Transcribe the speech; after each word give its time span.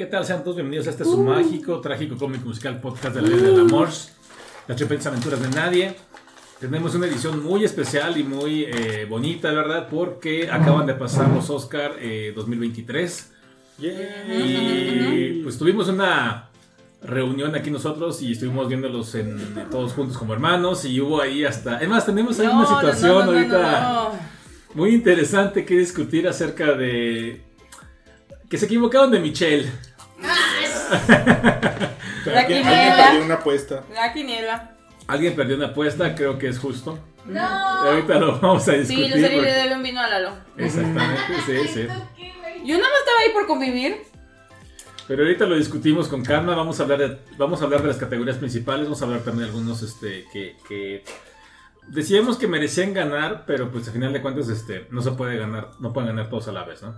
¿Qué 0.00 0.06
tal? 0.06 0.24
Sean 0.24 0.42
todos 0.42 0.56
bienvenidos 0.56 0.86
a 0.86 0.90
este 0.92 1.04
su 1.04 1.22
mágico, 1.22 1.78
trágico, 1.82 2.16
cómico, 2.16 2.48
musical 2.48 2.80
podcast 2.80 3.16
de 3.16 3.20
la 3.20 3.28
vida 3.28 3.48
del 3.48 3.60
amor. 3.60 3.90
Las 4.66 4.78
chupetas 4.78 5.08
aventuras 5.08 5.42
de 5.42 5.50
nadie. 5.50 5.94
Tenemos 6.58 6.94
una 6.94 7.06
edición 7.06 7.44
muy 7.44 7.64
especial 7.64 8.16
y 8.16 8.24
muy 8.24 8.64
eh, 8.64 9.06
bonita, 9.06 9.52
¿verdad? 9.52 9.88
Porque 9.90 10.50
acaban 10.50 10.86
de 10.86 10.94
pasar 10.94 11.28
los 11.28 11.50
Oscar 11.50 11.96
eh, 12.00 12.32
2023. 12.34 13.32
Y 13.80 15.42
pues 15.42 15.58
tuvimos 15.58 15.88
una 15.88 16.48
reunión 17.02 17.54
aquí 17.54 17.70
nosotros 17.70 18.22
y 18.22 18.32
estuvimos 18.32 18.68
viéndolos 18.68 19.14
en, 19.16 19.68
todos 19.70 19.92
juntos 19.92 20.16
como 20.16 20.32
hermanos 20.32 20.86
y 20.86 20.98
hubo 20.98 21.20
ahí 21.20 21.44
hasta... 21.44 21.76
Es 21.76 21.88
más, 21.90 22.06
tenemos 22.06 22.40
ahí 22.40 22.46
una 22.46 22.64
situación 22.64 23.22
ahorita 23.24 24.12
muy 24.72 24.94
interesante 24.94 25.66
que 25.66 25.76
discutir 25.76 26.26
acerca 26.26 26.72
de... 26.72 27.42
Que 28.48 28.56
se 28.56 28.64
equivocaron 28.64 29.10
de 29.10 29.20
Michelle. 29.20 29.70
La 32.26 32.40
Alguien 32.40 32.62
quiniela. 32.62 32.96
perdió 33.06 33.24
una 33.24 33.34
apuesta. 33.34 33.82
La 33.94 34.12
quiniela. 34.12 34.76
Alguien 35.06 35.34
perdió 35.34 35.56
una 35.56 35.66
apuesta, 35.68 36.14
creo 36.14 36.38
que 36.38 36.48
es 36.48 36.58
justo. 36.58 36.98
No. 37.26 37.40
Ahorita 37.46 38.14
lo 38.18 38.38
vamos 38.40 38.66
a 38.68 38.72
Sí, 38.72 38.78
discutir. 38.78 39.06
Lucero 39.10 39.34
porque- 39.36 39.50
le 39.50 39.52
debe 39.52 39.74
un 39.76 39.82
vino 39.82 40.00
a 40.00 40.08
Lalo. 40.08 40.32
Exactamente, 40.56 41.20
sí, 41.46 41.68
sí. 41.68 41.86
Yo 42.64 42.76
nada 42.78 42.88
más 42.90 42.98
estaba 43.00 43.18
ahí 43.24 43.32
por 43.32 43.46
convivir. 43.46 44.02
Pero 45.08 45.22
ahorita 45.22 45.44
lo 45.46 45.56
discutimos 45.56 46.06
con 46.06 46.22
calma, 46.22 46.54
vamos 46.54 46.78
a 46.78 46.84
hablar 46.84 46.98
de, 46.98 47.18
vamos 47.36 47.60
a 47.60 47.64
hablar 47.64 47.82
de 47.82 47.88
las 47.88 47.96
categorías 47.96 48.36
principales, 48.36 48.84
vamos 48.84 49.02
a 49.02 49.06
hablar 49.06 49.20
también 49.22 49.46
de 49.48 49.52
algunos 49.56 49.82
este, 49.82 50.24
que, 50.32 50.56
que 50.68 51.02
decíamos 51.88 52.36
que 52.36 52.46
merecían 52.46 52.94
ganar, 52.94 53.42
pero 53.44 53.72
pues 53.72 53.88
al 53.88 53.92
final 53.94 54.12
de 54.12 54.22
cuentas 54.22 54.48
este, 54.48 54.86
no 54.90 55.02
se 55.02 55.10
puede 55.12 55.36
ganar, 55.36 55.70
no 55.80 55.92
pueden 55.92 56.10
ganar 56.14 56.30
todos 56.30 56.46
a 56.46 56.52
la 56.52 56.62
vez, 56.62 56.82
¿no? 56.82 56.94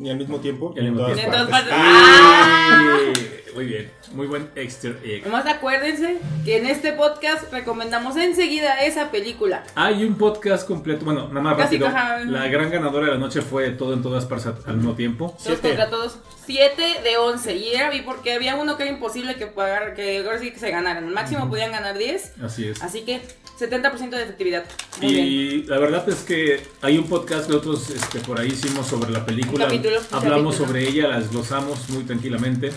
Ni 0.00 0.08
al 0.08 0.16
mismo 0.16 0.38
tiempo. 0.40 0.72
Y 0.74 0.78
al 0.80 0.90
mismo 0.92 1.06
en 1.08 1.14
tiempo. 1.14 1.30
todas 1.32 1.50
partes. 1.50 1.74
Y- 1.76 3.54
Muy 3.54 3.64
bien, 3.66 3.90
muy 4.14 4.26
buen 4.28 4.48
extra 4.54 4.92
egg. 5.04 5.24
Nomás 5.26 5.44
acuérdense 5.44 6.18
que 6.44 6.56
en 6.56 6.66
este 6.66 6.92
podcast 6.92 7.52
recomendamos 7.52 8.16
enseguida 8.16 8.80
esa 8.84 9.10
película. 9.10 9.64
Hay 9.74 10.04
un 10.04 10.14
podcast 10.16 10.66
completo, 10.66 11.04
bueno, 11.04 11.26
nada 11.28 11.40
más 11.40 11.56
Casi 11.58 11.76
rápido. 11.76 12.30
La 12.30 12.46
gran 12.46 12.70
ganadora 12.70 13.06
de 13.06 13.12
la 13.12 13.18
noche 13.18 13.42
fue 13.42 13.70
todo 13.72 13.92
en 13.92 14.02
todas 14.02 14.24
partes 14.24 14.52
al 14.66 14.76
mismo 14.76 14.94
tiempo. 14.94 15.30
Todos 15.32 15.42
Siete. 15.42 15.68
contra 15.68 15.90
todos. 15.90 16.18
7 16.46 16.82
de 17.02 17.16
11. 17.16 17.56
Y 17.56 17.74
era 17.74 17.90
vi 17.90 18.02
porque 18.02 18.34
había 18.34 18.56
uno 18.56 18.76
que 18.76 18.84
era 18.84 18.92
imposible 18.92 19.36
que 19.36 19.46
pagar, 19.46 19.94
que 19.94 20.18
ahora 20.18 20.38
sí 20.38 20.50
que 20.50 20.58
se 20.58 20.70
ganaran. 20.70 21.04
El 21.04 21.12
máximo 21.12 21.48
podían 21.48 21.72
ganar 21.72 21.96
10. 21.96 22.32
Así 22.42 22.68
es. 22.68 22.82
Así 22.82 23.02
que 23.02 23.20
70% 23.58 24.10
de 24.10 24.22
efectividad. 24.22 24.64
Muy 25.00 25.12
bien. 25.14 25.26
Y 25.26 25.62
la 25.64 25.78
verdad 25.78 26.08
es 26.08 26.20
que 26.20 26.62
hay 26.80 26.98
un 26.98 27.08
podcast 27.08 27.46
que 27.46 27.52
nosotros 27.52 27.90
este, 27.90 28.20
por 28.20 28.40
ahí 28.40 28.48
hicimos 28.48 28.86
sobre 28.86 29.10
la 29.10 29.24
película. 29.24 29.64
Un 29.66 29.70
capítulo, 29.70 29.98
un 29.98 30.06
Hablamos 30.10 30.54
capítulo. 30.56 30.66
sobre 30.66 30.88
ella, 30.88 31.08
la 31.08 31.20
desglosamos 31.20 31.88
muy 31.90 32.04
tranquilamente. 32.04 32.72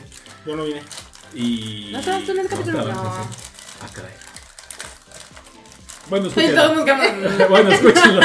Yo 0.45 0.55
no 0.55 0.65
vine. 0.65 0.81
Y. 1.33 1.89
¿No 1.91 1.99
estabas 1.99 2.23
tú 2.25 2.31
en 2.31 2.39
ese 2.39 2.49
capítulo? 2.49 2.77
No. 2.79 2.93
sí. 2.93 3.37
Ah, 3.81 3.89
caray. 3.93 4.11
Bueno, 6.13 6.29
Sí, 6.29 6.41
escúchenlo. 6.41 7.47
bueno, 7.49 7.69
escúchenlo. 7.71 8.21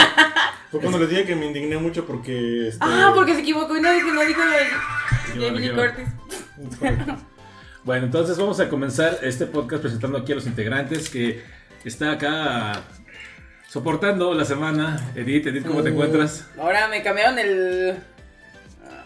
Fue 0.71 0.79
cuando 0.81 0.99
les 0.99 1.09
dije 1.09 1.25
que 1.25 1.35
me 1.35 1.47
indigné 1.47 1.79
mucho 1.79 2.05
porque. 2.05 2.69
Este, 2.69 2.79
Ah, 2.85 3.13
porque 3.15 3.33
se 3.35 3.41
equivocó 3.41 3.75
y 3.79 3.81
no 3.81 3.91
dijo, 3.93 4.09
no 4.13 4.21
dijo 4.27 4.43
lo 4.45 4.51
de 4.51 4.67
Jamie 5.33 5.61
Lee 5.71 6.05
bueno, 7.85 8.05
entonces 8.05 8.37
vamos 8.37 8.61
a 8.61 8.69
comenzar 8.69 9.21
este 9.23 9.47
podcast 9.47 9.81
presentando 9.81 10.19
aquí 10.19 10.33
a 10.33 10.35
los 10.35 10.47
integrantes 10.47 11.09
que 11.09 11.43
está 11.83 12.13
acá 12.13 12.83
soportando 13.71 14.35
la 14.35 14.45
semana. 14.45 15.01
Edith, 15.15 15.47
Edith, 15.47 15.67
¿cómo 15.67 15.83
te 15.83 15.89
Uh. 15.89 15.93
encuentras? 15.95 16.45
Ahora 16.59 16.89
me 16.89 17.03
cambiaron 17.03 17.39
el. 17.39 17.97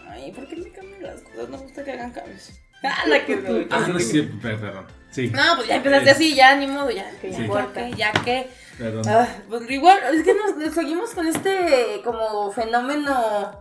Ay, 0.09 0.33
¿por 0.33 0.45
qué 0.49 0.57
me 0.57 0.69
cambian 0.71 1.03
las 1.03 1.21
cosas? 1.21 1.37
No 1.49 1.57
me 1.57 1.63
gusta 1.63 1.85
que 1.85 1.91
hagan 1.93 2.11
cambios. 2.11 2.51
Ah, 2.85 3.07
la 3.07 3.25
que 3.25 3.67
Ah, 3.71 3.85
no 3.87 3.97
es 3.97 4.11
cierto, 4.11 4.37
per- 4.41 4.59
perdón. 4.59 4.83
Sí. 5.09 5.29
No, 5.33 5.55
pues 5.55 5.69
ya 5.69 5.77
empezaste 5.77 6.09
así, 6.09 6.35
ya 6.35 6.53
ni 6.57 6.67
modo, 6.67 6.91
ya. 6.91 7.09
Que 7.21 7.31
ya, 7.31 7.37
Sí. 7.37 7.47
ya 7.95 8.11
que. 8.11 8.49
Perdón. 8.77 9.03
Ah, 9.07 9.27
pues 9.49 9.69
igual, 9.69 9.99
es 10.13 10.23
que 10.23 10.33
nos, 10.33 10.57
nos 10.57 10.73
seguimos 10.73 11.11
con 11.11 11.27
este 11.27 12.01
como 12.03 12.51
fenómeno 12.51 13.59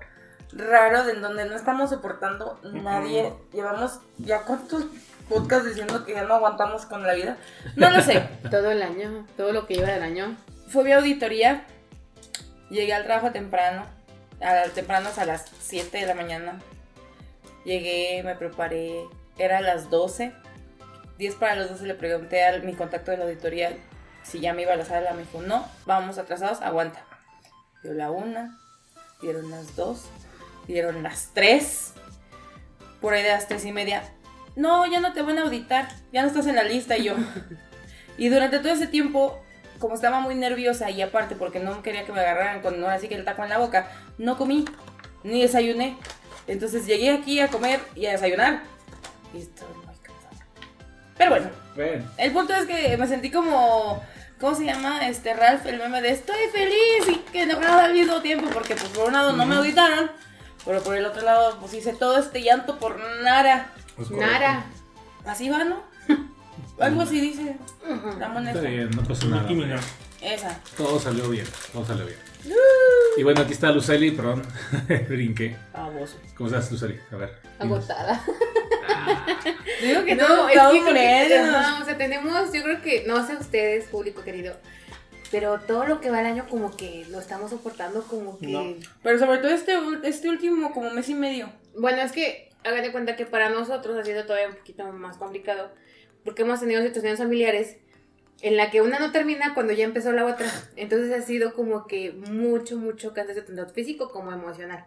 raro 0.52 1.04
de 1.04 1.12
en 1.12 1.22
donde 1.22 1.44
no 1.44 1.56
estamos 1.56 1.90
soportando 1.90 2.58
nadie. 2.62 3.32
Llevamos 3.52 4.00
ya 4.18 4.42
cuántos 4.42 4.86
podcasts 5.28 5.68
diciendo 5.68 6.04
que 6.04 6.14
ya 6.14 6.24
no 6.24 6.34
aguantamos 6.34 6.86
con 6.86 7.06
la 7.06 7.14
vida. 7.14 7.36
No 7.76 7.90
lo 7.90 8.02
sé. 8.02 8.22
Todo 8.50 8.70
el 8.70 8.82
año, 8.82 9.26
todo 9.36 9.52
lo 9.52 9.66
que 9.66 9.74
lleva 9.74 9.90
del 9.90 10.02
año. 10.02 10.36
Fue 10.68 10.84
mi 10.84 10.92
auditoría. 10.92 11.66
Llegué 12.70 12.92
al 12.92 13.04
trabajo 13.04 13.32
temprano. 13.32 13.86
A, 14.40 14.68
tempranos 14.74 15.18
a 15.18 15.24
las 15.24 15.44
7 15.60 15.98
de 15.98 16.06
la 16.06 16.14
mañana. 16.14 16.58
Llegué, 17.64 18.22
me 18.24 18.34
preparé. 18.34 19.04
Era 19.38 19.58
a 19.58 19.62
las 19.62 19.90
12. 19.90 20.32
10 21.18 21.34
para 21.36 21.56
las 21.56 21.70
12 21.70 21.86
le 21.86 21.94
pregunté 21.94 22.44
a 22.44 22.58
mi 22.58 22.74
contacto 22.74 23.10
de 23.10 23.18
la 23.18 23.24
auditoría 23.24 23.76
si 24.22 24.40
ya 24.40 24.52
me 24.52 24.62
iba 24.62 24.72
a 24.72 24.76
la 24.76 24.84
sala. 24.84 25.12
Me 25.12 25.22
dijo, 25.22 25.42
no, 25.42 25.66
vamos 25.86 26.18
atrasados, 26.18 26.60
aguanta. 26.60 27.04
Dio 27.82 27.94
la 27.94 28.10
1, 28.10 28.58
dieron 29.20 29.50
las 29.50 29.76
2, 29.76 30.04
dieron 30.66 31.02
las 31.02 31.30
3. 31.34 31.92
Por 33.00 33.14
ahí 33.14 33.22
de 33.22 33.30
las 33.30 33.48
3 33.48 33.64
y 33.64 33.72
media. 33.72 34.02
No, 34.54 34.86
ya 34.86 35.00
no 35.00 35.12
te 35.12 35.22
van 35.22 35.38
a 35.38 35.42
auditar. 35.42 35.88
Ya 36.12 36.22
no 36.22 36.28
estás 36.28 36.46
en 36.46 36.56
la 36.56 36.64
lista. 36.64 36.96
Y 36.96 37.04
yo. 37.04 37.14
Y 38.18 38.28
durante 38.28 38.58
todo 38.58 38.74
ese 38.74 38.86
tiempo 38.86 39.42
como 39.82 39.96
estaba 39.96 40.20
muy 40.20 40.36
nerviosa 40.36 40.90
y 40.90 41.02
aparte 41.02 41.34
porque 41.34 41.58
no 41.58 41.82
quería 41.82 42.06
que 42.06 42.12
me 42.12 42.20
agarraran 42.20 42.62
con 42.62 42.82
ahora 42.82 43.00
sí 43.00 43.08
que 43.08 43.16
el 43.16 43.24
taco 43.24 43.42
en 43.42 43.48
la 43.48 43.58
boca, 43.58 43.90
no 44.16 44.38
comí 44.38 44.64
ni 45.24 45.42
desayuné. 45.42 45.98
Entonces 46.46 46.86
llegué 46.86 47.10
aquí 47.10 47.40
a 47.40 47.48
comer 47.48 47.80
y 47.96 48.06
a 48.06 48.12
desayunar 48.12 48.62
y. 49.34 49.48
Pero 51.22 51.30
bueno, 51.30 51.50
Ven. 51.76 52.10
el 52.18 52.32
punto 52.32 52.54
es 52.54 52.66
que 52.66 52.96
me 52.96 53.06
sentí 53.06 53.30
como 53.30 54.02
¿cómo 54.40 54.56
se 54.56 54.64
llama? 54.64 55.06
Este 55.06 55.34
Ralph, 55.34 55.64
el 55.66 55.78
meme 55.78 56.02
de 56.02 56.10
estoy 56.10 56.48
feliz 56.52 57.08
y 57.08 57.16
que 57.30 57.42
enojado 57.42 57.78
al 57.78 57.92
mismo 57.92 58.20
tiempo 58.20 58.50
porque 58.52 58.74
pues 58.74 58.88
por 58.88 59.06
un 59.06 59.12
lado 59.12 59.32
no 59.32 59.46
me 59.46 59.54
auditaron, 59.54 60.10
pero 60.64 60.82
por 60.82 60.96
el 60.96 61.06
otro 61.06 61.22
lado 61.22 61.58
pues 61.60 61.72
hice 61.74 61.92
todo 61.92 62.18
este 62.18 62.42
llanto 62.42 62.78
por 62.78 62.98
correcto. 62.98 64.16
Nara. 64.16 64.64
Así 65.24 65.48
va, 65.48 65.62
¿no? 65.62 65.84
Algo 66.80 67.02
así 67.02 67.20
dice 67.20 67.56
la 68.18 68.28
moneda. 68.28 68.52
Está 68.52 68.68
bien, 68.68 68.90
no 68.90 69.02
pasa 69.04 69.26
nada. 69.26 69.48
Esa. 70.20 70.58
Todo 70.76 70.98
salió 70.98 71.28
bien, 71.28 71.46
todo 71.72 71.84
salió 71.84 72.04
bien. 72.04 72.18
Y 73.16 73.22
bueno, 73.22 73.42
aquí 73.42 73.52
está 73.52 73.70
Luceli, 73.70 74.10
perdón, 74.10 74.42
brinqué. 75.08 75.56
Baboso. 75.72 76.16
¿Cómo 76.36 76.48
estás, 76.48 76.70
Luceli? 76.72 76.98
A 77.12 77.16
ver. 77.16 77.40
Agotada. 77.60 78.24
Digo 79.82 80.04
que 80.04 80.14
No, 80.14 80.28
no, 80.28 80.48
es 80.48 80.54
que 80.54 80.58
con 80.58 80.70
creo 80.70 80.94
que- 80.94 81.26
él. 81.26 81.32
ajá, 81.44 81.82
o 81.82 81.84
sea, 81.84 81.96
tenemos, 81.98 82.52
yo 82.52 82.62
creo 82.62 82.82
que, 82.82 83.04
no 83.06 83.26
sé 83.26 83.34
ustedes, 83.36 83.84
público 83.86 84.22
querido, 84.22 84.56
pero 85.30 85.58
todo 85.60 85.86
lo 85.86 86.00
que 86.00 86.10
va 86.10 86.20
el 86.20 86.26
año 86.26 86.46
como 86.48 86.76
que 86.76 87.06
lo 87.10 87.18
estamos 87.18 87.50
soportando 87.50 88.02
como 88.04 88.38
que... 88.38 88.48
No. 88.48 88.74
Pero 89.02 89.18
sobre 89.18 89.38
todo 89.38 89.50
este, 89.50 89.74
este 90.04 90.28
último 90.28 90.72
como 90.72 90.90
mes 90.90 91.08
y 91.08 91.14
medio. 91.14 91.50
Bueno, 91.76 92.02
es 92.02 92.12
que 92.12 92.50
hagan 92.64 92.82
de 92.82 92.92
cuenta 92.92 93.16
que 93.16 93.26
para 93.26 93.48
nosotros 93.48 93.96
ha 93.98 94.04
sido 94.04 94.24
todavía 94.24 94.48
un 94.48 94.56
poquito 94.56 94.84
más 94.92 95.16
complicado, 95.16 95.72
porque 96.24 96.42
hemos 96.42 96.60
tenido 96.60 96.82
situaciones 96.82 97.18
familiares 97.18 97.76
en 98.42 98.56
la 98.56 98.70
que 98.70 98.80
una 98.82 98.98
no 98.98 99.10
termina 99.12 99.54
cuando 99.54 99.72
ya 99.72 99.84
empezó 99.84 100.12
la 100.12 100.24
otra. 100.26 100.46
Entonces 100.76 101.12
ha 101.12 101.24
sido 101.24 101.54
como 101.54 101.86
que 101.86 102.12
mucho, 102.12 102.76
mucho 102.76 103.14
cansancio 103.14 103.44
tanto 103.44 103.66
físico 103.72 104.10
como 104.10 104.32
emocional. 104.32 104.84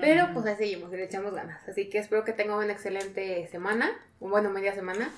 Pero 0.00 0.28
pues 0.32 0.46
ahí 0.46 0.56
seguimos, 0.56 0.92
y 0.92 0.96
le 0.96 1.04
echamos 1.04 1.34
ganas. 1.34 1.66
Así 1.68 1.88
que 1.88 1.98
espero 1.98 2.24
que 2.24 2.32
tengan 2.32 2.56
una 2.58 2.72
excelente 2.72 3.46
semana, 3.50 3.90
o 4.20 4.28
bueno, 4.28 4.50
media 4.50 4.74
semana, 4.74 5.10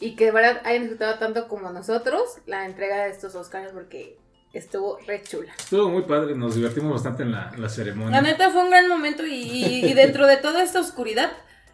y 0.00 0.16
que 0.16 0.26
de 0.26 0.30
verdad 0.32 0.60
hayan 0.64 0.82
disfrutado 0.82 1.18
tanto 1.18 1.48
como 1.48 1.70
nosotros 1.70 2.38
la 2.46 2.66
entrega 2.66 3.04
de 3.04 3.10
estos 3.10 3.34
Oscars 3.34 3.72
porque 3.72 4.18
estuvo 4.52 4.98
re 5.06 5.22
chula. 5.22 5.52
Estuvo 5.58 5.88
muy 5.88 6.02
padre, 6.02 6.34
nos 6.34 6.54
divertimos 6.54 6.92
bastante 6.92 7.22
en 7.22 7.32
la, 7.32 7.50
en 7.54 7.62
la 7.62 7.68
ceremonia. 7.68 8.10
La 8.20 8.22
neta 8.22 8.50
fue 8.50 8.62
un 8.64 8.70
gran 8.70 8.88
momento 8.88 9.26
y, 9.26 9.32
y- 9.34 9.84
y 9.86 9.94
dentro 9.94 10.26
de 10.26 10.36
toda 10.38 10.62
esta 10.62 10.80
oscuridad, 10.80 11.30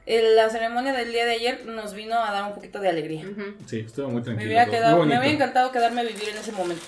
el- 0.07 0.35
la 0.37 0.51
ceremonia 0.51 0.93
del 0.93 1.13
día 1.13 1.25
de 1.25 1.33
ayer 1.33 1.65
nos 1.67 1.95
vino 1.95 2.17
a 2.19 2.31
dar 2.33 2.45
un 2.45 2.55
poquito 2.55 2.81
de 2.81 2.89
alegría. 2.89 3.25
Sí, 3.67 3.81
estuvo 3.81 4.09
muy 4.09 4.23
tranquilo. 4.23 4.49
quedado, 4.71 4.97
me 5.05 5.19
hubiera 5.19 5.35
encantado 5.35 5.71
quedarme 5.73 6.01
a 6.01 6.05
vivir 6.05 6.29
en 6.29 6.37
ese 6.39 6.53
momento. 6.53 6.83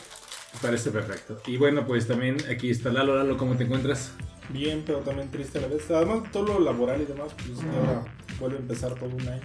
Me 0.54 0.60
Parece 0.60 0.90
perfecto. 0.90 1.40
Y 1.46 1.56
bueno, 1.56 1.84
pues 1.86 2.06
también 2.06 2.36
aquí 2.48 2.70
está 2.70 2.90
Lalo. 2.90 3.16
Lalo, 3.16 3.36
¿cómo 3.36 3.56
te 3.56 3.64
encuentras? 3.64 4.12
Bien, 4.50 4.82
pero 4.84 4.98
también 5.00 5.30
triste 5.30 5.58
a 5.58 5.62
la 5.62 5.68
vez. 5.68 5.90
Además, 5.90 6.30
todo 6.32 6.44
lo 6.44 6.60
laboral 6.60 7.00
y 7.00 7.06
demás, 7.06 7.28
pues 7.34 7.58
ahora 7.76 8.04
vuelve 8.38 8.56
a 8.56 8.60
empezar 8.60 8.94
todo 8.94 9.08
un 9.10 9.28
año. 9.28 9.42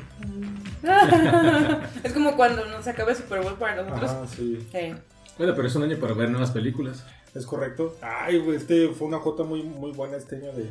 es 2.03 2.13
como 2.13 2.35
cuando 2.35 2.65
nos 2.65 2.87
acaba 2.87 3.11
el 3.11 3.17
Super 3.17 3.41
Bowl 3.41 3.55
para 3.55 3.81
nosotros. 3.83 4.11
Ajá, 4.11 4.27
sí. 4.27 4.59
Sí. 4.71 4.93
Bueno, 5.37 5.53
pero 5.55 5.67
es 5.67 5.75
un 5.75 5.83
año 5.83 5.97
para 5.97 6.13
ver 6.13 6.29
nuevas 6.29 6.51
películas. 6.51 7.03
Es 7.33 7.45
correcto. 7.45 7.95
Ay, 8.01 8.39
güey, 8.39 8.57
este 8.57 8.89
fue 8.89 9.07
una 9.07 9.19
jota 9.19 9.43
muy, 9.43 9.61
muy 9.63 9.91
buena 9.91 10.17
este 10.17 10.37
año 10.37 10.51
de 10.51 10.69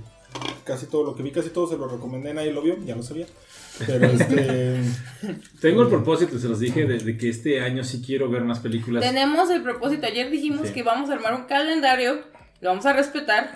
casi 0.64 0.86
todo 0.86 1.04
lo 1.04 1.14
que 1.14 1.22
vi, 1.22 1.30
casi 1.30 1.48
todo 1.50 1.66
se 1.68 1.78
lo 1.78 1.88
recomendé, 1.88 2.34
nadie 2.34 2.52
lo 2.52 2.60
vio, 2.62 2.76
ya 2.84 2.96
lo 2.96 3.02
sabía. 3.02 3.26
Pero 3.86 4.06
este. 4.06 4.82
Tengo 5.60 5.82
el 5.82 5.88
propósito, 5.88 6.38
se 6.38 6.48
los 6.48 6.58
dije, 6.58 6.84
de, 6.84 6.98
de 6.98 7.16
que 7.16 7.30
este 7.30 7.60
año 7.60 7.84
sí 7.84 8.02
quiero 8.04 8.28
ver 8.28 8.42
más 8.42 8.58
películas. 8.58 9.02
Tenemos 9.04 9.48
el 9.50 9.62
propósito. 9.62 10.06
Ayer 10.06 10.30
dijimos 10.30 10.66
Sí. 10.68 10.74
que 10.74 10.82
vamos 10.82 11.08
a 11.10 11.14
armar 11.14 11.34
un 11.34 11.44
calendario, 11.44 12.20
lo 12.60 12.70
vamos 12.70 12.84
a 12.86 12.92
respetar, 12.92 13.54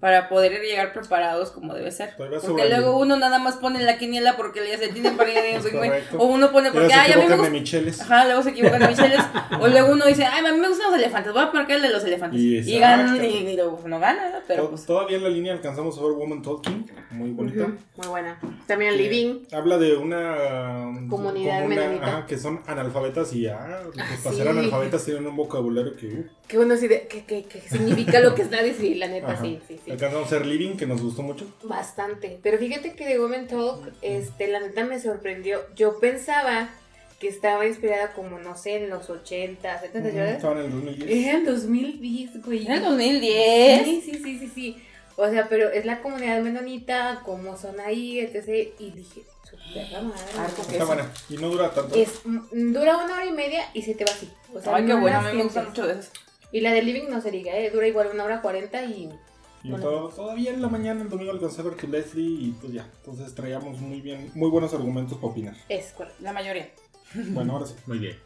para 0.00 0.28
poder 0.28 0.60
llegar 0.60 0.92
preparados 0.92 1.50
como 1.50 1.72
debe 1.74 1.90
ser. 1.90 2.10
Porque 2.18 2.68
luego 2.68 2.98
uno 2.98 3.16
nada 3.16 3.38
más 3.38 3.56
pone 3.56 3.82
la 3.82 3.96
quiniela 3.96 4.36
porque 4.36 4.60
ya 4.68 4.76
se 4.76 4.88
tienen 4.88 5.16
para 5.16 5.30
ir. 5.30 5.36
O 6.18 6.26
uno 6.26 6.52
pone 6.52 6.70
Luego 6.70 6.80
porque, 6.88 6.94
se 6.94 7.00
ay, 7.00 7.12
a 7.12 7.16
mí 7.16 7.20
me 7.22 7.24
equivocan 7.24 7.28
de 7.28 7.36
gusta. 7.36 7.50
Micheles. 7.50 8.00
Ajá, 8.02 8.24
luego 8.26 8.42
se 8.42 8.50
equivocan 8.50 8.80
de 8.80 8.88
Micheles. 8.88 9.20
o 9.60 9.68
luego 9.68 9.92
uno 9.92 10.06
dice, 10.06 10.24
ay, 10.26 10.44
a 10.44 10.52
mí 10.52 10.58
me 10.60 10.68
gustan 10.68 10.90
los 10.90 11.00
elefantes, 11.00 11.32
voy 11.32 11.42
a 11.42 11.50
marcar 11.52 11.76
el 11.76 11.82
de 11.82 11.88
los 11.90 12.04
elefantes. 12.04 12.38
Y 12.40 12.58
Y, 12.58 12.78
ganan, 12.78 13.24
y, 13.24 13.28
y 13.28 13.56
luego 13.56 13.80
no 13.86 13.98
gana, 13.98 14.30
¿no? 14.30 14.38
pero 14.46 14.68
pues. 14.70 14.84
Todavía 14.84 15.16
en 15.16 15.22
la 15.24 15.28
línea 15.30 15.52
alcanzamos 15.54 15.98
a 15.98 16.02
ver 16.02 16.12
Woman 16.12 16.42
Talking, 16.42 16.86
muy 17.12 17.30
bonita. 17.30 17.66
Muy 17.96 18.06
buena. 18.06 18.38
También 18.66 18.96
Living. 18.98 19.46
Habla 19.52 19.78
de 19.78 19.96
una 19.96 20.86
um, 20.88 21.08
Comunidad 21.08 21.62
comuna, 21.62 21.80
menonita. 21.80 22.06
ajá, 22.06 22.26
que 22.26 22.36
son 22.38 22.60
analfabetas 22.66 23.32
y 23.32 23.46
ah, 23.46 23.80
pues, 23.84 23.98
Ah, 23.98 24.16
para 24.22 24.30
sí. 24.34 24.42
ser 24.42 24.48
analfabetas 24.48 25.04
tienen 25.04 25.26
un 25.26 25.36
vocabulario 25.36 25.96
que 25.96 26.06
uh, 26.06 26.24
Que 26.48 26.58
uno 26.58 26.76
sí 26.76 26.86
de, 26.86 27.08
que, 27.08 27.24
que, 27.24 27.44
que 27.44 27.60
significa 27.60 28.20
lo 28.20 28.34
que 28.34 28.42
es 28.42 28.50
nadie, 28.50 28.72
sí, 28.74 28.94
la 28.94 29.08
neta, 29.08 29.32
ajá. 29.32 29.42
sí, 29.42 29.58
sí, 29.66 29.80
sí. 29.84 29.90
Alcanzamos 29.90 30.26
a 30.26 30.30
ser 30.30 30.46
Living, 30.46 30.76
que 30.76 30.86
nos 30.86 31.02
gustó 31.02 31.22
mucho. 31.22 31.46
Bastante. 31.64 32.38
Pero 32.42 32.58
fíjate 32.58 32.94
que 32.94 33.04
de 33.06 33.18
Women 33.18 33.48
Talk, 33.48 33.92
este, 34.02 34.46
la 34.48 34.60
neta 34.60 34.84
me 34.84 35.00
sorprendió. 35.00 35.60
Yo 35.74 35.98
pensaba 35.98 36.70
que 37.18 37.28
estaba 37.28 37.66
inspirada 37.66 38.12
como, 38.12 38.38
no 38.38 38.56
sé, 38.56 38.76
en 38.76 38.90
los 38.90 39.10
80, 39.10 39.80
70, 39.80 40.08
Ujú, 40.08 40.16
¿verdad? 40.16 40.34
Estaban 40.34 40.58
en 40.58 40.64
el 40.66 40.70
2010. 40.72 41.10
Era 41.26 41.38
en 41.38 41.44
2010, 41.46 42.44
güey. 42.44 42.66
En 42.66 42.72
el 42.72 42.82
2010. 42.82 43.84
Sí, 43.84 44.02
sí, 44.04 44.20
sí, 44.22 44.38
sí, 44.38 44.50
sí. 44.54 44.82
O 45.16 45.28
sea, 45.30 45.48
pero 45.48 45.70
es 45.70 45.84
la 45.86 46.02
comunidad 46.02 46.42
menonita, 46.42 47.22
cómo 47.24 47.56
son 47.56 47.80
ahí, 47.80 48.20
etc. 48.20 48.68
Y 48.78 48.90
dije, 48.90 49.22
madre. 50.02 50.38
Arco 50.38 50.62
Está 50.62 50.84
buena. 50.84 51.10
Y 51.30 51.36
no 51.38 51.48
dura 51.48 51.70
tanto. 51.70 51.94
Es, 51.94 52.20
dura 52.24 52.98
una 52.98 53.14
hora 53.14 53.26
y 53.26 53.32
media 53.32 53.64
y 53.72 53.82
se 53.82 53.94
te 53.94 54.04
va 54.04 54.12
así. 54.12 54.30
O 54.54 54.60
sea, 54.60 54.76
Ay, 54.76 54.84
qué 54.84 54.90
no 54.90 55.00
bueno, 55.00 55.18
a 55.18 55.22
la 55.22 55.30
mí 55.30 55.38
me 55.38 55.44
gustan 55.44 55.64
sientes. 55.64 55.84
mucho 55.84 55.94
de 55.94 56.00
esas. 56.00 56.25
Y 56.52 56.60
la 56.60 56.72
de 56.72 56.82
Living 56.82 57.08
no 57.10 57.20
se 57.20 57.30
diga, 57.30 57.56
¿eh? 57.56 57.70
dura 57.70 57.86
igual 57.88 58.08
una 58.12 58.24
hora 58.24 58.40
cuarenta 58.42 58.82
y 58.84 59.10
Y 59.64 59.70
Bueno. 59.70 59.84
todo- 59.84 60.08
todavía 60.10 60.52
en 60.52 60.62
la 60.62 60.68
mañana, 60.68 61.02
el 61.02 61.08
domingo 61.10 61.32
alcancé 61.32 61.60
a 61.60 61.64
ver 61.64 61.74
que 61.74 61.88
Leslie 61.88 62.24
y 62.48 62.56
pues 62.60 62.72
ya. 62.72 62.88
Entonces 62.98 63.34
traíamos 63.34 63.80
muy 63.80 64.00
bien, 64.00 64.30
muy 64.34 64.48
buenos 64.48 64.72
argumentos 64.74 65.18
para 65.18 65.28
opinar. 65.32 65.54
es 65.68 65.92
correcto. 65.92 66.18
La 66.22 66.32
mayoría. 66.32 66.70
Bueno, 67.30 67.54
ahora 67.54 67.66
sí. 67.66 67.74
Muy 67.86 67.98
bien. 67.98 68.16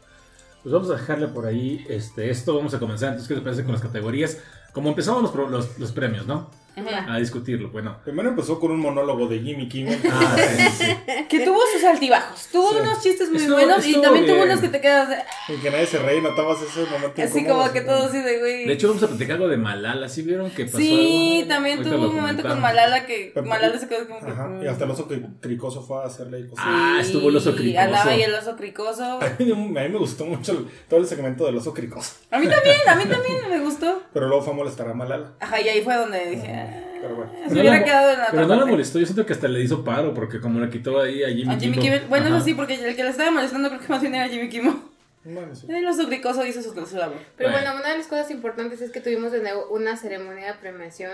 Pues 0.63 0.73
vamos 0.73 0.89
a 0.91 0.93
dejarle 0.93 1.27
por 1.29 1.45
ahí 1.47 1.83
este, 1.89 2.29
esto. 2.29 2.55
Vamos 2.55 2.73
a 2.75 2.79
comenzar. 2.79 3.09
Entonces, 3.09 3.27
¿qué 3.27 3.33
te 3.35 3.41
parece 3.41 3.63
con 3.63 3.71
las 3.73 3.81
categorías? 3.81 4.37
Como 4.73 4.89
empezamos 4.89 5.23
los, 5.23 5.49
los, 5.51 5.79
los 5.79 5.91
premios, 5.91 6.27
¿no? 6.27 6.51
Ajá. 6.75 7.13
A 7.13 7.19
discutirlo. 7.19 7.69
Bueno. 7.69 7.97
Primero 8.03 8.29
empezó 8.29 8.59
con 8.59 8.71
un 8.71 8.79
monólogo 8.79 9.27
de 9.27 9.39
Jimmy 9.39 9.67
Kimmel. 9.67 9.99
Ah, 10.11 10.35
sí. 10.71 10.85
Que 11.27 11.41
tuvo 11.41 11.59
sus 11.73 11.83
altibajos. 11.83 12.47
Tuvo 12.51 12.71
Sí. 12.71 12.77
unos 12.81 13.01
chistes 13.01 13.29
muy 13.29 13.37
Estuvo- 13.39 13.55
buenos 13.55 13.85
y 13.85 14.01
también 14.01 14.25
tuvo 14.25 14.43
unos 14.43 14.59
que 14.61 14.69
te 14.69 14.81
quedas 14.81 15.09
de- 15.09 15.17
En 15.53 15.61
que 15.61 15.69
nadie 15.71 15.85
se 15.85 15.99
reía 15.99 16.19
y 16.19 16.21
notabas 16.21 16.61
ese 16.61 16.85
momento 16.89 17.21
así 17.21 17.45
como 17.45 17.71
que 17.71 17.81
todo 17.81 18.05
así 18.07 18.19
de 18.21 18.39
güey. 18.39 18.65
De 18.65 18.73
hecho, 18.73 18.87
vamos 18.87 19.03
a 19.03 19.07
platicar 19.07 19.35
algo 19.35 19.47
de 19.49 19.57
Malala. 19.57 20.07
¿Sí 20.09 20.21
vieron 20.21 20.49
que 20.51 20.65
pasó 20.65 20.77
sí, 20.77 21.39
algo? 21.39 21.49
también 21.53 21.77
Ahorita 21.79 21.95
tuvo 21.95 22.09
un 22.09 22.15
momento 22.15 22.43
con. 22.47 22.61
Malala 22.61 23.05
que 23.05 23.31
Pero- 23.33 23.45
Malala 23.47 23.77
se 23.77 23.87
quedó 23.87 24.07
como 24.07 24.19
que. 24.25 24.31
Ajá, 24.31 24.49
y 24.63 24.67
hasta 24.67 24.85
el 24.85 24.91
oso 24.91 25.07
cri- 25.09 25.39
cricoso 25.41 25.83
fue 25.83 26.01
a 26.03 26.05
hacerle 26.07 26.47
cosas. 26.47 26.65
Ah, 26.67 26.97
estuvo 27.01 27.29
el 27.29 27.35
oso 27.35 27.55
cricoso. 27.55 27.81
Andaba 27.83 28.11
ahí 28.11 28.21
el 28.21 28.33
oso 28.33 28.55
cricoso. 28.55 29.03
A 29.21 29.35
mí, 29.39 29.51
a 29.51 29.55
mí 29.55 29.89
me 29.89 29.97
gustó 29.97 30.25
mucho 30.25 30.51
el- 30.53 30.67
todo 30.89 30.99
el 31.01 31.05
segmento 31.07 31.45
del 31.45 31.57
oso 31.57 31.73
cricoso. 31.73 32.13
A 32.31 32.39
mí 32.39 32.47
también, 32.47 32.75
a 32.87 32.95
mí 32.95 33.03
también 33.05 33.49
me 33.49 33.59
gustó. 33.59 34.01
Pero 34.13 34.27
luego 34.27 34.43
fue 34.43 34.53
a 34.53 34.55
molestar 34.55 34.87
a 34.89 34.93
Malala. 34.93 35.33
Ajá, 35.39 35.59
y 35.61 35.67
ahí 35.69 35.81
fue 35.83 35.95
donde 35.95 36.25
dije. 36.29 36.61
Pero 37.01 37.15
bueno. 37.15 37.31
Se 37.33 37.45
No 37.55 37.61
hubiera 37.61 37.77
la- 37.79 37.83
quedado 37.83 38.11
en 38.13 38.19
la 38.19 38.27
Pero 38.31 38.41
no 38.43 38.47
la 38.47 38.55
parte. 38.57 38.71
molestó. 38.71 38.99
Yo 38.99 39.05
siento 39.05 39.25
que 39.25 39.33
hasta 39.33 39.47
le 39.47 39.61
hizo 39.61 39.83
paro 39.83 40.13
porque 40.13 40.39
como 40.39 40.59
le 40.59 40.69
quitó 40.69 40.99
ahí 41.01 41.23
a 41.23 41.29
Jimmy, 41.29 41.53
A 41.53 41.59
Jimmy 41.59 41.73
Kimmel. 41.77 41.79
Kimmel. 41.81 42.07
Bueno, 42.09 42.25
Ajá. 42.27 42.35
eso 42.37 42.45
sí, 42.45 42.53
porque 42.53 42.75
el 42.75 42.95
que 42.95 43.03
le 43.03 43.09
estaba 43.09 43.31
molestando 43.31 43.69
creo 43.69 43.81
que 43.81 43.87
más 43.87 44.01
bien 44.01 44.15
era 44.15 44.27
Jimmy 44.29 44.49
Kimmel. 44.49 44.75
Bueno, 45.23 45.53
sí. 45.55 45.67
El 45.69 45.85
oso 45.87 46.07
cricoso 46.07 46.43
hizo 46.45 46.61
su, 46.63 46.73
su 46.85 46.97
labor 46.97 47.17
Pero 47.37 47.51
Bueno. 47.51 47.67
bueno. 47.67 47.79
una 47.81 47.91
de 47.91 47.97
las 47.99 48.07
cosas 48.07 48.31
importantes 48.31 48.81
es 48.81 48.91
que 48.91 49.01
tuvimos 49.01 49.31
de 49.31 49.41
nuevo 49.41 49.67
una 49.69 49.95
ceremonia 49.97 50.47
de 50.47 50.53
premiación 50.55 51.11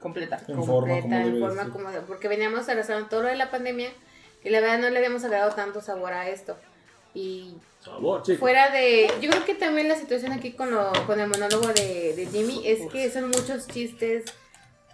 completa. 0.00 0.36
En 0.46 0.62
forma, 0.62 0.94
completa, 1.00 1.22
como 1.22 1.34
en 1.36 1.40
forma 1.40 1.62
ser. 1.64 1.72
como 1.72 1.90
porque 2.06 2.28
veníamos 2.28 2.68
arrastrando 2.68 3.08
todo 3.08 3.22
lo 3.22 3.28
de 3.28 3.36
la 3.36 3.50
pandemia 3.50 3.88
y 4.44 4.50
la 4.50 4.60
verdad 4.60 4.78
no 4.78 4.90
le 4.90 4.98
habíamos 4.98 5.22
dado 5.22 5.52
tanto 5.54 5.80
sabor 5.80 6.12
a 6.12 6.28
esto. 6.28 6.56
Y 7.14 7.54
Sabor, 7.80 8.22
chico. 8.22 8.38
fuera 8.38 8.70
de, 8.70 9.10
yo 9.20 9.30
creo 9.30 9.44
que 9.44 9.54
también 9.54 9.88
la 9.88 9.96
situación 9.96 10.30
aquí 10.32 10.52
con, 10.52 10.70
lo, 10.70 10.92
con 11.06 11.18
el 11.18 11.26
monólogo 11.28 11.66
de, 11.68 12.12
de 12.14 12.26
Jimmy 12.30 12.62
es 12.64 12.80
que 12.92 13.10
son 13.10 13.24
muchos 13.26 13.66
chistes 13.66 14.24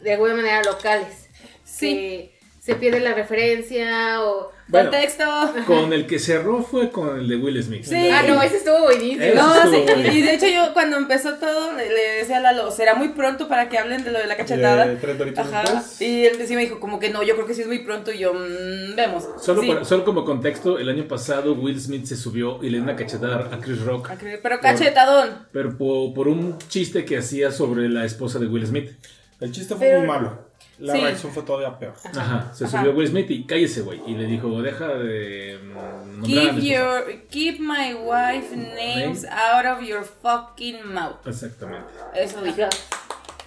de 0.00 0.12
alguna 0.12 0.34
manera 0.34 0.62
locales. 0.62 1.28
Sí. 1.64 1.94
Que 1.94 2.34
se 2.60 2.76
pierde 2.76 3.00
la 3.00 3.12
referencia 3.14 4.22
o... 4.22 4.50
Bueno, 4.68 4.90
Contexto. 4.90 5.24
con 5.66 5.92
el 5.92 6.06
que 6.06 6.18
cerró 6.18 6.62
fue 6.62 6.90
con 6.90 7.18
el 7.18 7.28
de 7.28 7.36
Will 7.36 7.62
Smith. 7.62 7.84
Sí. 7.84 8.08
Ah, 8.10 8.24
no, 8.26 8.40
ese 8.42 8.56
estuvo 8.56 8.80
buenísimo. 8.84 9.34
No, 9.34 9.54
estuvo 9.54 9.86
sí, 9.94 10.08
y 10.18 10.22
de 10.22 10.34
hecho 10.34 10.46
yo 10.46 10.72
cuando 10.72 10.96
empezó 10.96 11.34
todo 11.34 11.72
le, 11.74 11.86
decía 12.18 12.38
a 12.38 12.40
Lalo, 12.40 12.70
será 12.70 12.94
muy 12.94 13.10
pronto 13.10 13.46
para 13.46 13.68
que 13.68 13.76
hablen 13.76 14.02
de 14.04 14.12
lo 14.12 14.18
de 14.18 14.26
la 14.26 14.38
cachetada. 14.38 14.86
De 14.86 15.14
doritos 15.14 15.46
Ajá. 15.46 15.84
Y 16.00 16.24
él 16.24 16.38
sí 16.46 16.54
me 16.54 16.62
dijo 16.62 16.80
como 16.80 16.98
que 16.98 17.10
no, 17.10 17.22
yo 17.22 17.34
creo 17.34 17.46
que 17.46 17.52
sí 17.52 17.60
es 17.60 17.66
muy 17.66 17.80
pronto 17.80 18.10
y 18.10 18.16
yo, 18.20 18.32
mm, 18.32 18.96
vemos. 18.96 19.28
Solo, 19.38 19.60
Sí. 19.60 19.66
por- 19.66 19.84
solo 19.84 20.04
como 20.06 20.24
contexto, 20.24 20.78
el 20.78 20.88
año 20.88 21.06
pasado 21.06 21.52
Will 21.52 21.78
Smith 21.78 22.06
se 22.06 22.16
subió 22.16 22.60
y 22.62 22.70
le 22.70 22.78
dio 22.78 22.84
una 22.84 22.96
cachetada 22.96 23.50
a 23.54 23.60
Chris 23.60 23.82
Rock. 23.82 24.10
Pero 24.42 24.60
cachetadón. 24.60 25.46
Pero 25.52 25.76
por, 25.76 26.14
por 26.14 26.28
un 26.28 26.56
chiste 26.68 27.04
que 27.04 27.18
hacía 27.18 27.50
sobre 27.52 27.90
la 27.90 28.06
esposa 28.06 28.38
de 28.38 28.46
Will 28.46 28.66
Smith. 28.66 28.92
El 29.40 29.52
chiste 29.52 29.74
fue 29.74 29.86
Pero- 29.86 29.98
muy 30.00 30.08
malo. 30.08 30.44
La 30.78 30.94
Sí. 30.94 31.00
reacción 31.02 31.32
fue 31.32 31.42
todavía 31.44 31.78
peor. 31.78 31.94
Ajá. 32.16 32.50
Se 32.52 32.64
Ajá. 32.64 32.78
subió 32.80 32.92
Will 32.96 33.06
Smith 33.06 33.30
y 33.30 33.44
cállese, 33.46 33.82
güey. 33.82 34.02
Y 34.08 34.14
le 34.16 34.24
dijo, 34.26 34.60
deja 34.60 34.88
de 34.88 35.60
mm, 35.62 36.22
Keep 36.24 36.38
esposa". 36.38 36.60
your, 36.66 37.22
keep 37.30 37.60
my 37.60 37.94
wife 37.94 38.56
names 38.56 39.24
out 39.24 39.64
of 39.66 39.86
your 39.86 40.04
fucking 40.04 40.84
mouth. 40.92 41.24
Exactamente. 41.26 41.86
Eso 42.16 42.42
dijo. 42.42 42.62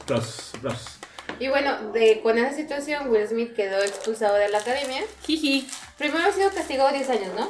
Aplausos, 0.03 0.53
aplausos. 0.55 0.99
Y 1.39 1.49
bueno, 1.49 1.91
de, 1.91 2.21
con 2.21 2.37
esa 2.37 2.55
situación 2.55 3.09
Will 3.09 3.27
Smith 3.27 3.53
quedó 3.53 3.79
expulsado 3.83 4.35
de 4.35 4.47
la 4.49 4.59
academia. 4.59 5.01
Jiji. 5.25 5.67
Primero 5.97 6.23
ha 6.23 6.31
sido 6.31 6.49
castigado 6.51 6.91
10 6.93 7.09
años, 7.09 7.29
¿no? 7.37 7.49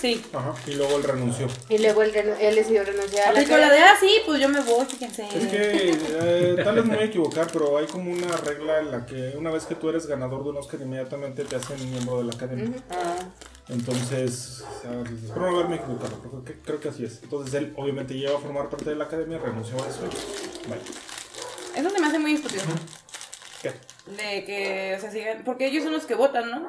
Sí. 0.00 0.24
Ajá. 0.32 0.54
Y 0.66 0.74
luego 0.74 0.96
él 0.96 1.02
renunció. 1.02 1.46
Y 1.68 1.78
luego 1.78 2.02
él, 2.02 2.14
él 2.14 2.54
decidió 2.54 2.84
renunciar 2.84 3.28
a 3.28 3.32
la 3.32 3.40
Aplicó 3.40 3.58
la 3.58 3.70
de, 3.70 3.78
ah, 3.80 3.94
sí, 4.00 4.16
pues 4.24 4.40
yo 4.40 4.48
me 4.48 4.60
voy, 4.60 4.86
fíjense. 4.86 5.24
Es 5.24 5.46
que 5.46 5.90
eh, 5.90 6.56
tal 6.64 6.76
vez 6.76 6.84
me 6.86 6.94
voy 6.94 7.04
a 7.04 7.06
equivocar, 7.06 7.48
pero 7.52 7.76
hay 7.76 7.86
como 7.86 8.10
una 8.10 8.36
regla 8.38 8.78
en 8.78 8.90
la 8.90 9.04
que 9.04 9.34
una 9.36 9.50
vez 9.50 9.66
que 9.66 9.74
tú 9.74 9.90
eres 9.90 10.06
ganador 10.06 10.42
de 10.44 10.50
un 10.50 10.56
Oscar, 10.56 10.80
inmediatamente 10.80 11.44
te 11.44 11.56
hacen 11.56 11.90
miembro 11.90 12.18
de 12.18 12.24
la 12.24 12.32
academia. 12.32 12.82
Ah, 12.90 13.16
Entonces, 13.68 14.64
espero 15.22 15.50
no 15.50 15.58
haberme 15.58 15.76
equivocado, 15.76 16.18
pero 16.22 16.30
creo 16.30 16.44
que, 16.44 16.54
creo 16.62 16.80
que 16.80 16.88
así 16.88 17.04
es. 17.04 17.22
Entonces 17.22 17.52
él 17.54 17.74
obviamente 17.76 18.14
lleva 18.14 18.38
a 18.38 18.40
formar 18.40 18.70
parte 18.70 18.88
de 18.88 18.96
la 18.96 19.04
academia, 19.04 19.38
renunció 19.38 19.76
a 19.82 19.86
eso. 19.86 20.00
Vaya. 20.68 20.82
eso 21.76 21.90
se 21.90 22.00
me 22.00 22.06
hace 22.06 22.18
muy 22.18 22.34
estúpido. 22.34 22.62
¿Qué? 23.60 23.72
De 24.06 24.44
que, 24.44 24.94
o 24.96 25.00
sea, 25.00 25.10
sigan, 25.10 25.44
porque 25.44 25.66
ellos 25.66 25.84
son 25.84 25.92
los 25.92 26.06
que 26.06 26.14
votan, 26.14 26.50
¿no? 26.50 26.68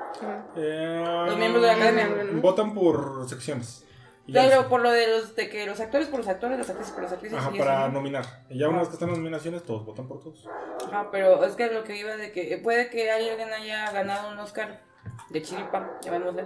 Eh, 0.57 1.03
Los 1.27 1.37
miembros 1.37 1.61
de 1.63 1.67
la 1.69 1.73
academia. 1.75 2.09
Votan 2.41 2.73
por 2.73 3.27
secciones. 3.29 3.85
Es- 4.27 4.55
por 4.65 4.81
lo 4.81 4.91
de 4.91 5.07
los, 5.07 5.35
de 5.35 5.49
que 5.49 5.65
los 5.65 5.79
actores 5.79 6.07
por 6.07 6.19
los 6.19 6.27
actores, 6.27 6.57
las 6.57 6.69
actrices 6.69 6.93
por 6.93 7.03
las 7.03 7.11
actrices. 7.11 7.37
Ajá, 7.39 7.49
y 7.51 7.55
eso, 7.55 7.65
para 7.65 7.87
¿no? 7.87 7.93
nominar. 7.95 8.25
Y 8.49 8.59
ya 8.59 8.69
una 8.69 8.79
vez 8.79 8.87
que 8.89 8.93
están 8.93 9.09
las 9.09 9.17
nominaciones, 9.17 9.63
todos 9.63 9.85
votan 9.85 10.07
por 10.07 10.21
todos. 10.21 10.47
Ajá, 10.87 11.09
pero 11.11 11.43
es 11.43 11.53
que 11.55 11.67
lo 11.71 11.83
que 11.83 11.97
iba 11.97 12.15
de 12.15 12.31
que 12.31 12.57
puede 12.63 12.89
que 12.89 13.11
alguien 13.11 13.51
haya 13.51 13.91
ganado 13.91 14.29
un 14.31 14.39
Oscar 14.39 14.81
de 15.29 15.41
chiripa, 15.41 15.99
llamémosle. 16.03 16.45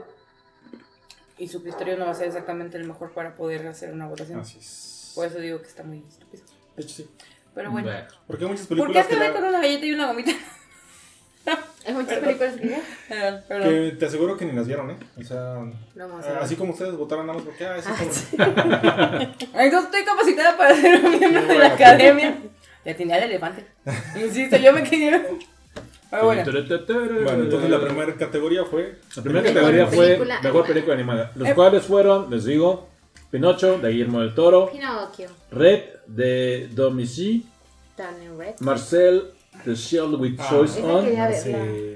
Y 1.37 1.47
su 1.49 1.61
criterio 1.61 1.97
no 1.97 2.05
va 2.05 2.11
a 2.11 2.15
ser 2.15 2.27
exactamente 2.27 2.77
el 2.77 2.85
mejor 2.85 3.11
para 3.11 3.35
poder 3.35 3.67
hacer 3.67 3.91
una 3.91 4.07
votación. 4.07 4.39
Así 4.39 4.57
es. 4.59 5.11
Por 5.13 5.27
eso 5.27 5.37
digo 5.39 5.59
que 5.61 5.67
está 5.67 5.83
muy 5.83 6.03
estúpido. 6.07 6.43
De 6.75 6.83
hecho, 6.83 6.95
sí. 6.95 7.09
Pero 7.53 7.71
bueno. 7.71 7.87
Bueno. 7.87 8.07
Porque 8.25 8.45
hay 8.45 8.49
muchas 8.51 8.67
¿Por 8.67 8.77
qué 8.77 8.81
películas 8.83 9.05
acabé 9.07 9.27
la- 9.27 9.33
con 9.33 9.43
una 9.43 9.59
galleta 9.61 9.85
y 9.85 9.93
una 9.93 10.07
gomita? 10.07 10.31
Hay 11.87 11.93
muchas 11.93 12.17
películas 12.19 12.55
que 12.55 12.77
Perdón, 13.07 13.41
perdón. 13.47 13.69
que 13.69 13.95
te 13.99 14.05
aseguro 14.07 14.37
que 14.37 14.45
ni 14.45 14.53
las 14.53 14.65
vieron, 14.67 14.89
¿eh? 14.91 14.97
O 15.19 15.23
sea, 15.23 15.55
No 15.95 16.07
vamos 16.07 16.25
a 16.25 16.29
ver. 16.29 16.37
así 16.41 16.55
como 16.55 16.73
ustedes 16.73 16.95
votaron 16.95 17.27
nada 17.27 17.37
más 17.37 17.45
porque, 17.47 17.65
ah, 17.65 17.77
ese 17.77 17.89
Ah, 17.89 17.95
cabrón. 18.55 19.35
Entonces 19.53 19.83
estoy 19.85 20.03
capacitada 20.05 20.57
para 20.57 20.75
ser 20.75 21.05
un 21.05 21.11
miembro 21.19 21.41
de 21.41 21.47
la 21.47 21.53
Bueno. 21.69 21.73
academia. 21.75 22.37
Ya 22.83 22.95
tenía 22.95 23.17
el 23.17 23.23
elefante. 23.25 23.65
Insisto, 24.15 24.57
yo 24.57 24.73
me 24.73 24.83
quería. 24.83 25.25
Pero 26.11 26.25
bueno. 26.25 26.43
Bueno, 27.23 27.43
entonces 27.43 27.69
la 27.69 27.79
primera 27.81 28.15
categoría 28.15 28.63
fue. 28.65 28.95
La 29.15 29.23
primera 29.23 29.43
categoría 29.45 29.87
fue 29.87 30.05
película 30.07 30.35
Mejor 30.41 30.45
animada. 30.51 30.67
Película 30.67 30.93
Animada. 30.95 31.31
Los 31.35 31.49
Eh. 31.49 31.55
cuales 31.55 31.83
fueron, 31.83 32.29
les 32.31 32.45
digo, 32.45 32.87
Pinocho, 33.31 33.79
de 33.79 33.89
Guillermo 33.91 34.21
del 34.21 34.33
Toro, 34.35 34.71
Pinocchio. 34.71 35.29
Red, 35.51 35.81
de 36.07 36.69
Red. 38.37 38.55
Marcel, 38.59 39.31
The 39.65 39.75
Shield 39.75 40.19
with 40.19 40.35
Ah, 40.39 40.47
Choice 40.49 40.81
On, 40.81 41.03
quería- 41.05 41.31
Sí, 41.33 41.51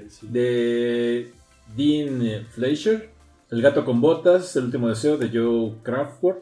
sí. 0.08 0.26
de 0.28 1.32
Dean 1.76 2.46
Fleischer, 2.50 3.10
El 3.50 3.62
gato 3.62 3.84
con 3.84 4.00
botas, 4.00 4.54
El 4.56 4.64
último 4.66 4.88
deseo, 4.88 5.16
de 5.16 5.28
Joe 5.28 5.72
Crawford, 5.82 6.36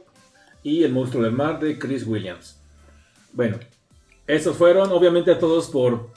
y 0.62 0.82
El 0.85 0.92
monstruo 0.92 1.23
del 1.23 1.32
mar, 1.32 1.61
de 1.61 1.78
Chris 1.78 2.06
Williams. 2.06 2.58
Bueno, 3.32 3.58
esos 4.26 4.56
fueron, 4.56 4.90
obviamente, 4.90 5.30
a 5.30 5.38
todos 5.38 5.68
por 5.68 6.11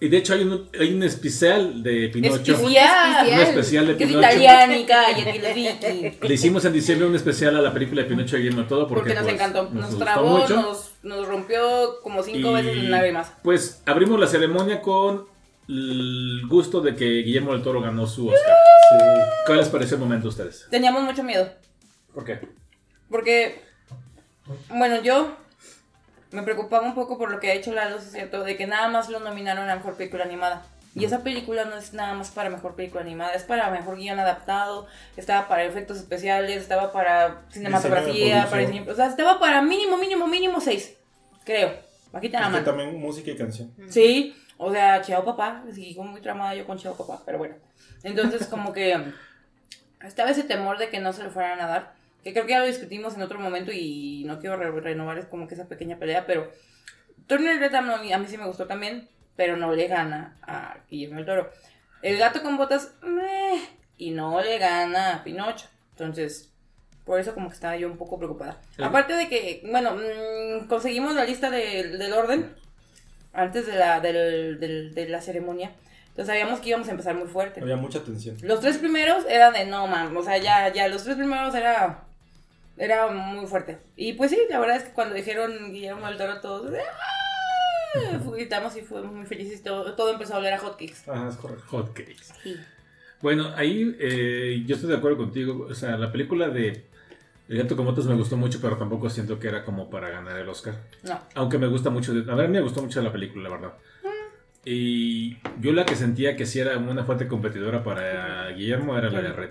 Y 0.00 0.08
de 0.08 0.18
hecho 0.18 0.34
hay 0.34 0.42
un, 0.42 0.68
hay 0.78 0.92
un 0.92 1.02
especial 1.02 1.82
de 1.82 2.08
Pinocho. 2.10 2.36
Especial. 2.36 3.26
Un 3.26 3.40
especial 3.40 3.86
de 3.86 3.94
Pinocho. 3.94 4.18
italianica 4.18 5.10
y 5.18 5.24
Vicky. 5.54 6.26
Le 6.28 6.34
hicimos 6.34 6.64
en 6.64 6.72
diciembre 6.74 7.06
un 7.08 7.14
especial 7.14 7.56
a 7.56 7.62
la 7.62 7.72
película 7.72 8.02
de 8.02 8.08
Pinocho 8.08 8.36
y 8.36 8.40
Guillermo 8.40 8.60
del 8.60 8.68
Todo 8.68 8.86
porque, 8.88 9.00
Porque 9.00 9.14
nos 9.14 9.22
pues, 9.22 9.34
encantó. 9.34 9.62
nos 9.64 9.72
Nos, 9.74 9.86
gustó 9.90 10.04
trabó, 10.04 10.38
mucho. 10.38 10.56
nos, 10.56 10.90
nos 11.04 11.28
rompió 11.28 12.00
como 12.02 12.22
cinco 12.22 12.50
Y, 12.50 12.54
veces 12.54 12.76
en 12.76 12.90
lágrimas. 12.90 13.32
Pues 13.42 13.82
abrimos 13.86 14.18
la 14.18 14.26
ceremonia 14.26 14.80
con 14.80 15.26
el 15.68 16.42
gusto 16.48 16.80
de 16.80 16.94
que 16.94 17.04
Guillermo 17.22 17.52
del 17.52 17.62
Toro 17.62 17.80
ganó 17.80 18.06
su 18.06 18.28
Oscar. 18.28 18.56
Sí. 18.90 19.04
¿Cuál 19.46 19.58
les 19.58 19.68
pareció 19.68 19.96
el 19.96 20.02
momento 20.02 20.26
a 20.26 20.30
ustedes? 20.30 20.66
Teníamos 20.70 21.02
mucho 21.02 21.22
miedo. 21.22 21.48
¿Por 22.12 22.24
qué? 22.24 22.40
Porque, 23.08 23.62
bueno, 24.68 25.02
yo 25.02 25.36
me 26.32 26.42
preocupaba 26.42 26.86
un 26.86 26.94
poco 26.94 27.16
por 27.16 27.30
lo 27.30 27.40
que 27.40 27.50
ha 27.50 27.54
hecho 27.54 27.72
Lalo, 27.72 27.96
es 27.96 28.10
cierto, 28.10 28.42
de 28.42 28.56
que 28.56 28.66
nada 28.66 28.88
más 28.88 29.08
lo 29.08 29.20
nominaron 29.20 29.70
a 29.70 29.76
mejor 29.76 29.96
película 29.96 30.24
animada. 30.24 30.66
Y 30.96 31.04
esa 31.04 31.24
película 31.24 31.64
no 31.64 31.76
es 31.76 31.92
nada 31.92 32.14
más 32.14 32.30
para 32.30 32.50
mejor 32.50 32.76
película 32.76 33.00
animada, 33.02 33.32
es 33.32 33.42
para 33.42 33.68
mejor 33.70 33.96
guion 33.96 34.18
adaptado, 34.20 34.86
estaba 35.16 35.48
para 35.48 35.64
efectos 35.64 35.96
especiales, 35.98 36.62
estaba 36.62 36.92
para 36.92 37.42
cinematografía, 37.50 38.46
para 38.48 38.62
diseño. 38.62 38.84
O 38.92 38.94
sea, 38.94 39.06
estaba 39.08 39.40
para 39.40 39.60
mínimo, 39.60 39.96
mínimo, 39.98 40.26
mínimo 40.28 40.60
seis, 40.60 40.96
creo. 41.44 41.72
Aquí 42.12 42.28
te 42.28 42.38
la 42.38 42.48
mano. 42.48 42.64
también 42.64 42.96
música 43.00 43.32
y 43.32 43.36
canción. 43.36 43.72
Sí, 43.88 44.36
o 44.56 44.70
sea, 44.70 45.02
Chao 45.02 45.24
Papá, 45.24 45.64
sigo 45.72 46.04
muy 46.04 46.20
tramada 46.20 46.54
yo 46.54 46.64
con 46.64 46.78
Chao 46.78 46.96
Papá, 46.96 47.22
pero 47.26 47.38
bueno. 47.38 47.56
Entonces, 48.04 48.46
como 48.46 48.72
que 48.72 48.96
estaba 50.04 50.30
ese 50.30 50.44
temor 50.44 50.78
de 50.78 50.90
que 50.90 51.00
no 51.00 51.12
se 51.12 51.24
lo 51.24 51.30
fueran 51.30 51.60
a 51.60 51.66
dar, 51.66 51.94
que 52.22 52.32
creo 52.32 52.44
que 52.46 52.52
ya 52.52 52.60
lo 52.60 52.66
discutimos 52.66 53.14
en 53.14 53.22
otro 53.22 53.40
momento 53.40 53.72
y 53.72 54.22
no 54.26 54.38
quiero 54.38 54.56
re- 54.56 54.70
renovar 54.80 55.18
es 55.18 55.26
como 55.26 55.48
que 55.48 55.54
esa 55.54 55.66
pequeña 55.66 55.96
pelea, 55.98 56.24
pero 56.24 56.50
Turner 57.26 57.58
Red 57.58 57.74
a 57.74 57.82
mí, 57.82 58.12
a 58.12 58.18
mí 58.18 58.26
sí 58.28 58.36
me 58.38 58.46
gustó 58.46 58.66
también, 58.66 59.08
pero 59.36 59.56
no 59.56 59.72
le 59.72 59.88
gana 59.88 60.36
a 60.42 60.76
Guillermo 60.90 61.16
del 61.16 61.26
Toro. 61.26 61.50
El 62.02 62.18
gato 62.18 62.42
con 62.42 62.56
botas, 62.56 62.92
meh, 63.02 63.60
y 63.96 64.10
no 64.10 64.40
le 64.42 64.58
gana 64.58 65.16
a 65.16 65.24
Pinocho. 65.24 65.66
Entonces, 65.92 66.50
por 67.04 67.20
eso 67.20 67.34
como 67.34 67.48
que 67.48 67.54
estaba 67.54 67.76
yo 67.76 67.88
un 67.90 67.96
poco 67.98 68.18
preocupada. 68.18 68.60
Aparte 68.82 69.14
de 69.14 69.28
que, 69.28 69.62
bueno, 69.70 69.94
mm, 69.96 70.66
conseguimos 70.68 71.14
la 71.14 71.24
lista 71.24 71.50
del- 71.50 71.98
del 71.98 72.12
orden 72.12 72.54
antes 73.32 73.66
de 73.66 73.76
la, 73.76 74.00
del- 74.00 74.58
del- 74.60 74.94
de 74.94 75.08
la 75.08 75.20
ceremonia. 75.20 75.72
Entonces 76.08 76.26
sabíamos 76.26 76.60
que 76.60 76.68
íbamos 76.68 76.86
a 76.88 76.92
empezar 76.92 77.14
muy 77.14 77.26
fuerte. 77.28 77.60
Había 77.60 77.76
mucha 77.76 78.02
tensión. 78.04 78.36
Los 78.42 78.60
tres 78.60 78.78
primeros 78.78 79.24
eran 79.28 79.52
de 79.52 79.64
no, 79.66 79.86
mam, 79.88 80.16
o 80.16 80.22
sea, 80.22 80.38
ya, 80.38 80.72
ya, 80.72 80.86
los 80.88 81.02
tres 81.04 81.16
primeros 81.16 81.54
era, 81.54 82.04
era 82.76 83.08
muy 83.08 83.46
fuerte. 83.46 83.78
Y 83.96 84.12
pues 84.12 84.30
sí, 84.30 84.38
la 84.48 84.60
verdad 84.60 84.76
es 84.76 84.84
que 84.84 84.92
cuando 84.92 85.14
dijeron 85.14 85.72
Guillermo 85.72 86.06
del 86.06 86.16
Toro, 86.16 86.40
todos, 86.40 86.70
¡ah! 86.72 87.23
Gritamos 88.34 88.76
y 88.76 88.82
fuimos 88.82 89.12
muy 89.12 89.26
felices. 89.26 89.62
Todo, 89.62 89.94
todo 89.94 90.12
empezó 90.12 90.34
a 90.34 90.38
oler 90.38 90.54
a 90.54 90.58
hotcakes. 90.58 91.08
Ajá, 91.10 91.28
es 91.28 91.36
correcto. 91.36 91.64
Hot 91.68 91.92
cakes. 91.92 92.16
Sí. 92.42 92.56
Bueno, 93.22 93.52
ahí 93.56 93.96
eh, 94.00 94.62
yo 94.66 94.74
estoy 94.74 94.90
de 94.90 94.96
acuerdo 94.96 95.16
contigo. 95.18 95.66
O 95.70 95.74
sea, 95.74 95.96
la 95.96 96.10
película 96.12 96.48
de 96.48 96.84
El 97.48 97.58
gato 97.58 97.76
con 97.76 97.84
botas 97.86 98.06
me 98.06 98.14
gustó 98.14 98.36
mucho, 98.36 98.58
pero 98.60 98.76
tampoco 98.76 99.08
siento 99.10 99.38
que 99.38 99.48
era 99.48 99.64
como 99.64 99.88
para 99.90 100.08
ganar 100.10 100.38
el 100.38 100.48
Oscar. 100.48 100.76
No. 101.02 101.20
Aunque 101.34 101.58
me 101.58 101.66
gusta 101.66 101.90
mucho. 101.90 102.12
de- 102.14 102.30
a 102.30 102.34
ver, 102.34 102.48
me 102.48 102.60
gustó 102.60 102.82
mucho 102.82 103.00
la 103.02 103.12
película, 103.12 103.48
la 103.48 103.56
verdad. 103.56 103.72
Y 104.64 105.36
yo 105.60 105.72
la 105.72 105.84
que 105.84 105.94
sentía 105.94 106.36
que 106.36 106.46
sí 106.46 106.58
era 106.58 106.78
una 106.78 107.04
fuerte 107.04 107.28
competidora 107.28 107.84
para 107.84 108.48
Guillermo 108.50 108.96
era 108.96 109.10
la 109.10 109.20
de 109.20 109.32
Red. 109.32 109.50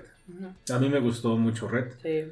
A 0.73 0.79
mí 0.79 0.89
me 0.89 0.99
gustó 0.99 1.37
mucho 1.37 1.67
Red. 1.67 1.91
Sí. 2.01 2.31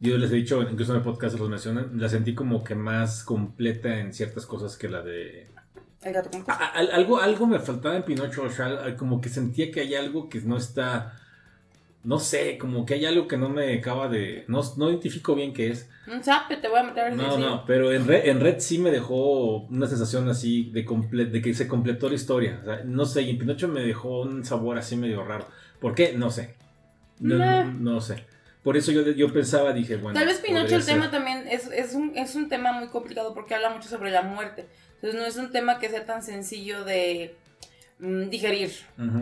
Yo 0.00 0.16
les 0.18 0.32
he 0.32 0.36
dicho, 0.36 0.60
incluso 0.62 0.92
en 0.92 0.98
el 0.98 1.04
podcast 1.04 1.38
los 1.38 1.48
mencionan, 1.48 1.90
la 2.00 2.08
sentí 2.08 2.34
como 2.34 2.64
que 2.64 2.74
más 2.74 3.22
completa 3.22 3.98
en 4.00 4.12
ciertas 4.12 4.46
cosas 4.46 4.76
que 4.76 4.88
la 4.88 5.02
de... 5.02 5.48
El 6.04 6.12
gato 6.12 6.30
con 6.30 6.44
A- 6.48 6.54
a- 6.54 6.70
algo, 6.94 7.20
algo 7.20 7.46
me 7.46 7.58
faltaba 7.60 7.96
en 7.96 8.02
Pinocho, 8.02 8.42
o 8.42 8.50
sea, 8.50 8.96
como 8.96 9.20
que 9.20 9.28
sentía 9.28 9.70
que 9.70 9.80
hay 9.80 9.94
algo 9.94 10.28
que 10.28 10.40
no 10.40 10.56
está... 10.56 11.18
No 12.04 12.18
sé, 12.18 12.58
como 12.58 12.84
que 12.84 12.94
hay 12.94 13.06
algo 13.06 13.28
que 13.28 13.36
no 13.36 13.48
me 13.48 13.78
acaba 13.78 14.08
de... 14.08 14.44
No, 14.48 14.60
no 14.76 14.90
identifico 14.90 15.36
bien 15.36 15.52
qué 15.52 15.68
es. 15.70 15.88
Un 16.12 16.20
zape 16.24 16.56
te 16.56 16.66
voy 16.68 16.80
a 16.80 16.82
meter. 16.82 17.14
No, 17.14 17.30
sí, 17.30 17.36
sí. 17.36 17.40
no, 17.40 17.64
pero 17.64 17.92
en 17.92 18.08
Red, 18.08 18.26
en 18.26 18.40
Red 18.40 18.56
sí 18.58 18.78
me 18.80 18.90
dejó 18.90 19.58
una 19.66 19.86
sensación 19.86 20.28
así 20.28 20.68
de, 20.72 20.84
comple- 20.84 21.30
de 21.30 21.40
que 21.40 21.54
se 21.54 21.68
completó 21.68 22.08
la 22.08 22.16
historia. 22.16 22.58
O 22.60 22.64
sea, 22.64 22.80
no 22.84 23.04
sé, 23.04 23.22
y 23.22 23.30
en 23.30 23.38
Pinocho 23.38 23.68
me 23.68 23.82
dejó 23.82 24.22
un 24.22 24.44
sabor 24.44 24.78
así 24.78 24.96
medio 24.96 25.22
raro. 25.24 25.46
¿Por 25.78 25.94
qué? 25.94 26.12
No 26.14 26.28
sé. 26.32 26.56
No, 27.20 27.36
Nah. 27.36 27.62
no 27.62 28.00
sé. 28.00 28.24
Por 28.64 28.76
eso 28.76 28.90
yo, 28.90 29.02
yo 29.12 29.32
pensaba, 29.32 29.72
dije, 29.72 29.94
bueno. 29.96 30.18
Tal 30.18 30.26
vez 30.26 30.38
Pinocho 30.40 30.74
el 30.74 30.82
ser. 30.82 30.94
tema 30.96 31.08
también 31.10 31.46
es, 31.48 31.68
es, 31.68 31.94
un, 31.94 32.16
es 32.16 32.34
un 32.34 32.48
tema 32.48 32.72
muy 32.72 32.88
complicado 32.88 33.32
porque 33.32 33.54
habla 33.54 33.70
mucho 33.70 33.88
sobre 33.88 34.10
la 34.10 34.22
muerte. 34.22 34.66
Entonces 35.02 35.20
no 35.20 35.26
es 35.26 35.36
un 35.36 35.50
tema 35.50 35.78
que 35.80 35.88
sea 35.88 36.06
tan 36.06 36.22
sencillo 36.22 36.84
de 36.84 37.34
mm, 37.98 38.28
digerir, 38.28 38.70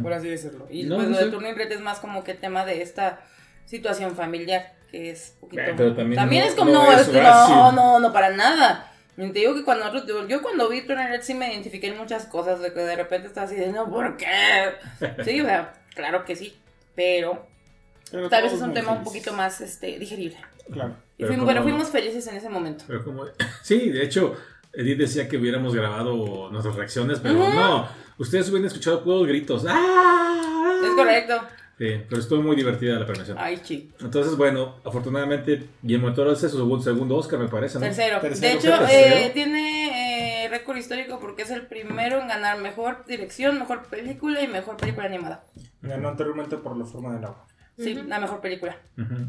por 0.03 0.13
así 0.13 0.29
decirlo. 0.29 0.67
Y 0.71 0.85
No, 0.85 0.97
pues 0.97 1.09
no 1.09 1.19
lo 1.19 1.25
de. 1.27 1.31
Turning 1.33 1.57
Red 1.57 1.73
es 1.73 1.81
más 1.81 2.01
como 2.01 2.23
que 2.23 2.33
el 2.33 2.39
tema 2.39 2.65
de 2.67 2.83
esta 2.83 3.21
situación 3.65 4.15
familiar, 4.15 4.75
que 4.91 5.11
es 5.11 5.37
poquito... 5.41 5.63
Pero 5.77 5.95
también 5.95 6.43
no- 6.43 6.49
es 6.49 6.55
como... 6.55 6.73
no 6.73 6.85
No, 6.85 6.93
es 6.99 7.09
no, 7.13 7.73
no, 7.73 7.99
no, 8.01 8.13
para 8.13 8.31
nada. 8.31 8.93
Y 9.17 9.29
Te 9.31 9.39
digo 9.41 9.55
que 9.55 9.65
cuando 9.65 9.91
nosotros, 9.91 10.27
yo, 10.29 10.43
cuando 10.43 10.69
vi 10.69 10.83
Turning 10.83 11.09
Red 11.09 11.23
sí 11.23 11.35
me 11.35 11.53
identifiqué 11.53 11.87
en 11.89 11.97
muchas 11.99 12.27
cosas, 12.27 12.61
de 12.61 12.73
que 12.73 12.81
de 12.81 12.97
repente 12.97 13.27
estaba 13.29 13.47
así 13.47 13.55
de, 13.57 13.69
no, 13.73 13.89
¿por 13.91 14.17
qué? 14.17 14.27
Sí, 15.25 15.41
o 15.41 15.45
sea, 15.45 15.73
claro 15.95 16.25
que 16.25 16.37
sí, 16.37 16.57
pero 16.95 17.47
Pero 18.11 18.29
tal 18.29 18.43
vez 18.43 18.53
es 18.53 18.61
un 18.61 18.75
tema 18.75 18.93
un 18.93 19.03
poquito 19.05 19.33
más 19.33 19.61
este, 19.61 19.99
digerible. 19.99 20.37
Claro. 20.71 20.95
Y 21.17 21.23
Pero 21.23 21.29
fuimos, 21.29 21.37
como- 21.37 21.45
bueno, 21.45 21.63
fuimos 21.63 21.89
felices 21.91 22.27
en 22.27 22.37
ese 22.37 22.49
momento. 22.49 22.85
Pero 22.87 23.05
como... 23.05 23.25
Sí, 23.63 23.91
de 23.91 24.05
hecho, 24.05 24.37
Edith 24.73 24.99
decía 24.99 25.29
que 25.29 25.37
hubiéramos 25.37 25.75
grabado 25.75 26.49
nuestras 26.50 26.77
reacciones, 26.77 27.21
pero 27.21 27.35
no. 27.35 27.89
Ustedes 28.19 28.49
hubieran 28.50 28.67
escuchado 28.67 29.03
puros 29.03 29.27
gritos. 29.27 29.65
¡Ah! 29.69 30.81
Es 30.85 30.91
correcto. 30.95 31.41
Sí, 31.79 32.03
pero 32.11 32.21
estuvo 32.21 32.43
muy 32.43 32.57
divertida 32.57 32.99
la 32.99 33.07
premiación. 33.07 33.39
Ay, 33.41 33.57
chi. 33.62 33.91
Entonces, 34.00 34.37
bueno, 34.37 34.77
afortunadamente, 34.85 35.67
Guillermo 35.81 36.09
del 36.09 36.15
Toro 36.17 36.33
hace 36.33 36.50
su 36.50 36.59
segundo, 36.59 36.85
segundo 36.85 37.17
Oscar, 37.17 37.39
me 37.39 37.49
parece, 37.49 37.79
¿no? 37.79 37.87
Tercero. 37.87 38.21
Tercero, 38.21 38.49
De 38.49 38.53
hecho, 38.59 38.79
tercero. 38.79 39.17
eh, 39.17 39.31
tiene 39.33 40.45
eh, 40.45 40.49
récord 40.50 40.77
histórico 40.77 41.19
porque 41.19 41.43
es 41.43 41.50
el 41.50 41.62
primero 41.67 42.21
en 42.21 42.29
ganar 42.29 42.59
mejor 42.59 43.07
dirección, 43.07 43.59
mejor 43.59 43.85
película 43.85 44.43
y 44.43 44.49
mejor 44.49 44.77
película 44.77 45.07
animada. 45.07 45.45
Ganó 45.81 46.11
anteriormente 46.11 46.59
por 46.59 46.77
La 46.77 46.85
Forma 46.85 47.15
del 47.15 47.25
Agua. 47.25 47.47
Sí, 47.79 47.95
la 47.95 48.21
mejor 48.21 48.43
película. 48.43 48.77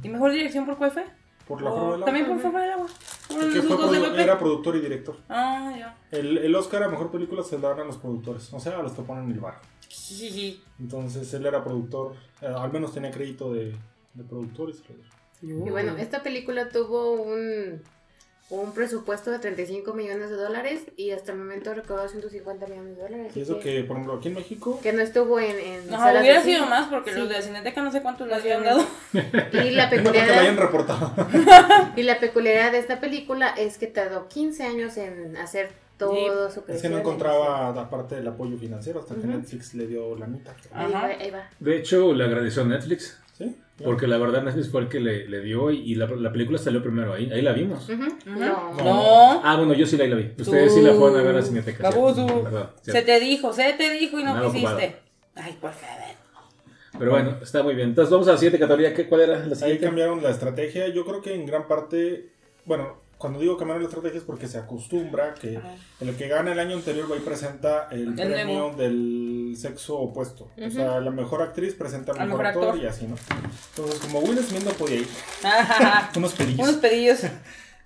¿Y 0.04 0.10
mejor 0.10 0.34
dirección 0.34 0.66
por 0.66 0.78
cuál 0.78 0.92
fue? 0.92 1.06
Por 1.54 1.62
La 1.64 1.70
Forma 1.72 1.84
del 1.92 1.94
Agua. 1.94 2.06
También 2.06 2.28
por. 2.28 2.40
Forma 2.40 2.62
del 2.62 2.72
Agua. 2.72 2.88
Fue 3.28 3.38
produ- 3.62 4.20
era 4.20 4.38
productor 4.40 4.76
y 4.76 4.80
director. 4.82 5.18
Ah, 5.30 5.74
ya. 5.78 5.98
El, 6.12 6.38
el 6.38 6.56
Oscar 6.56 6.84
a 6.84 6.90
mejor 6.90 7.12
película 7.12 7.44
se 7.44 7.58
lo 7.60 7.70
dan 7.70 7.80
a 7.82 7.84
los 7.86 7.98
productores, 7.98 8.52
o 8.54 8.60
sea, 8.60 8.80
a 8.80 8.84
los 8.84 8.92
que 8.94 9.02
ponen 9.02 9.32
el 9.32 9.40
bar. 9.40 9.60
Entonces 10.80 11.34
él 11.34 11.46
era 11.46 11.64
productor, 11.64 12.14
eh, 12.42 12.48
al 12.48 12.72
menos 12.72 12.94
tenía 12.94 13.12
crédito 13.12 13.54
de, 13.54 13.76
de 14.14 14.24
productor 14.24 14.70
y 14.70 14.74
se 14.74 14.84
lo 14.90 14.96
dio. 14.96 15.66
Y 15.68 15.70
bueno, 15.72 15.98
esta 15.98 16.22
película 16.24 16.70
tuvo 16.70 17.14
un, 17.14 17.82
un 18.50 18.74
presupuesto 18.74 19.32
de 19.32 19.40
35 19.40 19.94
millones 19.94 20.30
de 20.30 20.36
dólares 20.36 20.82
y 20.98 21.12
hasta 21.12 21.32
el 21.32 21.38
momento 21.38 21.74
recaudó 21.74 22.06
150 22.10 22.68
millones 22.68 22.98
de 22.98 23.02
dólares. 23.04 23.38
Y 23.38 23.42
eso 23.42 23.54
así 23.54 23.62
que, 23.64 23.84
por 23.86 23.96
ejemplo, 23.96 24.18
aquí 24.18 24.28
en 24.28 24.34
México, 24.34 24.78
que 24.84 24.92
no 24.92 25.02
estuvo 25.02 25.40
en, 25.40 25.58
en 25.58 25.86
No, 25.90 25.98
salas 25.98 26.16
de 26.16 26.20
hubiera 26.22 26.42
cine. 26.42 26.56
sido 26.58 26.68
más 26.68 26.88
porque 26.90 27.14
Sí. 27.14 27.20
los 27.20 27.30
de 27.30 27.36
la 27.36 27.42
Cineteca 27.42 27.82
no 27.82 27.92
sé 27.94 28.02
cuántos 28.02 28.28
le 28.28 28.36
habían 28.36 28.64
dado. 28.64 28.86
Y 29.14 29.70
la 29.72 29.86
no 29.90 29.90
creo 29.90 30.04
que 30.04 30.12
lo 30.12 30.20
hayan 30.20 30.58
peculiaridad, 30.58 30.58
reportado. 30.58 31.14
y 31.96 32.04
la 32.04 32.20
peculiaridad 32.20 32.72
de 32.74 32.80
esta 32.80 33.00
película 33.00 33.50
es 33.58 33.78
que 33.78 33.88
tardó 33.88 34.28
15 34.28 34.64
años 34.64 34.98
en 34.98 35.38
hacer 35.38 35.70
todo 35.98 36.50
su 36.50 36.60
es 36.62 36.66
que 36.66 36.72
creación. 36.72 36.94
no 36.94 36.98
encontraba 37.00 37.70
aparte 37.70 38.16
del 38.16 38.28
apoyo 38.28 38.58
financiero 38.58 39.00
hasta 39.00 39.14
que. 39.16 39.28
Netflix 39.28 39.76
le 39.76 39.86
dio 39.88 40.18
la 40.18 40.26
mitad. 40.28 40.54
Ahí 40.74 40.92
va, 40.92 40.98
Ajá. 40.98 41.08
ahí 41.20 41.30
va. 41.32 41.48
De 41.60 41.78
hecho, 41.78 42.12
le 42.14 42.24
agradeció 42.26 42.64
a 42.64 42.66
Netflix, 42.66 43.18
Porque 43.84 44.08
la 44.08 44.18
verdad 44.18 44.44
Netflix 44.44 44.70
fue 44.70 44.82
el 44.82 44.88
que 44.90 45.00
le, 45.00 45.28
le 45.28 45.42
dio 45.42 45.72
y, 45.72 45.80
y 45.92 45.96
la, 45.96 46.08
la 46.08 46.32
película 46.32 46.58
salió 46.58 46.82
primero 46.82 47.14
ahí. 47.14 47.30
Ahí 47.32 47.42
la 47.42 47.54
vimos. 47.54 47.88
No. 48.26 48.74
No. 48.74 49.42
Ah, 49.44 49.56
bueno, 49.58 49.74
yo 49.74 49.86
sí 49.86 49.98
la, 49.98 50.06
la 50.08 50.16
vi. 50.16 50.32
Ustedes 50.40 50.74
sí 50.74 50.82
la 50.82 50.94
fueron 50.94 51.20
a 51.20 51.24
ver 51.24 51.32
a 51.32 51.40
la 51.40 51.42
Cineteca. 51.42 51.90
¿verdad? 51.90 52.70
Se 52.82 53.02
te 53.02 53.20
dijo, 53.20 53.54
se 53.54 53.74
te 53.74 53.90
dijo 53.94 54.20
y 54.20 54.24
no 54.24 54.34
Nada 54.34 54.48
quisiste. 54.52 54.68
ocupado. 54.68 54.94
Ay, 55.36 55.58
por 55.60 55.72
favor. 55.74 55.98
Pero 57.00 57.12
bueno, 57.12 57.38
está 57.42 57.64
muy 57.64 57.74
bien. 57.74 57.90
Entonces 57.90 58.12
vamos 58.12 58.28
a 58.28 58.34
la 58.34 58.38
siguiente 58.38 58.60
categoría. 58.60 58.94
¿Qué, 58.94 59.08
¿Cuál 59.08 59.22
era 59.22 59.38
la 59.40 59.46
Ahí 59.46 59.56
siguiente? 59.56 59.86
cambiaron 59.86 60.22
la 60.22 60.30
estrategia. 60.30 60.88
Yo 60.90 61.06
creo 61.06 61.22
que 61.22 61.34
en 61.34 61.46
gran 61.46 61.68
parte, 61.68 62.30
bueno, 62.66 62.98
cuando 63.22 63.40
digo 63.40 63.56
cambiaron 63.56 63.84
la 63.84 63.88
estrategia 63.90 64.18
es 64.18 64.24
porque 64.26 64.48
se 64.48 64.58
acostumbra 64.58 65.34
que 65.36 65.58
Ajá. 65.58 65.76
el 66.00 66.16
que 66.16 66.28
gana 66.28 66.52
el 66.52 66.60
año 66.60 66.76
anterior 66.76 67.10
va 67.12 67.16
y 67.16 67.20
presenta 67.20 67.88
el, 67.92 68.08
El 68.20 68.32
premio 68.32 68.46
nuevo. 68.46 68.76
del 68.76 69.54
sexo 69.58 69.98
opuesto. 70.00 70.50
O 70.58 70.62
Ujú. 70.62 70.72
sea, 70.72 71.00
la 71.00 71.12
mejor 71.12 71.42
actriz 71.42 71.76
presenta 71.76 72.12
al 72.14 72.18
mejor, 72.28 72.30
mejor 72.44 72.46
actor, 72.48 72.64
actor. 72.70 72.84
y 72.84 72.88
así, 72.88 73.06
¿no? 73.08 73.16
Entonces, 73.70 74.00
como 74.02 74.20
Will 74.20 74.40
Smith 74.40 74.64
no 74.64 74.72
podía 74.72 74.96
ir, 74.98 75.08
unos 76.18 76.34
pedillos. 76.34 76.60
Unos 76.68 76.76
pedillos. 76.82 77.20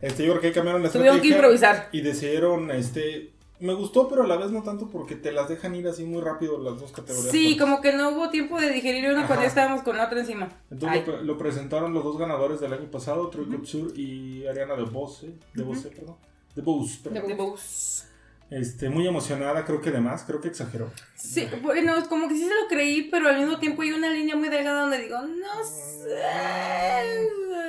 Este, 0.01 0.25
yo 0.25 0.31
creo 0.31 0.41
que 0.41 0.47
ahí 0.47 0.53
cambiaron 0.53 0.81
la 0.83 0.89
Tuvieron 0.89 1.19
que 1.21 1.27
estrategia 1.27 1.57
improvisar. 1.57 1.89
y 1.91 2.01
decidieron, 2.01 2.71
este, 2.71 3.31
me 3.59 3.73
gustó, 3.73 4.07
pero 4.09 4.23
a 4.23 4.27
la 4.27 4.35
vez 4.37 4.51
no 4.51 4.63
tanto 4.63 4.87
porque 4.89 5.15
te 5.15 5.31
las 5.31 5.47
dejan 5.49 5.75
ir 5.75 5.87
así 5.87 6.03
muy 6.03 6.21
rápido 6.21 6.61
las 6.61 6.79
dos 6.79 6.91
categorías. 6.91 7.31
Sí, 7.31 7.57
como 7.57 7.81
que 7.81 7.93
no 7.93 8.09
hubo 8.09 8.29
tiempo 8.29 8.59
de 8.59 8.69
digerir 8.69 9.09
una 9.09 9.25
cuando 9.27 9.43
ya 9.43 9.47
estábamos 9.49 9.81
con 9.83 9.95
la 9.97 10.05
otra 10.05 10.19
encima. 10.19 10.49
Entonces 10.69 10.99
lo, 10.99 11.05
pre- 11.13 11.23
lo 11.23 11.37
presentaron 11.37 11.93
los 11.93 12.03
dos 12.03 12.17
ganadores 12.17 12.59
del 12.59 12.73
año 12.73 12.91
pasado, 12.91 13.29
Troy 13.29 13.45
Kotsur 13.47 13.97
y 13.97 14.45
Ariana 14.47 14.75
DeBose, 14.75 15.35
DeBose, 15.53 15.89
perdón. 15.89 16.15
DeBose, 16.55 16.99
perdón. 17.03 17.27
De 17.27 17.33
Bose. 17.35 18.03
Este, 18.51 18.89
muy 18.89 19.07
emocionada, 19.07 19.65
creo 19.65 19.81
que 19.81 19.89
de 19.89 19.99
más, 19.99 20.23
creo 20.23 20.39
que 20.39 20.47
exageró. 20.49 20.91
Sí, 21.15 21.47
bueno, 21.63 21.93
como 22.07 22.27
que 22.27 22.35
sí 22.35 22.43
se 22.43 22.49
lo 22.53 22.67
creí, 22.69 23.09
pero 23.09 23.27
al 23.27 23.39
mismo 23.39 23.57
tiempo 23.57 23.81
hay 23.81 23.91
una 23.91 24.09
línea 24.11 24.35
muy 24.35 24.49
delgada 24.49 24.81
donde 24.81 24.99
digo, 24.99 25.17
no 25.19 25.63
sé. 25.63 27.27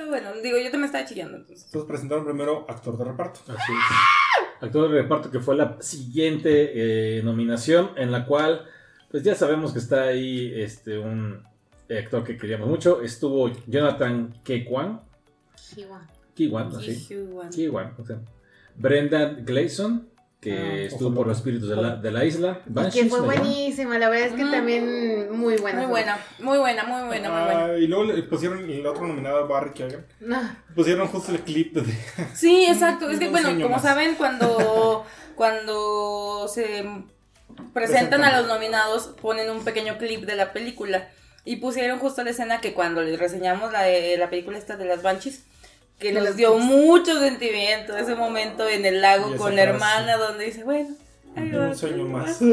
Bueno, 0.08 0.32
digo, 0.42 0.58
yo 0.58 0.64
también 0.70 0.84
estaba 0.84 1.04
chillando. 1.06 1.38
Entonces. 1.38 1.64
Entonces 1.66 1.88
presentaron 1.88 2.24
primero 2.26 2.66
actor 2.68 2.98
de 2.98 3.04
reparto. 3.04 3.40
Así 3.48 3.72
es. 3.72 4.45
Actor 4.60 4.90
de 4.90 5.02
reparto 5.02 5.30
que 5.30 5.40
fue 5.40 5.56
la 5.56 5.76
siguiente 5.80 7.18
eh, 7.18 7.22
nominación 7.22 7.90
en 7.96 8.10
la 8.10 8.24
cual, 8.24 8.64
pues 9.10 9.22
ya 9.22 9.34
sabemos 9.34 9.72
que 9.72 9.78
está 9.78 10.04
ahí 10.04 10.52
este 10.54 10.98
un 10.98 11.42
actor 11.90 12.24
que 12.24 12.36
queríamos 12.36 12.68
mucho. 12.68 13.02
Estuvo 13.02 13.50
Jonathan 13.66 14.34
Kekwan. 14.42 15.00
Kiwan. 15.74 16.06
Kiwan, 16.34 16.68
así. 16.76 17.06
Kiwan. 17.06 17.50
Kiwan, 17.50 17.94
o 17.98 18.04
sea. 18.04 18.20
Brendan 18.76 19.44
Gleeson, 19.44 20.08
que 20.40 20.52
Ah, 20.52 20.74
estuvo 20.84 21.14
por 21.14 21.26
los 21.26 21.38
espíritus 21.38 21.68
de 21.68 21.76
la, 21.76 21.96
de 21.96 22.10
la 22.10 22.24
isla. 22.24 22.60
Y 22.60 22.64
que 22.64 22.70
Banshees, 22.70 23.08
fue 23.08 23.20
buenísima, 23.20 23.98
la 23.98 24.08
verdad 24.10 24.28
es 24.28 24.34
que 24.34 24.42
Ujú. 24.44 24.52
también 24.52 25.30
muy 25.36 25.56
buena. 25.56 25.78
Muy 25.80 25.86
buena, 25.88 26.18
muy 26.38 26.58
buena, 26.58 26.84
muy 26.84 27.02
buena, 27.06 27.30
muy 27.30 27.42
buena. 27.44 27.64
Ah, 27.66 27.78
y 27.78 27.86
luego 27.86 28.04
le 28.04 28.22
pusieron 28.22 28.68
el 28.70 28.86
otro 28.86 29.06
nominado, 29.06 29.48
Barry 29.48 29.72
Keoghan. 29.72 30.06
No, 30.20 30.38
Pusieron 30.74 31.08
justo 31.08 31.32
el 31.32 31.40
clip 31.40 31.74
de. 31.74 31.92
Sí, 32.34 32.66
exacto. 32.68 33.08
Es 33.10 33.18
que, 33.18 33.28
bueno, 33.28 33.48
como 33.54 33.70
más. 33.70 33.82
saben, 33.82 34.14
cuando, 34.16 35.04
cuando 35.36 36.46
se 36.48 36.84
presentan 37.72 38.22
a 38.24 38.38
los 38.38 38.46
nominados, 38.48 39.14
ponen 39.20 39.50
un 39.50 39.64
pequeño 39.64 39.98
clip 39.98 40.24
de 40.26 40.36
la 40.36 40.52
película. 40.52 41.08
Y 41.44 41.56
pusieron 41.56 41.98
justo 42.00 42.24
la 42.24 42.30
escena 42.30 42.60
que 42.60 42.74
cuando 42.74 43.02
les 43.02 43.18
reseñamos 43.18 43.72
la, 43.72 43.82
de- 43.82 44.16
la 44.18 44.28
película 44.30 44.58
esta 44.58 44.76
de 44.76 44.84
las 44.84 45.02
Banshees, 45.02 45.44
que 45.98 46.12
nos 46.12 46.36
dio 46.36 46.58
mucho 46.58 47.18
sentimiento, 47.18 47.96
ese 47.96 48.14
momento 48.14 48.68
en 48.68 48.84
el 48.84 49.00
lago 49.00 49.36
con 49.36 49.56
la 49.56 49.62
frase. 49.62 49.74
hermana, 49.74 50.16
donde 50.16 50.44
dice, 50.46 50.64
bueno, 50.64 50.94
ahí 51.34 51.50
va, 51.50 51.68
Un 51.68 51.76
sueño 51.76 52.04
más. 52.04 52.38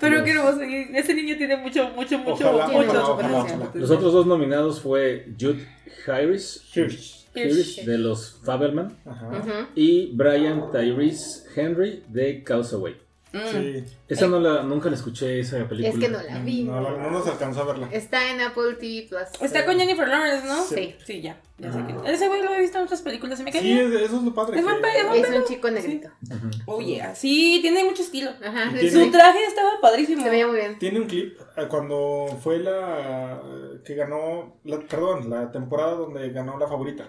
Pero 0.00 0.24
hermoso, 0.30 0.64
y 0.64 0.88
ese 0.94 1.14
niño 1.14 1.36
tiene 1.36 1.56
mucho, 1.56 1.88
mucho, 1.90 2.18
mucho, 2.18 2.50
Ojalá, 2.50 2.66
mucho 2.66 2.88
ojalá, 2.88 3.02
potencial. 3.04 3.38
ojalá, 3.38 3.38
ojalá. 3.38 3.70
Los 3.74 3.90
otros 3.90 4.12
dos 4.12 4.26
nominados 4.26 4.80
fue 4.80 5.28
Jude 5.38 5.66
Harris, 6.06 6.60
Hirsch. 6.74 7.22
De 7.34 7.96
los 7.98 8.40
ujú. 9.06 9.66
y 9.74 10.14
Brian 10.14 10.70
Tyrese 10.70 11.44
Henry 11.56 12.02
de 12.08 12.42
Causeway. 12.42 12.96
Mm. 13.32 13.38
Sí. 13.50 13.84
Esa 14.08 14.26
no 14.26 14.38
la, 14.40 14.62
nunca 14.62 14.90
la 14.90 14.96
escuché, 14.96 15.40
esa 15.40 15.56
película. 15.66 15.88
Es 15.88 15.98
que 15.98 16.08
no 16.08 16.22
la 16.22 16.38
vi. 16.40 16.64
No, 16.64 16.80
no, 16.80 16.96
no 16.98 17.10
nos 17.10 17.26
alcanzó 17.26 17.62
a 17.62 17.64
verla. 17.64 17.88
Está 17.90 18.30
en 18.30 18.40
Apple 18.42 18.74
TV 18.78 19.06
Plus. 19.08 19.22
Está 19.40 19.64
con 19.64 19.78
Jennifer 19.78 20.06
Lawrence, 20.06 20.46
¿no? 20.46 20.62
Sí. 20.64 20.94
Sí, 21.04 21.22
ya. 21.22 21.40
ya 21.58 21.72
sé 21.72 21.78
que- 21.86 22.12
Ese 22.12 22.28
güey 22.28 22.42
lo 22.42 22.52
he 22.52 22.60
visto 22.60 22.76
en 22.78 22.84
otras 22.84 23.00
películas 23.00 23.40
y 23.40 23.44
me 23.44 23.50
cae 23.52 23.62
Sí, 23.62 23.68
bien. 23.72 23.92
eso 23.94 24.16
es 24.18 24.22
lo 24.22 24.34
padre. 24.34 24.58
Es 24.58 24.64
que- 24.64 24.70
buen 24.70 24.82
pe- 24.82 24.98
es 25.00 25.08
buen 25.08 25.24
Es 25.24 25.30
un 25.40 25.44
chico 25.46 25.70
negrito. 25.70 26.08
Ujú. 26.30 26.50
Oh, 26.66 26.80
yeah. 26.82 27.14
Sí, 27.14 27.58
tiene 27.62 27.84
mucho 27.84 28.02
estilo. 28.02 28.30
Ajá. 28.44 28.70
Su 28.72 28.78
tiene- 28.78 29.10
traje 29.10 29.44
estaba 29.46 29.70
padrísimo. 29.80 30.22
Se 30.22 30.28
veía 30.30 30.46
muy 30.46 30.56
bien. 30.56 30.78
Tiene 30.78 31.00
un 31.00 31.06
clip 31.06 31.38
eh, 31.56 31.66
cuando 31.70 32.26
fue 32.42 32.58
la 32.58 33.40
que 33.84 33.94
ganó, 33.94 34.56
la, 34.64 34.78
perdón, 34.80 35.30
la 35.30 35.50
temporada 35.50 35.92
donde 35.94 36.28
ganó 36.30 36.58
la 36.58 36.68
favorita. 36.68 37.08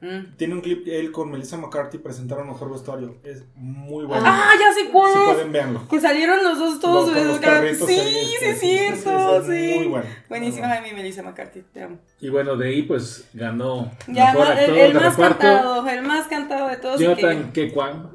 Mm. 0.00 0.36
Tiene 0.36 0.54
un 0.54 0.60
clip 0.60 0.86
él 0.88 1.10
con 1.10 1.30
Melissa 1.30 1.56
McCarthy 1.56 1.96
presentaron 1.98 2.46
mejor 2.46 2.70
vestuario. 2.70 3.16
Es 3.24 3.44
muy 3.56 4.04
bueno. 4.04 4.22
Ah, 4.26 4.50
ya 4.60 4.72
sé 4.74 4.90
cuál. 4.90 5.12
si 5.12 5.18
pueden 5.18 5.52
verlo. 5.52 5.88
Que 5.88 6.00
salieron 6.00 6.44
los 6.44 6.58
dos 6.58 6.80
todos. 6.80 7.14
Los 7.16 7.38
carritos 7.38 7.88
sí, 7.88 7.98
ahí, 7.98 8.12
sí, 8.14 8.34
este, 8.34 8.50
es 8.50 8.60
cierto. 9.02 9.42
sí, 9.44 9.74
muy 9.78 9.86
bueno. 9.86 10.06
Buenísima, 10.28 10.66
Muy 10.68 10.76
Jaime 10.76 10.92
Melissa 10.92 11.22
McCarthy. 11.22 11.62
Te 11.72 11.82
amo. 11.82 11.98
Y 12.20 12.28
bueno, 12.28 12.56
de 12.56 12.68
ahí 12.68 12.82
pues 12.82 13.26
ganó 13.32 13.90
Ya, 14.06 14.32
mejor 14.32 14.46
el, 14.48 14.58
actor 14.58 14.78
el 14.78 14.92
de 14.92 15.00
más 15.00 15.16
reparto. 15.16 15.38
cantado, 15.38 15.88
el 15.88 16.02
más 16.02 16.26
cantado 16.26 16.68
de 16.68 16.76
todos. 16.76 17.00
Jonathan 17.00 17.52
que- 17.52 17.68
Kekwan 17.68 18.10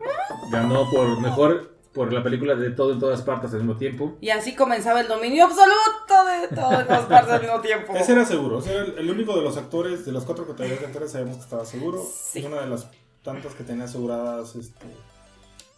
ganó 0.51 0.89
por 0.91 1.19
mejor 1.19 1.71
por 1.93 2.13
la 2.13 2.24
película 2.24 2.55
de 2.55 2.69
todo 2.71 2.93
en 2.93 3.00
todas 3.00 3.21
partes 3.21 3.51
al 3.51 3.60
mismo 3.60 3.77
tiempo. 3.77 4.17
Y 4.21 4.29
así 4.29 4.55
comenzaba 4.55 5.01
el 5.01 5.07
dominio 5.07 5.45
absoluto 5.45 6.25
de 6.41 6.55
todas 6.55 6.88
las 6.88 7.05
partes 7.05 7.33
al 7.33 7.41
mismo 7.41 7.60
tiempo. 7.62 7.93
Ese 7.95 8.13
era 8.13 8.25
seguro, 8.25 8.60
ese 8.60 8.74
era 8.74 8.83
el, 8.83 8.98
el 8.98 9.12
único 9.12 9.36
de 9.36 9.41
los 9.41 9.57
actores, 9.57 10.05
de 10.05 10.12
las 10.12 10.24
cuatro 10.24 10.48
categorías 10.48 10.79
de 10.79 10.86
actores, 10.88 11.12
sabemos 11.12 11.38
que 11.38 11.43
estaba 11.43 11.65
seguro. 11.65 12.01
Sí. 12.03 12.39
Y 12.39 12.45
una 12.45 12.62
de 12.62 12.67
las 12.67 12.88
tantas 13.24 13.53
que 13.53 13.63
tenía 13.63 13.83
aseguradas 13.86 14.55
este, 14.55 14.85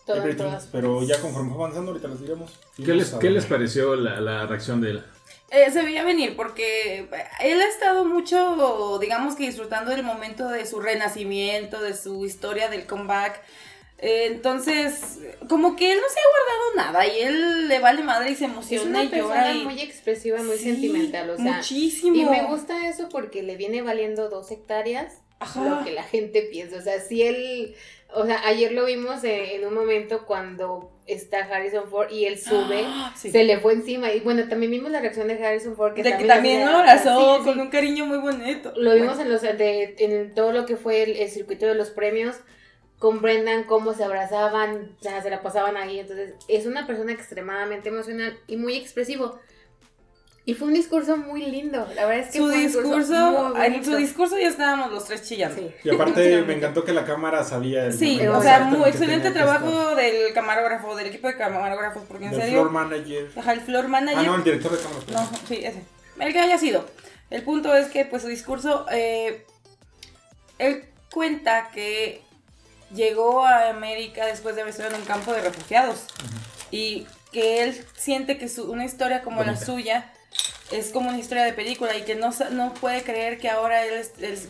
Todo, 0.05 0.17
everything. 0.17 0.43
todas. 0.43 0.67
Pero 0.71 1.01
ya 1.03 1.19
conforme 1.19 1.49
fue 1.53 1.63
avanzando, 1.63 1.91
ahorita 1.91 2.07
les 2.09 2.21
diremos. 2.21 2.59
¿Qué 2.77 2.93
les, 2.93 3.11
qué 3.13 3.29
les 3.29 3.45
pareció 3.45 3.95
la, 3.95 4.21
la 4.21 4.45
reacción 4.45 4.81
de 4.81 4.91
él? 4.91 5.03
Eh, 5.49 5.69
se 5.71 5.83
veía 5.83 6.03
venir 6.03 6.35
porque 6.35 7.07
él 7.41 7.61
ha 7.61 7.67
estado 7.67 8.05
mucho, 8.05 8.97
digamos 8.99 9.35
que 9.35 9.45
disfrutando 9.45 9.91
del 9.91 10.01
momento 10.01 10.47
de 10.49 10.65
su 10.65 10.79
renacimiento, 10.79 11.79
de 11.81 11.95
su 11.95 12.25
historia 12.25 12.69
del 12.69 12.87
comeback. 12.87 13.39
Entonces, 14.05 15.19
como 15.47 15.75
que 15.75 15.91
él 15.91 15.97
no 15.99 16.07
se 16.13 16.19
ha 16.19 16.23
guardado 16.29 16.91
nada 16.93 17.07
y 17.07 17.21
él 17.21 17.67
le 17.67 17.79
vale 17.79 18.03
madre 18.03 18.31
y 18.31 18.35
se 18.35 18.45
Es 18.45 18.51
emociona 18.51 19.01
una 19.01 19.03
y 19.03 19.09
llora. 19.09 19.53
Y... 19.53 19.63
muy 19.63 19.79
expresiva, 19.81 20.41
muy 20.43 20.57
Sí, 20.57 20.65
sentimental, 20.71 21.29
o 21.29 21.37
sea. 21.37 21.53
muchísimo. 21.57 22.15
Y 22.15 22.25
me 22.25 22.43
gusta 22.45 22.87
eso 22.87 23.09
porque 23.09 23.43
le 23.43 23.55
viene 23.55 23.81
valiendo 23.81 24.29
dos 24.29 24.51
hectáreas 24.51 25.21
Ajá. 25.39 25.63
lo 25.63 25.83
que 25.85 25.91
la 25.91 26.03
gente 26.03 26.41
piensa. 26.43 26.77
O 26.77 26.81
sea, 26.81 26.99
si 26.99 27.23
él, 27.23 27.75
o 28.13 28.25
sea, 28.25 28.45
ayer 28.45 28.71
lo 28.73 28.85
vimos 28.85 29.23
en 29.23 29.65
un 29.65 29.73
momento 29.73 30.25
cuando 30.25 30.91
está 31.05 31.39
Harrison 31.39 31.89
Ford 31.89 32.11
y 32.11 32.25
él 32.25 32.37
sube, 32.39 32.83
Ah, 32.85 33.13
sí. 33.17 33.31
se 33.31 33.43
le 33.43 33.59
fue 33.59 33.73
encima. 33.73 34.11
Y 34.13 34.19
bueno, 34.19 34.47
también 34.49 34.71
vimos 34.71 34.91
la 34.91 34.99
reacción 35.01 35.27
de 35.27 35.43
Harrison 35.43 35.75
Ford. 35.75 35.93
Que 35.93 36.03
de 36.03 36.17
que 36.17 36.25
también 36.25 36.65
lo 36.65 36.77
abrazó 36.77 37.37
sí, 37.39 37.43
con 37.45 37.59
un 37.59 37.69
cariño 37.69 38.05
muy 38.05 38.17
bonito. 38.17 38.73
Lo 38.75 38.93
vimos 38.95 39.17
en, 39.19 39.29
los, 39.29 39.41
de- 39.41 39.95
en 39.99 40.33
todo 40.33 40.51
lo 40.51 40.65
que 40.65 40.75
fue 40.77 41.03
el, 41.03 41.17
el 41.17 41.29
circuito 41.29 41.65
de 41.65 41.75
los 41.75 41.89
premios 41.89 42.35
con 43.03 43.21
Brendan, 43.21 43.65
cómo 43.65 43.93
se 43.93 44.05
abrazaban, 44.05 44.95
o 44.97 45.03
sea, 45.03 45.21
se 45.21 45.29
la 45.29 45.41
pasaban 45.41 45.75
ahí. 45.75 45.99
Entonces, 45.99 46.35
es 46.47 46.65
una 46.65 46.87
persona 46.87 47.11
extremadamente 47.11 47.89
emocional 47.89 48.39
y 48.47 48.55
muy 48.55 48.77
expresivo. 48.77 49.41
Y 50.45 50.53
fue 50.53 50.69
un 50.69 50.73
discurso 50.73 51.17
muy 51.17 51.45
lindo. 51.47 51.85
La 51.95 52.05
verdad 52.05 52.25
es 52.25 52.31
que 52.31 52.37
su 52.37 52.45
fue 52.45 52.55
un 52.55 52.63
discurso, 52.63 53.51
muy 53.53 53.65
en 53.65 53.83
su 53.83 53.97
discurso 53.97 54.37
ya 54.39 54.47
estábamos 54.47 54.89
los 54.93 55.03
tres 55.03 55.23
chillando. 55.23 55.57
Sí. 55.57 55.69
Y 55.83 55.89
aparte 55.93 56.43
me 56.47 56.53
encantó 56.53 56.85
que 56.85 56.93
la 56.93 57.03
cámara 57.03 57.43
sabía 57.43 57.87
el 57.87 57.91
Sí, 57.93 58.25
o 58.25 58.41
sea, 58.41 58.61
muy 58.61 58.87
excelente 58.87 59.31
trabajo 59.31 59.97
del 59.97 60.33
camarógrafo, 60.33 60.95
del 60.95 61.07
equipo 61.07 61.27
de 61.27 61.35
camarógrafos, 61.35 62.03
porque 62.07 62.27
en. 62.27 62.31
Del 62.31 62.39
serio, 62.39 62.61
floor 62.61 62.71
manager. 62.71 63.31
ajá, 63.35 63.51
el 63.51 63.59
floor 63.59 63.87
manager, 63.89 64.19
Ah, 64.19 64.23
no, 64.23 64.35
el 64.35 64.43
director 64.45 64.71
de 64.71 64.77
cámara. 64.77 65.01
no, 65.11 65.37
sí, 65.45 65.55
ese, 65.55 65.83
el 66.21 66.31
que 66.31 66.39
haya 66.39 66.57
sido. 66.57 66.85
El 67.29 67.43
punto 67.43 67.75
es 67.75 67.87
que, 67.87 68.05
pues, 68.05 68.21
su 68.21 68.29
discurso, 68.29 68.85
eh, 68.93 69.45
él 70.57 70.85
cuenta 71.11 71.69
que 71.73 72.21
llegó 72.93 73.45
a 73.45 73.69
América 73.69 74.25
después 74.25 74.55
de 74.55 74.61
haber 74.61 74.71
estado 74.73 74.89
en 74.95 75.01
un 75.01 75.05
campo 75.05 75.33
de 75.33 75.41
refugiados 75.41 76.05
y 76.71 77.05
que 77.31 77.63
él 77.63 77.85
siente 77.97 78.37
que 78.37 78.47
su- 78.49 78.71
una 78.71 78.85
historia 78.85 79.21
como 79.23 79.41
la 79.41 79.47
Bonita. 79.53 79.65
suya 79.65 80.11
es 80.71 80.91
como 80.91 81.09
una 81.09 81.19
historia 81.19 81.43
de 81.43 81.53
película 81.53 81.95
y 81.95 82.03
que 82.03 82.15
no, 82.15 82.31
no 82.51 82.73
puede 82.73 83.03
creer 83.03 83.37
que 83.39 83.49
ahora 83.49 83.85
él, 83.85 84.05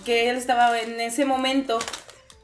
que 0.06 0.30
él 0.30 0.38
estaba 0.38 0.80
en 0.80 1.00
ese 1.02 1.26
momento 1.26 1.80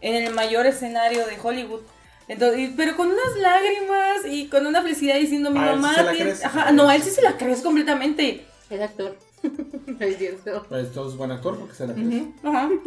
en 0.02 0.16
el 0.16 0.34
mayor 0.34 0.66
escenario 0.66 1.26
de 1.28 1.38
Hollywood. 1.42 1.82
Entonces, 2.28 2.72
pero 2.78 2.96
con 2.96 3.08
unas 3.08 3.36
lágrimas 3.38 4.26
y 4.26 4.48
con 4.50 4.66
una 4.68 4.82
felicidad 4.82 5.16
diciendo 5.16 5.50
mi 5.52 5.60
Ah, 5.60 5.72
él 5.72 5.76
sí 5.76 5.82
mamá. 5.82 5.96
se 5.96 6.04
la 6.04 6.12
tiene-". 6.12 6.32
crees. 6.32 6.46
Ajá, 6.46 6.72
no, 6.72 6.92
él 6.92 7.02
sí 7.04 7.10
se 7.10 7.22
la 7.22 7.38
crees 7.38 7.62
completamente. 7.62 8.46
Es 8.70 8.82
actor. 8.82 9.18
es 10.00 10.18
cierto. 10.18 10.66
Pues 10.70 10.92
todo 10.94 11.10
es 11.10 11.16
buen 11.18 11.32
actor 11.32 11.58
porque 11.58 11.74
se 11.76 11.88
la 11.88 11.94
crees. 11.94 12.08
Ujú, 12.08 12.34
Ajá. 12.44 12.70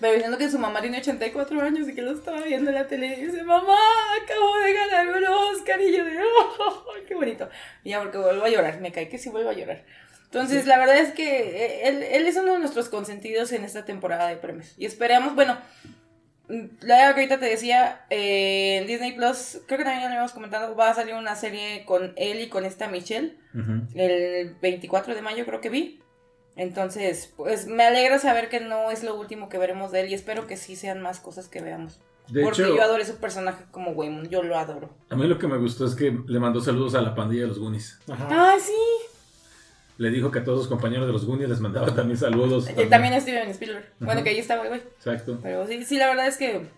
Pero 0.00 0.14
diciendo 0.14 0.38
que 0.38 0.50
su 0.50 0.58
mamá 0.58 0.80
tiene 0.80 0.98
84 0.98 1.60
años 1.60 1.88
y 1.88 1.94
que 1.94 2.02
lo 2.02 2.12
estaba 2.12 2.40
viendo 2.42 2.70
en 2.70 2.76
la 2.76 2.86
tele 2.86 3.06
y 3.18 3.26
dice, 3.26 3.42
mamá, 3.42 3.76
acabo 4.22 4.58
de 4.58 4.72
ganar 4.72 5.08
un 5.08 5.24
Oscar 5.24 5.80
y 5.80 5.96
yo 5.96 6.04
de, 6.04 6.18
oh, 6.58 6.84
qué 7.06 7.14
bonito. 7.14 7.48
Y 7.84 7.90
ya 7.90 8.00
porque 8.00 8.18
vuelvo 8.18 8.44
a 8.44 8.48
llorar, 8.48 8.80
me 8.80 8.92
cae 8.92 9.08
que 9.08 9.18
sí 9.18 9.28
vuelvo 9.28 9.50
a 9.50 9.54
llorar. 9.54 9.84
Entonces, 10.24 10.66
la 10.66 10.78
verdad 10.78 10.98
es 10.98 11.12
que 11.12 11.40
eh, 11.40 11.88
él, 11.88 12.02
él 12.02 12.26
es 12.26 12.36
uno 12.36 12.52
de 12.52 12.60
nuestros 12.60 12.88
consentidos 12.88 13.52
en 13.52 13.64
esta 13.64 13.84
temporada 13.84 14.28
de 14.28 14.36
premios. 14.36 14.74
Y 14.78 14.86
esperamos, 14.86 15.34
bueno, 15.34 15.58
la 16.80 16.96
que 16.96 17.02
ahorita 17.20 17.38
te 17.38 17.46
decía, 17.46 18.00
eh, 18.10 18.78
en 18.80 18.86
Disney 18.86 19.12
Plus, 19.12 19.60
creo 19.66 19.78
que 19.78 19.84
también 19.84 20.00
ya 20.00 20.06
lo 20.06 20.12
habíamos 20.12 20.32
comentado, 20.32 20.74
va 20.74 20.90
a 20.90 20.94
salir 20.94 21.14
una 21.14 21.36
serie 21.36 21.84
con 21.84 22.12
él 22.16 22.40
y 22.40 22.48
con 22.48 22.64
esta 22.64 22.88
Michelle 22.88 23.36
el 23.94 24.54
24 24.60 25.14
de 25.14 25.22
mayo 25.22 25.44
creo 25.44 25.60
que 25.60 25.70
vi. 25.70 25.99
Entonces, 26.60 27.32
pues 27.38 27.66
me 27.66 27.84
alegra 27.84 28.18
saber 28.18 28.50
que 28.50 28.60
no 28.60 28.90
es 28.90 29.02
lo 29.02 29.14
último 29.18 29.48
que 29.48 29.56
veremos 29.56 29.92
de 29.92 30.02
él 30.02 30.10
y 30.10 30.14
espero 30.14 30.46
que 30.46 30.58
sí 30.58 30.76
sean 30.76 31.00
más 31.00 31.18
cosas 31.18 31.48
que 31.48 31.62
veamos. 31.62 31.98
De 32.28 32.42
Porque 32.42 32.60
hecho, 32.60 32.76
yo 32.76 32.82
adoro 32.82 33.02
ese 33.02 33.14
personaje 33.14 33.64
como 33.70 33.92
Waymond, 33.92 34.28
yo 34.28 34.42
lo 34.42 34.58
adoro. 34.58 34.90
a 35.08 35.16
mí 35.16 35.26
lo 35.26 35.38
que 35.38 35.48
me 35.48 35.56
gustó 35.56 35.86
es 35.86 35.94
que 35.94 36.14
le 36.26 36.38
mandó 36.38 36.60
saludos 36.60 36.94
a 36.94 37.00
la 37.00 37.14
pandilla 37.14 37.42
de 37.42 37.48
los 37.48 37.58
Goonies. 37.58 37.98
Ajá. 38.10 38.28
Ah, 38.30 38.56
sí. 38.60 38.72
Le 39.96 40.10
dijo 40.10 40.30
que 40.30 40.40
a 40.40 40.44
todos 40.44 40.58
sus 40.60 40.68
compañeros 40.68 41.06
de 41.06 41.14
los 41.14 41.24
Goonies 41.24 41.48
les 41.48 41.60
mandaba 41.60 41.94
también 41.94 42.18
saludos. 42.18 42.68
Y 42.70 42.86
también 42.90 43.18
Steven 43.18 43.48
Spielberg. 43.48 43.86
Bueno, 43.98 44.12
Ajá. 44.20 44.24
que 44.24 44.30
ahí 44.30 44.38
estaba, 44.38 44.66
güey. 44.66 44.80
Exacto. 44.80 45.38
Pero 45.42 45.66
sí, 45.66 45.82
sí, 45.84 45.96
la 45.96 46.08
verdad 46.08 46.26
es 46.26 46.36
que 46.36 46.68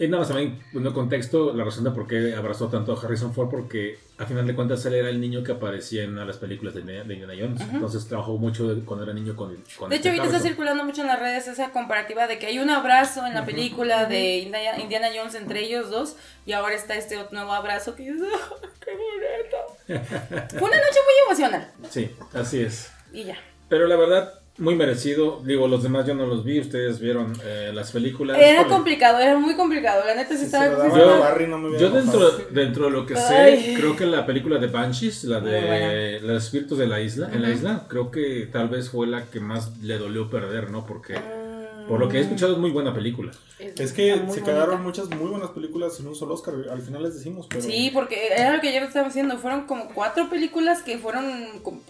Y 0.00 0.08
nada 0.08 0.20
más 0.20 0.28
también, 0.28 0.58
poniendo 0.72 0.94
contexto, 0.94 1.52
la 1.52 1.62
razón 1.62 1.84
de 1.84 1.90
por 1.90 2.06
qué 2.06 2.34
abrazó 2.34 2.68
tanto 2.68 2.94
a 2.94 2.98
Harrison 2.98 3.34
Ford, 3.34 3.50
porque 3.50 3.98
a 4.16 4.24
final 4.24 4.46
de 4.46 4.54
cuentas 4.54 4.82
él 4.86 4.94
era 4.94 5.10
el 5.10 5.20
niño 5.20 5.42
que 5.44 5.52
aparecía 5.52 6.04
en 6.04 6.16
las 6.26 6.38
películas 6.38 6.72
de, 6.74 6.80
de 6.82 7.00
Indiana 7.02 7.34
Jones. 7.38 7.60
Entonces 7.70 8.08
trabajó 8.08 8.38
mucho 8.38 8.74
cuando 8.86 9.04
era 9.04 9.12
niño 9.12 9.36
con, 9.36 9.62
con 9.78 9.90
De 9.90 9.96
este 9.96 10.08
hecho, 10.08 10.18
ahorita 10.18 10.34
está 10.36 10.48
circulando 10.48 10.86
mucho 10.86 11.02
en 11.02 11.08
las 11.08 11.20
redes 11.20 11.48
esa 11.48 11.70
comparativa 11.72 12.26
de 12.26 12.38
que 12.38 12.46
hay 12.46 12.58
un 12.60 12.70
abrazo 12.70 13.26
en 13.26 13.34
la 13.34 13.44
película 13.44 14.06
de 14.06 14.38
Indiana, 14.38 15.08
Jones 15.14 15.34
entre 15.34 15.60
ellos 15.66 15.90
dos 15.90 16.16
y 16.46 16.52
ahora 16.52 16.74
está 16.76 16.94
este 16.94 17.16
nuevo 17.30 17.52
abrazo 17.52 17.94
que 17.94 18.10
dices, 18.10 18.26
"Ah, 18.34 18.54
¡qué 18.82 18.90
bonito! 18.92 20.46
Fue 20.58 20.68
una 20.68 20.76
noche 20.78 20.98
muy 21.04 21.26
emocional 21.26 21.70
Sí, 21.90 22.10
así 22.32 22.60
es. 22.62 22.90
y 23.12 23.24
ya. 23.24 23.36
Pero 23.68 23.86
la 23.86 23.96
verdad, 23.96 24.39
muy 24.60 24.74
merecido. 24.76 25.40
Digo, 25.44 25.66
los 25.66 25.82
demás 25.82 26.06
yo 26.06 26.14
no 26.14 26.26
los 26.26 26.44
vi, 26.44 26.60
ustedes 26.60 27.00
vieron 27.00 27.32
eh, 27.44 27.70
las 27.74 27.90
películas. 27.90 28.38
Era 28.38 28.66
complicado, 28.66 29.18
era 29.18 29.36
muy 29.36 29.54
complicado. 29.56 30.04
La 30.06 30.14
neta 30.14 30.34
sí 30.34 30.40
se 30.40 30.44
estaba. 30.46 30.68
daba 30.68 30.84
sí 30.84 30.90
Yo- 30.90 30.96
a 30.96 30.98
estaba- 31.14 31.30
Barry, 31.30 31.46
no 31.48 31.58
me 31.58 31.68
hubiera 31.70 31.82
Yo 31.88 31.90
dentro, 31.90 32.30
dentro 32.50 32.84
de 32.84 32.90
lo 32.92 33.06
que 33.06 33.14
Ay. 33.16 33.62
sé, 33.64 33.74
creo 33.76 33.96
que 33.96 34.06
la 34.06 34.24
película 34.26 34.58
de 34.58 34.66
Banshees, 34.68 35.24
la 35.24 35.40
de 35.40 36.20
los 36.22 36.44
espíritus 36.44 36.78
de 36.78 36.86
la 36.86 37.00
isla, 37.00 37.30
en 37.32 37.42
la 37.42 37.50
isla, 37.50 37.86
creo 37.88 38.10
que 38.10 38.48
tal 38.52 38.68
vez 38.68 38.90
fue 38.90 39.06
la 39.06 39.24
que 39.30 39.40
más 39.40 39.76
le 39.82 39.98
dolió 39.98 40.30
perder, 40.30 40.70
¿no? 40.70 40.86
Porque 40.86 41.14
Mm. 41.18 41.88
por 41.88 41.98
lo 41.98 42.08
que 42.08 42.18
he 42.18 42.20
escuchado 42.20 42.52
es 42.52 42.58
muy 42.58 42.70
buena 42.70 42.92
película. 42.94 43.32
Es 43.58 43.92
que 43.92 44.12
se 44.14 44.20
bonita. 44.20 44.44
quedaron 44.44 44.82
muchas 44.82 45.08
muy 45.10 45.28
buenas 45.30 45.50
películas 45.50 45.96
sin 45.96 46.06
un 46.06 46.14
solo 46.14 46.34
Oscar. 46.34 46.54
Al 46.70 46.80
final 46.82 47.02
les 47.02 47.14
decimos, 47.14 47.46
pero. 47.48 47.62
Sí, 47.62 47.90
porque 47.92 48.28
era 48.36 48.54
lo 48.54 48.60
que 48.60 48.68
ayer 48.68 48.82
estábamos 48.82 49.14
diciendo. 49.14 49.36
Fueron 49.38 49.66
como 49.66 49.88
cuatro 49.92 50.28
películas 50.30 50.82
que 50.82 50.98
fueron, 50.98 51.24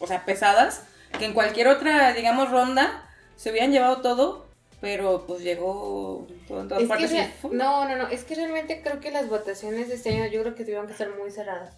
o 0.01 0.07
sea, 0.07 0.25
pesadas. 0.25 0.85
Que 1.19 1.25
en 1.27 1.35
cualquier 1.35 1.69
otra, 1.69 2.13
digamos, 2.15 2.51
ronda 2.51 3.09
se 3.37 3.51
hubieran 3.51 3.73
llevado 3.73 4.01
todo. 4.03 4.49
Pero 4.81 5.27
pues 5.27 5.43
llegó 5.43 6.27
todo 6.49 6.63
en 6.63 6.69
todas 6.69 6.83
Es 6.83 6.89
que 6.89 6.89
partes. 6.89 7.11
y 7.11 7.15
rea- 7.15 7.35
¡fum! 7.43 7.55
no, 7.55 7.87
no, 7.87 7.97
no, 7.97 8.09
es 8.09 8.25
que 8.25 8.35
realmente 8.35 8.81
creo 8.83 8.99
que 8.99 9.11
las 9.11 9.29
votaciones 9.29 9.89
de 9.89 9.97
este 9.97 10.09
año 10.09 10.27
yo 10.33 10.41
creo 10.41 10.55
que 10.55 10.63
tuvieron 10.65 10.87
que 10.87 10.93
estar 10.93 11.11
muy 11.19 11.31
cerradas. 11.31 11.75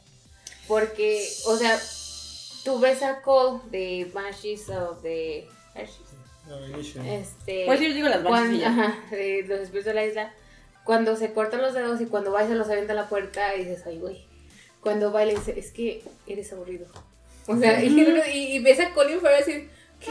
Porque, 0.68 1.28
o 1.46 1.56
sea, 1.56 1.76
tú 2.64 2.78
ves 2.78 3.02
a 3.02 3.20
Cole 3.22 3.58
de 3.72 4.08
Banshees 4.14 4.68
No, 4.68 6.66
inicio. 6.68 7.02
este, 7.02 7.64
Pues 7.66 7.80
yo 7.80 7.86
digo 7.92 8.08
las 8.08 8.22
y 8.52 8.58
ya. 8.60 8.68
ajá, 8.68 8.96
de 9.10 9.44
los 9.48 9.58
espíritus 9.60 9.86
de 9.86 9.94
la 9.94 10.04
isla, 10.04 10.32
cuando 10.84 11.16
se 11.16 11.32
cortan 11.32 11.60
los 11.62 11.74
dedos 11.74 12.00
y 12.00 12.06
cuando 12.06 12.30
va 12.30 12.44
y 12.44 12.48
se 12.48 12.54
los 12.54 12.68
avienta 12.68 12.92
a 12.92 12.96
la 12.96 13.08
puerta 13.08 13.56
y 13.56 13.64
dices, 13.64 13.82
ay, 13.86 13.98
güey. 13.98 14.24
Cuando 14.80 15.12
va 15.12 15.24
y 15.24 15.26
le 15.26 15.34
dice, 15.34 15.58
es 15.58 15.72
que 15.72 16.04
eres 16.28 16.52
aburrido. 16.52 16.86
O 17.46 17.56
sea, 17.56 17.82
y, 17.82 17.88
y, 18.32 18.56
y 18.56 18.58
ves 18.60 18.78
a 18.80 18.90
Colin 18.94 19.20
Farrell 19.20 19.42
así, 19.42 19.68
¿qué? 20.00 20.10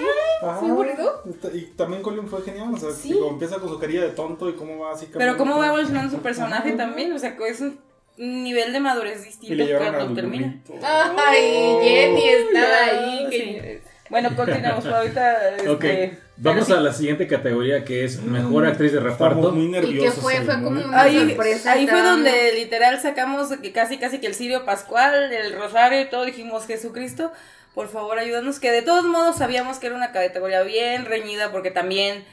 Está- 1.29 1.49
Y 1.55 1.61
también 1.77 2.01
Colin 2.01 2.27
fue 2.27 2.41
genial. 2.43 2.73
O 2.73 2.77
sea, 2.77 2.91
Sí. 2.91 3.17
empieza 3.29 3.57
con 3.59 3.69
su 3.69 3.79
carilla 3.79 4.01
de 4.01 4.09
tonto 4.11 4.49
y 4.49 4.53
cómo 4.55 4.79
va 4.79 4.93
así 4.93 5.07
Pero 5.11 5.37
cómo 5.37 5.57
va 5.57 5.67
evolucionando 5.67 6.15
su 6.15 6.21
personaje 6.21 6.71
también. 6.73 7.11
O 7.13 7.19
sea, 7.19 7.35
que 7.37 7.47
es 7.47 7.61
un 7.61 7.79
nivel 8.17 8.73
de 8.73 8.79
madurez 8.79 9.23
distinto 9.23 9.63
cuando 9.77 10.13
termina. 10.15 10.61
Ay, 10.83 11.77
Jenny 11.81 12.27
estaba 12.29 12.83
ahí. 12.83 13.27
que-. 13.29 13.81
Bueno, 14.09 14.35
continuamos. 14.35 14.85
ahorita. 14.85 15.37
Ok, 15.69 15.83
Este, 15.85 16.19
vamos 16.41 16.69
a 16.71 16.79
la 16.79 16.91
siguiente 16.93 17.27
categoría 17.27 17.83
que 17.85 18.03
es 18.03 18.21
Mejor 18.21 18.65
Actriz 18.65 18.91
de 18.91 18.97
Estamos 18.97 19.19
Reparto. 19.19 19.51
muy 19.51 19.65
Y 19.65 19.69
nerviosos. 19.69 20.15
que 20.15 20.21
fue, 20.21 20.33
ahí, 20.37 20.45
fue 20.45 20.57
¿no? 20.57 20.63
como 20.63 20.83
una 20.85 21.01
Ahí, 21.01 21.27
sorpresa. 21.29 21.71
ahí 21.73 21.87
fue 21.87 22.01
donde 22.01 22.53
literal 22.55 22.99
sacamos 22.99 23.49
que 23.61 23.71
casi 23.71 23.97
casi 23.97 24.19
que 24.19 24.27
el 24.27 24.33
Sirio 24.33 24.65
Pascual, 24.65 25.31
el 25.31 25.53
Rosario 25.53 26.01
y 26.01 26.09
todo, 26.09 26.25
dijimos 26.25 26.65
Jesucristo, 26.65 27.31
por 27.73 27.87
favor 27.87 28.17
ayúdanos, 28.19 28.59
que 28.59 28.71
de 28.71 28.81
todos 28.81 29.05
modos 29.05 29.37
sabíamos 29.37 29.77
que 29.79 29.87
era 29.87 29.95
una 29.95 30.11
categoría 30.11 30.61
bien 30.63 31.05
reñida 31.05 31.51
porque 31.51 31.71
también, 31.71 32.25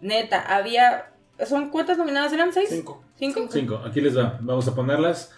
neta, 0.00 0.40
había, 0.40 1.06
¿son 1.46 1.70
cuántas 1.70 1.96
nominadas 1.98 2.32
eran? 2.32 2.52
¿Seis? 2.52 2.68
Cinco. 2.70 3.04
¿Cinco? 3.18 3.48
Cinco, 3.52 3.82
aquí 3.86 4.00
les 4.00 4.16
va, 4.18 4.38
vamos 4.40 4.66
a 4.66 4.74
ponerlas. 4.74 5.32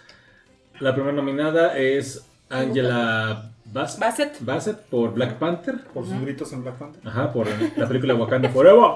La 0.79 0.93
primera 0.95 1.13
nominada 1.13 1.77
es 1.77 2.25
Angela 2.49 3.52
Bas- 3.73 3.97
Bassett. 3.99 4.37
Bassett 4.41 4.77
por 4.89 5.13
Black 5.13 5.35
Panther. 5.39 5.83
Por 5.93 6.05
sus 6.05 6.19
gritos 6.21 6.51
en 6.53 6.63
Black 6.63 6.75
Panther. 6.77 7.01
Ajá, 7.07 7.31
por 7.33 7.47
la 7.77 7.87
película 7.87 8.13
Wakanda 8.15 8.49
Forever. 8.49 8.91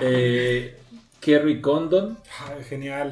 Eh, 0.00 0.76
Kerry 1.20 1.60
Condon 1.60 2.16
Ay, 2.48 2.64
genial. 2.64 3.10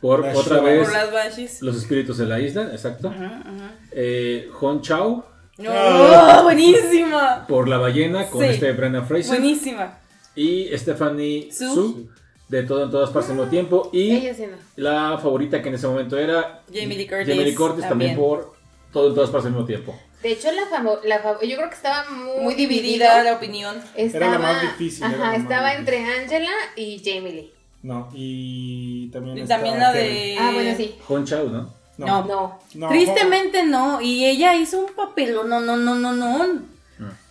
por 0.00 0.20
La 0.26 0.36
otra 0.36 0.60
vez 0.60 0.84
Por 0.88 0.92
las 0.92 1.12
Banshees. 1.12 1.62
Los 1.62 1.76
Espíritus 1.76 2.18
de 2.18 2.26
la 2.26 2.40
Isla, 2.40 2.70
exacto. 2.72 3.08
Ajá, 3.08 3.40
ajá. 3.40 3.70
Eh, 3.92 4.50
Hon 4.60 4.80
Chao 4.82 5.24
No, 5.58 5.70
Ah. 5.72 6.40
buenísima. 6.42 7.46
por 7.46 7.68
La 7.68 7.78
Ballena 7.78 8.26
con 8.28 8.42
Sí. 8.42 8.48
este 8.48 8.72
Brendan 8.72 9.06
Fraser. 9.06 9.38
Buenísima. 9.38 9.98
Y 10.34 10.68
Stephanie 10.76 11.50
Su. 11.52 11.74
Su 11.74 12.08
de 12.48 12.62
Todo 12.64 12.84
en 12.84 12.90
Todas 12.90 13.10
Partes 13.10 13.30
al 13.30 13.36
mismo 13.36 13.50
tiempo. 13.50 13.88
Y 13.92 14.10
Ella 14.16 14.34
sí 14.34 14.42
no. 14.50 14.56
la 14.76 15.18
favorita 15.18 15.62
que 15.62 15.68
en 15.68 15.74
ese 15.76 15.86
momento 15.86 16.18
era 16.18 16.62
Jamie 16.66 16.96
Lee 16.98 17.06
Curtis. 17.06 17.28
Jamie 17.28 17.44
Lee 17.44 17.54
Curtis 17.54 17.88
también. 17.88 18.16
por 18.16 18.51
Todo 18.92 19.08
en 19.08 19.14
Todas 19.14 19.30
Partes 19.30 19.46
al 19.46 19.52
mismo 19.52 19.66
tiempo. 19.66 19.98
De 20.22 20.32
hecho, 20.32 20.52
la 20.52 20.66
famo 20.66 20.98
la 21.04 21.20
famo- 21.22 21.40
yo 21.42 21.56
creo 21.56 21.68
que 21.68 21.74
estaba 21.74 22.08
muy, 22.10 22.40
Muy 22.42 22.54
dividida 22.54 23.22
la 23.24 23.34
opinión. 23.34 23.82
Estaba, 23.96 24.26
Era 24.26 24.34
la 24.34 24.38
más 24.38 24.62
difícil, 24.62 25.04
Ajá, 25.04 25.16
más 25.16 25.38
estaba 25.38 25.70
difícil. 25.70 25.94
entre 25.94 26.14
Angela 26.20 26.50
y 26.76 27.02
Jamie 27.04 27.32
Lee. 27.32 27.52
No, 27.82 28.08
y 28.14 29.08
también. 29.10 29.38
Y 29.38 29.46
también 29.48 29.78
la 29.80 29.92
de... 29.92 30.36
Ah, 30.38 30.50
bueno, 30.54 30.76
sí. 30.76 30.94
Hon 31.08 31.24
Chao, 31.24 31.44
¿no? 31.48 31.74
No. 31.98 32.06
No. 32.06 32.24
No. 32.24 32.58
No, 32.74 32.88
Tristemente 32.88 33.64
no, 33.64 34.00
y 34.00 34.24
ella 34.24 34.54
hizo 34.54 34.78
un 34.78 34.94
papel, 34.94 35.34
no, 35.34 35.60
no, 35.60 35.76
no, 35.76 35.94
no, 35.96 36.12
no. 36.12 36.62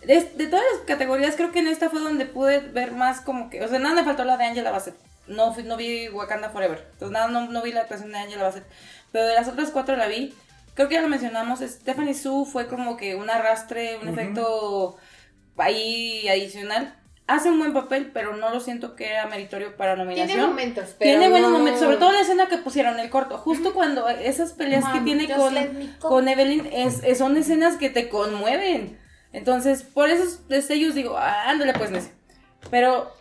De, 0.04 0.20
de 0.36 0.46
todas 0.48 0.64
las 0.72 0.82
categorías, 0.86 1.36
creo 1.36 1.52
que 1.52 1.60
en 1.60 1.68
esta 1.68 1.88
fue 1.88 2.00
donde 2.00 2.26
pude 2.26 2.58
ver 2.58 2.92
más 2.92 3.20
como 3.22 3.48
que, 3.48 3.64
o 3.64 3.68
sea, 3.68 3.78
nada 3.78 3.94
me 3.94 4.04
faltó 4.04 4.24
la 4.24 4.36
de 4.36 4.44
Angela 4.44 4.70
Bassett. 4.70 4.94
No, 5.28 5.54
fui- 5.54 5.62
no 5.62 5.76
vi 5.76 6.08
Wakanda 6.08 6.50
Forever, 6.50 6.86
entonces 6.92 7.12
nada, 7.12 7.28
no, 7.28 7.48
no 7.48 7.62
vi 7.62 7.72
la 7.72 7.82
actuación 7.82 8.10
de 8.12 8.18
Angela 8.18 8.42
Bassett. 8.42 8.64
Pero 9.12 9.26
de 9.26 9.34
las 9.34 9.48
otras 9.48 9.70
cuatro 9.70 9.96
la 9.96 10.08
vi. 10.08 10.34
Creo 10.74 10.88
que 10.88 10.94
ya 10.94 11.02
lo 11.02 11.08
mencionamos, 11.08 11.60
Stephanie 11.60 12.14
Su 12.14 12.46
fue 12.46 12.66
como 12.66 12.96
que 12.96 13.14
un 13.14 13.28
arrastre, 13.30 13.98
un 13.98 14.08
efecto 14.08 14.96
ahí 15.56 16.28
adicional. 16.28 16.98
Hace 17.28 17.50
un 17.50 17.58
buen 17.58 17.72
papel, 17.72 18.10
pero 18.12 18.36
no 18.36 18.50
lo 18.50 18.58
siento 18.60 18.96
que 18.96 19.08
era 19.10 19.26
meritorio 19.26 19.76
para 19.76 19.94
nominación. 19.96 20.26
Tiene 20.28 20.46
momentos, 20.46 20.96
pero 20.98 21.10
Tiene 21.12 21.28
buenos 21.30 21.50
no- 21.52 21.58
momentos, 21.58 21.80
sobre 21.80 21.96
todo 21.96 22.10
la 22.12 22.20
escena 22.20 22.48
que 22.48 22.58
pusieron, 22.58 22.98
el 22.98 23.10
corto. 23.10 23.38
Justo 23.38 23.72
cuando 23.74 24.08
esas 24.08 24.52
peleas 24.52 24.84
que 24.92 25.00
tiene 25.00 25.28
con, 25.32 25.54
con 26.00 26.28
Evelyn 26.28 26.66
es, 26.72 27.02
es- 27.04 27.18
son 27.18 27.36
escenas 27.36 27.76
que 27.76 27.90
te 27.90 28.08
conmueven. 28.08 28.98
Entonces, 29.32 29.82
por 29.82 30.10
esos 30.10 30.48
destellos 30.48 30.94
digo, 30.94 31.16
ah, 31.16 31.48
ándale 31.48 31.72
pues, 31.74 31.90
Nessie. 31.90 32.12
Pero 32.70 33.12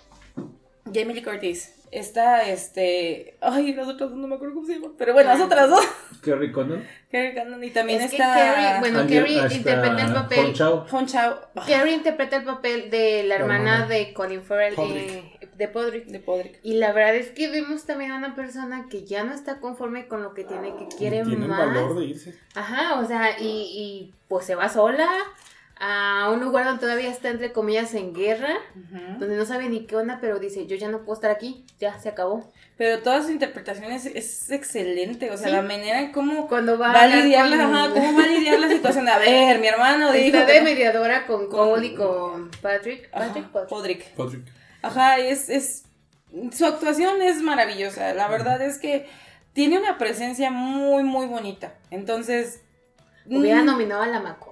Jamie 0.85 1.13
Lee 1.13 1.23
Curtis 1.23 1.71
está, 1.91 2.47
este... 2.49 3.38
Ay, 3.41 3.73
las 3.73 3.88
otras 3.88 4.10
dos 4.10 4.17
no 4.19 4.27
me 4.27 4.36
acuerdo 4.36 4.56
cómo 4.56 4.65
se 4.67 4.75
llaman. 4.75 4.93
Pero 4.97 5.13
bueno, 5.13 5.30
las 5.32 5.39
Ah. 5.41 5.45
otras 5.45 5.69
dos. 5.69 5.86
Kerry 6.23 6.51
Condon. 6.51 6.84
Carrie 7.12 7.34
Condon 7.36 7.63
y 7.63 7.69
también 7.71 8.01
Es 8.01 8.12
que 8.12 8.17
está... 8.17 8.34
Carrie, 8.34 8.80
bueno, 8.80 9.08
Kerry 9.08 9.38
interpreta 9.56 10.06
el 10.06 10.13
papel. 10.13 10.39
Hon 10.45 10.54
Chao. 10.54 10.86
Hon 10.91 11.06
Chao. 11.08 11.39
Ah, 11.56 11.65
Carrie 11.67 11.93
interpreta 11.93 12.38
el 12.38 12.43
papel 12.43 12.89
de 12.89 13.23
la 13.23 13.36
hermana 13.36 13.73
hermana. 13.75 13.88
de 13.88 14.13
Colin 14.13 14.41
Farrell 14.43 14.75
Podrick. 14.75 15.10
eh, 15.10 15.49
de 15.58 15.67
Podrick. 15.67 16.06
De 16.06 16.19
Podrick. 16.19 16.60
Y 16.63 16.75
la 16.75 16.91
verdad 16.93 17.15
es 17.15 17.30
que 17.32 17.49
vemos 17.49 17.86
también 17.86 18.12
a 18.12 18.17
una 18.17 18.36
persona 18.36 18.88
que 18.89 19.04
ya 19.04 19.23
no 19.23 19.34
está 19.34 19.60
conforme 19.60 20.08
con 20.08 20.23
lo 20.23 20.34
que 20.34 20.43
tiene, 20.43 20.75
que 20.75 20.88
quiere 20.95 21.23
Tiene 21.23 21.43
el 21.45 21.49
más. 21.49 21.60
valor 21.60 21.99
de 21.99 22.06
irse. 22.06 22.36
Ajá, 22.56 22.99
o 22.99 23.06
sea, 23.06 23.39
y, 23.39 23.43
y 23.45 24.13
pues 24.27 24.45
se 24.45 24.56
va 24.56 24.69
sola 24.69 25.10
a 25.83 26.29
un 26.31 26.41
lugar 26.41 26.65
donde 26.65 26.79
todavía 26.79 27.09
está 27.09 27.29
entre 27.29 27.51
comillas 27.51 27.95
en 27.95 28.13
guerra, 28.13 28.53
donde 29.17 29.35
no 29.35 29.45
sabe 29.45 29.67
ni 29.67 29.87
qué 29.87 29.95
onda, 29.95 30.19
pero 30.21 30.37
dice, 30.37 30.67
yo 30.67 30.75
ya 30.75 30.89
no 30.89 30.99
puedo 30.99 31.15
estar 31.15 31.31
aquí, 31.31 31.65
ya 31.79 31.99
se 31.99 32.07
acabó. 32.09 32.51
Pero 32.77 32.99
todas 33.01 33.23
sus 33.23 33.31
interpretaciones 33.31 34.05
es 34.05 34.51
excelente. 34.51 35.31
O 35.31 35.37
sea, 35.37 35.47
Sí. 35.47 35.53
la 35.53 35.63
manera 35.63 35.99
en 36.01 36.11
cómo 36.11 36.47
Cuando 36.47 36.77
va, 36.77 36.93
va 36.93 37.01
a 37.01 37.07
lidiar 37.07 37.47
la, 37.49 37.57
con- 37.57 37.75
ajá, 37.75 37.89
cómo 37.93 38.15
va 38.15 38.23
a 38.25 38.27
lidiar 38.27 38.59
la 38.59 38.69
situación. 38.69 39.09
A 39.09 39.17
ver, 39.17 39.59
mi 39.59 39.67
hermano 39.67 40.11
dijo. 40.11 40.37
Está 40.37 40.45
de 40.51 40.61
mediadora 40.61 41.25
con 41.25 41.47
Cole 41.49 41.87
y 41.87 41.95
con 41.95 42.51
Patrick. 42.61 43.09
Ajá, 43.11 43.25
Patrick, 43.27 43.47
Patrick. 43.49 43.69
Podrick. 43.69 44.09
Patrick. 44.15 44.45
Ajá, 44.83 45.17
es, 45.17 45.49
es. 45.49 45.85
Su 46.51 46.67
actuación 46.67 47.23
es 47.23 47.41
maravillosa. 47.41 48.13
La 48.13 48.27
verdad 48.27 48.61
es 48.61 48.77
que 48.77 49.07
tiene 49.53 49.79
una 49.79 49.97
presencia 49.97 50.51
muy, 50.51 51.01
muy 51.03 51.25
bonita. 51.25 51.73
Entonces. 51.89 52.61
Hubiera 53.25 53.61
mm, 53.63 53.65
nominado 53.65 54.01
a 54.03 54.07
la 54.07 54.19
McCormick. 54.19 54.50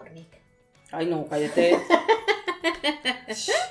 Ay, 0.92 1.06
no, 1.06 1.26
cállate. 1.28 1.78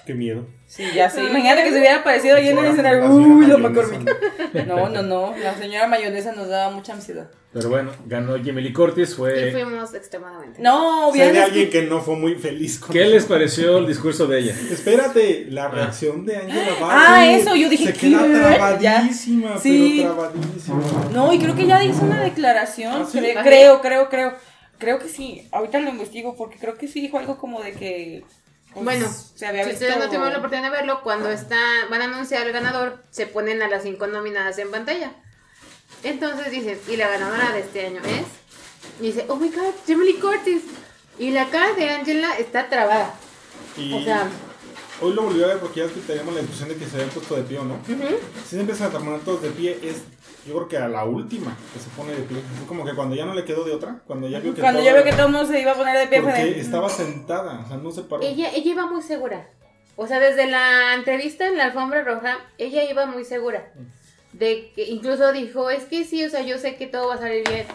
Qué 0.06 0.14
miedo. 0.14 0.46
Sí, 0.66 0.84
ya 0.94 1.10
sé. 1.10 1.22
Imagínate 1.24 1.64
que 1.64 1.70
se 1.70 1.78
hubiera 1.78 1.96
aparecido 1.96 2.36
ahí 2.36 2.48
en 2.48 2.58
el 2.58 2.66
escenario. 2.66 3.10
Uy, 3.10 3.46
la. 3.46 3.58
McCormick. 3.58 4.66
No, 4.66 4.88
no, 4.88 5.02
no. 5.02 5.36
La 5.36 5.54
señora 5.54 5.86
mayonesa 5.86 6.32
nos 6.32 6.48
daba 6.48 6.70
mucha 6.70 6.92
ansiedad. 6.92 7.28
Pero 7.52 7.70
bueno, 7.70 7.90
ganó 8.06 8.34
Jamie 8.36 8.62
Lee 8.62 8.72
Curtis. 8.72 9.10
Y 9.10 9.14
Fue... 9.14 9.52
fuimos 9.52 9.94
extremadamente. 9.94 10.60
No, 10.60 11.10
Sé 11.12 11.18
de 11.18 11.28
hubieran 11.28 11.44
alguien 11.44 11.70
que 11.70 11.82
no 11.82 12.00
fue 12.00 12.16
muy 12.16 12.34
feliz 12.34 12.78
con 12.78 12.92
¿Qué 12.92 13.06
les 13.06 13.24
pareció 13.24 13.78
el 13.78 13.86
discurso 13.86 14.26
de 14.26 14.40
ella? 14.40 14.54
Espérate, 14.70 15.46
la 15.48 15.68
reacción 15.68 16.24
de 16.26 16.36
Angela 16.36 16.70
Bassett. 16.80 17.08
Ah, 17.08 17.26
eso, 17.32 17.56
yo 17.56 17.68
dije, 17.68 17.86
Se 17.86 17.92
queda 17.94 18.22
¿qué? 18.22 18.54
trabadísima. 18.54 19.58
Sí. 19.58 20.00
pero 20.02 20.14
trabadísima. 20.14 20.80
No, 21.12 21.32
y 21.32 21.38
creo 21.38 21.54
que 21.54 21.66
ya 21.66 21.82
hizo 21.82 22.04
una 22.04 22.22
declaración. 22.22 22.92
¿Ah, 23.02 23.06
¿Ah, 23.36 23.42
creo, 23.42 23.80
creo, 23.80 24.08
creo. 24.10 24.34
Creo 24.78 24.98
que 24.98 25.08
sí. 25.08 25.46
Ahorita 25.52 25.78
lo 25.80 25.90
investigo 25.90 26.36
porque 26.36 26.58
creo 26.58 26.76
que 26.76 26.88
sí 26.88 27.00
dijo 27.00 27.18
algo 27.18 27.36
como 27.38 27.60
de 27.62 27.72
que. 27.72 28.24
pues, 28.72 28.84
Bueno, 28.84 29.08
se 29.34 29.46
había 29.46 29.64
Si 29.64 29.70
visto. 29.70 29.84
ustedes 29.84 29.98
no 30.02 30.06
tuvieron 30.06 30.32
la 30.32 30.38
oportunidad 30.38 30.70
de 30.70 30.76
verlo, 30.76 31.02
cuando 31.02 31.30
está, 31.30 31.58
van 31.90 32.02
a 32.02 32.04
anunciar 32.04 32.42
al 32.46 32.52
ganador, 32.52 33.02
se 33.10 33.26
ponen 33.26 33.60
a 33.62 33.68
las 33.68 33.82
cinco 33.82 34.06
nominadas 34.06 34.58
en 34.58 34.70
pantalla. 34.70 35.12
Entonces 36.02 36.50
dicen, 36.50 36.78
y 36.88 36.96
la 36.96 37.08
ganadora 37.08 37.52
de 37.52 37.60
este 37.60 37.86
año 37.86 38.00
es. 38.04 38.26
Y 39.00 39.06
dice, 39.12 39.24
oh 39.28 39.36
my 39.36 39.48
god, 39.50 39.74
Jamie 39.86 40.06
Lee 40.12 40.18
Curtis. 40.20 40.62
Y 41.18 41.30
la 41.32 41.48
cara 41.50 41.72
de 41.72 41.90
Angela 41.90 42.38
está 42.38 42.68
trabada. 42.68 43.14
Y 43.76 43.92
O 43.94 44.04
sea, 44.04 44.28
hoy 45.00 45.12
lo 45.14 45.22
volví 45.22 45.42
a 45.42 45.48
ver 45.48 45.58
porque 45.58 45.80
ya 45.80 45.86
es 45.86 45.92
que 45.92 46.00
teníamos 46.00 46.34
la 46.34 46.40
impresión 46.40 46.68
de 46.68 46.76
que 46.76 46.86
se 46.86 46.94
habían 46.96 47.10
puesto 47.10 47.34
de 47.34 47.42
pie, 47.42 47.58
¿o 47.58 47.64
¿no? 47.64 47.76
Si 47.86 48.50
se 48.50 48.60
empiezan 48.60 48.94
a 48.94 48.98
poner 48.98 49.20
todos 49.20 49.42
de 49.42 49.50
pie, 49.50 49.78
es 49.82 50.02
yo 50.48 50.54
creo 50.56 50.68
que 50.68 50.76
a 50.78 50.88
la 50.88 51.04
última 51.04 51.56
que 51.72 51.78
se 51.78 51.88
pone 51.90 52.12
de 52.12 52.22
pie. 52.22 52.38
Como 52.66 52.84
que 52.84 52.94
cuando 52.94 53.14
ya 53.14 53.24
no 53.26 53.34
le 53.34 53.44
quedó 53.44 53.64
de 53.64 53.72
otra, 53.72 54.00
cuando 54.06 54.28
ya 54.28 54.40
vio 54.40 54.54
que 54.54 54.60
Cuando 54.60 54.80
todo- 54.80 54.88
yo 54.88 54.94
veo 54.94 55.04
que 55.04 55.12
todo 55.12 55.26
el 55.26 55.32
mundo 55.32 55.46
se 55.46 55.60
iba 55.60 55.72
a 55.72 55.76
poner 55.76 55.98
de 55.98 56.06
pie, 56.06 56.20
fue 56.22 56.30
Porque 56.32 56.44
de- 56.46 56.60
estaba 56.60 56.88
sentada, 56.88 57.60
o 57.64 57.68
sea, 57.68 57.76
no 57.76 57.90
se 57.90 58.02
paró. 58.02 58.22
ella, 58.22 58.50
ella 58.54 58.70
iba 58.72 58.86
muy 58.86 59.02
segura. 59.02 59.48
O 59.96 60.06
sea, 60.06 60.20
desde 60.20 60.46
la 60.46 60.94
entrevista 60.94 61.46
en 61.46 61.56
la 61.56 61.64
alfombra 61.66 62.02
roja, 62.04 62.38
ella 62.58 62.84
iba 62.90 63.06
muy 63.06 63.24
segura. 63.24 63.70
De 64.32 64.70
que 64.74 64.84
incluso 64.84 65.32
dijo, 65.32 65.70
es 65.70 65.84
que 65.84 66.04
sí, 66.04 66.24
o 66.24 66.30
sea, 66.30 66.42
yo 66.42 66.58
sé 66.58 66.76
que 66.76 66.86
todo 66.86 67.08
va 67.08 67.14
a 67.14 67.18
salir 67.18 67.48
bien. 67.48 67.66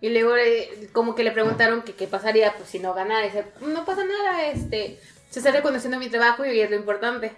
Y 0.00 0.10
luego 0.10 0.36
eh, 0.36 0.88
como 0.92 1.14
que 1.14 1.24
le 1.24 1.30
preguntaron 1.32 1.82
que 1.82 1.94
qué 1.94 2.06
pasaría 2.06 2.54
pues 2.56 2.68
si 2.68 2.78
no 2.78 2.92
ganara. 2.94 3.22
Y 3.26 3.30
dice, 3.30 3.44
no 3.60 3.84
pasa 3.84 4.02
nada, 4.04 4.46
este, 4.46 4.98
se 5.30 5.38
está 5.40 5.50
reconociendo 5.52 5.98
mi 5.98 6.08
trabajo 6.08 6.44
y 6.44 6.60
es 6.60 6.70
lo 6.70 6.76
importante. 6.76 7.32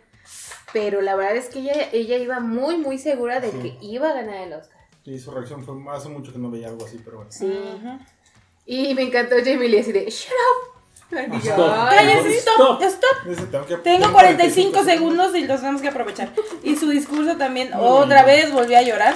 Pero 0.73 1.01
la 1.03 1.15
verdad 1.15 1.37
es 1.37 1.49
que 1.49 1.61
ella, 1.61 1.89
ella 1.93 2.17
iba 2.17 2.41
muy, 2.41 2.77
muy 2.79 2.99
segura 2.99 3.39
de 3.41 3.51
Sí. 3.53 3.59
que 3.81 3.87
iba 3.87 4.11
a 4.11 4.15
ganar 4.15 4.37
el 4.47 4.53
Oscar. 4.55 4.79
Y 5.05 5.19
su 5.19 5.31
reacción 5.31 5.65
fue 5.65 5.75
hace 5.95 6.09
mucho 6.09 6.33
que 6.33 6.39
no 6.39 6.51
veía 6.51 6.69
algo 6.69 6.85
así, 6.87 7.01
pero 7.05 7.19
bueno. 7.19 7.31
Sí. 7.33 7.47
Y 8.67 8.95
me 8.95 9.03
encantó 9.03 9.37
Jamie 9.45 9.69
Lee 9.69 9.81
así 9.81 9.93
de, 9.93 10.09
shut 10.11 10.31
up. 10.33 10.75
Stop. 11.45 11.61
"Ay". 11.77 11.97
¡Cállese, 11.99 12.39
stop! 12.39 12.81
Tengo, 13.51 13.67
que- 13.67 13.77
Tengo 13.77 14.13
45 14.13 14.83
segundos 14.85 15.37
y 15.37 15.47
los 15.47 15.61
tenemos 15.61 15.83
que 15.83 15.89
aprovechar. 15.89 16.33
Y 16.63 16.75
su 16.77 16.89
discurso 16.89 17.37
también, 17.37 17.69
Muy 17.73 17.81
otra 17.85 18.25
vez 18.25 18.51
volvió 18.53 18.79
a 18.79 18.83
llorar. 18.83 19.15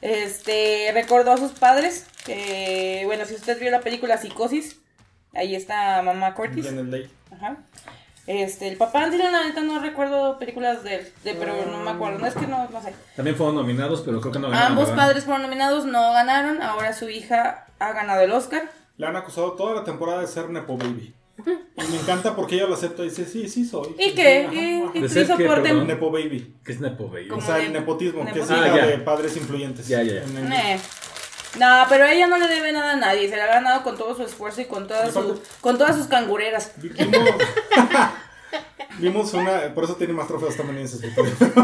Este, 0.00 0.90
recordó 0.92 1.30
a 1.32 1.36
sus 1.36 1.52
padres, 1.52 2.06
que, 2.24 3.02
bueno, 3.06 3.24
si 3.24 3.34
usted 3.34 3.58
vio 3.60 3.70
la 3.70 3.80
película 3.80 4.18
Psicosis, 4.18 4.80
ahí 5.32 5.54
está 5.54 6.02
mamá 6.02 6.34
Curtis. 6.34 6.66
En 6.66 6.78
el 6.78 6.90
day. 6.90 7.10
Ajá. 7.30 7.58
Este, 8.26 8.68
el 8.68 8.76
papá, 8.76 9.02
Angela, 9.04 9.30
la 9.32 9.44
neta 9.44 9.62
no 9.62 9.80
recuerdo 9.80 10.38
películas 10.38 10.84
de 10.84 10.94
él, 10.96 11.08
de, 11.24 11.34
pero 11.34 11.54
no 11.66 11.78
me 11.80 11.90
acuerdo, 11.90 12.18
no 12.20 12.26
es 12.26 12.34
que 12.34 12.46
no, 12.46 12.68
no 12.70 12.80
sé. 12.82 12.94
También 13.16 13.36
fueron 13.36 13.56
nominados, 13.56 14.02
pero 14.02 14.20
creo 14.20 14.32
que 14.32 14.38
no 14.38 14.48
ganaron. 14.48 14.72
Ambos 14.72 14.90
¿verdad? 14.90 15.06
padres 15.06 15.24
fueron 15.24 15.42
nominados, 15.42 15.84
no 15.86 16.12
ganaron, 16.12 16.62
ahora 16.62 16.92
su 16.92 17.08
hija 17.08 17.66
ha 17.80 17.92
ganado 17.92 18.20
el 18.20 18.30
Oscar. 18.30 18.70
Le 18.96 19.06
han 19.08 19.16
acusado 19.16 19.52
toda 19.52 19.74
la 19.74 19.82
temporada 19.84 20.20
de 20.20 20.28
ser 20.28 20.48
Nepo 20.50 20.76
Baby. 20.76 21.14
Y 21.44 21.90
me 21.90 21.96
encanta 21.98 22.36
porque 22.36 22.54
ella 22.54 22.66
lo 22.66 22.74
acepta 22.74 23.02
y 23.02 23.06
dice, 23.08 23.24
sí, 23.26 23.48
sí 23.48 23.64
soy. 23.64 23.96
¿Y 23.98 24.12
qué? 24.14 24.48
¿Y, 24.52 24.98
y 24.98 25.02
qué, 25.08 25.26
soporte? 25.26 25.62
perdón. 25.62 25.86
Nepo 25.88 26.12
Baby. 26.12 26.54
¿Qué 26.64 26.72
es 26.72 26.80
Nepo 26.80 27.08
Baby? 27.08 27.26
O 27.30 27.34
Como 27.34 27.44
sea, 27.46 27.58
el 27.58 27.72
nepotismo, 27.72 28.24
que 28.24 28.38
es 28.38 28.46
hija 28.50 28.62
Ah, 28.64 28.76
ya. 28.76 28.86
de 28.86 28.98
padres 28.98 29.36
influyentes. 29.36 29.88
Ya, 29.88 30.02
ya. 30.04 30.22
En 30.22 30.36
el- 30.36 30.52
Eh. 30.52 30.78
No, 31.58 31.84
pero 31.88 32.06
ella 32.06 32.26
no 32.26 32.38
le 32.38 32.46
debe 32.48 32.72
nada 32.72 32.92
a 32.92 32.96
nadie, 32.96 33.28
se 33.28 33.36
la 33.36 33.44
ha 33.44 33.48
ganado 33.48 33.82
con 33.82 33.96
todo 33.98 34.14
su 34.16 34.22
esfuerzo 34.22 34.62
y 34.62 34.64
con 34.66 34.86
todas, 34.88 35.12
su, 35.12 35.40
con 35.60 35.76
todas 35.76 35.96
sus 35.96 36.06
cangureras. 36.06 36.72
Vi- 36.76 36.88
Vimos, 36.88 37.30
vimos 38.98 39.34
una, 39.34 39.74
por 39.74 39.84
eso 39.84 39.96
tiene 39.96 40.12
más 40.14 40.28
trofeos 40.28 40.56
también 40.56 40.78
en 40.78 40.84
ese 40.86 40.96
escritorio. 40.96 41.32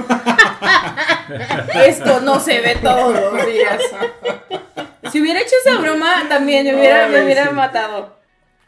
Esto 1.86 2.20
no 2.20 2.40
se 2.40 2.60
ve 2.60 2.76
todos 2.82 3.14
los 3.14 3.46
días. 3.46 3.82
Si 5.10 5.20
hubiera 5.20 5.40
hecho 5.40 5.54
esa 5.64 5.78
broma, 5.80 6.26
también 6.28 6.66
me 6.66 6.76
hubiera, 6.76 7.08
me 7.08 7.18
Ay, 7.18 7.24
hubiera 7.24 7.48
sí. 7.48 7.54
matado. 7.54 8.18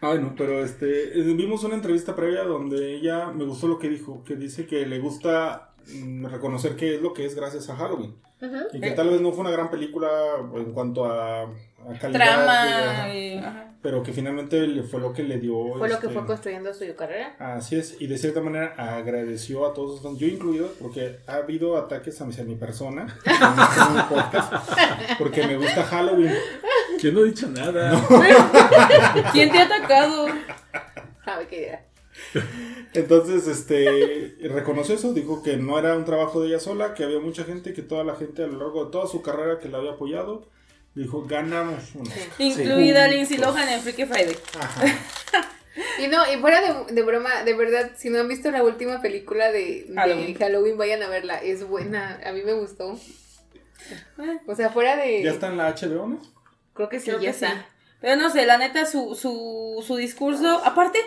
Ay, 0.03 0.19
no, 0.19 0.35
pero 0.35 0.65
este, 0.65 1.19
eh, 1.19 1.23
vimos 1.35 1.63
una 1.65 1.75
entrevista 1.75 2.17
previa 2.17 2.45
donde 2.45 2.95
ella, 2.95 3.27
me 3.27 3.45
gustó 3.45 3.69
lo 3.69 3.79
que 3.79 3.89
dijo, 3.91 4.25
que 4.25 4.37
dice 4.37 4.67
que 4.67 4.87
le 4.87 4.99
gusta 4.99 5.70
reconocer 6.29 6.77
qué 6.77 6.97
es 6.97 7.03
lo 7.03 7.13
que 7.13 7.27
es 7.27 7.35
gracias 7.35 7.69
a 7.71 7.77
Halloween. 7.77 8.15
Y 8.73 8.81
que 8.81 8.93
tal 8.93 9.11
vez 9.11 9.21
no 9.21 9.33
fue 9.33 9.41
una 9.43 9.51
gran 9.51 9.71
película 9.71 10.09
en 10.55 10.73
cuanto 10.73 11.05
a, 11.05 11.43
a 11.43 11.99
calidad. 12.01 12.19
Trama 12.35 12.65
de- 13.07 13.19
y... 13.35 13.39
ajá. 13.39 13.75
pero 13.83 14.03
que 14.03 14.13
finalmente 14.15 14.67
le 14.67 14.83
fue 14.83 14.99
lo 14.99 15.13
que 15.13 15.23
le 15.23 15.39
dio. 15.39 15.75
Fue 15.77 15.89
lo 15.91 16.01
que 16.01 16.07
este, 16.07 16.19
fue 16.19 16.25
construyendo 16.27 16.73
su 16.73 16.85
carrera. 16.97 17.37
Así 17.39 17.77
es, 17.77 18.01
y 18.01 18.07
de 18.07 18.17
cierta 18.17 18.41
manera 18.41 18.75
agradeció 18.79 19.67
a 19.67 19.75
todos 19.75 19.91
los 19.91 20.03
fans, 20.03 20.19
yo 20.19 20.27
incluido, 20.27 20.73
porque 20.81 21.19
ha 21.27 21.35
habido 21.35 21.77
ataques 21.77 22.19
hacia 22.21 22.43
mi 22.45 22.55
persona 22.55 23.15
en 23.27 23.33
este 23.33 24.15
podcast, 24.15 24.53
porque 25.19 25.47
me 25.47 25.57
gusta 25.59 25.85
Halloween. 25.85 26.33
Yo 27.03 27.13
no 27.13 27.21
he 27.21 27.25
dicho 27.27 27.47
nada. 27.49 28.03
¿Quién 29.33 29.51
te 29.53 29.59
ha 29.59 29.65
atacado? 29.65 30.29
Sabe 31.25 31.47
qué 31.47 31.57
idea. 31.59 31.85
Entonces, 32.95 33.47
este, 33.47 34.37
reconoció 34.49 34.95
eso, 34.95 35.13
dijo 35.13 35.43
que 35.43 35.57
no 35.57 35.79
era 35.79 35.97
un 35.97 36.05
trabajo 36.05 36.41
de 36.41 36.49
ella 36.49 36.61
sola, 36.61 36.95
que 36.95 37.05
había 37.05 37.21
mucha 37.21 37.45
gente, 37.45 37.73
que 37.73 37.83
toda 37.83 38.03
la 38.05 38.17
gente 38.17 38.43
a 38.43 38.47
lo 38.47 38.59
largo 38.59 38.85
de 38.87 38.91
toda 38.91 39.07
su 39.07 39.23
carrera 39.23 39.59
que 39.61 39.69
la 39.69 39.79
había 39.79 39.93
apoyado, 39.93 40.49
dijo, 40.95 41.25
ganamos 41.27 41.95
un 41.95 42.03
Oscar". 42.09 42.23
Incluida 42.39 43.07
Sí. 43.09 43.15
Lindsay 43.15 43.37
Lohan 43.39 43.69
en 43.69 43.81
Freaky 43.81 44.05
Friday. 44.07 44.37
Ajá. 44.59 44.83
Y 46.01 46.09
no, 46.09 46.31
y 46.31 46.37
fuera 46.39 46.61
de, 46.61 46.93
de 46.93 47.03
broma, 47.03 47.45
de 47.45 47.55
verdad, 47.55 47.93
si 47.97 48.11
no 48.11 48.19
han 48.19 48.29
visto 48.29 48.51
la 48.51 48.63
última 48.63 49.01
película 49.01 49.53
de 49.53 49.85
de 49.89 49.95
Halloween. 49.95 50.35
Halloween. 50.37 50.77
vayan 50.77 51.03
a 51.03 51.09
verla. 51.09 51.37
Es 51.39 51.67
buena, 51.67 52.21
a 52.25 52.33
mí 52.33 52.43
me 52.43 52.55
gustó. 52.55 52.99
O 54.47 54.55
sea, 54.57 54.71
fuera 54.71 54.97
de... 54.97 55.23
Ya 55.23 55.31
está 55.31 55.47
en 55.49 55.57
la 55.57 55.71
HBO, 55.75 56.07
¿no? 56.09 56.21
Creo 56.75 56.89
que 56.89 56.99
sí, 56.99 57.07
Creo 57.07 57.21
ya 57.21 57.33
que 57.33 57.39
sí. 57.39 57.45
está. 57.45 57.67
Pero 58.01 58.17
no 58.17 58.31
sé, 58.31 58.47
la 58.47 58.59
neta, 58.59 58.85
su, 58.85 59.15
su, 59.15 59.83
su 59.87 59.97
discurso, 59.97 60.61
aparte, 60.65 60.99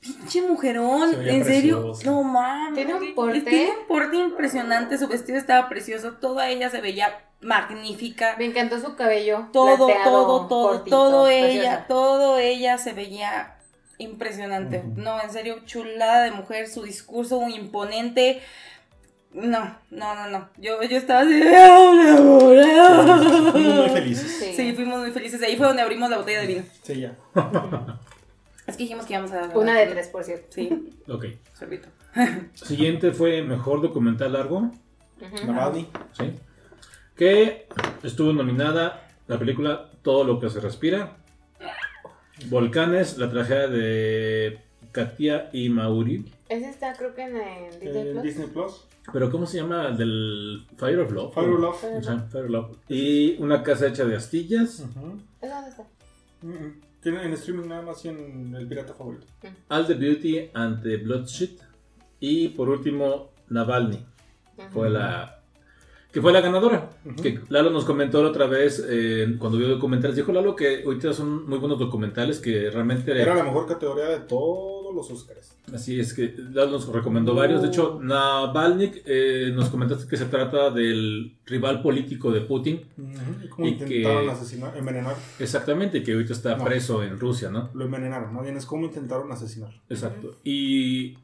pinche 0.00 0.42
mujerón, 0.42 1.14
en 1.26 1.44
serio, 1.44 1.92
no 2.04 2.22
mames. 2.22 2.74
Tiene 2.74 2.94
un 2.94 3.14
porte. 3.14 3.40
Tiene 3.42 3.70
un 3.80 3.86
porte 3.86 4.16
impresionante, 4.16 4.98
su 4.98 5.08
vestido 5.08 5.38
estaba 5.38 5.68
precioso, 5.68 6.12
toda 6.12 6.48
ella 6.48 6.70
se 6.70 6.80
veía 6.80 7.26
magnífica. 7.40 8.36
Me 8.38 8.46
encantó 8.46 8.80
su 8.80 8.96
cabello. 8.96 9.48
Todo, 9.52 9.86
plateado, 9.86 10.12
todo, 10.12 10.48
todo, 10.48 10.68
cortito, 10.68 10.96
todo 10.96 11.24
preciosa. 11.26 11.48
ella, 11.52 11.86
todo 11.86 12.38
ella 12.38 12.78
se 12.78 12.92
veía 12.92 13.56
impresionante. 13.98 14.82
No, 14.96 15.20
en 15.22 15.30
serio, 15.30 15.60
chulada 15.64 16.24
de 16.24 16.30
mujer, 16.32 16.68
su 16.68 16.82
discurso 16.82 17.40
muy 17.40 17.54
imponente. 17.54 18.42
No, 19.32 19.78
no, 19.90 20.14
no, 20.14 20.26
no. 20.26 20.48
Yo, 20.56 20.82
yo 20.82 20.96
estaba 20.96 21.20
así. 21.20 21.40
Fuimos 23.52 23.74
muy 23.76 23.90
felices. 23.90 24.38
Sí. 24.40 24.52
Sí, 24.56 24.72
fuimos 24.74 25.00
muy 25.00 25.12
felices. 25.12 25.40
Ahí 25.42 25.56
fue 25.56 25.66
donde 25.66 25.82
abrimos 25.82 26.10
la 26.10 26.16
botella 26.18 26.40
de 26.40 26.46
vino. 26.46 26.62
Sí, 26.82 27.00
ya. 27.00 27.14
Es 28.70 28.76
que 28.76 28.84
dijimos 28.84 29.06
que 29.06 29.12
íbamos 29.14 29.32
a. 29.32 29.48
Una 29.58 29.78
de 29.78 29.86
tres, 29.86 30.08
por 30.08 30.24
cierto. 30.24 30.46
Sí, 30.50 30.90
Ok. 31.08 31.26
sorbito. 31.58 31.88
Siguiente 32.54 33.12
fue 33.12 33.42
Mejor 33.42 33.82
Documental 33.82 34.32
Largo. 34.32 34.70
Navalny. 35.46 35.86
¿sí? 36.12 36.32
Que 37.14 37.66
estuvo 38.02 38.32
nominada 38.32 39.06
la 39.28 39.38
película 39.38 39.90
Todo 40.02 40.24
lo 40.24 40.40
que 40.40 40.48
se 40.48 40.60
respira. 40.60 41.16
Volcanes, 42.48 43.18
la 43.18 43.28
tragedia 43.30 43.68
de 43.68 44.60
Katia 44.92 45.50
y 45.52 45.68
Mauri. 45.68 46.24
Ese 46.48 46.70
está, 46.70 46.94
creo 46.94 47.14
que 47.14 47.22
en 47.22 47.36
el 47.36 47.80
Disney 47.80 48.08
Eh, 48.08 48.10
Plus. 48.12 48.22
Disney 48.22 48.46
Plus. 48.48 48.86
Pero 49.12 49.30
¿cómo 49.30 49.46
se 49.46 49.58
llama? 49.58 49.88
El 49.88 49.96
del 49.98 50.66
Fire 50.78 51.00
of 51.00 51.10
Love. 51.12 51.34
Fire 51.34 51.50
of 51.50 51.60
Love. 51.60 51.84
O 51.98 52.02
sea, 52.02 52.18
Fire 52.30 52.44
of 52.44 52.50
Love. 52.50 52.76
Y 52.88 53.36
una 53.42 53.62
casa 53.62 53.88
hecha 53.88 54.04
de 54.04 54.16
astillas. 54.16 54.80
Ujú. 54.80 55.20
¿Ese 55.42 55.52
dónde 55.52 55.70
está? 55.70 55.84
Mm, 56.42 56.48
mm. 56.48 56.80
En 57.02 57.32
streaming 57.32 57.68
nada 57.68 57.82
más 57.82 58.04
y 58.04 58.08
en 58.08 58.54
el 58.54 58.66
pirata 58.68 58.92
favorito. 58.92 59.26
All 59.68 59.86
the 59.86 59.94
Beauty 59.94 60.50
and 60.52 60.82
the 60.82 60.98
Bloodshed. 60.98 61.50
Y 62.20 62.48
por 62.48 62.68
último, 62.68 63.32
Navalny. 63.48 64.04
Fue 64.70 64.90
la. 64.90 65.42
Que 66.12 66.20
fue 66.20 66.32
la 66.32 66.40
ganadora. 66.40 66.90
Que 67.22 67.40
Lalo 67.48 67.70
nos 67.70 67.84
comentó 67.84 68.22
la 68.22 68.30
otra 68.30 68.46
vez 68.46 68.84
eh, 68.86 69.36
cuando 69.38 69.56
vio 69.56 69.68
documentales. 69.68 70.16
Dijo 70.16 70.32
Lalo 70.32 70.56
que 70.56 70.82
ahorita 70.84 71.12
son 71.14 71.48
muy 71.48 71.58
buenos 71.58 71.78
documentales 71.78 72.40
que 72.40 72.70
realmente. 72.70 73.12
Era 73.12 73.34
la 73.34 73.44
mejor 73.44 73.66
categoría 73.66 74.06
de 74.06 74.20
todos 74.92 75.10
los 75.10 75.22
Oscars. 75.22 75.56
Así 75.72 75.98
es 76.00 76.12
que 76.14 76.34
nos 76.54 76.88
recomendó 76.88 77.34
varios. 77.34 77.62
De 77.62 77.68
hecho, 77.68 77.98
Navalny 78.02 78.92
eh, 79.04 79.52
nos 79.54 79.68
comentaste 79.68 80.08
que 80.08 80.16
se 80.16 80.26
trata 80.26 80.70
del 80.70 81.36
rival 81.46 81.82
político 81.82 82.30
de 82.32 82.40
Putin. 82.42 82.80
Y 83.44 83.48
como 83.48 83.66
Y 83.66 83.70
intentaron 83.70 84.24
que- 84.26 84.30
asesinar, 84.32 84.76
envenenar. 84.76 85.16
Exactamente, 85.38 86.02
que 86.02 86.12
ahorita 86.12 86.32
está 86.32 86.56
No. 86.56 86.64
preso 86.64 87.02
en 87.02 87.18
Rusia, 87.18 87.50
¿no? 87.50 87.70
Lo 87.74 87.84
envenenaron, 87.84 88.32
más 88.34 88.42
bien 88.42 88.56
es 88.56 88.66
como 88.66 88.86
intentaron 88.86 89.30
asesinar. 89.32 89.70
Exacto. 89.88 90.36
Y 90.44 91.18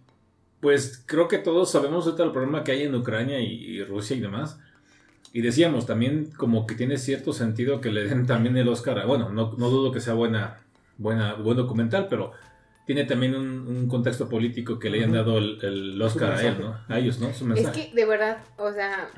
pues 0.61 1.02
creo 1.07 1.29
que 1.29 1.38
todos 1.38 1.70
sabemos 1.70 2.07
ahorita 2.07 2.24
el 2.24 2.33
problema 2.33 2.64
que 2.64 2.72
hay 2.72 2.83
en 2.83 2.94
Ucrania 2.94 3.40
y, 3.40 3.46
y 3.52 3.85
Rusia 3.85 4.16
y 4.16 4.20
demás. 4.20 4.59
Y 5.33 5.42
decíamos, 5.42 5.87
también 5.87 6.31
como 6.37 6.66
que 6.66 6.74
tiene 6.74 6.96
cierto 6.98 7.33
sentido 7.33 7.81
que 7.81 7.90
le 7.92 8.05
den 8.05 8.26
también 8.26 8.57
el 8.57 8.68
Oscar. 8.68 8.98
a- 9.00 9.07
Bueno, 9.07 9.29
no, 9.31 9.55
no 9.59 9.68
dudo 9.70 9.92
que 9.92 10.00
sea 10.00 10.14
buena, 10.14 10.61
buena, 10.98 11.35
buen 11.35 11.57
documental, 11.59 12.07
pero 12.09 12.33
tiene 12.87 13.05
también 13.05 13.35
un, 13.37 13.66
un 13.68 13.88
contexto 13.88 14.29
político 14.29 14.79
que 14.79 14.90
le 14.90 14.99
hayan 14.99 15.12
dado 15.12 15.38
el, 15.38 15.59
el 15.62 16.03
Oscar 16.03 16.33
a 16.33 16.42
él, 16.42 16.61
¿no? 16.61 16.81
A 16.88 16.99
ellos, 16.99 17.18
¿no? 17.20 17.35
Su 17.35 17.44
Es 17.55 17.64
mensaje. 17.64 17.88
que, 17.90 17.94
de 17.94 18.05
verdad, 18.07 18.38
o 18.57 18.72
sea, 18.72 19.11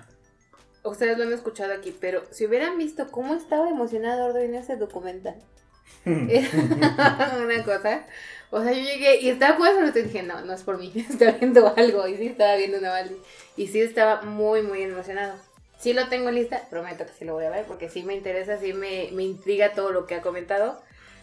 ustedes 0.85 1.19
lo 1.19 1.25
han 1.25 1.33
escuchado 1.33 1.73
aquí, 1.73 1.97
pero 2.01 2.23
si 2.31 2.47
hubieran 2.47 2.79
visto 2.79 3.11
cómo 3.11 3.35
estaba 3.35 3.69
emocionado 3.69 4.27
Ordo 4.27 4.39
en 4.39 4.55
ese 4.55 4.77
documental, 4.77 5.37
era 6.05 6.49
una 7.45 7.65
cosa. 7.65 8.07
O 8.51 8.63
sea, 8.63 8.73
yo 8.73 8.83
llegué 8.83 9.21
y 9.21 9.29
estaba 9.29 9.59
pues, 9.59 9.73
pero 9.77 9.93
dije, 9.93 10.23
no, 10.23 10.41
no 10.43 10.53
es 10.55 10.63
por 10.63 10.79
mí, 10.79 10.93
está 11.11 11.33
viendo 11.33 11.75
algo. 11.77 12.07
Y 12.09 12.17
sí 12.17 12.27
estaba 12.29 12.57
viendo 12.57 12.81
Navalny. 12.81 13.17
Y 13.57 13.67
sí 13.69 13.81
estaba 13.81 14.23
muy, 14.23 14.63
muy 14.63 14.83
emocionado. 14.83 15.35
Sí 15.79 15.93
lo 15.93 16.09
tengo 16.09 16.29
en 16.31 16.37
lista, 16.37 16.69
prometo 16.71 17.07
que 17.07 17.13
sí 17.13 17.25
lo 17.25 17.35
voy 17.35 17.45
a 17.45 17.51
ver 17.51 17.67
porque 17.67 17.89
sí 17.89 18.03
me 18.03 18.15
interesa, 18.15 18.59
sí 18.59 18.73
me, 18.73 19.11
me 19.13 19.23
intriga 19.23 19.75
todo 19.75 19.93
lo 19.93 20.07
que 20.07 20.17
ha 20.17 20.23
comentado. 20.23 20.81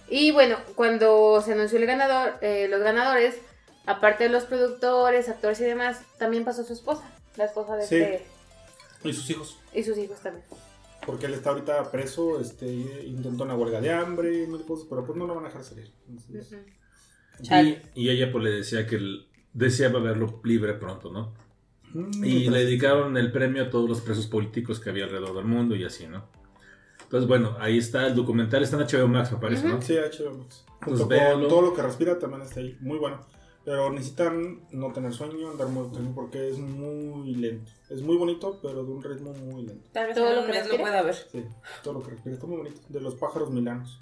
Y 0.09 0.31
bueno, 0.31 0.57
cuando 0.75 1.41
se 1.41 1.53
anunció 1.53 1.77
el 1.79 1.85
ganador, 1.85 2.33
eh, 2.41 2.67
los 2.69 2.81
ganadores, 2.81 3.35
aparte 3.85 4.25
de 4.25 4.29
los 4.29 4.43
productores, 4.45 5.29
actores 5.29 5.59
y 5.61 5.63
demás, 5.63 6.01
también 6.19 6.45
pasó 6.45 6.63
su 6.63 6.73
esposa, 6.73 7.03
la 7.37 7.45
esposa 7.45 7.75
de 7.75 7.85
Sí. 7.87 7.95
este 7.95 8.25
Y 9.03 9.13
sus 9.13 9.29
hijos. 9.29 9.57
y 9.73 9.83
sus 9.83 9.97
hijos 9.97 10.19
también. 10.21 10.45
Porque 11.05 11.27
él 11.27 11.33
está 11.35 11.51
ahorita 11.51 11.91
preso, 11.91 12.39
este, 12.39 12.65
intentó 12.67 13.43
una 13.43 13.55
huelga 13.55 13.79
de 13.81 13.91
hambre 13.93 14.43
y 14.43 14.47
mil 14.47 14.63
cosas, 14.65 14.87
pero 14.89 15.05
pues 15.05 15.17
no 15.17 15.27
lo 15.27 15.35
van 15.35 15.45
a 15.45 15.47
dejar 15.49 15.63
salir. 15.63 15.91
Entonces. 16.09 16.55
Y, 17.95 18.01
y 18.05 18.09
ella 18.09 18.31
pues 18.31 18.43
le 18.43 18.49
decía 18.51 18.87
que 18.87 18.95
él 18.95 19.27
deseaba 19.53 19.99
verlo 19.99 20.39
libre 20.43 20.73
pronto, 20.73 21.11
¿no? 21.11 21.33
mm, 21.93 22.23
Y 22.23 22.49
le 22.49 22.59
dedicaron 22.65 23.17
el 23.17 23.31
premio 23.31 23.63
a 23.63 23.69
todos 23.69 23.87
los 23.89 24.01
presos 24.01 24.25
políticos 24.27 24.79
que 24.79 24.89
había 24.89 25.03
alrededor 25.05 25.35
del 25.35 25.45
mundo 25.45 25.75
y 25.75 25.83
así, 25.83 26.07
¿no? 26.07 26.27
Entonces, 27.05 27.27
bueno, 27.27 27.55
ahí 27.59 27.77
está 27.77 28.05
el 28.07 28.15
documental, 28.15 28.61
está 28.63 28.75
en 28.77 28.83
HBO 28.87 29.07
Max, 29.07 29.31
me 29.31 29.37
parece, 29.39 29.67
¿no? 29.67 29.81
Sí, 29.81 29.95
HBO 29.95 30.33
Max. 30.35 30.65
Pues 30.81 30.99
Junto 30.99 30.99
con 31.01 31.09
véanlo. 31.09 31.47
todo 31.47 31.61
lo 31.61 31.73
que 31.73 31.81
respira 31.81 32.19
también 32.19 32.41
está 32.43 32.59
ahí. 32.59 32.77
Muy 32.81 32.97
bueno. 32.99 33.21
Pero 33.63 33.89
necesitan 33.91 34.61
no 34.71 34.93
tener 34.93 35.11
sueño, 35.11 35.49
andar 35.49 35.67
muy 35.69 35.87
tranquilo 35.89 36.13
porque 36.13 36.49
es 36.49 36.57
muy 36.59 37.33
lento. 37.35 37.71
Es 37.89 38.01
muy 38.03 38.15
bonito, 38.17 38.59
pero 38.61 38.83
de 38.83 38.91
un 38.91 39.01
ritmo 39.01 39.33
muy 39.33 39.63
lento. 39.65 39.87
Tal 39.91 40.05
vez 40.07 40.15
Todo 40.15 40.35
lo 40.35 40.41
que 40.41 40.47
mes 40.51 40.55
lo 40.57 40.61
respira. 40.63 40.81
pueda 40.83 41.01
ver. 41.01 41.15
Sí, 41.15 41.45
todo 41.83 41.93
lo 41.95 42.03
que 42.03 42.11
respira 42.11 42.35
está 42.35 42.45
muy 42.47 42.57
bonito. 42.57 42.81
De 42.89 43.01
los 43.01 43.15
pájaros 43.15 43.49
milanos. 43.49 43.99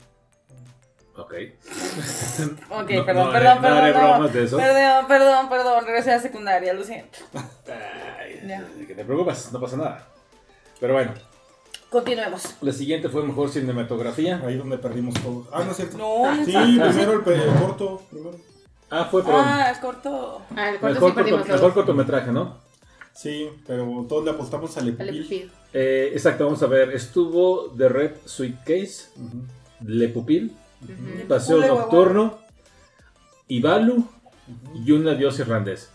Ok. 1.16 1.34
Ok, 2.72 2.90
No- 2.92 3.06
perdón, 3.06 3.26
no 3.28 3.32
perdón, 3.32 3.54
haré- 3.64 3.94
no 3.94 4.28
perdón. 4.28 4.38
eso. 4.44 4.58
Perdón, 4.58 5.08
perdón, 5.08 5.50
perdón. 5.50 5.86
Regresé 5.86 6.12
a 6.12 6.20
secundaria, 6.20 6.74
lo 6.74 6.84
siento. 6.84 7.20
Ay, 7.34 8.42
Ya. 8.48 8.66
que 8.86 8.96
te 8.96 9.06
preocupes, 9.06 9.52
no 9.54 9.62
pasa 9.62 9.78
nada. 9.78 10.08
Pero 10.80 10.94
bueno, 10.94 11.14
Continuemos. 11.94 12.56
la 12.62 12.74
siguiente 12.74 13.08
fue 13.08 13.24
mejor 13.24 13.50
cinematografía. 13.50 14.42
Ahí 14.46 14.58
donde 14.58 14.78
perdimos 14.80 15.14
todo. 15.22 15.48
Ah, 15.52 15.64
no 15.64 15.72
es 15.72 15.78
cierto. 15.78 15.98
No, 15.98 16.44
Sí, 16.44 16.52
exacto. 16.52 16.90
primero 16.90 17.24
el, 17.26 17.40
el 17.42 17.60
corto. 17.62 18.02
Primero. 18.10 18.38
Ah, 18.90 19.08
fue, 19.10 19.24
perdón. 19.24 19.42
Ah, 19.46 19.70
es 19.72 19.78
corto. 19.78 20.42
Ah, 20.56 20.70
el 20.72 20.80
corto 20.80 21.00
mejor, 21.02 21.26
sí 21.46 21.52
corto- 21.52 21.74
cortometraje, 21.74 22.32
¿no? 22.32 22.58
Sí, 23.14 23.48
pero 23.68 24.06
todos 24.10 24.26
le 24.26 24.32
apostamos 24.32 24.76
al 24.78 24.84
Al 24.86 24.90
Epipil. 24.90 25.22
Pupil. 25.24 25.52
Eh, 25.72 26.10
exacto, 26.14 26.46
vamos 26.46 26.64
a 26.64 26.68
ver. 26.68 26.92
Estuvo 26.94 27.70
The 27.78 27.90
Red 27.90 28.12
Suitcase, 28.26 29.10
Ujú. 29.16 29.44
Le 29.88 30.10
Pupil, 30.10 30.56
Ujú. 30.82 31.28
Paseo 31.28 31.58
Pule, 31.58 31.68
Nocturno, 31.68 32.40
Ibalu 33.48 33.94
Ujú. 33.98 34.08
y 34.84 34.92
Un 34.92 35.08
Adiós 35.08 35.38
Irlandés. 35.40 35.90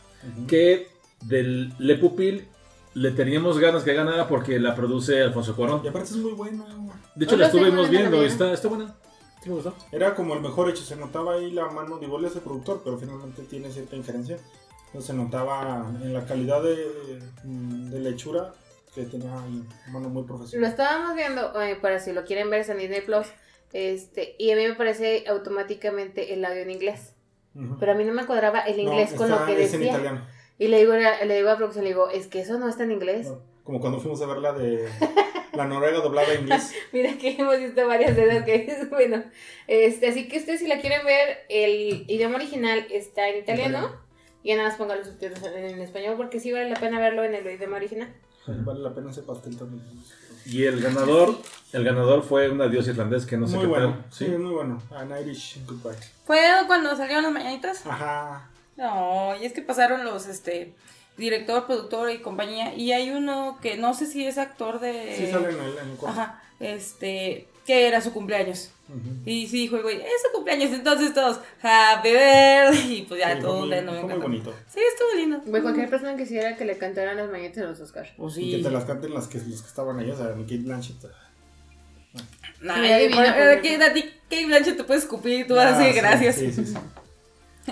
Que 0.46 0.86
del 1.22 1.72
Le 1.78 1.96
Pupil 1.96 2.46
le 2.94 3.10
teníamos 3.12 3.58
ganas 3.58 3.82
que 3.84 3.94
ganara 3.94 4.26
porque 4.28 4.58
la 4.58 4.74
produce 4.74 5.22
Alfonso 5.22 5.54
Cuarón. 5.54 5.82
Y 5.84 5.88
aparte 5.88 6.10
es 6.10 6.16
muy 6.16 6.32
bueno. 6.32 6.64
De 7.14 7.24
hecho, 7.24 7.34
Hola, 7.34 7.42
la 7.42 7.46
estuvimos 7.52 7.86
sí, 7.86 7.90
viendo 7.92 8.22
y 8.22 8.26
está, 8.26 8.52
está 8.52 8.68
buena. 8.68 8.94
Sí 9.42 9.48
me 9.50 9.54
gustó. 9.56 9.74
Era 9.92 10.14
como 10.14 10.34
el 10.34 10.40
mejor 10.40 10.68
hecho, 10.68 10.82
se 10.82 10.96
notaba 10.96 11.34
ahí 11.34 11.50
la 11.52 11.66
mano, 11.68 11.98
digo, 11.98 12.18
él 12.18 12.24
es 12.24 12.34
el 12.34 12.42
productor, 12.42 12.80
pero 12.84 12.98
finalmente 12.98 13.42
tiene 13.42 13.70
cierta 13.70 13.94
injerencia. 13.96 14.36
Entonces 14.86 15.06
se 15.06 15.14
notaba 15.14 15.86
en 16.02 16.12
la 16.12 16.24
calidad 16.24 16.62
de, 16.62 17.20
mm, 17.44 17.90
de 17.90 18.00
la 18.00 18.08
hechura 18.08 18.52
que 18.94 19.04
tenía 19.04 19.32
ahí 19.40 19.62
mano 19.92 20.08
muy 20.08 20.22
Lo 20.22 20.26
profesional. 20.26 20.70
estábamos 20.70 21.14
viendo, 21.14 21.60
eh, 21.60 21.76
para 21.76 22.00
si 22.00 22.12
lo 22.12 22.24
quieren 22.24 22.50
ver, 22.50 22.60
es 22.62 22.68
en 22.70 22.78
Disney 22.78 23.02
Plus. 23.02 23.26
Este, 23.72 24.34
y 24.38 24.50
a 24.50 24.56
mí 24.56 24.66
me 24.66 24.74
parece 24.74 25.24
automáticamente 25.28 26.32
el 26.32 26.44
audio 26.44 26.62
en 26.62 26.70
inglés. 26.70 27.12
Ujú. 27.54 27.76
Pero 27.78 27.92
a 27.92 27.94
mí 27.94 28.04
no 28.04 28.12
me 28.14 28.24
cuadraba 28.26 28.60
el 28.60 28.76
No, 28.76 28.82
inglés 28.92 29.12
con 29.14 29.30
está- 29.30 29.40
lo 29.40 29.46
que 29.46 29.62
es 29.62 29.74
en 29.74 29.80
decía. 29.80 29.92
italiano. 29.94 30.26
Y 30.58 30.68
le 30.68 30.78
digo, 30.78 30.92
a- 30.92 31.24
le 31.24 31.36
digo 31.36 31.50
a 31.50 31.56
producción, 31.56 31.84
le 31.84 31.90
digo, 31.90 32.08
es 32.10 32.26
que 32.26 32.40
eso 32.40 32.58
no 32.58 32.68
está 32.68 32.84
en 32.84 32.92
inglés. 32.92 33.28
No, 33.28 33.40
Como 33.64 33.80
cuando 33.80 34.00
fuimos 34.00 34.20
a 34.22 34.26
ver 34.26 34.38
la 34.38 34.52
de 34.52 34.88
la 35.52 35.66
Noruega 35.66 35.98
doblada 36.00 36.32
en 36.32 36.40
inglés. 36.42 36.72
Mira 36.92 37.16
que 37.18 37.36
hemos 37.38 37.58
visto 37.58 37.86
varias 37.86 38.16
de 38.16 38.24
esas 38.28 38.44
que 38.44 38.54
es 38.68 38.90
bueno. 38.90 39.22
Este, 39.66 40.08
así 40.08 40.26
que 40.28 40.38
ustedes 40.38 40.60
si 40.60 40.66
la 40.66 40.80
quieren 40.80 41.04
ver, 41.06 41.38
el 41.48 42.04
idioma 42.08 42.36
original 42.36 42.86
está 42.90 43.28
en 43.28 43.38
italiano. 43.38 43.90
Y 44.42 44.54
nada 44.54 44.68
más 44.68 44.78
pongan 44.78 44.98
los 44.98 45.08
subtítulos 45.08 45.42
en, 45.44 45.64
en 45.64 45.80
español 45.80 46.14
porque 46.16 46.40
sí 46.40 46.52
vale 46.52 46.70
la 46.70 46.76
pena 46.80 46.98
verlo 47.00 47.24
en 47.24 47.34
el 47.34 47.46
idioma 47.46 47.76
original. 47.76 48.12
Vale 48.46 48.80
la 48.80 48.94
pena 48.94 49.10
ese 49.10 49.22
pastel 49.22 49.56
también. 49.58 49.82
Y 50.46 50.64
el 50.64 50.80
ganador, 50.80 51.34
el 51.74 51.84
ganador 51.84 52.22
fue 52.22 52.48
Un 52.48 52.62
Adiós 52.62 52.88
Irlandés, 52.88 53.26
que 53.26 53.36
no 53.36 53.46
sé 53.46 53.56
muy 53.56 53.64
qué 53.64 53.68
bueno. 53.68 53.90
tal. 53.90 54.04
Sí, 54.12 54.24
Sí. 54.24 54.30
muy 54.30 54.52
bueno. 54.54 54.80
An 54.90 55.10
Irish 55.20 55.58
Goodbye. 55.66 55.98
¿Fue 56.24 56.40
cuando 56.66 56.96
salieron 56.96 57.24
las 57.24 57.32
mañanitas? 57.32 57.84
Ajá. 57.86 58.48
No, 58.78 59.34
y 59.40 59.44
es 59.44 59.52
que 59.52 59.60
pasaron 59.60 60.04
los, 60.04 60.26
este, 60.26 60.72
director, 61.16 61.66
productor 61.66 62.10
y 62.10 62.20
compañía. 62.20 62.74
Y 62.74 62.92
hay 62.92 63.10
uno 63.10 63.58
que 63.60 63.76
no 63.76 63.92
sé 63.92 64.06
si 64.06 64.24
es 64.24 64.38
actor 64.38 64.80
de... 64.80 65.14
Sí 65.16 65.26
sale 65.30 65.50
en 65.50 65.60
el, 65.60 65.78
en 65.78 65.90
el. 65.90 66.06
Ajá, 66.06 66.42
este, 66.60 67.48
que 67.66 67.88
era 67.88 68.00
su 68.00 68.12
cumpleaños. 68.12 68.70
Y 69.26 69.46
sí 69.48 69.58
dijo 69.58 69.76
el 69.76 69.82
güey, 69.82 69.96
es 70.00 70.22
su 70.24 70.32
cumpleaños, 70.32 70.72
entonces 70.72 71.12
todos, 71.12 71.40
happy 71.60 72.08
birthday, 72.08 72.96
y 72.96 73.02
pues 73.02 73.20
ya 73.20 73.34
Sí, 73.34 73.42
todo 73.42 73.58
fue 73.58 73.68
muy, 73.68 73.84
no 73.84 73.92
fue 73.92 74.02
muy 74.04 74.18
bonito. 74.18 74.54
Sí, 74.66 74.80
estuvo 74.80 75.14
lindo. 75.14 75.42
Pues 75.50 75.62
cualquier 75.62 75.90
persona 75.90 76.16
quisiera 76.16 76.56
que 76.56 76.64
le 76.64 76.78
cantaran 76.78 77.18
las 77.18 77.30
mañanitas 77.30 77.64
a 77.64 77.66
los 77.66 77.80
Oscars. 77.80 78.10
Pues 78.16 78.38
Y 78.38 78.52
que 78.52 78.56
sí. 78.58 78.62
te 78.62 78.70
las 78.70 78.84
canten 78.86 79.12
las 79.12 79.26
que, 79.26 79.38
los 79.38 79.60
que 79.60 79.68
estaban 79.68 79.98
ahí, 79.98 80.10
o 80.10 80.16
sea, 80.16 80.28
Kate 80.28 80.56
Blanchett. 80.58 81.04
Nah, 82.62 82.76
Sí, 82.76 82.90
adivina, 82.90 83.34
Kate 83.60 84.46
Blanchett 84.46 84.76
te 84.78 84.84
puedes 84.84 85.02
escupir 85.02 85.40
y 85.40 85.44
tú 85.46 85.54
vas 85.54 85.74
a 85.74 85.78
decir 85.78 85.92
sí, 85.92 86.00
gracias. 86.00 86.36
Sí, 86.36 86.52
sí, 86.52 86.64
sí. 86.64 86.74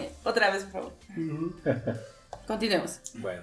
Otra 0.25 0.51
vez, 0.51 0.65
por 0.65 0.73
favor. 0.73 0.93
Continuemos. 2.47 3.01
Bueno. 3.15 3.43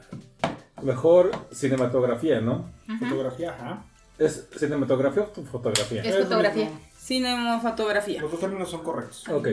Mejor 0.82 1.32
cinematografía, 1.52 2.42
¿no? 2.42 2.70
Fotografía, 3.00 3.52
ajá. 3.52 3.86
¿Es 4.18 4.48
cinematografía 4.58 5.24
o 5.24 5.42
fotografía? 5.44 6.02
Es 6.04 6.18
fotografía. 6.18 6.70
Cinematografía. 6.98 8.22
Los 8.22 8.32
dos 8.32 8.40
términos 8.40 8.70
son 8.70 8.84
correctos. 8.84 9.28
Ok. 9.30 9.50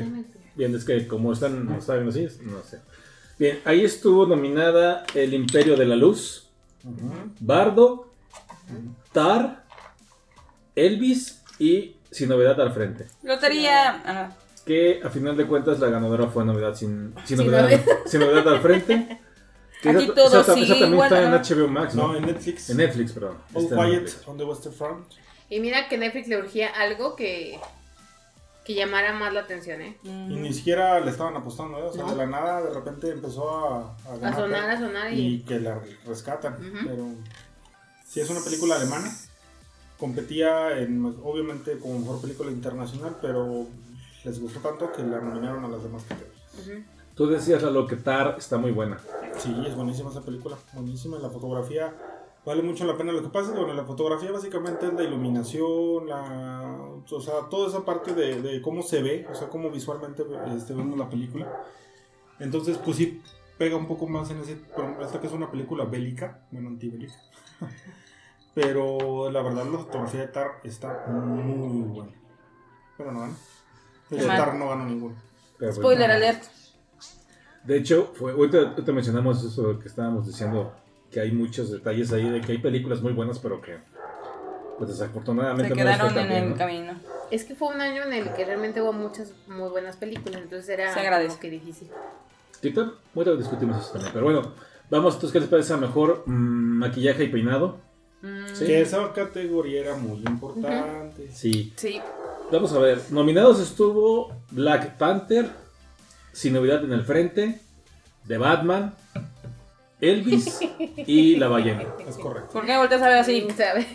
Bien, 0.54 0.74
es 0.74 0.84
que 0.84 1.06
como 1.06 1.32
están, 1.32 1.66
no 1.66 1.80
saben 1.80 2.08
así, 2.08 2.28
no 2.42 2.62
sé. 2.62 2.80
Bien, 3.38 3.60
ahí 3.64 3.84
estuvo 3.84 4.26
nominada 4.26 5.04
El 5.14 5.32
Imperio 5.34 5.76
de 5.76 5.86
la 5.86 5.96
Luz. 5.96 6.48
Bardo, 7.40 8.12
Tar, 9.12 9.64
Elvis 10.74 11.42
y 11.58 11.96
Sin 12.10 12.28
Novedad 12.28 12.60
al 12.60 12.72
Frente. 12.72 13.06
Lotería. 13.22 14.02
ah, 14.04 14.32
Que 14.70 15.00
a 15.04 15.10
final 15.10 15.36
de 15.36 15.46
cuentas 15.48 15.80
la 15.80 15.88
ganadora 15.88 16.28
fue 16.28 16.44
Novedad 16.44 16.76
sin, 16.76 17.12
sin, 17.24 17.38
Sin 17.38 17.46
novedad, 17.46 17.62
novedad. 17.64 17.84
sin 18.06 18.20
Novedad 18.20 18.48
al 18.54 18.60
Frente. 18.60 19.18
Que 19.82 19.88
Aquí 19.88 20.04
esa, 20.04 20.14
todo 20.14 20.40
esa- 20.42 20.54
sí, 20.54 20.62
esa 20.62 20.72
también 20.74 20.92
igual, 20.92 21.10
está 21.12 21.24
en 21.24 21.30
¿no? 21.30 21.64
HBO 21.64 21.68
Max, 21.68 21.94
¿no? 21.96 22.08
No, 22.08 22.16
en 22.16 22.26
Netflix. 22.26 22.70
En 22.70 22.76
Netflix, 22.76 23.12
perdón. 23.12 23.38
All 23.54 23.62
Está 23.64 23.74
en 23.76 23.80
Quiet 23.80 24.02
Netflix. 24.02 24.28
on 24.28 24.36
the 24.36 24.44
Western 24.44 24.74
Front. 24.74 25.06
Y 25.48 25.58
mira 25.60 25.88
que 25.88 25.96
Netflix 25.98 26.28
le 26.28 26.36
urgía 26.38 26.68
algo 26.68 27.16
que, 27.16 27.58
que 28.64 28.74
llamara 28.74 29.12
más 29.14 29.32
la 29.32 29.40
atención, 29.40 29.80
¿eh? 29.80 29.96
Y 30.04 30.08
mm. 30.10 30.42
ni 30.42 30.52
siquiera 30.52 31.00
le 31.00 31.10
estaban 31.10 31.34
apostando, 31.36 31.78
¿eh? 31.78 31.82
O 31.84 31.92
sea, 31.94 32.02
No. 32.04 32.10
de 32.10 32.16
la 32.18 32.26
nada 32.26 32.62
de 32.62 32.70
repente 32.74 33.10
empezó 33.10 33.50
a, 33.50 33.96
a 34.06 34.12
A 34.12 34.16
ganar. 34.18 34.36
sonar, 34.36 34.70
a 34.70 34.78
sonar 34.78 35.12
y 35.14 35.36
y... 35.36 35.40
que 35.44 35.58
la 35.58 35.80
rescatan. 36.06 36.54
Ujú. 36.54 36.86
Pero 36.86 37.06
sí 38.06 38.20
es 38.20 38.28
una 38.30 38.40
película 38.44 38.76
alemana. 38.76 39.10
Competía 39.98 40.78
en, 40.78 41.04
obviamente 41.24 41.78
como 41.78 41.98
mejor 42.00 42.20
película 42.20 42.50
internacional, 42.50 43.16
pero 43.22 43.66
les 44.24 44.40
gustó 44.40 44.60
tanto 44.60 44.92
que 44.92 45.02
la 45.02 45.20
nominaron 45.20 45.64
a 45.64 45.68
las 45.68 45.82
demás 45.82 46.04
categorías. 46.04 46.54
Ujú. 46.60 46.84
Tú 47.14 47.26
decías, 47.26 47.62
Lalo, 47.62 47.86
que 47.86 47.96
Tar 47.96 48.36
está 48.38 48.56
muy 48.58 48.70
buena. 48.70 48.98
Sí, 49.38 49.54
es 49.66 49.74
buenísima 49.74 50.10
esa 50.10 50.22
película, 50.22 50.56
buenísima. 50.72 51.18
La 51.18 51.30
fotografía 51.30 51.94
vale 52.44 52.62
mucho 52.62 52.84
la 52.84 52.96
pena. 52.96 53.12
Lo 53.12 53.22
que 53.22 53.28
pasa 53.28 53.48
es 53.48 53.52
que 53.52 53.58
bueno, 53.58 53.74
la 53.74 53.84
fotografía 53.84 54.30
básicamente 54.32 54.86
es 54.86 54.94
la 54.94 55.02
iluminación, 55.02 56.06
la, 56.06 56.78
o 57.10 57.20
sea, 57.20 57.48
toda 57.50 57.68
esa 57.68 57.84
parte 57.84 58.14
de, 58.14 58.40
de 58.40 58.62
cómo 58.62 58.82
se 58.82 59.02
ve, 59.02 59.26
o 59.30 59.34
sea, 59.34 59.48
cómo 59.48 59.70
visualmente 59.70 60.24
este, 60.56 60.74
vemos 60.74 60.98
la 60.98 61.08
película. 61.08 61.64
Entonces, 62.38 62.78
pues 62.78 62.96
sí, 62.96 63.20
pega 63.58 63.76
un 63.76 63.86
poco 63.86 64.06
más 64.06 64.30
en 64.30 64.40
ese, 64.40 64.56
por 64.56 64.84
ejemplo, 64.84 65.04
esta 65.04 65.20
que 65.20 65.26
es 65.26 65.32
una 65.32 65.50
película 65.50 65.84
bélica, 65.84 66.46
bueno, 66.50 66.68
antibélica. 66.68 67.14
Pero 68.54 69.30
la 69.30 69.42
verdad 69.42 69.66
la 69.66 69.78
fotografía 69.78 70.20
de 70.20 70.28
Tar 70.28 70.60
está 70.64 71.06
muy 71.08 71.82
buena. 71.82 72.12
Pero 72.96 73.12
no 73.12 73.20
gana. 73.20 73.34
De 74.10 74.16
hecho, 74.18 74.26
Mal. 74.26 74.36
Tar 74.36 74.54
no 74.54 74.68
ganó 74.68 74.84
ninguno. 74.86 75.14
Pero, 75.58 75.70
pues, 75.72 75.76
Spoiler 75.76 76.08
no. 76.08 76.14
alert. 76.14 76.42
De 77.64 77.76
hecho, 77.76 78.12
fue, 78.14 78.32
ahorita, 78.32 78.58
ahorita 78.70 78.92
mencionamos 78.92 79.44
eso 79.44 79.78
que 79.78 79.88
estábamos 79.88 80.26
diciendo, 80.26 80.72
que 81.10 81.20
hay 81.20 81.30
muchos 81.32 81.70
detalles 81.70 82.12
ahí 82.12 82.28
de 82.28 82.40
que 82.40 82.52
hay 82.52 82.58
películas 82.58 83.02
muy 83.02 83.12
buenas, 83.12 83.38
pero 83.38 83.60
que 83.60 83.78
pues 84.78 84.88
desafortunadamente 84.90 85.64
Se 85.64 85.68
no 85.70 85.76
quedaron 85.76 86.14
tan 86.14 86.22
en 86.24 86.28
bien, 86.30 86.42
el 86.44 86.50
¿no? 86.50 86.56
camino. 86.56 86.92
Es 87.30 87.44
que 87.44 87.54
fue 87.54 87.68
un 87.68 87.80
año 87.82 88.02
en 88.04 88.14
el 88.14 88.32
que 88.32 88.44
realmente 88.46 88.80
hubo 88.80 88.94
muchas 88.94 89.32
muy 89.46 89.68
buenas 89.68 89.96
películas, 89.96 90.40
entonces 90.42 90.68
era 90.70 90.94
Se 90.94 91.00
agradece. 91.00 91.28
como 91.28 91.40
que 91.40 91.50
difícil. 91.50 91.88
Ahorita, 92.62 92.92
ahorita 93.14 93.36
discutimos 93.36 93.76
eso 93.82 93.92
también, 93.92 94.12
pero 94.14 94.24
bueno, 94.24 94.54
vamos, 94.88 95.14
entonces, 95.14 95.32
¿qué 95.34 95.40
les 95.40 95.48
parece 95.50 95.74
a 95.74 95.76
mejor 95.76 96.22
mm, 96.26 96.32
maquillaje 96.78 97.24
y 97.24 97.28
peinado? 97.28 97.78
Mm, 98.22 98.46
Sí. 98.54 98.64
Que 98.66 98.80
esa 98.80 99.12
categoría 99.12 99.80
era 99.82 99.96
muy 99.96 100.18
importante. 100.26 101.30
Sí. 101.30 101.74
Sí. 101.76 102.00
Vamos 102.52 102.72
a 102.72 102.78
ver, 102.78 103.00
nominados 103.10 103.60
estuvo 103.60 104.34
Black 104.50 104.96
Panther, 104.98 105.48
Sin 106.32 106.54
Novedad 106.54 106.82
en 106.84 106.92
el 106.92 107.04
Frente, 107.04 107.60
The 108.26 108.38
Batman, 108.38 108.94
Elvis 110.00 110.58
y 111.06 111.36
la 111.36 111.48
ballena. 111.48 111.84
Es 112.08 112.16
correcto. 112.16 112.52
¿Por 112.52 112.66
qué 112.66 112.76
volteas 112.76 113.02
a 113.02 113.08
ver 113.08 113.18
así? 113.18 113.46
¿Sabe? 113.56 113.86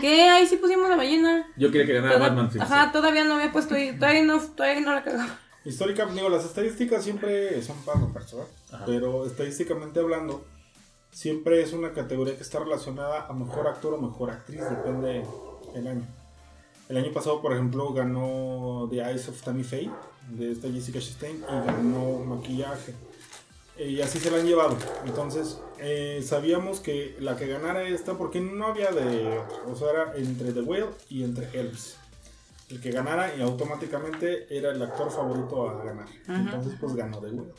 ¿Qué? 0.00 0.22
Ahí 0.22 0.46
sí 0.46 0.56
pusimos 0.56 0.88
la 0.88 0.96
ballena. 0.96 1.46
Yo 1.56 1.70
quería 1.70 1.86
que 1.86 1.92
ganara 1.94 2.14
Toda- 2.16 2.28
Batman. 2.28 2.50
fíjense. 2.50 2.72
Ajá, 2.72 2.92
todavía 2.92 3.24
no 3.24 3.34
había 3.34 3.52
puesto 3.52 3.74
ahí. 3.74 3.92
Todavía 3.98 4.22
no, 4.24 4.40
todavía 4.40 4.80
no 4.80 4.94
la 4.94 5.04
cagaba. 5.04 5.38
Histórica, 5.64 6.06
digo, 6.06 6.28
las 6.28 6.44
estadísticas 6.44 7.02
siempre 7.04 7.60
son 7.62 7.76
para 7.84 8.00
romperse. 8.00 8.36
Pero 8.86 9.26
estadísticamente 9.26 10.00
hablando, 10.00 10.44
siempre 11.10 11.60
es 11.60 11.72
una 11.72 11.92
categoría 11.92 12.36
que 12.36 12.42
está 12.42 12.60
relacionada 12.60 13.26
a 13.26 13.32
mejor 13.32 13.66
actor 13.66 13.94
o 13.94 14.00
mejor 14.00 14.30
actriz, 14.30 14.60
depende 14.62 15.24
el 15.74 15.86
año. 15.88 16.06
El 16.88 16.96
año 16.98 17.12
pasado, 17.12 17.42
por 17.42 17.52
ejemplo, 17.52 17.92
ganó 17.92 18.86
The 18.90 19.00
Eyes 19.02 19.28
of 19.28 19.42
Tammy 19.42 19.64
Faye, 19.64 19.90
de 20.30 20.52
esta 20.52 20.68
Jessica 20.70 21.00
Chastain, 21.00 21.36
y 21.38 21.66
ganó 21.66 22.18
maquillaje. 22.24 22.94
Eh, 23.76 23.88
Y 23.90 24.00
así 24.00 24.18
se 24.18 24.30
la 24.30 24.38
han 24.38 24.46
llevado. 24.46 24.76
Entonces, 25.04 25.60
eh, 25.78 26.22
sabíamos 26.24 26.80
que 26.80 27.16
la 27.20 27.36
que 27.36 27.46
ganara 27.48 27.82
esta, 27.82 28.14
porque 28.14 28.40
no 28.40 28.66
había 28.68 28.90
de 28.92 29.38
otra. 29.38 29.58
O 29.70 29.74
sea, 29.76 29.90
era 29.90 30.12
entre 30.16 30.52
The 30.52 30.60
Whale 30.62 30.86
y 31.08 31.24
entre 31.24 31.48
Elvis. 31.58 31.96
El 32.70 32.80
que 32.80 32.90
ganara 32.90 33.34
y 33.36 33.42
automáticamente 33.42 34.46
era 34.56 34.70
el 34.72 34.82
actor 34.82 35.10
favorito 35.10 35.68
a 35.68 35.84
ganar. 35.84 36.06
Entonces, 36.28 36.74
pues 36.80 36.94
ganó 36.94 37.18
The 37.20 37.26
Whale. 37.28 37.52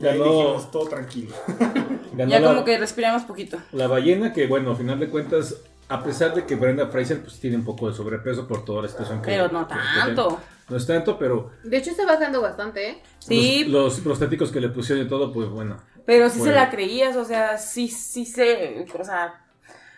Y 0.00 0.06
ahí 0.06 0.18
Ganó- 0.18 0.24
dijimos 0.24 0.70
todo 0.70 0.88
tranquilo. 0.88 1.34
Ganó 2.14 2.30
Ya 2.30 2.40
la, 2.40 2.48
como 2.48 2.64
que 2.64 2.78
respiramos 2.78 3.22
poquito. 3.22 3.58
la 3.72 3.86
ballena, 3.88 4.32
que 4.32 4.46
bueno, 4.46 4.72
a 4.72 4.76
final 4.76 5.00
de 5.00 5.08
cuentas, 5.08 5.56
a 5.92 6.02
pesar 6.02 6.34
de 6.34 6.44
que 6.46 6.54
Brenda 6.56 6.86
Fraser 6.88 7.20
pues 7.22 7.38
tiene 7.40 7.56
un 7.56 7.64
poco 7.64 7.88
de 7.88 7.94
sobrepeso 7.96 8.46
por 8.48 8.64
toda 8.64 8.82
la 8.82 8.88
situación 8.88 9.20
que. 9.20 9.26
Pero 9.26 9.48
no 9.48 9.66
que- 9.68 9.74
tanto. 9.74 10.40
No 10.68 10.76
es 10.76 10.86
tanto, 10.86 11.18
pero 11.18 11.50
De 11.64 11.76
hecho, 11.76 11.90
está 11.90 12.06
bajando 12.06 12.40
bastante, 12.40 12.88
¿eh? 12.90 13.02
Sí, 13.18 13.64
los, 13.64 13.94
los 13.94 14.00
prostéticos 14.00 14.50
que 14.50 14.60
le 14.60 14.68
pusieron 14.70 15.04
y 15.04 15.08
todo, 15.08 15.32
pues 15.32 15.48
bueno. 15.48 15.76
pero 16.06 16.30
sí 16.30 16.38
Bueno. 16.38 16.52
se 16.54 16.58
la 16.58 16.70
creías, 16.70 17.16
o 17.16 17.24
sea, 17.24 17.58
sí, 17.58 17.88
sí 17.88 18.24
se. 18.24 18.86
O 18.98 19.04
sea, 19.04 19.44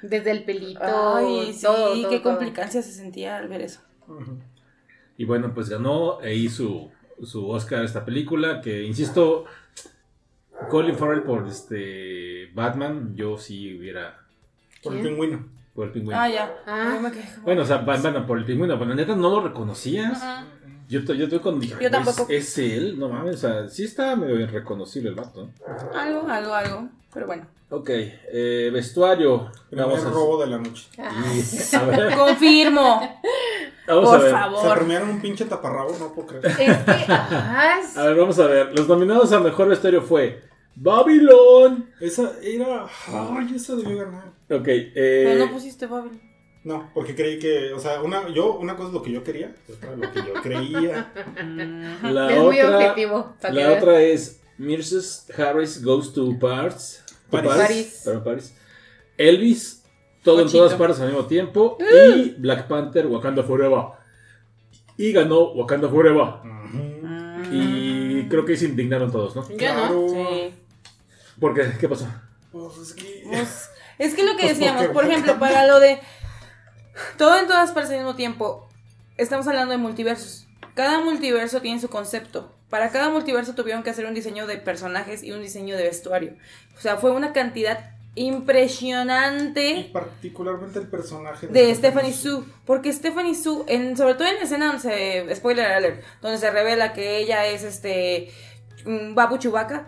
Desde 0.02 0.30
el 0.32 0.44
pelito. 0.44 0.80
ay, 0.82 1.52
sí, 1.52 1.62
todo, 1.62 1.92
todo, 1.94 2.10
qué 2.10 2.18
todo. 2.20 2.32
complicancia 2.32 2.82
se 2.82 2.92
sentía 2.92 3.36
al 3.36 3.48
ver 3.48 3.60
eso. 3.62 3.80
Y 5.16 5.24
bueno, 5.26 5.52
pues 5.54 5.68
ganó 5.68 6.18
ahí 6.20 6.48
su, 6.48 6.90
su 7.22 7.48
Oscar 7.48 7.84
esta 7.84 8.04
película, 8.04 8.60
que 8.60 8.82
insisto, 8.82 9.44
Colin 10.70 10.96
Farrell 10.96 11.22
por 11.22 11.46
este 11.46 12.50
Batman, 12.54 13.14
yo 13.14 13.38
sí 13.38 13.78
hubiera 13.78 14.18
Por 14.82 14.96
el 14.96 15.02
pingüino. 15.02 15.46
Por 15.74 15.86
el 15.86 15.92
pingüino. 15.92 16.18
Ah, 16.20 16.28
ya. 16.28 16.54
Ah. 16.66 16.98
Bueno, 17.42 17.62
o 17.62 17.64
sea, 17.64 17.78
Batman 17.78 18.26
por 18.26 18.38
el 18.38 18.44
pingüino, 18.44 18.78
pero 18.78 18.90
la 18.90 18.96
neta 18.96 19.14
no 19.16 19.30
lo 19.30 19.40
reconocías. 19.40 20.22
Ajá. 20.22 20.44
Yo, 20.88 21.00
yo 21.00 21.24
estoy 21.24 21.38
con 21.38 21.58
dije, 21.60 21.74
Yo 21.80 21.90
tampoco. 21.90 22.26
¿Es, 22.28 22.58
es 22.58 22.72
él, 22.72 22.98
no 22.98 23.08
mames, 23.08 23.36
o 23.36 23.38
sea, 23.38 23.68
sí 23.68 23.84
está 23.84 24.14
medio 24.16 24.38
irreconocible 24.38 25.08
el 25.08 25.14
vato. 25.14 25.48
¿no? 25.66 25.98
Algo, 25.98 26.28
algo, 26.28 26.54
algo. 26.54 26.88
Pero 27.12 27.26
bueno. 27.26 27.46
Ok, 27.70 27.88
eh, 27.90 28.70
vestuario. 28.72 29.50
Primer 29.70 29.88
robo 30.04 30.40
de 30.42 30.46
la 30.46 30.58
noche. 30.58 30.86
y- 30.98 31.74
a 31.76 31.82
ver, 31.84 32.14
Confirmo. 32.14 33.00
vamos 33.88 34.04
Por 34.10 34.14
a 34.14 34.18
ver. 34.18 34.30
Se 34.30 34.36
favor. 34.36 34.76
premiaron 34.78 35.08
un 35.08 35.20
pinche 35.20 35.46
taparrabo, 35.46 35.96
no 35.98 36.12
puedo 36.12 36.28
creer. 36.28 36.46
Es 36.46 36.56
que, 36.56 36.66
ah, 36.68 37.80
A 37.96 38.02
ver, 38.04 38.16
vamos 38.16 38.38
a 38.38 38.46
ver. 38.46 38.78
Los 38.78 38.86
nominados 38.86 39.32
a 39.32 39.40
mejor 39.40 39.68
vestuario 39.68 40.02
fue 40.02 40.42
Babylon. 40.76 41.90
Esa 42.00 42.32
era. 42.42 42.86
Ay, 43.08 43.52
esa 43.54 43.76
debió 43.76 43.98
ganar. 43.98 44.32
Ok, 44.50 44.68
eh, 44.68 44.92
Pero 44.94 45.46
no 45.46 45.52
pusiste 45.52 45.86
Babel. 45.86 46.20
No, 46.64 46.90
porque 46.94 47.14
creí 47.14 47.38
que. 47.38 47.72
O 47.72 47.78
sea, 47.78 48.00
una, 48.02 48.28
yo, 48.30 48.54
una 48.56 48.74
cosa 48.74 48.88
es 48.88 48.94
lo 48.94 49.02
que 49.02 49.12
yo 49.12 49.22
quería, 49.22 49.54
otra 49.70 49.96
lo 49.96 50.10
que 50.10 50.18
yo 50.20 50.34
creía. 50.42 51.12
la 52.02 52.32
es 52.34 52.42
muy 52.42 52.60
otra, 52.60 52.76
objetivo. 52.78 53.34
para 53.40 53.54
que 53.54 53.60
la 53.60 53.72
otra 53.72 54.00
es 54.00 54.42
Mrs. 54.58 55.30
Harris 55.38 55.84
Goes 55.84 56.12
to 56.12 56.38
Paris. 56.38 57.04
París. 57.30 58.02
Perdón, 58.04 58.24
París. 58.24 58.56
Elvis, 59.18 59.84
todo 60.22 60.40
en 60.40 60.50
todas 60.50 60.74
partes 60.74 61.00
al 61.00 61.08
mismo 61.08 61.26
tiempo. 61.26 61.76
Uh. 61.78 62.16
Y 62.16 62.34
Black 62.38 62.66
Panther, 62.66 63.06
Wakanda 63.06 63.42
Forever. 63.42 63.84
Y 64.96 65.12
ganó 65.12 65.52
Wakanda 65.52 65.88
Forever. 65.88 66.24
Ujú. 66.44 67.52
Y 67.52 68.26
creo 68.28 68.44
que 68.44 68.56
se 68.56 68.66
indignaron 68.66 69.10
todos, 69.12 69.36
¿no? 69.36 69.42
Yo 69.42 69.50
no. 69.50 69.56
Claro. 69.56 70.06
Sí. 70.08 70.54
¿Por 71.40 71.54
qué? 71.54 71.72
¿Qué 71.78 71.88
pasó? 71.88 72.06
Pues 72.52 72.76
es 72.78 72.92
que. 72.94 73.22
Pues, 73.26 73.70
es 73.98 74.14
que 74.14 74.24
lo 74.24 74.36
que 74.36 74.44
Pues 74.44 74.58
decíamos, 74.58 74.86
por 74.86 75.04
ejemplo, 75.04 75.38
para 75.38 75.66
lo 75.66 75.80
de 75.80 76.00
todo 77.18 77.38
en 77.38 77.46
todas 77.46 77.72
partes 77.72 77.90
al 77.92 77.98
mismo 77.98 78.14
tiempo, 78.16 78.68
estamos 79.16 79.46
hablando 79.48 79.72
de 79.72 79.78
multiversos. 79.78 80.46
Cada 80.74 81.00
multiverso 81.00 81.60
tiene 81.60 81.80
su 81.80 81.88
concepto. 81.88 82.52
Para 82.70 82.90
cada 82.90 83.08
multiverso 83.10 83.54
tuvieron 83.54 83.82
que 83.84 83.90
hacer 83.90 84.06
un 84.06 84.14
diseño 84.14 84.46
de 84.46 84.56
personajes 84.58 85.22
y 85.22 85.30
un 85.32 85.42
diseño 85.42 85.76
de 85.76 85.84
vestuario. 85.84 86.34
O 86.76 86.80
sea, 86.80 86.96
fue 86.96 87.12
una 87.12 87.32
cantidad 87.32 87.90
Y 88.16 88.26
impresionante 88.26 89.90
particularmente 89.92 90.78
el 90.78 90.88
personaje 90.88 91.46
de 91.48 91.74
Stephanie 91.74 92.12
Sue. 92.12 92.44
Porque 92.64 92.92
Stephanie 92.92 93.34
Sue, 93.34 93.64
en, 93.68 93.96
sobre 93.96 94.14
todo 94.14 94.28
en 94.28 94.36
la 94.36 94.42
escena 94.42 94.66
donde 94.66 94.82
se. 94.82 95.34
Spoiler 95.36 95.66
alert. 95.66 96.04
Donde 96.20 96.38
se 96.38 96.50
revela 96.50 96.92
que 96.92 97.18
ella 97.18 97.46
es 97.46 97.62
este. 97.64 98.30
Babu 99.14 99.38
Chewbacca. 99.38 99.86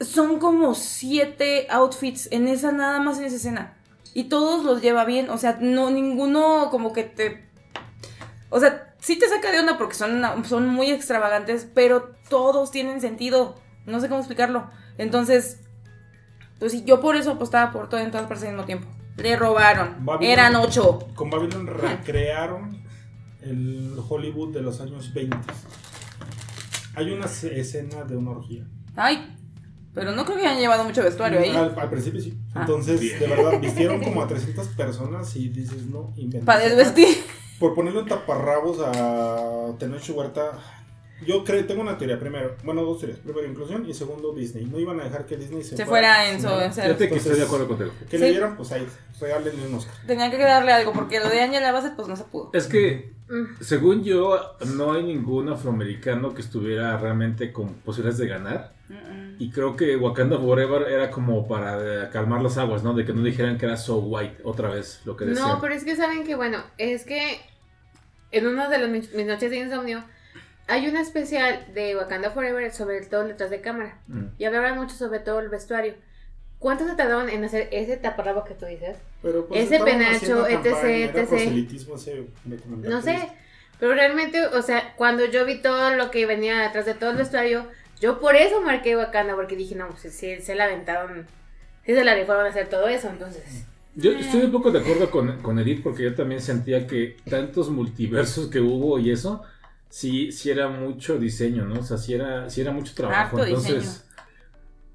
Son 0.00 0.38
como 0.38 0.74
siete 0.74 1.66
outfits 1.70 2.28
en 2.30 2.48
esa, 2.48 2.72
nada 2.72 3.00
más 3.00 3.18
en 3.18 3.24
esa 3.24 3.36
escena. 3.36 3.74
Y 4.14 4.24
todos 4.24 4.64
los 4.64 4.82
lleva 4.82 5.04
bien. 5.04 5.30
O 5.30 5.38
sea, 5.38 5.58
no, 5.60 5.90
ninguno 5.90 6.68
como 6.70 6.92
que 6.92 7.04
te. 7.04 7.48
O 8.48 8.58
sea, 8.58 8.94
sí 8.98 9.18
te 9.18 9.28
saca 9.28 9.52
de 9.52 9.60
onda 9.60 9.78
porque 9.78 9.94
son, 9.94 10.22
son 10.44 10.68
muy 10.68 10.90
extravagantes, 10.90 11.68
pero 11.72 12.14
todos 12.28 12.70
tienen 12.70 13.00
sentido. 13.00 13.56
No 13.86 14.00
sé 14.00 14.08
cómo 14.08 14.20
explicarlo. 14.20 14.68
Entonces, 14.98 15.60
pues 16.58 16.72
sí, 16.72 16.84
yo 16.84 17.00
por 17.00 17.16
eso 17.16 17.32
apostaba 17.32 17.72
por 17.72 17.88
todo 17.88 18.00
en 18.00 18.10
todas 18.10 18.26
partes 18.26 18.44
al 18.44 18.54
mismo 18.54 18.66
tiempo. 18.66 18.88
Le 19.16 19.36
robaron. 19.36 20.04
Babylon. 20.04 20.32
Eran 20.32 20.56
ocho. 20.56 20.98
Con 21.14 21.30
Babylon 21.30 21.66
recrearon 21.66 22.82
el 23.42 23.98
Hollywood 24.08 24.52
de 24.52 24.62
los 24.62 24.80
años 24.80 25.12
20. 25.14 25.36
Hay 27.00 27.12
una 27.12 27.26
escena 27.26 28.04
de 28.04 28.16
una 28.16 28.30
orgía. 28.32 28.66
Ay, 28.96 29.36
pero 29.94 30.12
no 30.12 30.24
creo 30.24 30.38
que 30.38 30.46
hayan 30.46 30.60
llevado 30.60 30.84
mucho 30.84 31.02
vestuario 31.02 31.40
ahí. 31.40 31.50
Al, 31.50 31.76
al 31.78 31.90
principio 31.90 32.20
sí. 32.20 32.38
Ah. 32.54 32.60
Entonces, 32.60 33.00
de 33.18 33.26
verdad, 33.26 33.60
vistieron 33.60 34.00
como 34.04 34.22
a 34.22 34.28
300 34.28 34.68
personas 34.68 35.34
y 35.36 35.48
dices, 35.48 35.86
no, 35.86 36.12
inventes. 36.16 36.44
Para 36.44 36.60
desvestir. 36.60 37.08
Por 37.58 37.74
ponerle 37.74 38.00
un 38.00 38.06
taparrabos 38.06 38.78
a 38.80 39.74
Tenoch 39.78 40.08
Huerta, 40.10 40.52
yo 41.26 41.44
creo, 41.44 41.64
tengo 41.66 41.82
una 41.82 41.96
teoría. 41.98 42.18
Primero, 42.18 42.56
bueno, 42.64 42.82
dos 42.82 42.98
teorías. 43.00 43.18
Primero, 43.20 43.46
inclusión 43.46 43.88
y 43.88 43.94
segundo, 43.94 44.32
Disney. 44.34 44.64
No 44.66 44.78
iban 44.78 45.00
a 45.00 45.04
dejar 45.04 45.26
que 45.26 45.36
Disney 45.36 45.62
se, 45.62 45.76
Se 45.76 45.86
fuera 45.86 46.30
en 46.30 46.40
su- 46.40 46.48
Fíjate 46.48 47.08
que 47.08 47.16
estoy 47.16 47.36
de 47.36 47.44
acuerdo 47.44 47.68
contigo. 47.68 47.90
¿Qué 48.08 48.16
Sí. 48.18 48.22
le 48.24 48.30
dieron? 48.30 48.56
Pues 48.56 48.72
ahí, 48.72 48.86
regálenle 49.20 49.66
un 49.66 49.74
Oscar. 49.74 49.94
Tenían 50.06 50.30
que 50.30 50.38
darle 50.38 50.72
algo 50.72 50.92
porque 50.92 51.20
lo 51.20 51.28
de 51.28 51.40
Angela 51.42 51.72
Bassett 51.72 51.94
pues 51.96 52.08
no 52.08 52.16
se 52.16 52.24
pudo. 52.24 52.50
Es 52.52 52.66
que, 52.66 53.12
según 53.60 54.02
yo, 54.04 54.56
no 54.76 54.92
hay 54.92 55.02
ningún 55.04 55.48
afroamericano 55.48 56.34
que 56.34 56.40
estuviera 56.42 56.96
realmente 56.98 57.52
con 57.52 57.74
posibilidades 57.74 58.18
de 58.18 58.26
ganar. 58.26 58.72
Y 59.38 59.50
creo 59.50 59.74
que 59.76 59.96
Wakanda 59.96 60.36
Forever 60.38 60.82
era 60.90 61.10
como 61.10 61.46
para 61.48 61.78
eh, 62.04 62.08
calmar 62.12 62.42
las 62.42 62.58
aguas, 62.58 62.82
¿no? 62.82 62.92
De 62.92 63.04
que 63.06 63.12
no 63.14 63.22
dijeran 63.22 63.56
que 63.56 63.64
era 63.66 63.76
so 63.78 63.98
white 63.98 64.38
otra 64.44 64.68
vez, 64.68 65.00
lo 65.06 65.16
que 65.16 65.24
decían. 65.24 65.48
No, 65.48 65.60
pero 65.62 65.72
es 65.74 65.82
que 65.84 65.96
saben 65.96 66.24
que, 66.24 66.34
bueno, 66.34 66.58
es 66.76 67.04
que 67.04 67.40
en 68.32 68.46
una 68.46 68.68
de 68.68 68.78
las 68.78 68.90
mis 68.90 69.26
noches 69.26 69.48
de 69.50 69.58
insomnio 69.58 70.04
hay 70.70 70.86
una 70.88 71.00
especial 71.00 71.66
de 71.74 71.96
Wakanda 71.96 72.30
Forever 72.30 72.72
sobre 72.72 73.00
todo 73.02 73.24
detrás 73.24 73.50
de 73.50 73.60
cámara. 73.60 73.98
Mm. 74.06 74.26
Y 74.38 74.44
hablaban 74.44 74.78
mucho 74.78 74.94
sobre 74.94 75.18
todo 75.18 75.40
el 75.40 75.48
vestuario. 75.48 75.94
¿Cuánto 76.58 76.86
se 76.86 76.94
tardaron 76.94 77.28
en 77.28 77.42
hacer 77.42 77.68
ese 77.72 77.96
taparrabo 77.96 78.44
que 78.44 78.54
tú 78.54 78.66
dices? 78.66 78.98
Pero, 79.22 79.46
pues, 79.46 79.64
Ese 79.64 79.82
penacho, 79.82 80.46
etc, 80.46 81.14
etc. 81.14 82.28
No 82.82 83.02
sé. 83.02 83.18
Pero 83.78 83.94
realmente, 83.94 84.46
o 84.46 84.62
sea, 84.62 84.94
cuando 84.96 85.24
yo 85.24 85.46
vi 85.46 85.62
todo 85.62 85.90
lo 85.96 86.10
que 86.10 86.26
venía 86.26 86.60
detrás 86.60 86.84
de 86.84 86.94
todo 86.94 87.10
el 87.10 87.16
vestuario, 87.16 87.66
yo 87.98 88.20
por 88.20 88.36
eso 88.36 88.60
marqué 88.60 88.96
Wakanda, 88.96 89.34
porque 89.34 89.56
dije, 89.56 89.74
no, 89.74 89.88
pues 89.88 90.12
sí, 90.12 90.38
se 90.40 90.54
la 90.54 90.64
aventaron, 90.64 91.26
sí 91.84 91.94
se 91.94 92.04
la 92.04 92.14
rifaron 92.14 92.44
a 92.44 92.50
hacer 92.50 92.68
todo 92.68 92.88
eso, 92.88 93.08
entonces. 93.08 93.64
Yo 93.96 94.12
estoy 94.12 94.42
un 94.42 94.52
poco 94.52 94.70
de 94.70 94.80
acuerdo 94.80 95.10
con, 95.10 95.40
con 95.42 95.58
Edith 95.58 95.82
porque 95.82 96.04
yo 96.04 96.14
también 96.14 96.40
sentía 96.40 96.86
que 96.86 97.16
tantos 97.28 97.70
multiversos 97.70 98.48
que 98.48 98.60
hubo 98.60 98.98
y 98.98 99.10
eso, 99.10 99.42
sí, 99.90 100.32
sí 100.32 100.48
era 100.50 100.68
mucho 100.68 101.18
diseño, 101.18 101.66
¿no? 101.66 101.80
O 101.80 101.82
sea, 101.82 101.98
sí 101.98 102.14
era, 102.14 102.48
sí 102.48 102.62
era 102.62 102.72
mucho 102.72 102.94
trabajo. 102.94 103.36
Harto 103.36 103.44
Entonces, 103.46 103.74
diseño. 103.74 104.02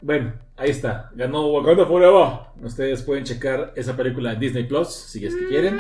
bueno, 0.01 0.33
ahí 0.57 0.71
está. 0.71 1.11
Ganó 1.13 1.45
Wakanda 1.47 1.85
Forever. 1.85 2.39
Ustedes 2.63 3.03
pueden 3.03 3.23
checar 3.23 3.73
esa 3.75 3.95
película 3.95 4.33
en 4.33 4.39
Disney 4.39 4.63
Plus 4.65 4.89
si 4.91 5.25
es 5.27 5.35
que 5.35 5.47
quieren. 5.47 5.79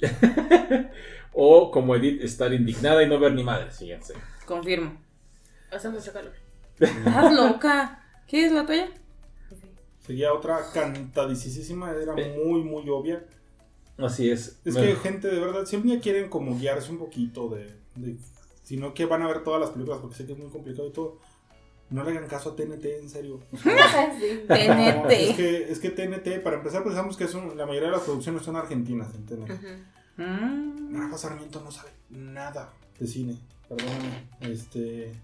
o 1.32 1.70
como 1.70 1.94
Edith, 1.96 2.22
estar 2.22 2.52
indignada 2.52 3.02
y 3.02 3.08
no 3.08 3.18
ver 3.18 3.32
ni 3.32 3.42
madre, 3.44 3.70
fíjense. 3.70 4.14
Confirmo. 4.44 5.00
Hace 5.70 5.88
mucho 5.88 6.12
calor. 6.12 6.32
Estás 6.78 7.32
loca. 7.32 8.04
¿Quieres 8.26 8.52
la 8.52 8.66
toalla? 8.66 8.88
Seguía 10.06 10.32
otra 10.32 10.58
cantadicísima, 10.72 11.92
era 11.92 12.14
muy, 12.14 12.62
muy 12.62 12.88
obvia. 12.88 13.24
Así 13.98 14.30
es. 14.30 14.60
Es 14.64 14.74
Bueno, 14.74 14.88
que 14.88 14.96
gente 14.96 15.28
de 15.28 15.38
verdad 15.38 15.66
siempre 15.66 16.00
quieren 16.00 16.28
como 16.28 16.58
guiarse 16.58 16.90
un 16.90 16.98
poquito 16.98 17.48
de, 17.48 17.74
de- 17.96 18.16
Si 18.70 18.76
no 18.76 18.94
que 18.94 19.04
van 19.04 19.20
a 19.22 19.26
ver 19.26 19.42
todas 19.42 19.60
las 19.60 19.70
películas 19.70 19.98
porque 20.00 20.14
sé 20.14 20.26
que 20.26 20.32
es 20.34 20.38
muy 20.38 20.48
complicado 20.48 20.86
y 20.86 20.92
todo. 20.92 21.18
no 21.90 22.04
le 22.04 22.12
hagan 22.12 22.28
caso 22.28 22.50
a 22.50 22.54
TNT, 22.54 22.84
en 23.00 23.08
serio. 23.10 23.40
Sí. 23.52 23.68
No, 24.48 24.54
TNT. 24.54 25.10
es, 25.10 25.36
que, 25.36 25.72
es 25.72 25.78
que 25.80 25.90
TNT, 25.90 26.40
para 26.40 26.58
empezar, 26.58 26.84
pensamos 26.84 27.16
que 27.16 27.24
es 27.24 27.34
un- 27.34 27.56
la 27.56 27.66
mayoría 27.66 27.88
de 27.88 27.96
las 27.96 28.04
producciones 28.04 28.42
son 28.42 28.54
argentinas 28.54 29.12
en 29.16 29.26
TNT. 29.26 29.50
Mm. 30.18 30.96
Rafa 31.00 31.18
Sarmiento 31.18 31.60
no 31.64 31.72
sabe 31.72 31.90
nada 32.10 32.72
de 32.96 33.06
cine, 33.08 33.38
perdóname. 33.68 34.28
Este, 34.40 35.14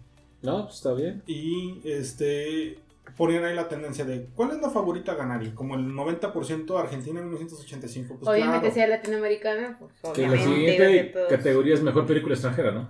No, 0.42 0.64
pues 0.64 0.74
está 0.78 0.92
bien. 0.94 1.22
y 1.28 1.80
este, 1.84 2.80
ponían 3.16 3.44
ahí 3.44 3.54
la 3.54 3.68
tendencia 3.68 4.04
de 4.04 4.26
¿cuál 4.34 4.50
es 4.50 4.60
la 4.60 4.70
favorita 4.70 5.12
a 5.12 5.14
ganar? 5.14 5.42
Y 5.42 5.50
como 5.50 5.74
el 5.74 5.86
90% 5.92 6.78
Argentina 6.78 7.20
en 7.20 7.28
1985. 7.28 8.16
Pues 8.18 8.28
Obviamente 8.28 8.60
claro. 8.60 8.74
sea 8.74 8.86
latinoamericana, 8.88 9.78
pues 9.78 9.92
Que 10.14 10.26
la 10.26 10.36
siguiente 10.38 11.14
categoría 11.28 11.74
es 11.74 11.82
mejor 11.82 12.06
película 12.06 12.34
extranjera, 12.34 12.72
¿no? 12.72 12.88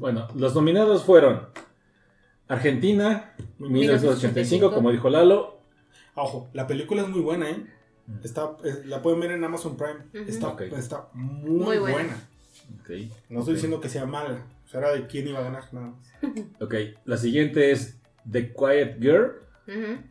Bueno, 0.00 0.28
los 0.34 0.54
nominados 0.54 1.04
fueron 1.04 1.48
Argentina, 2.48 3.34
1985, 3.58 4.72
como 4.72 4.90
dijo 4.90 5.08
Lalo. 5.08 5.60
Ojo, 6.16 6.48
la 6.52 6.66
película 6.66 7.02
es 7.02 7.08
muy 7.08 7.20
buena, 7.20 7.48
¿eh? 7.50 7.64
Está, 8.24 8.56
es- 8.64 8.84
la 8.86 9.00
pueden 9.00 9.20
ver 9.20 9.30
en 9.30 9.44
Amazon 9.44 9.76
Prime. 9.76 10.26
Está, 10.26 10.56
está 10.76 11.08
muy, 11.14 11.64
Muy 11.64 11.78
buena. 11.78 12.16
No 13.28 13.38
estoy 13.40 13.54
diciendo 13.54 13.80
que 13.80 13.88
sea 13.88 14.04
mala. 14.06 14.44
O 14.64 14.68
sea, 14.68 14.80
era 14.80 14.92
de 14.92 15.06
quién 15.06 15.28
iba 15.28 15.38
a 15.38 15.42
ganar, 15.42 15.64
nada 15.72 15.88
más. 15.88 16.12
Ok, 16.60 16.74
la 17.04 17.16
siguiente 17.16 17.70
es 17.70 17.99
The 18.30 18.52
Quiet 18.52 18.98
Girl. 19.00 19.32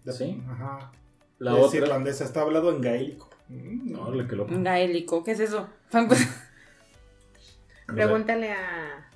La- 0.06 0.14
Sí. 0.14 0.42
Ajá. 0.50 0.92
La 1.40 1.54
es 1.58 1.66
otra. 1.66 1.80
irlandesa, 1.80 2.24
está 2.26 2.42
hablado 2.42 2.70
en 2.74 2.82
gaélico. 2.82 3.30
Mm, 3.50 3.92
No, 3.92 4.12
le 4.12 4.28
que 4.28 4.36
loco. 4.36 4.52
Gaélico, 4.56 5.24
¿qué 5.24 5.32
es 5.32 5.40
eso? 5.40 5.68
Pregúntale 7.88 8.52
a. 8.52 9.10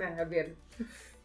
a 0.00 0.10
Gabriel. 0.10 0.56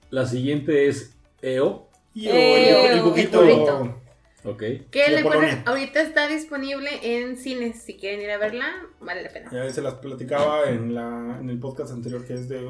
La 0.10 0.26
siguiente 0.26 0.88
es 0.88 1.16
EO. 1.42 1.90
Y 2.14 2.28
Eh, 2.28 2.92
el, 2.94 3.02
burrito. 3.02 3.40
burrito. 3.42 3.98
Ok. 4.44 4.60
Que 4.92 5.20
Polonia. 5.24 5.64
ahorita 5.66 6.02
está 6.02 6.28
disponible 6.28 6.90
en 7.04 7.38
cines. 7.38 7.82
Si 7.84 7.96
quieren 7.98 8.22
ir 8.22 8.32
a 8.32 8.38
verla, 8.38 8.66
vale 9.00 9.24
la 9.24 9.30
pena. 9.30 9.50
Ya 9.52 9.70
se 9.70 9.82
las 9.82 9.96
platicaba 9.96 10.70
en, 10.70 10.94
la, 10.96 11.38
en 11.40 11.50
el 11.50 11.60
podcast 11.60 11.92
anterior 11.94 12.26
que 12.26 12.34
es 12.34 12.50
de 12.50 12.68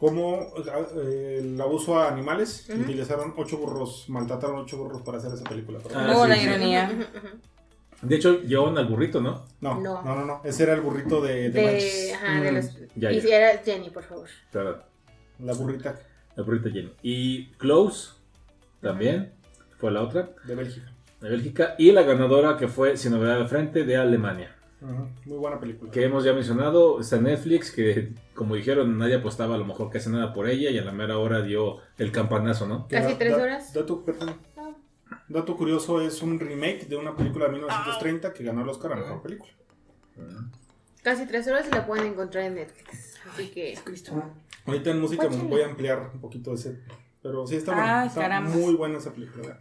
cómo 0.00 0.48
eh, 0.96 1.38
el 1.42 1.60
abuso 1.60 1.98
a 2.00 2.08
animales. 2.08 2.66
Ujú. 2.70 2.80
Utilizaron 2.80 3.34
ocho 3.36 3.58
burros, 3.58 4.06
maltrataron 4.08 4.56
ocho 4.60 4.78
burros 4.78 5.02
para 5.02 5.18
hacer 5.18 5.32
esa 5.34 5.44
película. 5.44 5.78
Ah, 5.94 6.14
Oh, 6.16 6.24
sí, 6.24 6.28
la 6.30 6.36
sí. 6.36 6.44
ironía. 6.46 6.90
De 8.02 8.16
hecho, 8.16 8.40
llevaban 8.40 8.78
al 8.78 8.86
burrito, 8.86 9.20
¿no? 9.20 9.44
no, 9.60 9.78
No. 9.78 10.02
no, 10.02 10.14
no, 10.16 10.24
no, 10.24 10.40
Ese 10.42 10.62
era 10.62 10.72
el 10.72 10.80
burrito 10.80 11.20
de, 11.20 11.50
de, 11.50 11.50
De, 11.50 11.62
Manches. 11.64 12.12
ajá, 12.14 12.40
de 12.40 12.50
Mm, 12.50 12.54
los. 12.54 12.78
ya, 12.96 13.12
y 13.12 13.16
ya. 13.16 13.20
si 13.20 13.30
era 13.30 13.58
Jenny, 13.62 13.90
por 13.90 14.02
favor. 14.04 14.26
Claro, 14.50 14.82
La 15.38 15.52
burrita 15.52 16.00
el 16.36 16.44
burrito 16.44 16.68
lleno. 16.70 16.90
Y 17.02 17.50
Close, 17.58 18.12
también, 18.80 19.32
fue 19.78 19.90
la 19.90 20.02
otra, 20.02 20.30
de 20.44 20.54
Bélgica. 20.54 20.90
de 21.20 21.28
Bélgica. 21.28 21.74
Y 21.76 21.92
la 21.92 22.02
ganadora 22.02 22.56
que 22.56 22.68
fue 22.68 22.96
Sin 22.96 23.12
Novedad 23.12 23.36
al 23.38 23.48
Frente 23.48 23.84
de 23.84 23.96
Alemania. 23.98 24.56
Muy 24.80 25.36
buena 25.38 25.60
película. 25.60 25.90
Que 25.90 26.04
hemos 26.04 26.24
ya 26.24 26.32
mencionado, 26.32 27.00
está 27.00 27.16
en 27.16 27.24
Netflix, 27.24 27.70
que 27.70 28.12
como 28.34 28.54
dijeron, 28.54 28.96
nadie 28.98 29.16
apostaba 29.16 29.54
a 29.54 29.58
lo 29.58 29.64
mejor 29.66 29.90
casi 29.90 30.08
nada 30.10 30.32
por 30.32 30.48
ella 30.48 30.70
y 30.70 30.78
a 30.78 30.82
la 30.84 30.92
mera 30.92 31.18
hora 31.18 31.42
dio 31.42 31.78
el 31.98 32.10
campanazo, 32.12 32.66
¿no? 32.66 32.88
Que 32.88 32.96
Casi 32.96 33.14
tres 33.16 33.36
da- 33.36 33.42
horas. 33.42 33.72
Dato, 33.74 34.04
perdón. 34.04 34.36
Dato 35.28 35.56
curioso, 35.56 36.00
es 36.00 36.22
un 36.22 36.40
remake 36.40 36.86
de 36.88 36.96
una 36.96 37.14
película 37.14 37.46
de 37.46 37.52
1930 37.52 38.32
que 38.32 38.42
ganó 38.42 38.62
el 38.62 38.68
Oscar 38.68 38.92
a 38.94 38.96
Mejor 38.96 39.22
Película. 39.22 39.52
Casi 41.02 41.26
tres 41.26 41.46
horas 41.48 41.66
y 41.70 41.74
la 41.74 41.86
pueden 41.86 42.06
encontrar 42.06 42.44
en 42.44 42.54
Netflix. 42.56 43.16
Así 43.32 43.48
que. 43.50 43.78
Ahorita 44.66 44.90
en 44.90 45.00
música 45.00 45.28
me 45.28 45.36
voy 45.36 45.60
a 45.62 45.66
ampliar 45.66 46.10
un 46.14 46.20
poquito 46.20 46.54
ese. 46.54 46.80
Pero 47.22 47.46
sí 47.46 47.56
está, 47.56 47.72
Ay, 48.02 48.08
buena, 48.14 48.38
está 48.38 48.40
muy 48.58 48.74
buena 48.74 48.98
esa 48.98 49.12
película. 49.12 49.58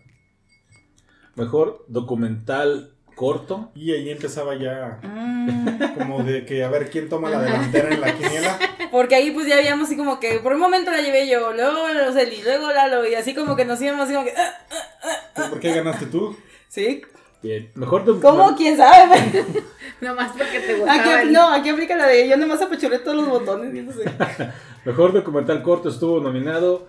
Mejor 1.36 1.86
documental 1.88 2.94
corto. 3.20 3.70
Y 3.76 3.92
ahí 3.92 4.10
empezaba 4.10 4.56
ya 4.56 4.98
Mm. 5.04 5.98
como 5.98 6.24
de 6.24 6.46
que 6.46 6.64
a 6.64 6.70
ver 6.70 6.90
quién 6.90 7.10
toma 7.10 7.30
la 7.30 7.42
delantera 7.42 7.94
en 7.94 8.00
la 8.00 8.14
quiniela. 8.16 8.58
Porque 8.92 9.16
ahí 9.16 9.32
pues 9.32 9.46
ya 9.46 9.58
habíamos 9.58 9.88
así 9.88 9.98
como 9.98 10.22
que 10.22 10.40
por 10.40 10.54
un 10.54 10.60
momento 10.60 10.90
la 10.90 11.02
llevé 11.02 11.28
yo, 11.28 11.52
luego 11.52 11.80
Roseli, 12.06 12.42
luego 12.44 12.72
Lalo 12.72 13.06
y 13.06 13.16
así 13.16 13.36
como 13.36 13.58
que 13.58 13.66
nos 13.66 13.82
íbamos 13.82 14.06
así 14.06 14.14
como 14.14 14.26
que... 14.26 14.34
ah, 14.38 15.50
¿Por 15.50 15.60
qué 15.60 15.74
ganaste 15.74 16.06
tú? 16.06 16.34
¿Sí? 16.70 17.02
Bien. 17.42 17.70
Mejor 17.76 18.06
¿Cómo? 18.06 18.20
documental. 18.22 18.56
¿Quién 18.56 18.78
sabe? 18.78 19.46
Nomás 20.02 20.32
porque 20.38 20.60
te 20.62 20.76
gustaba. 20.76 21.20
Aquí, 21.20 21.30
no, 21.32 21.54
aquí 21.54 21.70
aplica 21.70 21.98
la 21.98 22.08
de 22.08 22.26
yo 22.30 22.38
nomás 22.38 22.62
apachurré 22.62 23.00
todos 23.00 23.18
los 23.18 23.28
botones. 23.28 23.76
y 23.76 23.82
no 23.82 23.92
sé. 23.92 24.06
Mejor 24.86 25.12
documental 25.12 25.62
corto 25.62 25.90
estuvo 25.90 26.22
nominado 26.22 26.88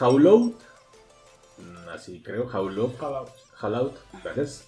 Howlow. 0.00 0.54
Mm, 1.58 1.88
Así 1.94 2.20
creo, 2.22 2.48
Howlow. 2.52 2.92
Howlout, 3.60 3.94
gracias. 4.24 4.66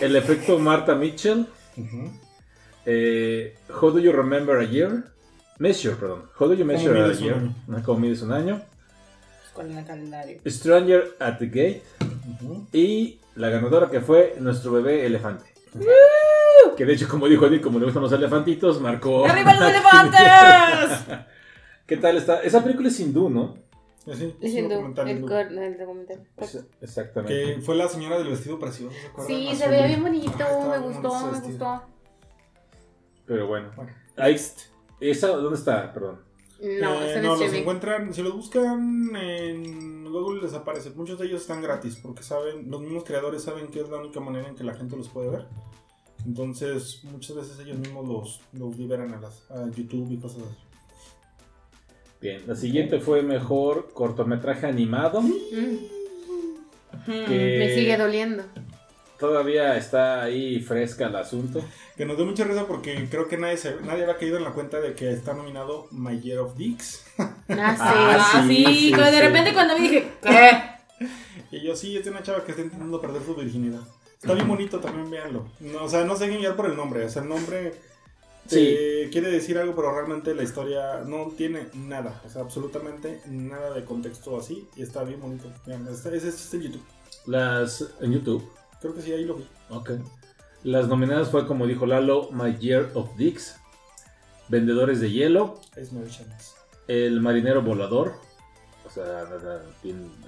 El 0.00 0.16
efecto 0.16 0.58
Martha 0.58 0.94
Mitchell. 0.94 1.46
Eh, 2.84 3.54
How 3.68 3.90
do 3.90 3.98
you 3.98 4.12
remember 4.12 4.58
a 4.58 4.64
year? 4.64 5.04
Measure, 5.58 5.94
perdón. 5.96 6.24
How 6.38 6.48
do 6.48 6.54
you 6.54 6.64
measure 6.64 7.00
a 7.00 7.06
un 7.06 7.12
year? 7.14 7.34
año? 7.34 7.54
Ah, 7.72 7.82
¿Cómo 7.84 8.00
mides 8.00 8.22
un 8.22 8.32
año? 8.32 8.62
Con 9.54 9.76
el 9.76 9.84
calendario. 9.84 10.38
Stranger 10.46 11.16
at 11.18 11.38
the 11.38 11.46
Gate. 11.46 11.82
Y 12.72 13.18
la 13.36 13.48
ganadora 13.48 13.88
que 13.90 14.00
fue 14.00 14.36
nuestro 14.38 14.72
bebé 14.72 15.06
elefante. 15.06 15.44
Que 16.76 16.84
de 16.84 16.92
hecho, 16.92 17.08
como 17.08 17.26
dijo 17.26 17.46
Eddie, 17.46 17.60
como 17.62 17.78
le 17.78 17.86
gustan 17.86 18.02
los 18.02 18.12
elefantitos, 18.12 18.80
marcó. 18.80 19.26
¡Arriba 19.26 19.54
los 19.54 19.62
elefantes! 19.70 21.16
¿Qué 21.86 21.96
tal 21.96 22.16
está? 22.18 22.42
Esa 22.42 22.62
película 22.62 22.88
es 22.88 23.00
hindú, 23.00 23.30
¿no? 23.30 23.56
Un 24.06 24.36
Diciendo 24.40 24.74
documental 24.76 25.08
el, 25.08 25.16
hindú. 25.16 25.28
cor- 25.28 25.52
el 25.52 25.78
documental. 25.78 26.28
Exactamente. 26.80 27.54
Que 27.56 27.60
fue 27.60 27.74
la 27.74 27.88
señora 27.88 28.18
del 28.18 28.28
vestido 28.28 28.58
precioso, 28.58 28.94
¿se 28.98 29.06
acuerdan? 29.08 29.26
Sí, 29.36 29.46
Azul. 29.48 29.58
se 29.58 29.68
veía 29.68 29.86
bien 29.86 30.02
bonito, 30.02 30.30
me 30.70 30.78
gustó, 30.78 31.26
me 31.26 31.30
vestido. 31.32 31.48
gustó. 31.50 31.82
Pero 33.26 33.46
bueno. 33.48 33.70
Bueno. 33.74 33.90
Ahí, 34.16 34.36
esa, 35.00 35.28
¿Dónde 35.28 35.58
está? 35.58 35.92
Perdón. 35.92 36.20
No, 36.60 37.02
Eh, 37.02 37.20
no, 37.22 37.36
los 37.36 37.52
encuentran, 37.52 38.14
si 38.14 38.22
los 38.22 38.32
buscan 38.34 39.14
en 39.16 40.04
Google 40.10 40.40
les 40.42 40.54
aparece. 40.54 40.90
Muchos 40.90 41.18
de 41.18 41.26
ellos 41.26 41.42
están 41.42 41.60
gratis 41.60 41.96
porque 42.02 42.22
saben, 42.22 42.70
los 42.70 42.80
mismos 42.80 43.04
creadores 43.04 43.42
saben 43.42 43.66
que 43.68 43.80
es 43.80 43.88
la 43.90 43.98
única 43.98 44.20
manera 44.20 44.48
en 44.48 44.54
que 44.54 44.64
la 44.64 44.74
gente 44.74 44.96
los 44.96 45.08
puede 45.08 45.28
ver. 45.30 45.46
Entonces, 46.24 47.02
muchas 47.04 47.36
veces 47.36 47.58
ellos 47.60 47.76
mismos 47.78 48.08
los, 48.08 48.40
los 48.52 48.76
liberan 48.78 49.12
a, 49.12 49.20
las, 49.20 49.50
a 49.50 49.66
YouTube 49.70 50.10
y 50.12 50.16
cosas 50.18 50.42
así. 50.44 50.56
Bien. 52.20 52.42
La 52.46 52.54
siguiente 52.54 52.98
fue 53.00 53.22
mejor 53.22 53.90
cortometraje 53.92 54.66
animado. 54.66 55.22
Que 57.04 57.56
Me 57.58 57.74
sigue 57.74 57.96
doliendo. 57.96 58.44
Todavía 59.18 59.76
está 59.76 60.22
ahí 60.24 60.60
fresca 60.60 61.06
el 61.06 61.16
asunto. 61.16 61.64
Que 61.96 62.04
nos 62.04 62.16
dio 62.16 62.26
mucha 62.26 62.44
risa 62.44 62.66
porque 62.66 63.06
creo 63.10 63.28
que 63.28 63.38
nadie, 63.38 63.56
se, 63.56 63.76
nadie 63.82 64.02
había 64.02 64.18
caído 64.18 64.36
en 64.36 64.44
la 64.44 64.52
cuenta 64.52 64.80
de 64.80 64.94
que 64.94 65.10
está 65.10 65.32
nominado 65.32 65.88
My 65.90 66.20
Year 66.20 66.40
of 66.40 66.56
Dicks. 66.56 67.04
Ah, 67.18 67.34
Ah, 67.48 67.76
Ah, 68.34 68.44
sí, 68.46 68.64
sí, 68.66 68.74
sí, 68.74 68.90
pero 68.92 69.06
de 69.06 69.12
sí. 69.12 69.20
repente 69.20 69.54
cuando 69.54 69.74
me 69.74 69.80
dije, 69.82 70.08
¿qué? 70.22 70.50
Y 71.52 71.62
yo 71.62 71.76
sí, 71.76 71.96
es 71.96 72.06
una 72.06 72.22
chava 72.22 72.44
que 72.44 72.50
está 72.50 72.62
intentando 72.62 73.00
perder 73.00 73.22
su 73.22 73.34
virginidad. 73.34 73.80
Está 74.20 74.34
bien 74.34 74.48
bonito 74.48 74.80
también, 74.80 75.10
véanlo. 75.10 75.46
No, 75.60 75.84
o 75.84 75.88
sea, 75.88 76.04
no 76.04 76.16
dejen 76.16 76.38
guiar 76.38 76.56
por 76.56 76.66
el 76.66 76.76
nombre. 76.76 77.04
O 77.04 77.08
sea, 77.08 77.22
el 77.22 77.28
nombre 77.28 77.74
eh, 78.50 79.08
quiere 79.10 79.30
decir 79.30 79.58
algo, 79.58 79.74
pero 79.74 79.92
realmente 79.92 80.34
la 80.34 80.42
historia 80.42 81.02
no 81.06 81.32
tiene 81.36 81.68
nada. 81.74 82.20
O 82.24 82.28
sea, 82.28 82.42
absolutamente 82.42 83.20
nada 83.26 83.72
de 83.74 83.84
contexto 83.84 84.38
así. 84.38 84.68
Y 84.76 84.82
está 84.82 85.04
bien 85.04 85.20
bonito. 85.20 85.50
Vean, 85.66 85.86
ese 85.88 86.16
ese 86.16 86.28
existe 86.28 86.56
en 86.56 86.62
YouTube. 86.64 86.84
Las 87.26 87.84
en 88.00 88.12
YouTube. 88.12 88.48
Creo 88.80 88.94
que 88.94 89.02
sí, 89.02 89.12
ahí 89.12 89.24
lo 89.24 89.34
vi. 89.34 89.46
Ok. 89.70 89.92
Las 90.62 90.88
nominadas 90.88 91.30
fue, 91.30 91.46
como 91.46 91.66
dijo 91.66 91.86
Lalo, 91.86 92.30
My 92.32 92.56
Year 92.56 92.90
of 92.94 93.16
Dicks, 93.16 93.56
Vendedores 94.48 95.00
de 95.00 95.10
Hielo, 95.10 95.60
Es. 95.76 95.90
El 96.88 97.20
Marinero 97.20 97.62
Volador, 97.62 98.14
o 98.84 98.90
sea, 98.90 99.24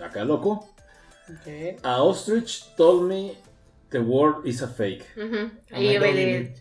acá 0.05 0.25
loco. 0.25 0.69
A 1.83 2.03
Ostrich 2.03 2.75
Told 2.77 3.09
Me 3.09 3.35
The 3.91 4.01
World 4.01 4.47
is 4.47 4.63
a 4.63 4.69
Fake. 4.69 5.05
Ahí 5.71 5.95
no, 5.95 6.01
ve 6.01 6.55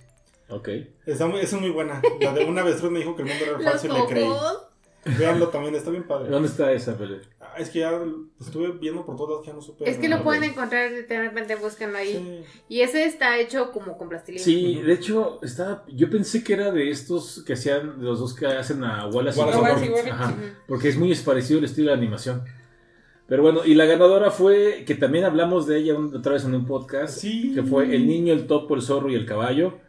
Ok. 0.50 0.70
Está 1.06 1.28
muy, 1.28 1.41
esa 1.41 1.56
es 1.58 1.62
muy 1.62 1.72
buena. 1.72 2.02
La 2.22 2.34
de 2.34 2.45
una 2.45 2.64
vez 2.64 2.82
me 2.84 3.00
dijo 3.00 3.16
que 3.16 3.24
el 3.24 3.28
mundo 3.30 3.43
era 3.43 3.54
los 3.54 3.64
falso 3.64 3.88
y 3.88 3.91
le 4.02 4.06
creí. 4.08 4.30
Veanlo 5.20 5.48
también, 5.50 5.74
está 5.76 5.89
bien 5.89 6.04
padre. 6.06 6.30
¿Dónde 6.30 6.50
está 6.50 6.70
esa 6.74 6.98
peli? 6.98 7.18
Ah, 7.39 7.54
es 7.58 7.70
que 7.70 7.80
ya 7.80 7.98
estuve 8.41 8.72
viendo 8.72 9.06
por 9.06 9.16
todas, 9.16 9.45
ya 9.45 9.54
no 9.54 9.62
supe. 9.62 9.89
Es 9.89 9.98
que 9.98 10.10
lo 10.10 10.22
pueden 10.22 10.43
encontrar, 10.43 10.91
de 10.91 11.20
repente 11.22 11.56
búsquenlo 11.56 11.98
ahí. 11.98 12.14
Sí. 12.14 12.66
Y 12.68 12.82
ese 12.82 13.06
está 13.06 13.38
hecho 13.39 13.72
como 13.72 13.98
con 13.98 14.10
plastilina. 14.10 14.43
Sí, 14.43 14.82
de 14.82 14.91
hecho, 14.93 15.39
estaba, 15.43 15.86
yo 15.88 16.10
pensé 16.10 16.43
que 16.43 16.54
era 16.54 16.72
de 16.72 16.89
estos 16.89 17.41
que 17.45 17.54
hacían, 17.54 18.00
de 18.00 18.06
los 18.06 18.20
dos 18.20 18.34
que 18.34 18.48
hacen 18.48 18.84
a 18.84 19.08
Wallace 19.08 19.39
y 19.39 19.43
Wallace 19.43 19.86
y. 19.86 19.89
Wallace 19.89 20.08
y 20.08 20.12
Ajá, 20.12 20.36
porque 20.68 20.89
es 20.89 20.98
muy 20.98 21.14
parecido 21.16 21.60
el 21.60 21.66
estilo 21.66 21.91
de 21.91 21.98
animación. 21.98 22.43
Pero 23.28 23.43
bueno, 23.43 23.62
y 23.66 23.76
la 23.76 23.86
ganadora 23.86 24.30
fue, 24.32 24.84
que 24.86 24.95
también 24.95 25.24
hablamos 25.24 25.68
de 25.68 25.78
ella 25.80 25.95
un- 25.95 26.14
otra 26.16 26.34
vez 26.34 26.43
en 26.43 26.54
un 26.54 26.66
podcast, 26.66 27.18
Sí. 27.20 27.54
que 27.54 27.64
fue 27.64 27.93
El 27.95 28.08
Niño, 28.08 28.34
el 28.34 28.45
Topo, 28.48 28.76
el 28.76 28.82
Zorro 28.82 29.10
y 29.10 29.16
el 29.16 29.26
Caballo. 29.26 29.80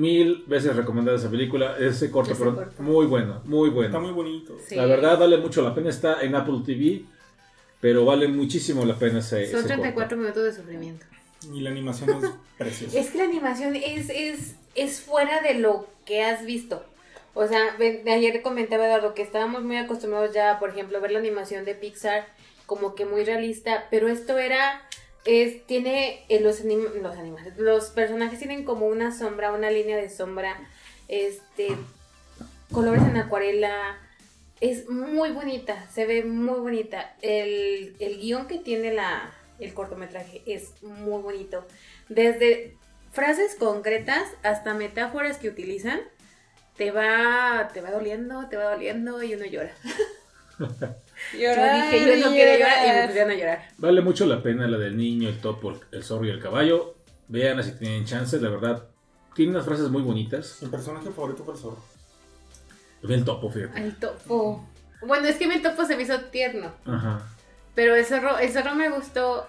Mil 0.00 0.44
veces 0.46 0.74
recomendada 0.76 1.18
esa 1.18 1.30
película, 1.30 1.76
ese 1.78 2.10
corto, 2.10 2.32
Ese 2.32 2.38
pero 2.42 2.56
corto. 2.56 2.82
muy 2.82 3.06
bueno, 3.06 3.42
muy 3.44 3.70
bueno. 3.70 3.88
Está 3.88 3.98
muy 4.00 4.12
bonito. 4.12 4.56
Sí. 4.66 4.74
La 4.74 4.86
verdad 4.86 5.18
vale 5.18 5.36
mucho 5.36 5.62
la 5.62 5.74
pena, 5.74 5.90
está 5.90 6.22
en 6.22 6.34
Apple 6.34 6.60
TV. 6.64 7.02
Pero 7.80 8.04
vale 8.04 8.28
muchísimo 8.28 8.84
la 8.84 8.94
pena 8.94 9.20
ese. 9.20 9.50
Son 9.50 9.60
ese 9.60 9.68
34 9.68 9.94
corto. 9.94 10.16
minutos 10.16 10.44
de 10.44 10.52
sufrimiento. 10.52 11.06
Y 11.52 11.60
la 11.60 11.70
animación 11.70 12.10
es 12.10 12.30
preciosa. 12.58 12.98
Es 12.98 13.10
que 13.10 13.18
la 13.18 13.24
animación 13.24 13.74
es, 13.76 14.10
es, 14.10 14.54
es 14.74 15.00
fuera 15.00 15.40
de 15.42 15.54
lo 15.54 15.88
que 16.04 16.22
has 16.22 16.44
visto. 16.44 16.84
O 17.32 17.46
sea, 17.46 17.76
de 17.78 18.02
ayer 18.12 18.42
comentaba 18.42 18.86
Eduardo 18.86 19.14
que 19.14 19.22
estábamos 19.22 19.62
muy 19.62 19.76
acostumbrados 19.76 20.34
ya, 20.34 20.58
por 20.58 20.70
ejemplo, 20.70 20.98
a 20.98 21.00
ver 21.00 21.12
la 21.12 21.20
animación 21.20 21.64
de 21.64 21.74
Pixar 21.74 22.26
como 22.66 22.94
que 22.94 23.04
muy 23.04 23.24
realista, 23.24 23.86
pero 23.90 24.08
esto 24.08 24.38
era, 24.38 24.82
es, 25.24 25.66
tiene 25.66 26.24
eh, 26.28 26.40
los, 26.40 26.64
anim- 26.64 27.00
los 27.02 27.16
animales, 27.16 27.56
los 27.58 27.90
personajes 27.90 28.38
tienen 28.38 28.64
como 28.64 28.86
una 28.86 29.16
sombra, 29.16 29.52
una 29.52 29.70
línea 29.70 29.96
de 29.96 30.08
sombra, 30.08 30.56
este, 31.08 31.76
colores 32.72 33.02
en 33.02 33.16
acuarela, 33.16 33.98
es 34.60 34.88
muy 34.88 35.30
bonita, 35.30 35.88
se 35.90 36.06
ve 36.06 36.22
muy 36.22 36.60
bonita. 36.60 37.14
El, 37.22 37.96
el 37.98 38.18
guion 38.18 38.46
que 38.46 38.58
tiene 38.58 38.92
la, 38.92 39.32
el 39.58 39.72
cortometraje 39.74 40.42
es 40.46 40.82
muy 40.82 41.22
bonito. 41.22 41.66
Desde 42.08 42.76
frases 43.12 43.54
concretas 43.54 44.24
hasta 44.42 44.74
metáforas 44.74 45.38
que 45.38 45.48
utilizan, 45.48 46.00
te 46.76 46.90
va, 46.90 47.70
te 47.72 47.80
va 47.80 47.90
doliendo, 47.90 48.48
te 48.48 48.56
va 48.56 48.70
doliendo 48.70 49.22
y 49.22 49.34
uno 49.34 49.46
llora. 49.46 49.74
Yo 51.32 51.38
dije, 51.50 52.18
yo 52.20 52.26
no 52.26 52.32
quiero 52.32 52.58
llorar 52.58 52.86
y 52.86 53.00
me 53.00 53.06
pusieron 53.06 53.30
a 53.30 53.34
llorar. 53.34 53.68
Vale 53.78 54.00
mucho 54.00 54.26
la 54.26 54.42
pena 54.42 54.66
la 54.66 54.78
del 54.78 54.96
niño, 54.96 55.28
el 55.28 55.38
topo, 55.40 55.78
el 55.92 56.02
zorro 56.04 56.26
y 56.26 56.30
el 56.30 56.40
caballo. 56.40 56.94
Vean 57.28 57.62
si 57.62 57.72
tienen 57.72 58.04
chance, 58.04 58.40
la 58.40 58.48
verdad. 58.48 58.84
Tiene 59.34 59.52
unas 59.52 59.64
frases 59.64 59.88
muy 59.90 60.02
bonitas. 60.02 60.58
Mi 60.62 60.68
personaje 60.68 61.08
favorito 61.10 61.44
fue 61.44 61.54
el 61.54 61.60
zorro. 61.60 61.82
El 63.08 63.24
topo, 63.24 63.50
fíjate. 63.50 63.80
El 63.80 63.96
topo. 63.96 64.66
Bueno, 65.06 65.26
es 65.28 65.36
que 65.36 65.46
mi 65.46 65.60
topo 65.62 65.84
se 65.86 65.96
me 65.96 66.02
hizo 66.02 66.18
tierno, 66.26 66.72
Ajá. 66.84 67.22
pero 67.74 67.94
el 67.94 68.04
zorro, 68.04 68.38
el 68.38 68.52
zorro 68.52 68.74
me 68.74 68.90
gustó, 68.90 69.46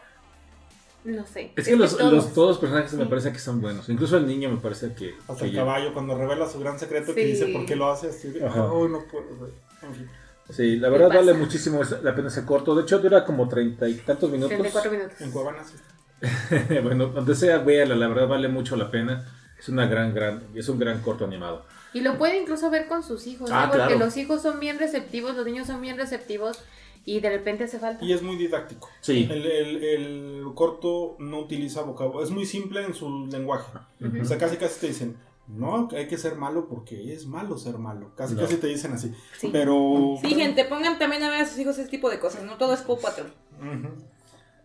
no 1.04 1.26
sé. 1.26 1.52
Es 1.58 1.68
que 1.68 1.76
los, 1.76 1.98
todos. 1.98 2.14
los- 2.14 2.34
todos 2.34 2.50
los 2.50 2.58
personajes 2.60 2.94
me 2.94 3.06
parece 3.08 3.34
que 3.34 3.40
son 3.40 3.60
buenos. 3.60 3.90
Incluso 3.90 4.16
el 4.18 4.28
niño 4.28 4.50
me 4.50 4.58
parece 4.62 4.94
que. 4.94 5.16
Hasta 5.28 5.36
que 5.40 5.46
el 5.48 5.52
ya- 5.52 5.62
caballo, 5.62 5.94
cuando 5.94 6.18
revela 6.18 6.48
su 6.48 6.60
gran 6.60 6.80
secreto 6.80 7.14
que 7.14 7.24
Sí. 7.26 7.32
dice 7.32 7.48
por 7.48 7.66
qué 7.66 7.76
lo 7.76 7.92
hace, 7.92 8.08
así 8.10 8.30
de, 8.30 8.46
Ajá. 8.46 8.64
"Oh, 8.72 8.88
no 8.88 9.04
puedo. 9.12 9.26
güey". 9.38 9.52
En 9.82 9.94
fin. 9.96 10.10
Sí, 10.52 10.76
la 10.78 10.90
verdad 10.90 11.10
vale 11.10 11.34
muchísimo 11.34 11.82
la 12.04 12.14
pena 12.16 12.28
ese 12.28 12.46
corto. 12.46 12.76
De 12.76 12.84
hecho, 12.84 13.00
dura 13.00 13.24
como 13.26 13.48
treinta 13.48 13.88
y 13.88 13.96
tantos 13.96 14.30
minutos. 14.30 14.50
34 14.50 14.92
minutos. 14.98 15.22
En 15.22 15.32
Cuevana 15.32 15.64
sí 15.64 15.76
bueno, 16.84 17.08
donde 17.08 17.36
sea, 17.36 17.58
véala, 17.60 17.96
la 17.96 18.08
verdad 18.08 18.28
vale 18.28 18.48
mucho 18.48 18.76
la 18.76 18.92
pena. 18.92 19.26
Es 19.58 19.70
una 19.70 19.86
gran, 19.88 20.14
gran, 20.14 20.44
es 20.56 20.70
un 20.70 20.80
gran 20.80 21.02
corto 21.02 21.26
animado. 21.26 21.66
Y 21.94 22.02
lo 22.02 22.18
puede 22.18 22.40
incluso 22.42 22.70
ver 22.70 22.88
con 22.88 23.04
sus 23.04 23.28
hijos, 23.28 23.50
¿no? 23.50 23.56
Ah, 23.56 23.68
Porque 23.70 23.86
claro. 23.88 24.00
los 24.00 24.18
hijos 24.18 24.42
son 24.42 24.60
bien 24.60 24.80
receptivos, 24.80 25.36
los 25.36 25.46
niños 25.46 25.68
son 25.68 25.82
bien 25.82 25.98
receptivos 25.98 26.60
y 27.06 27.20
de 27.20 27.30
repente 27.30 27.64
hace 27.66 27.80
falta. 27.80 28.04
Y 28.04 28.14
es 28.14 28.22
muy 28.22 28.38
didáctico. 28.38 28.90
Sí. 29.02 29.28
El, 29.30 29.46
el- 29.46 29.84
el 29.84 30.44
corto 30.56 31.16
no 31.20 31.40
utiliza 31.40 31.82
vocabulario. 31.82 32.24
Es 32.26 32.32
muy 32.32 32.46
simple 32.46 32.84
en 32.84 32.94
su 32.94 33.28
lenguaje. 33.28 33.72
Ujú. 34.00 34.22
O 34.22 34.26
sea, 34.26 34.38
casi 34.38 34.58
casi 34.58 34.80
te 34.80 34.88
dicen, 34.88 35.16
no, 35.48 35.90
hay 35.92 36.08
que 36.08 36.18
ser 36.18 36.36
malo 36.36 36.68
porque 36.68 37.14
es 37.14 37.26
malo 37.26 37.58
ser 37.58 37.78
malo. 37.78 38.14
Casi 38.16 38.36
No. 38.36 38.42
casi 38.42 38.56
te 38.58 38.68
dicen 38.68 38.94
así. 38.94 39.14
Sí. 39.38 39.50
Pero. 39.52 40.16
Sí, 40.22 40.34
gente, 40.36 40.64
pongan 40.66 40.98
también 41.00 41.24
a 41.24 41.30
ver 41.30 41.42
a 41.42 41.46
sus 41.46 41.60
hijos 41.60 41.78
ese 41.78 41.90
tipo 41.90 42.10
de 42.10 42.20
cosas. 42.20 42.44
No 42.44 42.58
todo 42.58 42.74
es 42.74 42.82
Paw 42.82 43.00
Patrol. 43.00 43.34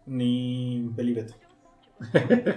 Ni 0.06 0.88
Pelibeto. 0.94 1.34
Pero- 2.12 2.56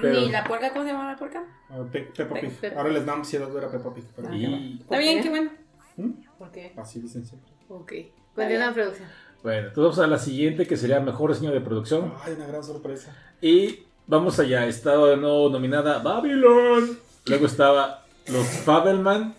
Ni 0.20 0.30
la 0.30 0.44
puerca, 0.44 0.70
¿cómo 0.72 0.84
se 0.84 0.92
llama 0.92 1.10
la 1.12 1.18
puerca? 1.18 1.44
Pe- 1.90 2.10
Peppa 2.16 2.34
Pe- 2.34 2.40
Pig. 2.40 2.50
Pe- 2.60 2.74
Ahora 2.76 2.90
les 2.90 3.04
da 3.04 3.14
ansiedad 3.14 3.50
ver 3.52 3.64
a 3.64 3.70
Peppa 3.70 3.92
Pig. 3.92 4.04
pero. 4.14 4.32
Y 4.34 4.78
Está 4.80 4.98
bien, 4.98 5.22
qué? 5.22 5.28
bueno. 5.30 5.50
¿Mm? 5.96 6.10
¿Por 6.38 6.50
qué? 6.52 6.72
Así 6.76 7.00
dicen 7.00 7.24
siempre. 7.26 7.50
Ok. 7.68 7.92
Continúa 8.34 8.66
la 8.66 8.72
producción. 8.74 9.08
bueno, 9.42 9.68
entonces 9.68 9.82
vamos 9.82 9.98
a 9.98 10.06
la 10.06 10.18
siguiente 10.18 10.66
que 10.66 10.76
sería 10.76 11.00
mejor 11.00 11.32
diseño 11.32 11.50
de 11.52 11.60
producción. 11.60 12.14
Ay, 12.22 12.34
una 12.34 12.46
gran 12.46 12.62
sorpresa. 12.62 13.14
Y 13.42 13.80
vamos 14.10 14.38
allá. 14.38 14.66
Estaba 14.66 15.08
de 15.10 15.16
nuevo 15.16 15.48
nominada 15.48 15.98
Babylon. 16.00 16.98
Luego 17.26 17.46
estaba 17.46 18.04
Los 18.28 18.46
Fabelman, 18.46 19.34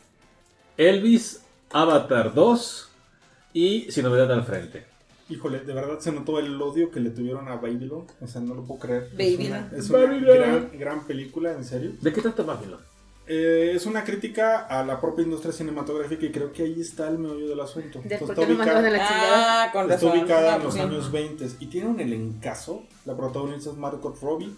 Elvis, 0.78 1.41
Avatar 1.72 2.34
2 2.34 2.89
y 3.53 3.91
Sin 3.91 4.03
Novedad 4.05 4.32
al 4.32 4.43
Frente. 4.43 4.86
Híjole, 5.30 5.59
de 5.61 5.74
verdad 5.74 5.99
se 5.99 6.11
notó 6.11 6.39
el 6.39 6.61
odio 6.61 6.91
que 6.91 6.99
le 6.99 7.09
tuvieron 7.11 7.47
a 7.47 7.55
Babylon. 7.55 8.05
O 8.19 8.28
sea, 8.28 8.41
no 8.41 8.53
lo 8.55 8.63
puedo 8.63 8.80
creer. 8.82 9.09
Babylon. 9.13 9.39
Es 9.41 9.49
una, 9.49 9.78
es 9.78 9.89
una 9.89 9.99
Babylon. 9.99 10.38
gran, 10.38 10.69
gran 10.80 11.07
película, 11.07 11.51
en 11.53 11.63
serio. 11.63 11.91
¿De 12.01 12.11
qué 12.11 12.22
trata 12.22 12.43
Babylon? 12.43 12.80
Eh, 13.28 13.72
es 13.76 13.86
una 13.86 14.03
crítica 14.03 14.61
a 14.67 14.84
la 14.84 14.99
propia 14.99 15.24
industria 15.24 15.53
cinematográfica 15.53 16.26
y 16.26 16.32
creo 16.32 16.51
que 16.51 16.63
ahí 16.63 16.82
está 16.82 17.07
el 17.07 17.17
meollo 17.17 17.47
del 17.47 17.59
asunto. 17.61 18.01
¿De 18.03 18.17
por 18.17 18.32
Está 18.32 18.41
qué 18.45 18.51
lo 18.51 18.57
mandaron 18.57 18.84
a 18.86 18.89
la 18.89 19.07
chingada? 19.07 19.63
Ah, 19.63 19.72
con 19.72 19.84
Está 19.84 19.93
razón. 20.07 20.19
ubicada 20.19 20.53
Ah, 20.53 20.55
en 20.57 20.63
los 20.63 20.74
sí. 20.74 20.80
años 20.82 21.11
20 21.11 21.47
y 21.59 21.65
tiene 21.67 21.88
un 21.88 21.99
elencazo. 22.01 22.84
La 23.06 23.16
protagonista 23.18 23.70
es 23.72 23.78
Margot 23.78 24.20
Robbie. 24.22 24.54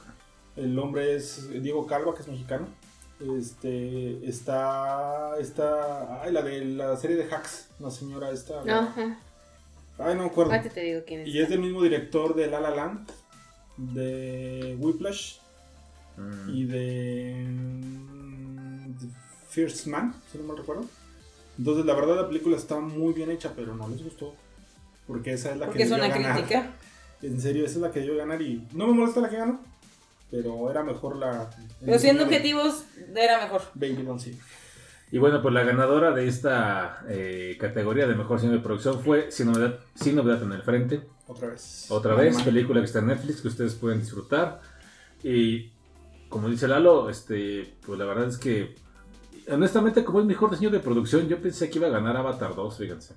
El 0.56 0.78
hombre 0.78 1.16
es 1.16 1.50
Diego 1.62 1.88
Calva, 1.88 2.14
que 2.14 2.22
es 2.22 2.28
mexicano. 2.28 2.68
Este 3.40 4.28
está 4.28 5.38
está 5.40 6.22
ay, 6.22 6.32
la 6.34 6.42
de 6.42 6.66
la 6.66 6.98
serie 6.98 7.16
de 7.16 7.24
Hacks, 7.34 7.68
la 7.80 7.90
señora 7.90 8.32
esta. 8.32 8.62
Ajá. 8.62 9.18
Ay, 9.98 10.16
no 10.16 10.24
me 10.24 10.28
acuerdo. 10.30 10.52
Te 10.74 10.82
digo 10.82 11.02
quién 11.06 11.22
es. 11.22 11.28
Y 11.30 11.40
es 11.40 11.50
del 11.50 11.60
mismo 11.60 11.82
director 11.82 12.36
de 12.36 12.48
La 12.48 12.60
La 12.60 12.72
Land, 12.72 13.10
de 13.78 14.76
Whiplash 14.80 15.38
Mm. 16.16 16.50
y 16.56 16.66
de 16.66 17.48
The 19.00 19.08
First 19.50 19.88
Man, 19.88 20.14
si 20.32 20.38
no 20.38 20.44
mal 20.44 20.58
recuerdo. 20.58 20.86
Entonces, 21.58 21.86
la 21.86 21.96
verdad, 21.96 22.16
la 22.18 22.28
película 22.28 22.56
está 22.56 22.80
muy 22.80 23.14
bien 23.14 23.32
hecha, 23.32 23.54
pero 23.56 23.74
no 23.76 23.88
les 23.88 24.04
gustó. 24.04 24.36
Porque 25.08 25.34
esa 25.34 25.52
es 25.52 25.58
la 25.58 25.66
Porque 25.66 25.80
que 25.80 25.84
es 25.86 25.92
una 25.92 26.08
ganar. 26.10 26.34
crítica. 26.36 26.72
En 27.24 27.40
serio, 27.40 27.66
esa 27.66 27.76
es 27.76 27.82
la 27.82 27.92
que 27.92 28.02
debió 28.02 28.18
ganar 28.18 28.42
y 28.42 28.68
no 28.74 28.88
me 28.88 28.94
molesta 28.94 29.22
la 29.22 29.30
que 29.30 29.38
ganó, 29.38 29.62
pero 30.30 30.70
era 30.70 30.84
mejor 30.84 31.16
la. 31.16 31.50
Pero 31.84 31.98
siendo 31.98 32.26
objetivos, 32.26 32.84
era 33.16 33.42
mejor. 33.42 33.62
Babylon, 33.74 34.20
sí. 34.20 34.38
Y 35.12 35.20
bueno, 35.20 35.42
pues 35.42 35.54
la 35.54 35.64
ganadora 35.64 36.12
de 36.12 36.28
esta 36.28 37.04
eh, 37.08 37.56
categoría 37.60 38.08
de 38.08 38.16
mejor 38.16 38.40
cine 38.40 38.54
de 38.54 38.60
producción 38.60 39.00
fue 39.00 39.32
Sin 39.32 39.52
Novedad, 39.52 39.80
Sin 39.96 40.16
Novedad 40.16 40.42
en 40.44 40.52
el 40.52 40.64
Frente. 40.64 41.02
Otra 41.28 41.50
vez. 41.50 41.86
Otra 41.90 42.16
vez, 42.16 42.42
película 42.42 42.80
que 42.82 42.88
está 42.88 43.00
en 43.00 43.08
Netflix 43.08 43.42
que 43.42 43.48
ustedes 43.48 43.76
pueden 43.76 44.00
disfrutar. 44.00 44.60
Y 45.24 45.72
como 46.30 46.50
dice 46.50 46.68
Lalo, 46.68 47.10
este, 47.10 47.76
pues 47.86 47.98
la 48.00 48.06
verdad 48.06 48.28
es 48.28 48.38
que, 48.38 48.76
honestamente, 49.50 50.04
como 50.04 50.20
es 50.20 50.26
mejor 50.26 50.50
diseño 50.50 50.72
de 50.72 50.80
producción, 50.80 51.28
yo 51.30 51.40
pensé 51.40 51.70
que 51.70 51.78
iba 51.78 51.88
a 51.88 51.92
ganar 51.92 52.18
Avatar 52.18 52.56
2, 52.56 52.76
fíjense. 52.76 53.14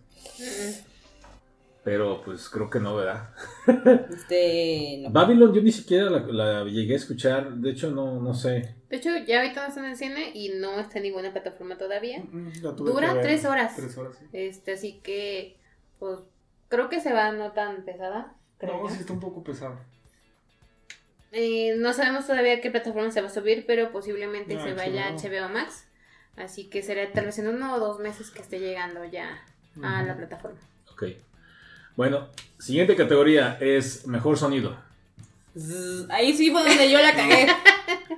Pero 1.86 2.20
pues 2.24 2.48
creo 2.48 2.68
que 2.68 2.80
no, 2.80 2.96
¿verdad? 2.96 3.30
Este. 4.10 4.98
no. 5.02 5.10
Babylon 5.10 5.54
yo 5.54 5.62
ni 5.62 5.70
siquiera 5.70 6.10
la, 6.10 6.18
la 6.18 6.64
llegué 6.64 6.94
a 6.94 6.96
escuchar, 6.96 7.54
de 7.54 7.70
hecho 7.70 7.92
no, 7.92 8.20
no 8.20 8.34
sé. 8.34 8.74
De 8.90 8.96
hecho, 8.96 9.16
ya 9.18 9.40
ahorita 9.40 9.62
no 9.62 9.68
está 9.68 9.80
en 9.84 9.86
el 9.86 9.96
cine 9.96 10.32
y 10.34 10.48
no 10.48 10.80
está 10.80 10.98
en 10.98 11.04
ninguna 11.04 11.32
plataforma 11.32 11.78
todavía. 11.78 12.24
Mm, 12.28 12.74
tuve 12.76 12.90
Dura 12.90 13.20
tres 13.20 13.44
horas. 13.44 13.76
Tres 13.76 13.96
horas, 13.96 14.16
sí. 14.18 14.26
Este, 14.32 14.72
así 14.72 15.00
que, 15.00 15.58
pues, 16.00 16.18
creo 16.66 16.88
que 16.88 17.00
se 17.00 17.12
va 17.12 17.30
no 17.30 17.52
tan 17.52 17.84
pesada. 17.84 18.34
Creo 18.58 18.82
No, 18.82 18.88
sí 18.88 18.96
está 18.98 19.12
un 19.12 19.20
poco 19.20 19.44
pesado. 19.44 19.78
Eh, 21.30 21.76
no 21.78 21.92
sabemos 21.92 22.26
todavía 22.26 22.60
qué 22.60 22.72
plataforma 22.72 23.12
se 23.12 23.20
va 23.20 23.28
a 23.28 23.30
subir, 23.30 23.64
pero 23.64 23.92
posiblemente 23.92 24.56
No, 24.56 24.64
se 24.64 24.74
vaya 24.74 25.06
a 25.06 25.12
HBO. 25.12 25.28
HBO 25.28 25.48
Max. 25.50 25.86
Así 26.34 26.68
que 26.68 26.82
será 26.82 27.12
tal 27.12 27.26
vez 27.26 27.38
en 27.38 27.46
uno 27.46 27.76
o 27.76 27.78
dos 27.78 28.00
meses 28.00 28.32
que 28.32 28.42
esté 28.42 28.58
llegando 28.58 29.04
ya 29.04 29.44
a 29.80 30.02
la 30.02 30.16
plataforma. 30.16 30.58
Ok. 30.90 31.04
Bueno, 31.96 32.28
siguiente 32.58 32.94
categoría 32.96 33.56
es 33.60 34.06
mejor 34.06 34.36
sonido. 34.38 34.76
Zzz, 35.56 36.10
Ahí 36.10 36.34
sí 36.34 36.50
fue 36.50 36.62
donde 36.62 36.90
yo 36.90 37.00
la 37.00 37.14
cagué. 37.14 37.46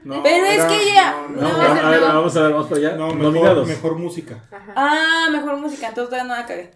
No, 0.05 0.22
Pero 0.22 0.47
es 0.47 0.64
que 0.64 0.93
ya- 0.95 1.26
No, 1.31 1.41
No, 1.43 1.61
a- 1.61 1.66
ese 1.72 1.81
a 1.87 1.91
ver, 1.91 2.01
no. 2.01 2.07
vamos 2.09 2.37
a 2.37 2.43
ver, 2.43 2.53
vamos 2.53 2.66
para 2.68 2.79
allá. 2.81 2.97
no, 2.97 3.07
mejor, 3.09 3.22
Nominados. 3.22 3.68
mejor 3.68 3.97
música. 3.97 4.43
Ajá. 4.51 4.72
Ah, 4.76 5.29
mejor 5.31 5.57
música, 5.59 5.89
entonces 5.89 6.11
todavía 6.11 6.29
no 6.35 6.41
la 6.41 6.47
cagué. 6.47 6.70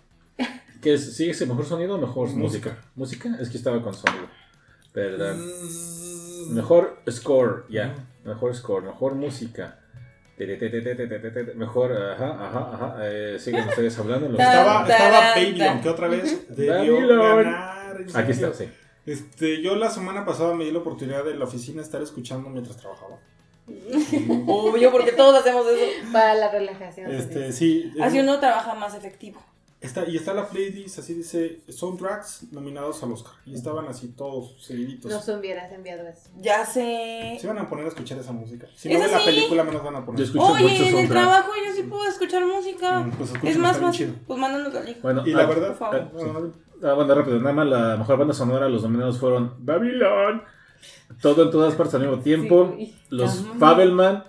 ¿Qué 0.83 0.95
es? 0.95 1.17
¿Sí 1.17 1.31
es 1.31 1.41
el 1.41 1.49
mejor 1.49 1.65
sonido 1.65 1.95
o 1.95 1.99
mejor 1.99 2.29
música? 2.31 2.71
Música. 2.71 3.31
¿Música? 3.31 3.37
Es 3.41 3.49
que 3.49 3.57
estaba 3.57 3.81
con 3.83 3.95
sonido. 3.95 4.27
Perdón. 4.93 5.41
Mejor 6.51 7.01
score, 7.11 7.65
ya. 7.71 7.95
Mejor 8.25 8.55
score, 8.55 8.85
mejor 8.85 9.15
música. 9.15 9.79
Mejor, 11.55 11.93
ajá, 11.93 12.47
ajá, 12.49 12.71
ajá. 12.75 12.97
Eh, 13.03 13.37
siguen 13.39 13.69
ustedes 13.69 13.99
hablando. 13.99 14.29
Lo- 14.29 14.37
Ta- 14.39 14.45
Estaba, 14.53 14.89
estaba. 14.89 15.21
Babylon, 15.35 15.81
que 15.81 15.89
otra 15.89 16.09
vez 16.09 16.47
debió 16.57 17.07
ganar. 17.07 17.97
Aquí 18.15 18.33
está, 18.33 18.53
sí. 18.53 18.69
Este, 19.05 19.61
yo 19.63 19.75
la 19.77 19.91
semana 19.91 20.25
pasada 20.25 20.55
me 20.55 20.65
di 20.65 20.71
la 20.71 20.79
oportunidad 20.79 21.25
de 21.25 21.35
la 21.35 21.45
oficina 21.45 21.83
estar 21.83 22.01
escuchando 22.03 22.49
mientras 22.51 22.77
trabajaba. 22.77 23.19
Obvio, 24.47 24.91
porque 24.91 25.13
todos 25.13 25.41
hacemos 25.41 25.67
eso. 25.67 25.85
Para 26.13 26.35
la 26.35 26.51
relajación. 26.51 27.11
Este, 27.13 27.53
sí. 27.53 27.93
Así 28.01 28.19
uno 28.21 28.39
trabaja 28.41 28.75
más 28.75 28.95
efectivo. 28.95 29.43
Está, 29.83 30.09
y 30.09 30.17
está 30.17 30.33
la 30.33 30.49
playlist, 30.49 31.01
así 31.01 31.13
dice, 31.15 31.61
soundtracks 31.69 32.53
nominados 32.53 33.03
al 33.03 33.13
Oscar. 33.13 33.33
Y 33.45 33.55
estaban 33.55 33.87
así 33.89 34.09
todos 34.17 34.55
seguiditos. 34.65 35.11
No 35.11 35.21
se 35.21 35.37
hubieras 35.37 35.73
enviado 35.73 36.07
eso. 36.07 36.31
Ya 36.41 36.65
sé. 36.65 37.37
Se 37.41 37.47
van 37.49 37.59
a 37.59 37.69
poner 37.69 37.87
a 37.87 37.89
escuchar 37.89 38.17
esa 38.19 38.33
música. 38.33 38.67
Si 38.77 38.89
no 38.93 39.01
ven 39.01 39.11
la 39.11 39.25
película, 39.25 39.65
menos 39.65 39.83
van 39.83 39.97
a 39.97 40.05
poner. 40.07 40.21
Yo 40.21 40.25
escucho 40.27 40.45
mucho 40.55 40.65
Oye, 40.65 40.89
en 40.89 40.99
el 40.99 41.09
trabajo 41.09 41.51
yo 41.67 41.75
sí 41.75 41.83
puedo 41.83 42.05
escuchar 42.09 42.47
música. 42.47 43.01
Mm, 43.01 43.11
pues 43.13 43.33
es 43.43 43.59
más 43.59 43.79
fácil. 43.79 44.07
chido. 44.13 44.25
Pues 44.27 44.39
mándanos 44.39 44.73
la. 44.73 44.83
Bueno, 45.03 45.27
Y 45.27 45.33
la 45.33 45.43
ah, 45.43 45.47
verdad, 45.47 45.69
por 45.69 45.77
favor. 45.77 45.97
eh, 45.97 46.09
sí. 46.17 46.61
ah, 46.85 46.93
bueno, 46.95 47.15
rápido, 47.17 47.39
nada 47.41 47.53
más 47.53 47.67
la 47.67 47.97
mejor 47.97 48.19
banda 48.19 48.35
sonora, 48.35 48.69
los 48.69 48.83
nominados 48.85 49.19
fueron 49.19 49.55
Babylon, 49.59 50.43
todo 51.21 51.43
en 51.43 51.51
todas 51.51 51.75
partes 51.75 51.95
al 51.97 52.03
mismo 52.03 52.21
tiempo, 52.21 52.73
Sí. 52.79 52.95
los. 53.11 53.45
Fabelman, 53.59 54.25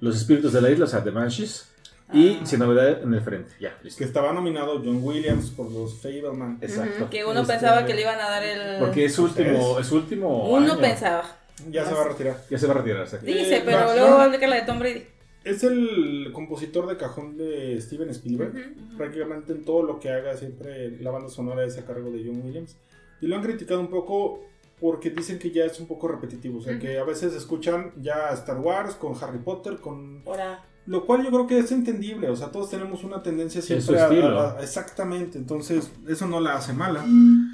los 0.00 0.16
espíritus 0.16 0.52
de 0.52 0.60
la 0.62 0.70
isla, 0.70 0.84
o 0.86 0.88
sea, 0.88 1.02
The 1.04 1.10
Banshees, 1.10 1.68
y 2.12 2.38
Ah. 2.40 2.46
sin 2.46 2.58
novedad 2.60 3.02
en 3.02 3.12
el 3.14 3.20
frente. 3.20 3.50
Ya, 3.60 3.76
listo. 3.82 3.98
Que 3.98 4.04
estaba 4.04 4.32
nominado 4.32 4.80
John 4.84 5.00
Williams 5.02 5.50
por 5.50 5.70
los 5.70 6.00
Fableman. 6.00 6.58
Exacto. 6.60 7.10
Que 7.10 7.24
uno 7.24 7.40
Este- 7.40 7.52
pensaba 7.54 7.84
que 7.84 7.94
le 7.94 8.02
iban 8.02 8.18
a 8.20 8.28
dar 8.30 8.42
el. 8.44 8.78
Porque 8.78 9.04
es 9.06 9.14
su 9.14 9.24
último, 9.24 9.78
es 9.80 9.90
último 9.92 10.48
Uno 10.50 10.72
año. 10.72 10.80
pensaba. 10.80 11.24
Ya 11.70 11.84
se 11.86 11.94
va 11.94 12.02
a 12.02 12.08
retirar. 12.08 12.36
Ya 12.50 12.58
se 12.58 12.66
va 12.66 12.74
a 12.74 12.76
retirar, 12.78 13.02
exacto. 13.02 13.26
Dice, 13.26 13.56
Eh, 13.56 13.62
pero 13.64 13.80
no, 13.86 13.94
luego 13.94 14.08
no. 14.10 14.20
aplica 14.22 14.46
la 14.46 14.56
de 14.56 14.62
Tom 14.62 14.78
Brady. 14.78 15.04
Es 15.42 15.62
el 15.64 16.30
compositor 16.32 16.86
de 16.88 16.96
cajón 16.96 17.36
de 17.38 17.80
Steven 17.80 18.08
Spielberg. 18.10 18.50
Ujú. 18.50 18.96
Prácticamente 18.98 19.52
en 19.52 19.64
todo 19.64 19.82
lo 19.82 19.98
que 20.00 20.10
haga, 20.10 20.36
siempre 20.36 20.90
la 21.00 21.10
banda 21.12 21.28
sonora 21.30 21.64
es 21.64 21.78
a 21.78 21.84
cargo 21.86 22.10
de 22.10 22.22
John 22.26 22.42
Williams. 22.44 22.76
Y 23.20 23.26
lo 23.28 23.36
han 23.36 23.42
criticado 23.42 23.80
un 23.80 23.88
poco 23.88 24.44
porque 24.80 25.08
dicen 25.10 25.38
que 25.38 25.50
ya 25.50 25.64
es 25.64 25.78
un 25.80 25.86
poco 25.86 26.08
repetitivo. 26.08 26.58
O 26.58 26.62
sea, 26.62 26.78
que 26.78 26.98
a 26.98 27.04
veces 27.04 27.32
escuchan 27.32 27.92
ya 28.02 28.28
Star 28.34 28.58
Wars 28.58 28.94
con 28.96 29.14
Harry 29.22 29.38
Potter, 29.38 29.76
con 29.78 30.22
Ahora. 30.26 30.62
Lo 30.86 31.04
cual 31.04 31.24
yo 31.24 31.30
creo 31.30 31.46
que 31.48 31.58
es 31.58 31.72
entendible, 31.72 32.28
o 32.30 32.36
sea, 32.36 32.50
todos 32.52 32.70
tenemos 32.70 33.02
una 33.02 33.22
tendencia 33.22 33.60
siempre 33.60 34.00
a, 34.00 34.04
estilo. 34.04 34.38
a- 34.40 34.58
a- 34.58 34.62
Exactamente, 34.62 35.36
entonces 35.38 35.90
eso 36.08 36.26
no 36.28 36.40
la 36.40 36.54
hace 36.56 36.72
mala. 36.72 37.02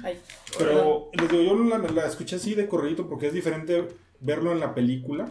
Ay, 0.03 0.19
Pero 0.57 1.09
les 1.13 1.29
digo, 1.29 1.41
yo 1.43 1.63
la, 1.63 1.77
la 1.79 2.05
escuché 2.07 2.35
así 2.35 2.53
de 2.53 2.67
corridito 2.67 3.07
porque 3.09 3.27
es 3.27 3.33
diferente 3.33 3.87
verlo 4.19 4.51
en 4.51 4.59
la 4.59 4.75
película 4.75 5.29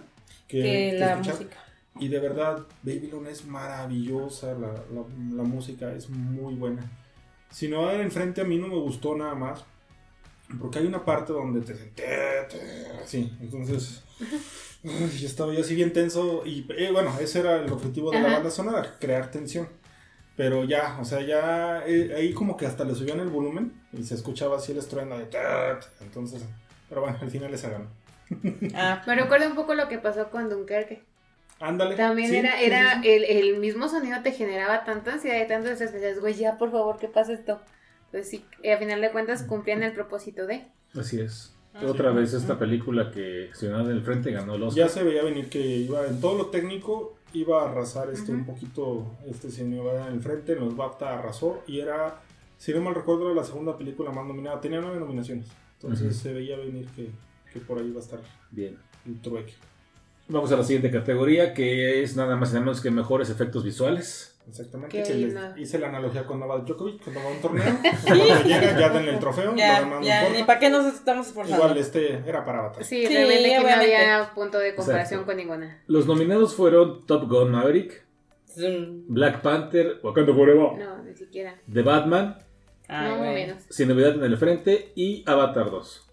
que, 0.48 0.58
que 0.58 0.62
que 0.62 0.96
la 0.98 1.12
escuchar. 1.12 1.34
música. 1.34 1.56
Y 2.00 2.08
de 2.08 2.18
verdad, 2.20 2.66
Babylon 2.82 3.26
es 3.28 3.44
maravillosa, 3.46 4.52
la, 4.54 4.72
la- 4.72 5.36
la 5.36 5.42
música 5.44 5.92
es 5.92 6.08
muy 6.10 6.54
buena. 6.54 6.90
Si 7.50 7.68
no, 7.68 7.90
enfrente 7.90 8.40
a 8.40 8.44
mí 8.44 8.56
no 8.58 8.66
me 8.66 8.76
gustó 8.76 9.14
nada 9.16 9.34
más. 9.34 9.64
Porque 10.60 10.80
hay 10.80 10.86
una 10.86 11.04
parte 11.04 11.32
donde 11.32 11.60
te 11.62 11.72
te- 11.72 11.92
te- 11.94 13.02
así, 13.02 13.32
entonces 13.40 14.02
uy, 14.84 15.10
yo 15.18 15.26
estaba 15.26 15.52
yo 15.52 15.60
así 15.60 15.74
bien 15.74 15.92
tenso 15.92 16.42
y 16.44 16.66
eh, 16.76 16.90
bueno, 16.92 17.14
ese 17.20 17.40
era 17.40 17.56
el 17.62 17.72
objetivo 17.72 18.10
de 18.12 18.20
la 18.20 18.28
Ajá. 18.28 18.36
banda 18.36 18.50
sonora, 18.50 18.96
crear 19.00 19.30
tensión. 19.30 19.68
Pero 20.36 20.64
ya, 20.64 20.98
o 21.00 21.04
sea, 21.04 21.20
ya 21.20 21.84
eh, 21.86 22.14
ahí 22.16 22.32
como 22.32 22.56
que 22.56 22.66
hasta 22.66 22.84
le 22.84 22.94
subían 22.94 23.20
el 23.20 23.28
volumen 23.28 23.72
y 23.92 24.02
se 24.02 24.14
escuchaba 24.14 24.56
así 24.56 24.72
el 24.72 24.78
estruendo 24.78 25.18
de 25.18 25.28
entonces, 26.00 26.42
pero 26.88 27.02
bueno, 27.02 27.18
al 27.20 27.30
final 27.30 27.50
les 27.50 27.64
hagan. 27.64 27.88
Ah, 28.74 29.02
Me 29.06 29.14
recuerda 29.14 29.46
un 29.46 29.54
poco 29.54 29.74
lo 29.74 29.88
que 29.88 29.98
pasó 29.98 30.30
con 30.30 30.48
Dunkerque. 30.48 31.02
Ándale. 31.60 31.96
También 31.96 32.30
sí, 32.30 32.36
era, 32.36 32.60
era 32.60 32.94
sí, 32.94 33.00
sí. 33.02 33.08
El, 33.10 33.24
el 33.24 33.58
mismo 33.58 33.88
sonido 33.88 34.22
te 34.22 34.32
generaba 34.32 34.84
tanta 34.84 35.12
ansiedad 35.12 35.44
y 35.44 35.46
tanto 35.46 35.68
estrés 35.70 35.92
decías, 35.92 36.18
güey, 36.18 36.34
ya 36.34 36.56
por 36.56 36.70
favor, 36.72 36.98
¿qué 36.98 37.08
pasa 37.08 37.34
esto? 37.34 37.60
Pues 38.10 38.28
sí, 38.28 38.44
y 38.62 38.70
a 38.70 38.78
final 38.78 39.00
de 39.00 39.12
cuentas 39.12 39.42
cumplían 39.42 39.82
el 39.82 39.92
propósito 39.92 40.46
de. 40.46 40.66
Así 40.98 41.20
es. 41.20 41.54
Ah, 41.74 41.86
Otra 41.86 42.10
sí. 42.10 42.16
vez 42.18 42.34
esta 42.34 42.58
película 42.58 43.10
que 43.10 43.50
Ciudad 43.54 43.84
del 43.84 44.02
Frente 44.02 44.30
ganó 44.30 44.54
el 44.56 44.62
Oscar. 44.64 44.84
Ya 44.84 44.88
se 44.88 45.02
veía 45.02 45.22
venir 45.22 45.48
que 45.48 45.60
iba 45.60 46.06
en 46.06 46.20
todo 46.20 46.36
lo 46.36 46.46
técnico 46.46 47.16
iba 47.34 47.62
a 47.62 47.70
arrasar 47.70 48.10
este 48.10 48.32
un 48.32 48.44
poquito 48.44 49.06
este 49.26 49.50
señor 49.50 49.94
en 49.96 50.14
el 50.14 50.20
frente, 50.20 50.52
en 50.52 50.60
los 50.60 50.76
BAFTA 50.76 51.18
arrasó 51.18 51.62
y 51.66 51.80
era, 51.80 52.20
si 52.58 52.72
no 52.74 52.80
mal 52.82 52.94
recuerdo, 52.94 53.26
era 53.26 53.34
la 53.40 53.44
segunda 53.44 53.76
película 53.76 54.10
más 54.10 54.26
nominada, 54.26 54.60
tenía 54.60 54.80
nueve 54.80 55.00
nominaciones, 55.00 55.46
entonces 55.80 56.14
se 56.16 56.32
veía 56.32 56.56
venir 56.58 56.86
que, 56.94 57.08
que 57.52 57.60
por 57.60 57.78
ahí 57.78 57.86
iba 57.88 58.00
a 58.00 58.02
estar 58.02 58.20
Bien. 58.50 58.76
el 59.06 59.20
trueque. 59.20 59.54
Vamos 60.28 60.52
a 60.52 60.56
la 60.56 60.62
siguiente 60.62 60.90
categoría 60.90 61.52
que 61.54 62.02
es 62.02 62.16
nada 62.16 62.36
más 62.36 62.50
y 62.50 62.54
nada 62.54 62.66
menos 62.66 62.80
que 62.80 62.90
mejores 62.90 63.28
efectos 63.30 63.64
visuales. 63.64 64.31
Exactamente, 64.48 65.02
que 65.02 65.14
les 65.14 65.34
hice 65.56 65.78
la 65.78 65.88
analogía 65.88 66.24
con 66.26 66.40
Novak 66.40 66.64
Djokovic, 66.66 67.02
cuando 67.04 67.20
va 67.20 67.26
a 67.26 67.30
un 67.30 67.40
torneo, 67.40 67.64
cuando 68.04 68.24
llega 68.44 68.78
ya 68.78 68.88
denle 68.88 69.12
el 69.12 69.18
trofeo, 69.18 69.54
ya, 69.54 69.86
no 69.86 70.02
ya, 70.02 70.28
ni 70.30 70.42
para 70.42 70.58
qué 70.58 70.68
nos 70.68 70.86
estamos 70.92 71.28
esforzando. 71.28 71.62
Igual 71.62 71.78
este 71.78 72.16
era 72.26 72.44
para 72.44 72.58
Avatar. 72.58 72.84
Sí, 72.84 73.06
Sí, 73.06 73.14
realmente 73.14 73.48
que 73.48 73.60
no 73.62 73.68
había 73.68 74.30
punto 74.34 74.58
de 74.58 74.74
comparación 74.74 75.20
Exacto. 75.20 75.26
con 75.26 75.36
ninguna. 75.36 75.82
Los 75.86 76.06
nominados 76.06 76.54
fueron 76.54 77.06
Top 77.06 77.28
Gun 77.28 77.52
Maverick, 77.52 78.04
Zoom. 78.48 79.04
Black 79.08 79.42
Panther, 79.42 80.00
Wakanda 80.02 80.34
Forever, 80.34 80.78
No, 80.78 81.02
ni 81.02 81.14
siquiera. 81.14 81.54
The 81.72 81.82
Batman, 81.82 82.36
Ay, 82.88 83.10
no, 83.10 83.20
menos. 83.22 83.62
Sin 83.70 83.88
Novedad 83.88 84.16
en 84.16 84.24
el 84.24 84.36
Frente 84.36 84.92
y 84.94 85.22
Avatar 85.26 85.70
2. 85.70 86.08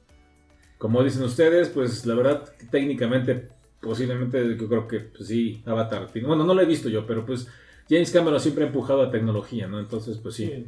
Como 0.78 1.04
dicen 1.04 1.24
ustedes, 1.24 1.68
pues 1.70 2.06
la 2.06 2.16
verdad, 2.16 2.50
técnicamente, 2.72 3.50
posiblemente, 3.82 4.56
yo 4.56 4.68
creo 4.70 4.88
que 4.88 5.00
pues, 5.02 5.28
sí, 5.28 5.62
Avatar. 5.66 6.08
Bueno, 6.26 6.46
no 6.46 6.54
lo 6.54 6.62
he 6.62 6.66
visto 6.66 6.88
yo, 6.88 7.06
pero 7.06 7.26
pues 7.26 7.48
James 7.90 8.12
Cameron 8.12 8.40
siempre 8.40 8.64
ha 8.64 8.68
empujado 8.68 9.02
a 9.02 9.12
tecnología, 9.12 9.68
¿no? 9.68 9.80
Entonces, 9.80 10.18
pues 10.18 10.36
sí. 10.36 10.46
Sí. 10.48 10.68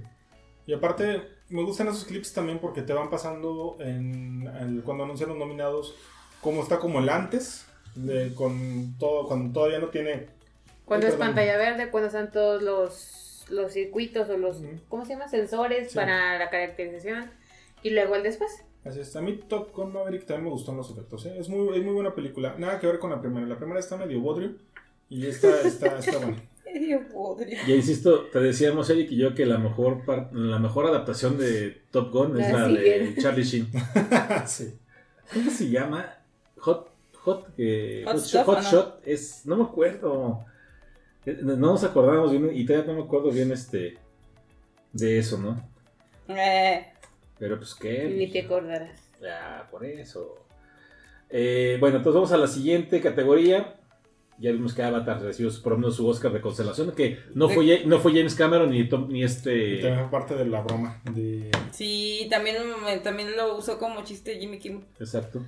Y 0.68 0.74
aparte, 0.74 1.22
me 1.50 1.64
gustan 1.64 1.88
esos 1.88 2.06
clips 2.06 2.34
también 2.34 2.60
porque 2.60 2.82
te 2.82 2.94
van 2.94 3.10
pasando 3.10 3.78
en, 3.80 4.48
en- 4.60 4.82
cuando 4.82 5.04
anuncian 5.04 5.30
los 5.30 5.38
nominados, 5.38 5.96
cómo 6.42 6.62
está 6.64 6.80
como 6.80 7.00
el 7.00 7.10
antes, 7.10 7.66
de, 7.96 8.34
con 8.36 8.96
todo, 8.98 9.28
cuando 9.28 9.54
todavía 9.54 9.80
no 9.80 9.88
tiene. 9.90 10.28
Cuando 10.86 11.08
es 11.08 11.14
perdón. 11.14 11.28
pantalla 11.30 11.58
verde, 11.58 11.90
cuando 11.90 12.08
están 12.08 12.32
todos 12.32 12.62
los, 12.64 13.46
los 13.50 13.72
circuitos 13.74 14.30
o 14.30 14.38
los. 14.38 14.62
¿cómo 14.90 15.06
se 15.06 15.14
llama? 15.14 15.28
Sensores 15.28 15.92
Sí. 15.92 15.96
para 15.96 16.38
la 16.40 16.50
caracterización. 16.50 17.30
Y 17.84 17.90
luego 17.92 18.16
el 18.16 18.24
después. 18.24 18.64
Así 18.86 19.00
es. 19.00 19.16
A 19.16 19.22
mí 19.22 19.40
Top 19.48 19.74
Gun 19.76 19.94
Maverick 19.94 20.26
también 20.26 20.46
me 20.46 20.50
gustan 20.52 20.78
los 20.78 20.90
efectos. 20.92 21.26
¿eh? 21.26 21.36
Es, 21.38 21.50
muy, 21.50 21.76
es 21.78 21.84
muy 21.84 21.94
buena 21.94 22.14
película. 22.16 22.56
Nada 22.58 22.80
que 22.80 22.88
ver 22.88 23.00
con 23.00 23.10
la 23.12 23.20
primera. 23.22 23.46
La 23.46 23.58
primera 23.58 23.80
está 23.80 23.98
medio 23.98 24.20
bodrio 24.22 24.54
y 25.10 25.26
esta 25.28 25.62
está, 25.62 25.98
está 26.00 26.18
buena. 26.20 26.42
Ya 27.68 27.76
insisto, 27.76 28.26
te 28.32 28.40
decíamos 28.40 28.90
Eric 28.90 29.12
y 29.12 29.18
yo 29.18 29.34
que 29.36 29.46
la 29.46 29.58
mejor 29.58 30.06
par- 30.06 30.30
la 30.34 30.60
mejor 30.60 30.86
adaptación 30.88 31.38
de 31.38 31.82
Top 31.92 32.12
Gun 32.12 32.40
es 32.40 32.52
La 32.52 32.68
la 32.68 32.80
de. 32.80 33.16
Charlie 33.22 33.44
Sheen. 33.44 33.68
sí. 34.48 34.74
¿Cómo 35.34 35.50
se 35.52 35.70
llama? 35.70 36.14
Hot 36.58 36.90
Hot, 37.24 37.50
eh, 37.58 38.04
Hot 38.06 38.16
Hot, 38.16 38.24
Stuff, 38.24 38.46
Hot 38.46 38.58
¿o 38.58 38.62
no? 38.62 38.70
Shot 38.72 39.02
es 39.06 39.46
no 39.46 39.56
me 39.58 39.64
acuerdo. 39.64 40.46
Eh, 41.26 41.38
No 41.42 41.56
nos 41.56 41.84
acordamos 41.84 42.32
bien 42.32 42.50
y 42.54 42.66
todavía 42.66 42.92
no 42.92 43.00
me 43.00 43.06
acuerdo 43.06 43.30
bien 43.32 43.52
este 43.52 43.98
de 44.94 45.20
eso, 45.20 45.38
¿no? 45.38 45.62
Eh, 46.28 46.86
Pero 47.38 47.58
pues 47.58 47.76
qué. 47.76 48.06
Ni 48.10 48.28
te 48.32 48.42
acordarás. 48.42 49.00
Ya, 49.22 49.68
por 49.70 49.86
eso. 49.86 50.36
Eh, 51.30 51.78
bueno, 51.80 51.98
entonces 51.98 52.16
vamos 52.16 52.32
a 52.32 52.38
la 52.38 52.48
siguiente 52.48 53.00
categoría. 53.02 53.76
Ya 54.40 54.52
vimos 54.52 54.74
que 54.74 54.82
Avatar 54.82 55.22
recibió 55.22 55.52
su- 55.52 55.62
por 55.62 55.74
lo 55.74 55.78
menos 55.80 55.96
su 55.96 56.08
Oscar 56.08 56.34
de 56.34 56.42
constelación, 56.42 56.92
que 56.94 57.20
no 57.36 57.48
fue, 57.48 57.84
no 57.86 58.00
fue 58.00 58.14
James 58.14 58.34
Cameron 58.34 58.72
ni, 58.72 58.88
Tom- 58.90 59.08
ni 59.10 59.20
Y 59.20 59.24
este... 59.24 59.78
también 59.78 60.00
fue 60.10 60.20
parte 60.20 60.36
de 60.36 60.46
la 60.46 60.62
broma. 60.62 61.00
De... 61.14 61.52
sí, 61.72 62.28
también, 62.30 62.56
me- 62.84 62.98
también 63.00 63.36
lo 63.38 63.58
usó 63.58 63.78
como 63.78 64.04
chiste 64.04 64.40
Jimmy 64.40 64.58
Kimmel. 64.58 64.84
Exacto. 65.00 65.44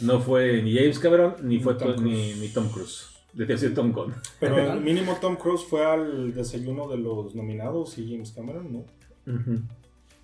No 0.00 0.20
fue 0.20 0.62
ni 0.62 0.72
James 0.76 0.98
Cameron 1.00 1.34
ni 1.42 1.56
Ni 1.56 1.62
fue 1.62 1.74
Tom 1.74 1.96
to- 1.96 2.02
ni, 2.02 2.10
Cruise. 2.12 2.36
ni 2.40 2.48
Tom 2.48 2.68
Cruise. 2.70 3.06
De 3.32 3.44
decir 3.44 3.74
Tom 3.74 3.92
Gunn. 3.92 4.14
Pero 4.40 4.54
Perdón. 4.54 4.84
mínimo 4.84 5.18
Tom 5.20 5.36
Cruise 5.36 5.62
fue 5.64 5.84
al 5.84 6.32
desayuno 6.34 6.88
de 6.88 6.96
los 6.96 7.34
nominados 7.34 7.98
y 7.98 8.10
James 8.10 8.30
Cameron 8.32 8.72
no. 8.72 8.84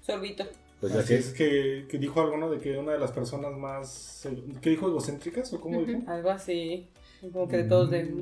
Sorbito. 0.00 0.44
Pues 0.80 0.92
ya 0.92 1.00
Así 1.00 1.08
que 1.08 1.14
es 1.18 1.32
que, 1.32 1.86
que 1.88 1.98
dijo 1.98 2.20
alguno 2.20 2.50
de 2.50 2.58
que 2.60 2.76
una 2.78 2.92
de 2.92 2.98
las 2.98 3.12
personas 3.12 3.56
más. 3.56 4.26
¿Qué 4.60 4.70
dijo? 4.70 4.88
¿Egocéntricas 4.88 5.52
o 5.52 5.60
cómo 5.60 5.82
dijo? 5.82 6.00
Algo 6.10 6.30
así. 6.30 6.88
Como 7.32 7.48
que 7.48 7.56
de 7.58 7.64
todos 7.64 7.90
de. 7.90 8.12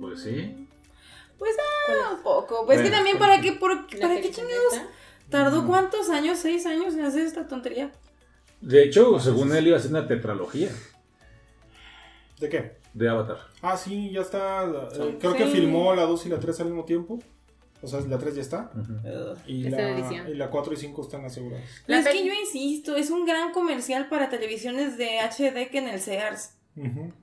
Pues 0.00 0.22
sí. 0.22 0.66
Pues 1.38 1.56
¿Cuál 1.86 1.98
ah, 2.04 2.14
un 2.16 2.22
poco. 2.22 2.66
Pues 2.66 2.78
que 2.78 2.82
Bueno, 2.84 2.96
también, 2.96 3.18
pues 3.18 3.28
¿para 3.30 3.40
qué, 3.42 3.52
por, 3.52 3.74
¿La 3.94 4.00
¿para 4.00 4.16
que 4.16 4.22
qué 4.22 4.30
chingados? 4.30 4.80
¿Tardó 5.30 5.62
Mm. 5.62 5.66
cuántos 5.66 6.10
años? 6.10 6.38
¿Seis 6.38 6.66
años 6.66 6.94
en 6.94 7.04
hacer 7.04 7.24
esta 7.24 7.46
tontería? 7.46 7.90
De 8.60 8.82
hecho, 8.84 9.18
según 9.20 9.54
él 9.56 9.68
iba 9.68 9.76
a 9.76 9.80
ser 9.80 9.90
una 9.92 10.06
tetralogía 10.06 10.68
¿De 12.38 12.48
qué? 12.48 12.76
de 12.92 13.08
Avatar. 13.08 13.38
Ah, 13.62 13.76
sí, 13.76 14.10
ya 14.10 14.20
está. 14.22 14.64
eh, 14.64 15.16
creo 15.20 15.34
que 15.34 15.46
filmó 15.46 15.94
la 15.94 16.02
2 16.02 16.26
y 16.26 16.28
la 16.28 16.40
3 16.40 16.60
al 16.60 16.66
mismo 16.66 16.84
tiempo. 16.84 17.20
O 17.82 17.86
sea, 17.86 18.00
la 18.00 18.18
3 18.18 18.34
ya 18.34 18.40
está. 18.42 18.70
Y 19.46 19.64
la, 19.70 20.28
y 20.28 20.34
la 20.34 20.50
4 20.50 20.72
y 20.72 20.76
5 20.76 21.02
están 21.02 21.24
aseguradas. 21.24 21.64
Pero 21.86 21.98
es 21.98 22.04
La 22.04 22.10
que 22.12 22.26
yo 22.26 22.32
insisto, 22.34 22.96
es 22.96 23.10
un 23.10 23.24
gran 23.24 23.52
comercial 23.52 24.08
para 24.08 24.28
televisiones 24.28 24.98
de 24.98 25.18
HD 25.20 25.70
que 25.70 25.78
en 25.78 25.88
el 25.88 26.00
Sears. 26.00 26.54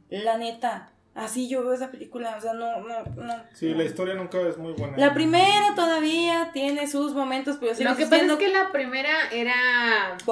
La 0.10 0.38
neta. 0.38 0.92
Así 1.18 1.50
yo 1.50 1.64
veo 1.64 1.74
esa 1.74 1.90
película. 1.92 2.36
O 2.38 2.42
sea, 2.42 2.54
no, 2.54 2.80
no, 2.82 3.04
no. 3.16 3.34
Sí, 3.54 3.72
no. 3.72 3.78
la 3.78 3.84
historia 3.84 4.14
nunca 4.14 4.40
es 4.42 4.58
muy 4.58 4.74
buena. 4.74 4.96
La 4.98 5.14
primera 5.14 5.74
todavía 5.76 6.52
tiene 6.54 6.88
sus 6.88 7.14
momentos, 7.14 7.58
pero 7.60 7.74
sigue 7.74 7.90
Lo 7.90 7.96
que 7.98 8.06
pasa 8.06 8.24
es 8.26 8.32
que 8.34 8.48
la 8.50 8.72
primera 8.72 9.10
era 9.32 9.56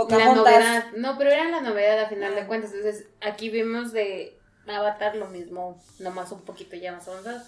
la 0.09 0.33
novedad. 0.35 0.85
No, 0.95 1.17
pero 1.17 1.31
era 1.31 1.49
la 1.49 1.61
novedad 1.61 1.99
a 2.03 2.07
final 2.07 2.33
Ah. 2.33 2.39
de 2.41 2.45
cuentas. 2.47 2.71
Entonces, 2.73 3.07
aquí 3.21 3.49
vimos 3.49 3.91
de 3.93 4.37
Avatar 4.67 5.15
lo 5.15 5.27
mismo, 5.27 5.81
nomás 5.99 6.31
un 6.31 6.41
poquito 6.45 6.75
ya 6.75 6.91
más 6.91 7.07
avanzado. 7.07 7.41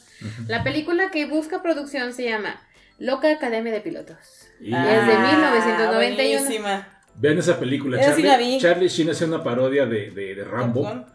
La 0.48 0.64
película 0.64 1.12
que 1.12 1.26
busca 1.28 1.62
producción 1.62 2.14
se 2.14 2.26
llama 2.26 2.60
Loca 3.00 3.32
Academia 3.32 3.72
de 3.72 3.82
Pilotos. 3.82 4.48
Y 4.60 4.74
Ah, 4.74 4.96
Es 4.96 5.08
de 5.08 5.18
1991. 5.18 5.96
buenísima. 6.42 6.88
vean 7.16 7.38
esa 7.38 7.60
película. 7.60 8.00
Esa 8.02 8.16
sí 8.16 8.24
Charlie, 8.24 8.28
la 8.28 8.38
vi. 8.56 8.60
Charlie 8.62 8.88
Sheen 8.88 9.10
hace 9.12 9.26
una 9.26 9.44
parodia 9.44 9.86
de, 9.86 10.10
de, 10.12 10.36
de 10.36 10.44
Rambo. 10.44 11.06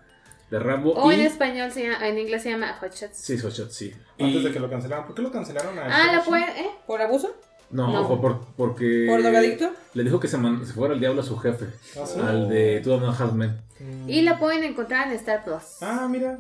De 0.53 0.59
Rambo. 0.59 0.93
O 0.93 1.11
y... 1.11 1.15
en 1.15 1.23
español, 1.23 1.73
se 1.73 1.83
llama- 1.89 2.07
en 2.07 2.19
inglés 2.19 2.43
se 2.43 2.51
llama 2.51 2.77
Hot 2.79 2.93
Shots. 2.95 3.17
Sí, 3.17 3.39
Hot 3.39 3.53
Shot, 3.53 3.71
sí. 3.71 3.91
Antes 4.21 4.43
Y- 4.43 4.45
de 4.45 4.53
que 4.53 4.61
lo 4.61 4.69
cancelaran. 4.69 5.07
¿Por 5.07 5.15
qué 5.15 5.23
lo 5.23 5.33
cancelaron 5.33 5.79
a 5.79 5.85
Ah, 5.87 5.89
la 5.89 5.97
Charlie 5.97 6.21
pueden, 6.29 6.47
Sheen? 6.55 6.67
¿eh? 6.67 6.71
¿Por 6.87 7.01
abuso? 7.01 7.35
No, 7.71 7.91
No. 7.91 8.07
fue 8.07 8.21
por, 8.21 8.45
porque. 8.55 9.07
¿Por 9.09 9.23
drogadicto? 9.23 9.73
Le 9.95 10.05
dijo 10.05 10.21
que 10.21 10.29
se, 10.29 10.37
man- 10.37 10.67
se 10.67 10.75
fuera 10.75 10.93
al 10.93 11.01
diablo 11.01 11.23
a 11.23 11.25
su 11.25 11.39
jefe. 11.39 11.65
¿Ah, 11.99 12.05
sí? 12.07 12.21
Al 12.21 12.51
de 12.51 12.81
Two 12.85 12.95
and 12.95 13.05
a. 13.07 13.57
Mm. 13.81 14.11
Y 14.11 14.21
la 14.21 14.39
pueden 14.39 14.63
encontrar 14.63 15.09
en 15.09 15.15
Star 15.15 15.43
Plus. 15.43 15.63
Ah, 15.81 16.07
mira. 16.11 16.39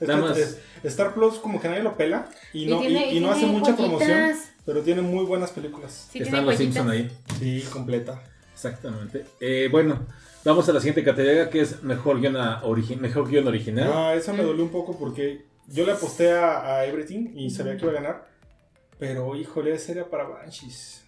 Es 0.00 0.08
Nada 0.08 0.22
que, 0.22 0.28
más. 0.30 0.38
es- 0.38 0.58
Star 0.84 1.12
Plus 1.12 1.34
como 1.34 1.60
que 1.60 1.68
nadie 1.68 1.82
lo 1.82 1.94
pela 1.94 2.26
y 2.54 2.64
no, 2.64 2.82
y, 2.82 2.86
tiene- 2.86 3.12
y 3.12 3.20
no 3.20 3.28
tiene 3.28 3.30
hace 3.32 3.46
mucha 3.46 3.72
joyitas. 3.76 3.76
promoción, 3.98 4.36
pero 4.64 4.80
tiene 4.80 5.02
muy 5.02 5.26
buenas 5.26 5.50
películas. 5.50 6.08
Sí, 6.10 6.20
Están 6.20 6.46
los 6.46 6.56
joyitas. 6.56 6.74
Simpson 6.74 6.90
ahí. 6.90 7.10
Sí, 7.38 7.62
completa. 7.70 8.22
Exactamente. 8.54 9.26
Eh, 9.40 9.68
bueno, 9.70 10.06
vamos 10.44 10.68
a 10.68 10.72
la 10.72 10.80
siguiente 10.80 11.04
categoría 11.04 11.48
que 11.50 11.60
es 11.60 11.82
mejor 11.82 12.20
guion, 12.20 12.36
a- 12.36 12.62
origi- 12.62 12.96
mejor 12.98 13.28
guion 13.28 13.46
original. 13.48 13.90
Ah, 13.92 14.14
esa 14.14 14.32
me 14.32 14.42
dolió 14.42 14.64
un 14.64 14.70
poco 14.70 14.98
porque 14.98 15.44
yo 15.68 15.86
le 15.86 15.92
aposté 15.92 16.32
a, 16.32 16.76
a 16.76 16.84
Everything 16.86 17.30
y 17.36 17.50
sabía 17.50 17.76
que 17.76 17.82
iba 17.84 17.92
a 17.92 17.94
ganar, 17.94 18.28
pero 18.98 19.34
híjole, 19.36 19.74
esa 19.74 19.92
era 19.92 20.04
para 20.08 20.24
Banshees. 20.24 20.98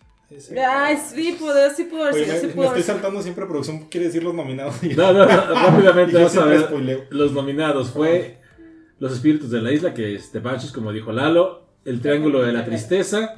Ay, 0.67 0.97
sí, 0.97 1.37
pudo, 1.39 1.53
sí 1.77 1.85
pudo 1.85 2.05
haber 2.05 2.15
Oye, 2.15 2.25
sido, 2.25 2.35
me, 2.35 2.53
sí 2.53 2.59
me 2.59 2.67
estoy 2.67 2.83
saltando 2.83 3.23
siempre 3.23 3.47
producción, 3.47 3.85
quiere 3.89 4.07
decir 4.07 4.25
los 4.25 4.35
nominados. 4.35 4.83
No, 4.83 5.13
no, 5.13 5.27
no, 5.27 5.27
rápidamente 5.55 6.15
vamos 6.17 6.37
a 6.37 6.45
ver 6.47 6.61
spoileo. 6.63 7.05
los 7.11 7.33
nominados. 7.33 7.91
Fue 7.91 8.39
Los 8.99 9.13
Espíritus 9.13 9.51
de 9.51 9.61
la 9.63 9.71
Isla, 9.71 9.93
que 9.95 10.15
es 10.17 10.33
The 10.33 10.41
Banshees, 10.41 10.73
como 10.73 10.93
dijo 10.93 11.13
Lalo, 11.13 11.67
El 11.85 12.01
Triángulo 12.01 12.43
de 12.43 12.53
la 12.53 12.65
Tristeza, 12.65 13.35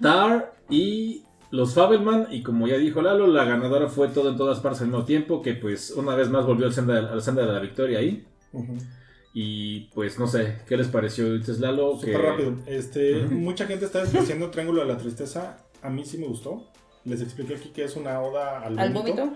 Tar 0.00 0.54
y 0.70 1.23
Los 1.54 1.74
Fabelman. 1.74 2.26
Y 2.30 2.42
como 2.42 2.66
ya 2.66 2.76
dijo 2.76 3.00
Lalo, 3.00 3.28
la 3.28 3.44
ganadora 3.44 3.88
fue 3.88 4.08
Todo 4.08 4.30
en 4.30 4.36
Todas 4.36 4.58
Partes 4.58 4.80
al 4.82 4.88
mismo 4.88 5.04
tiempo, 5.04 5.40
que 5.40 5.54
pues 5.54 5.92
una 5.92 6.14
vez 6.16 6.28
más 6.28 6.44
volvió 6.46 6.66
al 6.66 6.72
senda, 6.72 6.98
al 6.98 7.22
senda 7.22 7.46
de 7.46 7.52
la 7.52 7.60
victoria 7.60 8.00
ahí. 8.00 8.26
Y 9.32 9.82
pues 9.94 10.18
no 10.18 10.26
sé, 10.26 10.58
¿qué 10.68 10.76
les 10.76 10.88
pareció? 10.88 11.32
Dices 11.32 11.60
Lalo, 11.60 11.98
que... 12.00 12.12
Súper 12.12 12.22
rápido. 12.22 12.54
Este, 12.66 13.22
mucha 13.26 13.66
gente 13.66 13.84
está 13.84 14.00
despreciando 14.00 14.50
Triángulo 14.50 14.80
de 14.82 14.88
la 14.88 14.98
Tristeza. 14.98 15.58
A 15.82 15.90
mí 15.90 16.04
sí 16.04 16.18
me 16.18 16.26
gustó. 16.26 16.70
Les 17.04 17.20
expliqué 17.20 17.54
aquí 17.54 17.68
que 17.68 17.84
es 17.84 17.96
una 17.96 18.20
oda 18.20 18.60
al, 18.60 18.78
¿Al 18.78 18.92
vómito. 18.92 19.32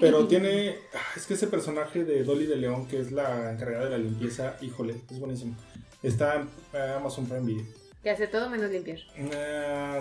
Pero 0.00 0.26
tiene. 0.28 0.74
ah, 0.94 0.98
Es 1.16 1.26
que 1.26 1.34
ese 1.34 1.46
personaje 1.46 2.04
de 2.04 2.24
Dolly 2.24 2.46
de 2.46 2.56
León, 2.56 2.86
que 2.88 2.98
es 3.00 3.12
la 3.12 3.52
encargada 3.52 3.84
de 3.84 3.90
la 3.90 3.98
limpieza, 3.98 4.56
híjole, 4.60 4.96
es 5.10 5.18
buenísimo. 5.20 5.56
Está 6.02 6.36
en 6.36 6.48
Amazon 6.96 7.26
Prime 7.26 7.46
Video. 7.46 7.64
Que 8.02 8.10
hace 8.10 8.28
todo 8.28 8.48
menos 8.48 8.70
limpiar. 8.70 8.98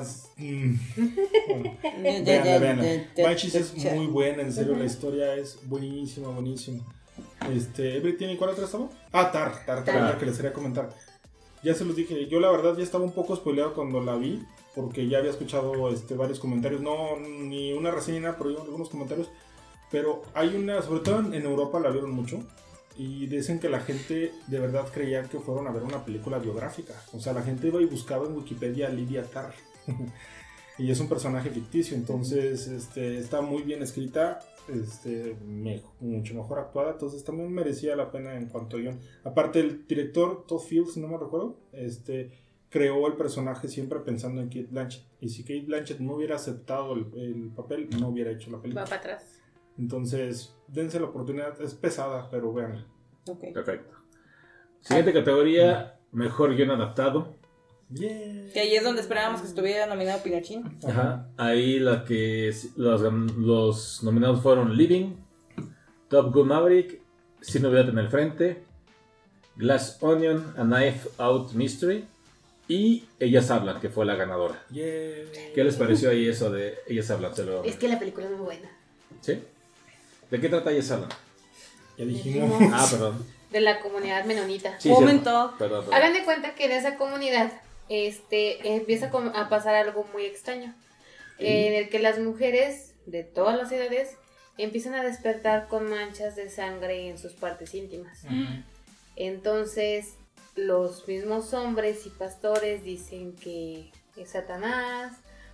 S- 0.02 0.28
mm, 0.38 0.76
bueno, 1.48 2.84
Banshees 3.24 3.56
es 3.56 3.94
muy 3.96 4.06
buena, 4.08 4.44
en 4.44 4.54
serio, 4.54 4.76
la 4.76 4.86
historia 4.86 5.34
es 5.36 5.60
buenísima, 5.68 6.30
buenísima. 6.30 6.84
Este, 7.52 7.98
Everything, 7.98 8.28
¿y 8.30 8.38
cuál 8.38 8.52
otra 8.52 8.66
estaba? 8.66 8.88
Ah, 9.12 9.32
Tar, 9.32 9.66
Tar, 9.66 9.84
Tar, 9.84 9.86
Tar. 9.86 10.18
que 10.20 10.26
les 10.28 10.36
quería 10.38 10.54
comentar. 10.54 10.90
Ya 11.64 11.74
se 11.74 11.86
los 11.86 11.96
dije, 11.96 12.28
yo 12.28 12.40
la 12.40 12.52
verdad 12.52 12.78
ya 12.78 12.84
estaba 12.84 13.04
un 13.04 13.14
poco 13.14 13.36
spoileado 13.36 13.74
cuando 13.74 14.00
la 14.02 14.16
vi, 14.16 14.44
porque 14.76 15.08
ya 15.08 15.18
había 15.18 15.32
escuchado 15.32 15.92
este, 15.92 16.14
varios 16.14 16.40
comentarios, 16.40 16.82
no 16.82 17.18
ni 17.20 17.74
una 17.74 17.90
reseña, 17.90 18.38
pero 18.38 18.62
algunos 18.62 18.90
comentarios. 18.90 19.30
Pero 19.90 20.22
hay 20.36 20.56
una, 20.56 20.82
sobre 20.84 21.00
todo 21.00 21.20
en 21.34 21.42
Europa 21.46 21.80
la 21.80 21.90
vieron 21.90 22.12
mucho, 22.12 22.44
y 22.98 23.28
dicen 23.28 23.60
que 23.60 23.70
la 23.70 23.80
gente 23.80 24.32
de 24.48 24.60
verdad 24.60 24.88
creía 24.92 25.24
que 25.24 25.40
fueron 25.40 25.68
a 25.68 25.72
ver 25.72 25.84
una 25.84 26.04
película 26.04 26.40
biográfica. 26.40 26.94
O 27.14 27.20
sea, 27.20 27.34
la 27.34 27.44
gente 27.44 27.68
iba 27.68 27.82
y 27.82 27.86
buscaba 27.86 28.26
en 28.26 28.36
Wikipedia 28.36 28.88
a 28.88 28.90
Lydia 28.90 29.24
Tarr. 29.24 29.54
y 30.78 30.92
es 30.92 31.00
un 31.00 31.08
personaje 31.08 31.50
ficticio, 31.50 31.96
entonces 31.96 32.68
este, 32.68 33.18
está 33.18 33.42
muy 33.42 33.64
bien 33.64 33.82
escrita, 33.82 34.40
este, 34.68 35.36
mucho 36.00 36.34
mejor 36.36 36.60
actuada, 36.60 36.92
entonces 36.92 37.24
también 37.24 37.52
merecía 37.52 37.96
la 37.96 38.12
pena 38.12 38.36
en 38.36 38.48
cuanto 38.48 38.78
a 38.78 38.80
guion. 38.80 39.00
Aparte, 39.24 39.60
el 39.60 39.88
director 39.88 40.46
Todd 40.48 40.60
Fields, 40.62 40.94
si 40.94 41.00
no 41.00 41.08
me 41.08 41.18
recuerdo, 41.18 41.58
este, 41.72 42.32
creó 42.70 43.08
el 43.08 43.14
personaje 43.14 43.68
siempre 43.68 44.00
pensando 44.00 44.42
en 44.42 44.48
Kate 44.48 44.68
Blanchett. 44.70 45.04
Y 45.22 45.30
si 45.30 45.44
Kate 45.44 45.66
Blanchett 45.66 46.00
no 46.00 46.16
hubiera 46.16 46.36
aceptado 46.36 46.94
el, 46.94 47.08
el 47.16 47.50
papel, 47.56 47.90
no 48.00 48.10
hubiera 48.10 48.32
hecho 48.32 48.52
la 48.52 48.58
Va 48.58 48.62
película. 48.64 48.86
para 48.86 48.98
atrás. 48.98 49.40
Entonces, 49.78 50.54
dense 50.68 51.00
la 51.00 51.08
oportunidad, 51.08 51.60
es 51.62 51.74
pesada, 51.74 52.30
pero 52.30 52.54
vean. 52.54 52.86
Perfecto. 53.54 53.94
Siguiente 54.82 55.14
categoría, 55.14 56.00
mejor 56.12 56.56
guion 56.56 56.72
adaptado. 56.72 57.36
Yeah. 57.94 58.52
Que 58.54 58.60
ahí 58.60 58.76
es 58.76 58.84
donde 58.84 59.02
esperábamos 59.02 59.42
que 59.42 59.48
estuviera 59.48 59.86
nominado 59.88 60.22
Pinochín. 60.22 60.78
Ajá. 60.88 61.28
Ahí 61.38 61.80
la 61.80 62.04
que 62.04 62.54
los, 62.76 63.02
los 63.38 64.04
nominados 64.04 64.42
fueron 64.42 64.76
Living, 64.76 65.16
Top 66.10 66.34
Gun 66.34 66.50
Maverick, 66.50 67.02
Sin 67.42 67.62
Novedad 67.64 67.90
en 67.90 67.98
el 67.98 68.10
Frente, 68.10 68.64
Glass 69.56 69.98
Onion, 70.02 70.54
A 70.58 70.64
Knife 70.64 71.10
Out 71.18 71.54
Mystery 71.54 72.06
y 72.68 73.06
Ellas 73.20 73.50
Hablan, 73.52 73.80
que 73.80 73.90
fue 73.90 74.06
la 74.06 74.16
ganadora. 74.16 74.62
Yeah. 74.70 74.84
¿Qué 75.56 75.64
les 75.64 75.76
pareció 75.78 76.10
ahí 76.10 76.28
eso 76.28 76.52
de 76.52 76.76
Ellas 76.88 77.10
Hablan? 77.10 77.34
Se 77.36 77.46
lo- 77.46 77.64
Es 77.64 77.78
que 77.78 77.88
la 77.88 77.98
película 78.00 78.26
es 78.26 78.32
muy 78.34 78.42
buena. 78.42 78.70
¿Sí? 79.22 79.42
¿De 80.30 80.42
qué 80.42 80.50
trata 80.50 80.70
Hablan? 80.70 81.10
Ya 81.98 82.06
dijimos. 82.06 82.62
Ah, 82.74 82.88
perdón. 82.90 83.26
De 83.52 83.62
la 83.62 83.80
comunidad 83.80 84.26
menonita. 84.26 84.80
Sí, 84.80 84.90
Momento. 84.90 85.54
Perdón, 85.58 85.86
perdón. 85.86 85.94
Hagan 85.94 86.14
de 86.14 86.24
cuenta 86.24 86.54
que 86.54 86.66
en 86.66 86.72
esa 86.72 86.98
comunidad 86.98 87.52
este, 87.90 88.76
empieza 88.76 89.10
a 89.34 89.50
pasar 89.50 89.76
algo 89.76 90.06
muy 90.14 90.26
extraño. 90.26 90.76
En 91.40 91.74
el 91.74 91.90
que 91.90 92.00
las 92.00 92.20
mujeres 92.20 92.96
de 93.06 93.24
todas 93.24 93.56
las 93.58 93.72
edades 93.72 94.18
empiezan 94.58 94.96
a 94.96 95.04
despertar 95.04 95.68
con 95.68 95.90
manchas 95.90 96.36
de 96.36 96.50
sangre 96.50 97.10
en 97.10 97.18
sus 97.18 97.34
partes 97.34 97.74
íntimas. 97.74 98.24
Entonces, 99.16 100.16
los 100.56 101.08
mismos 101.08 101.54
hombres 101.54 102.06
y 102.06 102.10
pastores 102.10 102.84
dicen 102.84 103.36
que 103.36 103.92
es 104.16 104.32
Satanás 104.32 105.14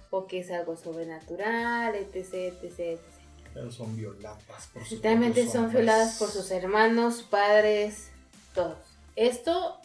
o 0.09 0.25
que 0.25 0.39
es 0.39 0.51
algo 0.51 0.77
sobrenatural, 0.77 1.95
etc, 1.95 2.55
etc, 2.61 2.79
etc. 2.79 2.99
Pero 3.53 3.71
son 3.71 3.95
violadas 3.95 4.41
por 4.73 4.83
sus 4.83 4.99
son 5.51 5.71
violadas 5.71 6.17
por 6.17 6.29
sus 6.29 6.49
hermanos, 6.51 7.21
padres, 7.21 8.09
todos. 8.53 8.77
Esto, 9.15 9.77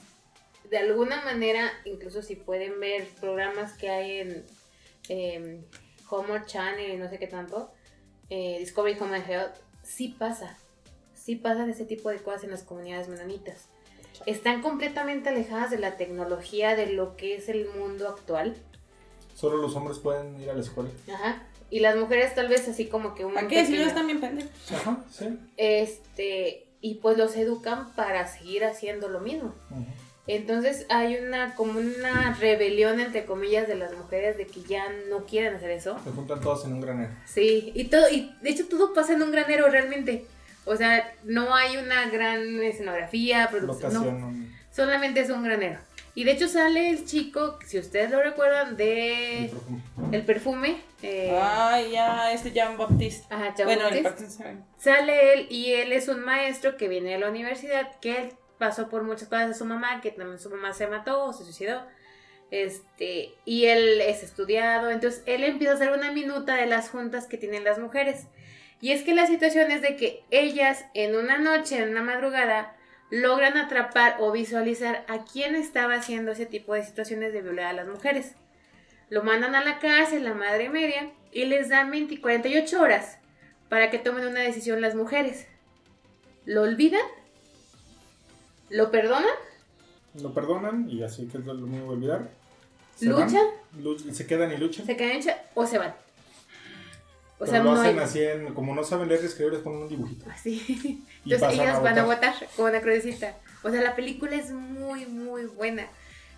de 0.71 0.79
alguna 0.79 1.23
manera, 1.25 1.71
incluso 1.85 2.23
si 2.23 2.37
pueden 2.37 2.81
ver 2.81 3.07
programas 3.21 3.75
que 3.75 3.91
hay 3.91 4.19
en 4.21 4.47
eh, 5.09 5.61
Homer 6.09 6.47
Channel 6.47 6.95
y 6.95 6.97
no 6.97 7.09
sé 7.11 7.19
qué 7.19 7.27
tanto, 7.27 7.71
eh, 8.31 8.57
Discovery 8.59 8.99
Home 9.01 9.17
and 9.17 9.31
Health, 9.31 9.57
sí 9.83 10.09
pasa. 10.09 10.57
Sí 11.15 11.37
pasan 11.37 11.69
ese 11.69 11.85
tipo 11.85 12.09
de 12.09 12.19
cosas 12.19 12.45
en 12.45 12.51
las 12.51 12.63
comunidades 12.63 13.09
menonitas. 13.09 13.67
Están 14.27 14.63
completamente 14.63 15.29
alejadas 15.29 15.71
de 15.71 15.79
la 15.79 15.97
tecnología, 15.97 16.75
de 16.75 16.87
lo 16.87 17.17
que 17.17 17.37
es 17.37 17.49
el 17.49 17.69
mundo 17.69 18.09
actual. 18.09 18.57
Solo 19.35 19.59
los 19.59 19.77
hombres 19.77 19.99
pueden 19.99 20.41
ir 20.41 20.51
a 20.51 20.55
la 20.55 20.61
escuela. 20.61 20.91
Ajá. 21.13 21.47
Y 21.71 21.81
las 21.81 21.97
mujeres 21.97 22.35
tal 22.35 22.49
vez 22.49 22.67
así 22.69 22.87
como 22.87 23.15
que 23.15 23.25
un 23.25 23.35
¿Para 23.35 23.47
qué 23.49 23.57
decirlo? 23.59 23.85
pequeño- 23.85 23.89
Están 23.89 24.07
bien 24.07 24.21
pendejos. 24.21 24.53
Ajá, 24.73 25.05
sí. 25.11 25.39
este 25.57 26.65
y 26.81 26.95
pues 26.97 27.19
los 27.19 27.35
educan 27.37 27.93
para 27.95 28.27
seguir 28.29 28.65
haciendo 28.65 29.09
lo 29.09 29.21
mismo. 29.21 29.55
Entonces 30.27 30.85
hay 30.91 31.17
una 31.17 31.55
como 31.55 31.81
una 31.81 32.35
rebelión 32.35 33.01
entre 33.01 33.25
comillas 33.25 33.67
de 33.67 33.75
las 33.77 33.93
mujeres 33.97 34.37
de 34.37 34.47
que 34.47 34.61
ya 34.63 34.85
no 35.09 35.25
quieren 35.25 35.55
hacer 35.55 35.71
eso. 35.71 35.99
Se 36.05 36.11
juntan 36.11 36.41
todos 36.41 36.65
en 36.67 36.75
un 36.75 36.81
granero. 36.81 37.11
Sí, 37.27 37.73
y 37.75 37.85
todo 37.85 38.09
y 38.11 38.33
de 38.43 38.51
hecho 38.51 38.67
todo 38.69 38.93
pasa 38.95 39.15
en 39.15 39.23
un 39.23 39.31
granero 39.33 39.69
realmente. 39.71 40.27
O 40.67 40.77
sea, 40.77 41.13
no 41.25 41.55
hay 41.55 41.79
una 41.79 42.11
gran 42.11 42.63
escenografía, 42.63 43.49
producción, 43.51 43.93
no, 43.95 44.01
Locación. 44.05 44.43
no- 44.43 44.57
solamente 44.71 45.21
es 45.21 45.31
un 45.31 45.43
granero. 45.43 45.81
Y 46.19 46.25
de 46.25 46.33
hecho 46.33 46.49
sale 46.49 46.91
el 46.91 47.05
chico, 47.07 47.61
si 47.65 47.79
ustedes 47.79 48.11
lo 48.11 48.21
recuerdan, 48.21 48.71
el 48.71 48.77
de 48.77 49.51
perfume. 49.53 49.83
el 50.13 50.23
perfume. 50.25 50.77
eh, 51.03 51.39
Ay, 51.41 51.93
ya, 51.93 52.33
este 52.33 52.51
Jean 52.51 52.77
Baptiste. 52.77 53.33
ajá, 53.33 53.55
Chavo 53.55 53.69
Bueno, 53.71 53.87
el 53.87 54.03
Bautista. 54.03 54.11
Parkinson. 54.11 54.65
Sale 54.79 55.33
él 55.35 55.47
y 55.49 55.75
él 55.75 55.93
es 55.93 56.09
un 56.09 56.19
maestro 56.25 56.77
que 56.77 56.89
viene 56.89 57.13
de 57.13 57.19
la 57.19 57.29
universidad, 57.29 58.01
que 58.01 58.17
él 58.17 58.33
pasó 58.59 58.89
por 58.89 59.05
muchas 59.05 59.29
cosas 59.29 59.47
de 59.47 59.55
su 59.55 59.65
mamá, 59.65 60.01
que 60.01 60.11
también 60.11 60.41
su 60.41 60.51
mamá 60.51 60.73
se 60.73 60.89
mató 60.89 61.23
o 61.25 61.33
se 61.33 61.45
suicidó. 61.45 61.87
Este, 62.51 63.35
y 63.45 63.67
él 63.67 64.01
es 64.01 64.25
estudiado, 64.25 64.91
entonces 64.91 65.23
él 65.27 65.45
empieza 65.45 65.75
a 65.75 65.77
hacer 65.77 65.93
una 65.93 66.11
minuta 66.11 66.57
de 66.57 66.67
las 66.67 66.91
juntas 66.91 67.27
que 67.29 67.37
tienen 67.39 67.63
las 67.63 67.79
mujeres. 67.79 68.27
Y 68.81 68.91
es 68.91 69.03
que 69.03 69.15
la 69.15 69.27
situación 69.29 69.71
es 69.71 69.83
de 69.83 69.95
que 69.95 70.25
ellas 70.31 70.85
en 70.95 71.15
una 71.15 71.39
noche, 71.39 71.79
en 71.81 71.91
una 71.91 72.03
madrugada, 72.03 72.75
logran 73.11 73.57
atrapar 73.57 74.17
o 74.21 74.33
visualizar 74.33 75.05
a 75.09 75.25
quién 75.25 75.55
estaba 75.55 75.95
haciendo 75.95 76.33
ese 76.33 76.47
tipo 76.47 76.75
de 76.75 76.85
situaciones 76.85 77.33
de 77.33 77.43
violar 77.43 77.67
a 77.67 77.73
las 77.73 77.87
mujeres. 77.89 78.33
Lo 79.11 79.23
mandan 79.23 79.55
a 79.55 79.65
la 79.65 79.79
cárcel, 79.79 80.25
la 80.25 80.35
madre 80.35 80.69
media, 80.69 81.11
y 81.33 81.45
les 81.47 81.69
dan 81.69 81.91
20, 81.91 82.21
48 82.21 82.81
horas 82.81 83.19
para 83.69 83.91
que 83.91 83.99
tomen 83.99 84.27
una 84.27 84.41
decisión 84.41 84.81
las 84.81 84.95
mujeres. 84.95 85.47
¿Lo 86.45 86.63
olvidan? 86.63 87.01
¿Lo 88.71 88.91
perdonan? 88.91 89.25
Lo 90.23 90.35
perdonan 90.35 90.89
y 90.91 91.03
así 91.03 91.27
que 91.27 91.39
es 91.39 91.45
lo 91.45 91.55
mismo 91.55 91.91
olvidar. 91.91 92.29
Se 92.97 93.07
¿Luchan? 93.07 93.45
van, 93.73 94.15
se 94.15 94.27
quedan 94.27 94.53
y 94.53 94.57
luchan. 94.57 94.85
¿Se 94.85 94.97
quedan 94.97 95.21
o 95.55 95.67
se 95.67 95.79
van? 95.79 95.95
O 97.41 97.45
Pero 97.47 97.51
sea, 97.53 97.63
lo 97.63 97.73
no 97.75 97.81
hacen 97.81 97.99
hay... 97.99 98.05
así 98.05 98.23
en, 98.23 98.53
como 98.55 98.75
no 98.75 98.83
saben 98.83 99.09
leer 99.09 99.23
y 99.23 99.27
escribir, 99.27 99.53
les 99.55 99.63
ponen 99.63 99.83
un 99.83 99.89
dibujito. 99.89 100.27
Así. 100.31 101.05
Y 101.25 101.35
Entonces 101.35 101.61
a 101.61 101.81
van 101.81 101.99
a 101.99 102.05
votar. 102.05 102.35
una 102.57 102.81
crucecita. 102.81 103.37
O 103.63 103.71
sea, 103.71 103.81
la 103.83 103.95
película 103.97 104.35
es 104.37 104.51
muy, 104.51 105.07
muy 105.07 105.47
buena. 105.47 105.87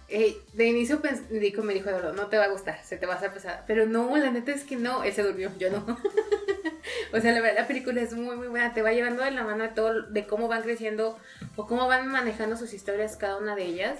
eh, 0.08 0.36
de 0.54 0.66
inicio 0.66 1.00
dijo, 1.30 1.62
me 1.62 1.72
dijo, 1.74 1.88
Eduardo, 1.88 2.12
no 2.12 2.26
te 2.26 2.36
va 2.36 2.44
a 2.44 2.48
gustar, 2.48 2.80
se 2.84 2.96
te 2.96 3.06
va 3.06 3.14
a 3.14 3.16
hacer 3.16 3.32
pesada. 3.32 3.64
Pero 3.66 3.86
no, 3.86 4.16
la 4.16 4.30
neta 4.30 4.52
es 4.52 4.64
que 4.64 4.76
no, 4.76 5.02
él 5.04 5.12
se 5.12 5.22
durmió, 5.22 5.50
yo 5.58 5.70
no. 5.70 5.84
o 7.12 7.20
sea, 7.20 7.32
la 7.32 7.40
verdad, 7.40 7.60
la 7.62 7.66
película 7.68 8.00
es 8.00 8.12
muy, 8.12 8.36
muy 8.36 8.48
buena. 8.48 8.74
Te 8.74 8.82
va 8.82 8.92
llevando 8.92 9.22
de 9.22 9.30
la 9.30 9.44
mano 9.44 9.62
de 9.64 9.70
todo, 9.70 10.02
de 10.02 10.26
cómo 10.26 10.48
van 10.48 10.62
creciendo 10.62 11.16
o 11.56 11.66
cómo 11.66 11.86
van 11.86 12.08
manejando 12.08 12.56
sus 12.56 12.72
historias 12.74 13.16
cada 13.16 13.36
una 13.38 13.54
de 13.54 13.64
ellas. 13.64 13.98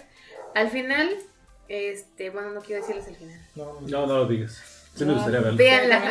Al 0.54 0.68
final, 0.70 1.08
este, 1.68 2.30
bueno, 2.30 2.50
no 2.50 2.60
quiero 2.60 2.82
decirles 2.82 3.06
el 3.06 3.16
final. 3.16 3.40
No, 3.54 3.80
No, 3.82 4.06
no 4.06 4.14
lo 4.18 4.26
digas. 4.26 4.60
Sí 4.94 5.04
me 5.04 5.14
gustaría 5.14 5.40
verlo. 5.40 5.56
Véanla. 5.56 6.02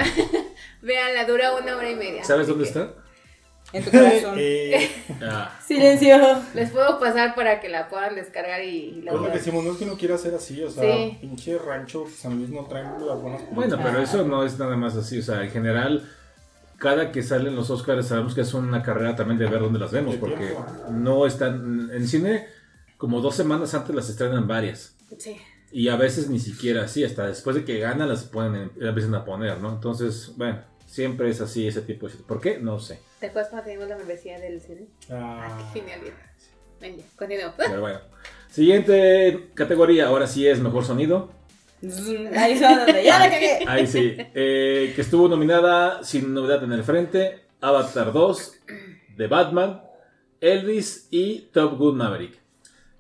Véanla, 0.82 1.26
dura 1.26 1.56
una 1.56 1.76
hora 1.78 1.90
y 1.90 1.96
media. 1.96 2.24
¿Sabes 2.24 2.48
dónde 2.48 2.64
que 2.64 2.70
está? 2.70 2.94
En 3.74 3.84
tu 3.86 3.92
corazón. 3.92 4.36
Eh, 4.40 4.90
Ah, 5.22 5.52
Silencio. 5.66 6.18
Les 6.56 6.72
puedo 6.72 7.00
pasar 7.00 7.36
para 7.36 7.60
que 7.60 7.70
la 7.70 7.88
puedan 7.90 8.16
descargar 8.16 8.64
y, 8.64 8.68
y 8.98 9.02
la 9.02 9.12
es 9.12 9.18
lo 9.20 9.26
que 9.26 9.32
decimos, 9.34 9.64
no 9.64 9.72
es 9.74 9.78
que 9.78 9.86
no 9.86 9.96
quiera 9.98 10.16
hacer 10.16 10.34
así, 10.34 10.64
o 10.64 10.70
sea, 10.72 10.84
Sí. 10.84 11.18
pinche 11.22 11.58
rancho 11.58 12.06
San 12.16 12.38
Luis 12.38 12.50
no 12.50 12.66
trae 12.66 12.84
las 12.84 13.22
buenas 13.22 13.42
bueno, 13.52 13.76
películas. 13.78 13.80
pero 13.86 14.00
eso 14.02 14.24
no 14.26 14.44
es 14.44 14.58
nada 14.58 14.76
más 14.76 14.96
así. 14.96 15.20
O 15.20 15.24
sea, 15.24 15.44
en 15.44 15.52
general, 15.52 16.10
cada 16.78 17.12
que 17.12 17.22
salen 17.22 17.56
los 17.56 17.70
Oscars 17.70 18.08
sabemos 18.08 18.34
que 18.34 18.42
es 18.42 18.54
una 18.54 18.82
carrera 18.82 19.16
también 19.16 19.38
de 19.38 19.48
ver 19.48 19.60
dónde 19.60 19.78
las 19.80 19.92
vemos. 19.92 20.16
Porque 20.16 20.38
tiempo. 20.48 20.66
no 20.92 21.26
están. 21.28 21.92
En 21.94 22.08
cine, 22.08 22.48
como 22.98 23.22
dos 23.22 23.36
semanas 23.36 23.74
antes 23.76 23.94
las 23.96 24.10
estrenan 24.10 24.48
varias. 24.48 24.96
Sí. 25.20 25.38
Y 25.72 25.89
a 25.89 25.95
veces 25.95 26.30
ni 26.30 26.39
siquiera 26.39 26.84
así, 26.84 27.03
hasta 27.03 27.28
después 27.28 27.55
de 27.55 27.63
que 27.65 27.80
ganan 27.80 28.09
las 28.09 28.24
ponen, 28.24 28.72
las 28.78 28.89
empiezan 28.89 29.15
a 29.15 29.24
poner, 29.24 29.59
¿no? 29.59 29.70
Entonces, 29.72 30.34
bueno, 30.36 30.61
siempre 30.86 31.30
es 31.30 31.41
así 31.41 31.67
ese 31.67 31.82
tipo 31.82 32.07
de 32.07 32.15
¿Por 32.15 32.41
qué? 32.41 32.57
No 32.59 32.80
sé. 32.80 32.99
¿Te 33.20 33.28
acuerdas 33.28 33.51
cuando 33.51 33.65
teníamos 33.65 33.89
la 33.89 33.97
membresía 33.97 34.39
del 34.39 34.59
cine? 34.61 34.88
Ah, 35.11 35.70
Qué 35.74 35.82
genialidad. 35.82 36.13
Venga, 36.82 37.03
continuamos. 37.15 37.55
Pero 37.57 37.82
bueno. 37.82 37.99
Siguiente 38.49 39.49
categoría, 39.53 40.07
ahora 40.07 40.26
sí 40.26 40.47
es 40.47 40.59
mejor 40.59 40.84
sonido. 40.86 41.32
Ahí 42.36 42.57
se 42.57 42.63
va 42.63 42.86
donde 42.86 43.03
ya 43.03 43.20
la 43.20 43.30
cagué. 43.30 43.59
Ahí 43.67 43.86
sí. 43.86 44.15
Eh, 44.17 44.91
que 44.95 45.01
estuvo 45.01 45.28
nominada 45.28 46.03
sin 46.03 46.34
novedad 46.34 46.63
en 46.63 46.72
el 46.74 46.84
frente: 46.84 47.43
Avatar 47.61 48.11
2, 48.11 48.53
The 49.17 49.28
Batman, 49.28 49.82
Elvis 50.41 51.07
y 51.11 51.41
Top 51.53 51.78
Gun 51.78 51.97
Maverick. 51.97 52.39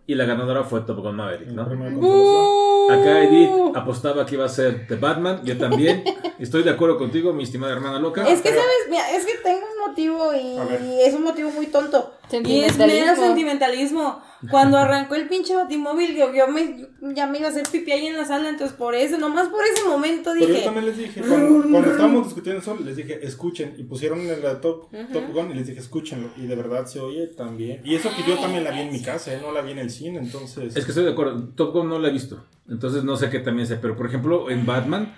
Y 0.09 0.15
la 0.15 0.25
ganadora 0.25 0.63
fue 0.63 0.81
Top 0.81 1.01
Gun 1.01 1.17
Maverick, 1.17 1.49
¿no? 1.49 1.61
Acá 1.61 3.21
Edith 3.21 3.51
apostaba 3.75 4.25
que 4.25 4.33
iba 4.33 4.45
a 4.45 4.49
ser 4.49 4.87
The 4.87 4.95
Batman. 4.95 5.41
Yo 5.43 5.55
también. 5.55 6.03
Estoy 6.39 6.63
de 6.63 6.71
acuerdo 6.71 6.97
contigo, 6.97 7.31
mi 7.31 7.43
estimada 7.43 7.73
hermana 7.73 7.99
loca. 7.99 8.27
Es 8.27 8.41
que, 8.41 8.49
pero- 8.49 8.59
¿sabes? 8.59 8.75
Mira, 8.89 9.11
es 9.11 9.23
que 9.23 9.33
tengo 9.43 9.59
un 9.59 9.87
motivo 9.87 10.33
y 10.33 11.01
es 11.05 11.13
un 11.13 11.21
motivo 11.21 11.51
muy 11.51 11.67
tonto. 11.67 12.11
Y 12.43 12.61
es 12.61 12.75
mero 12.79 13.15
Sentimentalismo. 13.15 14.19
Cuando 14.49 14.77
arrancó 14.77 15.15
el 15.15 15.27
pinche 15.27 15.53
batimóvil, 15.53 16.15
yo, 16.15 16.33
yo 16.33 16.47
me, 16.47 16.87
ya 17.13 17.27
me 17.27 17.39
iba 17.39 17.47
a 17.47 17.51
hacer 17.51 17.67
pipí 17.69 17.91
ahí 17.91 18.07
en 18.07 18.15
la 18.15 18.23
sala, 18.23 18.47
entonces 18.47 18.75
por 18.77 18.95
eso, 18.95 19.17
nomás 19.17 19.49
por 19.49 19.61
ese 19.65 19.83
momento 19.87 20.31
Pero 20.33 20.47
yo 20.47 20.53
dije... 20.53 20.65
también 20.65 20.85
les 20.85 20.97
dije, 20.97 21.21
cuando, 21.21 21.69
cuando 21.69 21.91
estábamos 21.91 22.25
discutiendo 22.25 22.61
eso, 22.61 22.77
les 22.83 22.95
dije, 22.95 23.19
escuchen. 23.25 23.75
Y 23.77 23.83
pusieron 23.83 24.21
en 24.21 24.41
la 24.41 24.61
Top, 24.61 24.89
top 25.11 25.33
Gun 25.33 25.51
y 25.51 25.55
les 25.55 25.67
dije, 25.67 25.79
escúchenlo. 25.81 26.29
Y 26.37 26.47
de 26.47 26.55
verdad 26.55 26.85
se 26.85 27.01
oye 27.01 27.27
también. 27.27 27.81
Y 27.83 27.95
eso 27.95 28.09
que 28.15 28.23
yo 28.29 28.37
también 28.39 28.63
la 28.63 28.71
vi 28.71 28.79
en 28.79 28.93
mi 28.93 29.01
casa, 29.01 29.33
¿eh? 29.33 29.39
no 29.41 29.51
la 29.51 29.61
vi 29.61 29.71
en 29.73 29.79
el 29.79 29.89
cine, 29.89 30.19
entonces. 30.19 30.75
Es 30.75 30.85
que 30.85 30.91
estoy 30.91 31.03
de 31.03 31.11
acuerdo. 31.11 31.49
Top 31.55 31.73
Gun 31.73 31.89
no 31.89 31.99
la 31.99 32.07
he 32.07 32.11
visto. 32.11 32.45
Entonces 32.69 33.03
no 33.03 33.17
sé 33.17 33.29
qué 33.29 33.39
también 33.39 33.67
sé. 33.67 33.75
Pero 33.75 33.97
por 33.97 34.05
ejemplo, 34.07 34.49
en 34.49 34.65
Batman. 34.65 35.13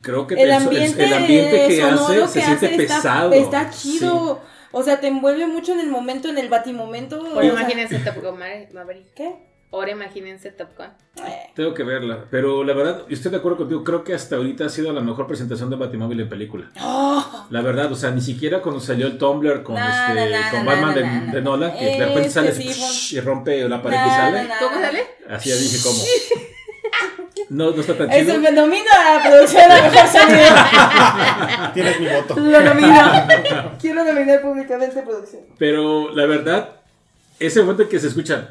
Creo 0.00 0.26
que 0.26 0.34
El 0.34 0.40
el- 0.48 0.52
ambiente, 0.52 1.04
el 1.04 1.12
ambiente 1.12 1.68
que 1.68 1.82
hace 1.82 2.28
se 2.28 2.40
siente 2.40 2.66
está- 2.82 2.96
pesado. 2.96 3.32
Está, 3.34 3.70
chido. 3.70 4.40
O 4.72 4.82
sea, 4.82 5.00
te 5.00 5.08
envuelve 5.08 5.46
mucho 5.46 5.72
en 5.72 5.80
el 5.80 5.88
momento, 5.88 6.28
en 6.28 6.38
el 6.38 6.48
batimomento. 6.48 7.16
Ahora 7.16 7.40
sea, 7.42 7.50
imagínense 7.52 7.98
Top 8.00 8.16
Gun 8.22 8.38
Maverick-. 8.38 9.12
¿Qué? 9.14 9.50
Ahora 9.72 9.92
imagínense 9.92 10.50
Top 10.50 10.68
Gun. 10.76 10.88
Eh, 11.24 11.50
Tengo 11.54 11.74
que 11.74 11.84
verla. 11.84 12.24
Pero 12.30 12.64
la 12.64 12.72
verdad, 12.72 13.04
yo 13.08 13.14
estoy 13.14 13.30
de 13.30 13.36
acuerdo 13.36 13.58
contigo. 13.58 13.84
Creo 13.84 14.02
que 14.02 14.14
hasta 14.14 14.34
ahorita 14.36 14.64
ha 14.66 14.68
sido 14.68 14.92
la 14.92 15.00
mejor 15.00 15.28
presentación 15.28 15.70
de 15.70 15.76
Batimóvil 15.76 16.20
en 16.20 16.28
película. 16.28 16.70
oh, 16.80 17.46
La 17.50 17.60
verdad, 17.62 17.90
o 17.92 17.94
sea, 17.94 18.10
ni 18.10 18.20
siquiera 18.20 18.62
cuando 18.62 18.80
salió 18.80 19.06
el 19.06 19.16
Tumblr 19.16 19.62
con, 19.62 19.76
No, 19.76 19.80
este, 19.88 20.14
no, 20.14 20.36
no, 20.36 20.50
con 20.50 20.64
no, 20.64 20.70
Batman 20.70 20.88
no, 20.90 20.94
de, 20.94 21.06
no, 21.06 21.24
no. 21.26 21.32
de 21.32 21.42
Nolan, 21.42 21.78
que 21.78 21.84
de 21.84 22.06
repente 22.06 22.30
sale 22.30 22.52
sí 22.52 23.16
y 23.16 23.20
rompe 23.20 23.68
la 23.68 23.80
pared 23.80 23.98
y 24.04 24.10
sale. 24.10 24.42
no, 24.42 24.48
no. 24.48 24.54
¿Cómo 24.68 24.80
sale? 24.80 25.06
Así 25.28 25.50
ya 25.50 25.56
dije 25.56 25.78
cómo. 25.84 25.98
No, 27.48 27.70
no 27.72 27.80
está 27.80 27.96
tan 27.96 28.10
Eso 28.12 28.26
chido. 28.30 28.40
me 28.40 28.50
nomino 28.52 28.84
a 28.98 29.14
la 29.14 29.22
producción 29.28 29.62
de 29.62 29.68
la 29.68 29.82
mejor 29.82 30.08
sonido. 30.08 30.48
Tienes 31.74 32.00
mi 32.00 32.06
voto. 32.08 32.34
Lo 32.38 32.60
nomino. 32.60 33.12
Quiero 33.80 34.04
nominar 34.04 34.40
públicamente 34.40 35.02
producción. 35.02 35.42
Pero 35.58 36.14
la 36.14 36.26
verdad, 36.26 36.68
ese 37.38 37.60
momento 37.62 37.82
en 37.84 37.88
que 37.88 37.98
se 37.98 38.08
escucha. 38.08 38.48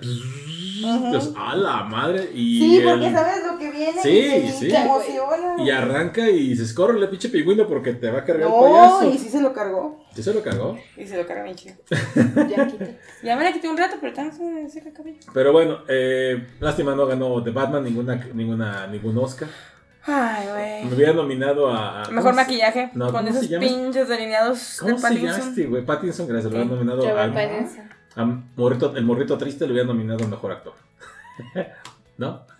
Pues, 1.12 1.32
a 1.38 1.56
la 1.56 1.84
madre. 1.84 2.30
Y, 2.34 2.60
Sí, 2.60 2.82
porque 2.86 3.08
el- 3.08 3.14
sabes 3.14 3.46
lo 3.46 3.58
que 3.58 3.72
viene. 3.72 4.02
Sí, 4.02 4.10
y 4.46 4.50
sí. 4.50 4.68
Te 4.70 4.78
emociona. 4.78 5.56
y 5.64 5.70
arranca 5.70 6.30
y 6.30 6.56
se 6.56 6.64
escorre 6.64 6.98
el 7.00 7.08
pinche 7.10 7.30
pingüino 7.30 7.68
porque 7.68 7.94
te 7.94 8.10
va 8.10 8.20
a 8.20 8.24
cargar 8.26 8.48
el 8.48 8.54
No, 8.54 8.62
payaso. 8.62 9.10
y 9.12 9.18
sí 9.18 9.30
se 9.30 9.42
lo 9.42 9.54
cargó. 9.54 10.06
¿Sí 10.16 10.24
se 10.24 10.34
lo 10.34 10.42
cargó? 10.42 10.78
Y 10.98 11.06
se 11.06 11.18
lo 11.18 11.28
cargó 11.28 11.44
bien 11.44 11.56
chido. 11.56 11.76
Ya 12.50 12.68
quité. 12.68 13.00
Ya 13.24 13.36
me 13.36 13.44
la 13.44 13.52
quité 13.54 13.68
un 13.70 13.78
rato, 13.78 13.98
pero 14.02 14.14
también 14.14 14.70
se, 14.70 14.82
se 14.82 14.92
cabello. 14.94 15.20
Pero 15.34 15.52
bueno, 15.52 15.80
eh, 15.88 16.48
lástima 16.60 16.96
no 16.96 17.06
ganó 17.06 17.44
The 17.44 17.52
Batman 17.52 17.84
ninguna, 17.84 18.16
ninguna, 18.34 18.88
ningún 18.88 19.18
Oscar. 19.18 19.48
Ay, 20.06 20.46
Me 20.48 20.84
güey. 20.86 20.94
hubiera 20.96 21.14
nominado 21.14 21.70
a. 21.70 22.04
a- 22.04 22.10
Mejor 22.10 22.16
¿cómo 22.16 22.30
se- 22.30 22.36
maquillaje. 22.36 22.90
No, 22.94 23.12
con 23.12 23.26
¿cómo 23.26 23.28
se 23.34 23.38
esos 23.40 23.50
llama? 23.50 23.66
pinches 23.68 24.08
delineados 24.08 24.78
¿Cómo 24.80 24.94
de 24.94 24.98
se 24.98 25.04
llama 25.04 25.16
Pattinson. 25.22 25.50
este, 25.50 25.66
güey? 25.68 25.86
Pattinson, 25.86 26.28
gracias. 26.28 26.52
Lo 26.54 26.60
Sí. 26.60 26.66
hubieran 26.66 26.86
nominado 26.88 27.02
Robert 27.10 27.99
morrito- 28.26 28.96
el 28.96 29.06
morrito 29.06 29.38
triste, 29.38 29.66
lo 29.66 29.72
hubieran 29.74 29.88
nominado 29.88 30.24
a 30.26 30.28
mejor 30.28 30.52
actor. 30.52 30.74
¿No? 32.18 32.46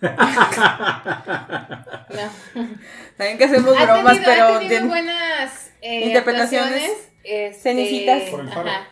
No. 2.10 2.62
Saben 3.16 3.38
que 3.38 3.44
hacemos 3.44 3.76
Ha 3.76 3.84
bromas, 3.84 4.12
tenido, 4.14 4.24
pero 4.32 4.44
ha 4.46 4.58
tenido 4.58 4.80
tien- 4.80 4.88
buenas 4.88 5.70
eh, 5.82 6.06
Interpretaciones. 6.06 6.90
este, 7.22 7.54
Cenicitas. 7.60 8.22
Por 8.30 8.40
el 8.40 8.48
faro. 8.48 8.68
ajá. 8.70 8.88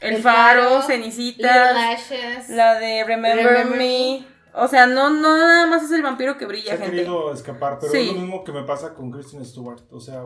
el 0.00 0.14
El 0.16 0.22
faro, 0.22 0.62
Faro, 0.70 0.82
cenicitas, 0.82 1.76
la 2.50 2.74
de 2.74 3.04
Remember, 3.04 3.36
Remember 3.46 3.78
Me. 3.78 4.26
O 4.54 4.66
sea, 4.68 4.86
no, 4.86 5.10
no 5.10 5.36
nada 5.38 5.66
más 5.66 5.82
es 5.84 5.92
el 5.92 6.02
vampiro 6.02 6.34
que 6.34 6.40
Se 6.40 6.46
brilla, 6.46 6.74
ha 6.74 6.76
gente. 6.78 6.90
querido 6.96 7.32
escapar, 7.32 7.78
pero 7.80 7.92
Sí. 7.92 7.98
es 8.00 8.06
lo 8.14 8.20
mismo 8.20 8.42
que 8.44 8.52
me 8.52 8.62
pasa 8.64 8.94
con 8.94 9.10
Kristen 9.10 9.44
Stewart. 9.44 9.80
O 9.90 10.00
sea, 10.00 10.20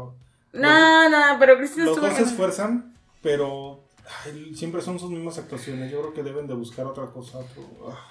No, 0.52 1.08
no, 1.08 1.38
pero 1.38 1.56
Kristen 1.58 1.84
los 1.84 1.96
dos 1.96 2.04
Stewart. 2.06 2.16
se 2.16 2.30
esfuerzan, 2.30 2.94
pero 3.22 3.81
ay, 4.24 4.54
siempre 4.54 4.80
son 4.82 4.98
sus 4.98 5.10
mismas 5.10 5.38
actuaciones. 5.38 5.90
Yo 5.90 6.00
creo 6.00 6.14
que 6.14 6.22
deben 6.22 6.46
de 6.46 6.54
buscar 6.54 6.86
otra 6.86 7.06
cosa. 7.06 7.38
Otro, 7.38 7.90
ah, 7.90 8.08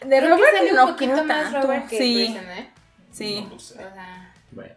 De 0.00 0.06
Creo 0.18 0.20
que 0.20 0.28
Robert 0.28 0.70
un 0.70 0.76
no 0.76 0.86
poquito 0.88 1.24
más 1.24 1.26
tanto. 1.52 1.62
Robert 1.62 1.88
que 1.88 1.98
Sí, 1.98 2.36
¿eh? 2.36 2.70
sí. 3.12 3.40
no 3.48 3.54
lo 3.54 3.58
sé. 3.58 3.74
O 3.74 3.78
sea, 3.78 4.34
Bueno. 4.52 4.72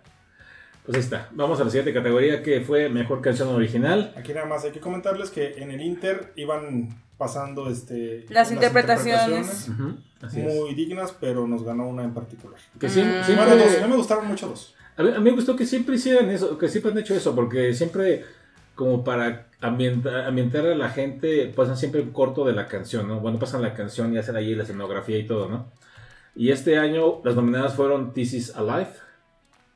Pues 0.85 0.95
ahí 0.97 1.03
está. 1.03 1.29
Vamos 1.33 1.59
a 1.59 1.65
la 1.65 1.69
siguiente 1.69 1.93
categoría 1.93 2.41
que 2.41 2.61
fue 2.61 2.89
mejor 2.89 3.21
canción 3.21 3.49
original. 3.49 4.11
Aquí 4.17 4.33
nada 4.33 4.47
más 4.47 4.63
hay 4.63 4.71
que 4.71 4.79
comentarles 4.79 5.29
que 5.29 5.61
en 5.61 5.69
el 5.71 5.81
Inter 5.81 6.33
iban 6.35 6.89
pasando 7.17 7.69
este 7.69 8.25
Las 8.29 8.51
interpretaciones. 8.51 9.69
Muy 10.33 10.73
dignas, 10.73 11.13
pero 11.19 11.47
nos 11.47 11.63
ganó 11.63 11.87
una 11.87 12.03
en 12.03 12.13
particular. 12.13 12.59
Que 12.79 12.89
sí- 12.89 13.01
Mm. 13.03 13.23
siempre- 13.23 13.35
Bueno, 13.45 13.55
dos, 13.63 13.77
a 13.77 13.81
mí 13.83 13.87
me 13.89 13.95
gustaron 13.97 14.27
mucho 14.27 14.47
dos. 14.47 14.73
A 14.97 15.03
mí, 15.03 15.09
a 15.11 15.17
mí 15.19 15.23
me 15.29 15.31
gustó 15.31 15.55
que 15.55 15.65
siempre 15.65 15.95
hicieran 15.95 16.29
eso, 16.29 16.57
que 16.57 16.67
siempre 16.67 16.91
han 16.91 16.97
hecho 16.97 17.13
eso, 17.13 17.35
porque 17.35 17.73
siempre, 17.73 18.25
como 18.79 19.03
para 19.03 19.47
ambientar, 19.59 20.23
ambientar 20.23 20.65
a 20.65 20.73
la 20.73 20.87
gente, 20.89 21.51
pasan 21.53 21.75
siempre 21.75 22.09
corto 22.13 22.45
de 22.45 22.53
la 22.53 22.67
canción, 22.69 23.09
¿no? 23.09 23.19
Bueno, 23.19 23.37
pasan 23.37 23.61
la 23.61 23.73
canción 23.73 24.13
y 24.13 24.17
hacen 24.17 24.37
ahí 24.37 24.55
la 24.55 24.63
escenografía 24.63 25.17
y 25.17 25.27
todo, 25.27 25.49
¿no? 25.49 25.69
Y 26.33 26.51
este 26.51 26.77
año 26.77 27.19
las 27.25 27.35
nominadas 27.35 27.73
fueron 27.73 28.13
This 28.13 28.33
Is 28.33 28.55
Alive. 28.55 28.87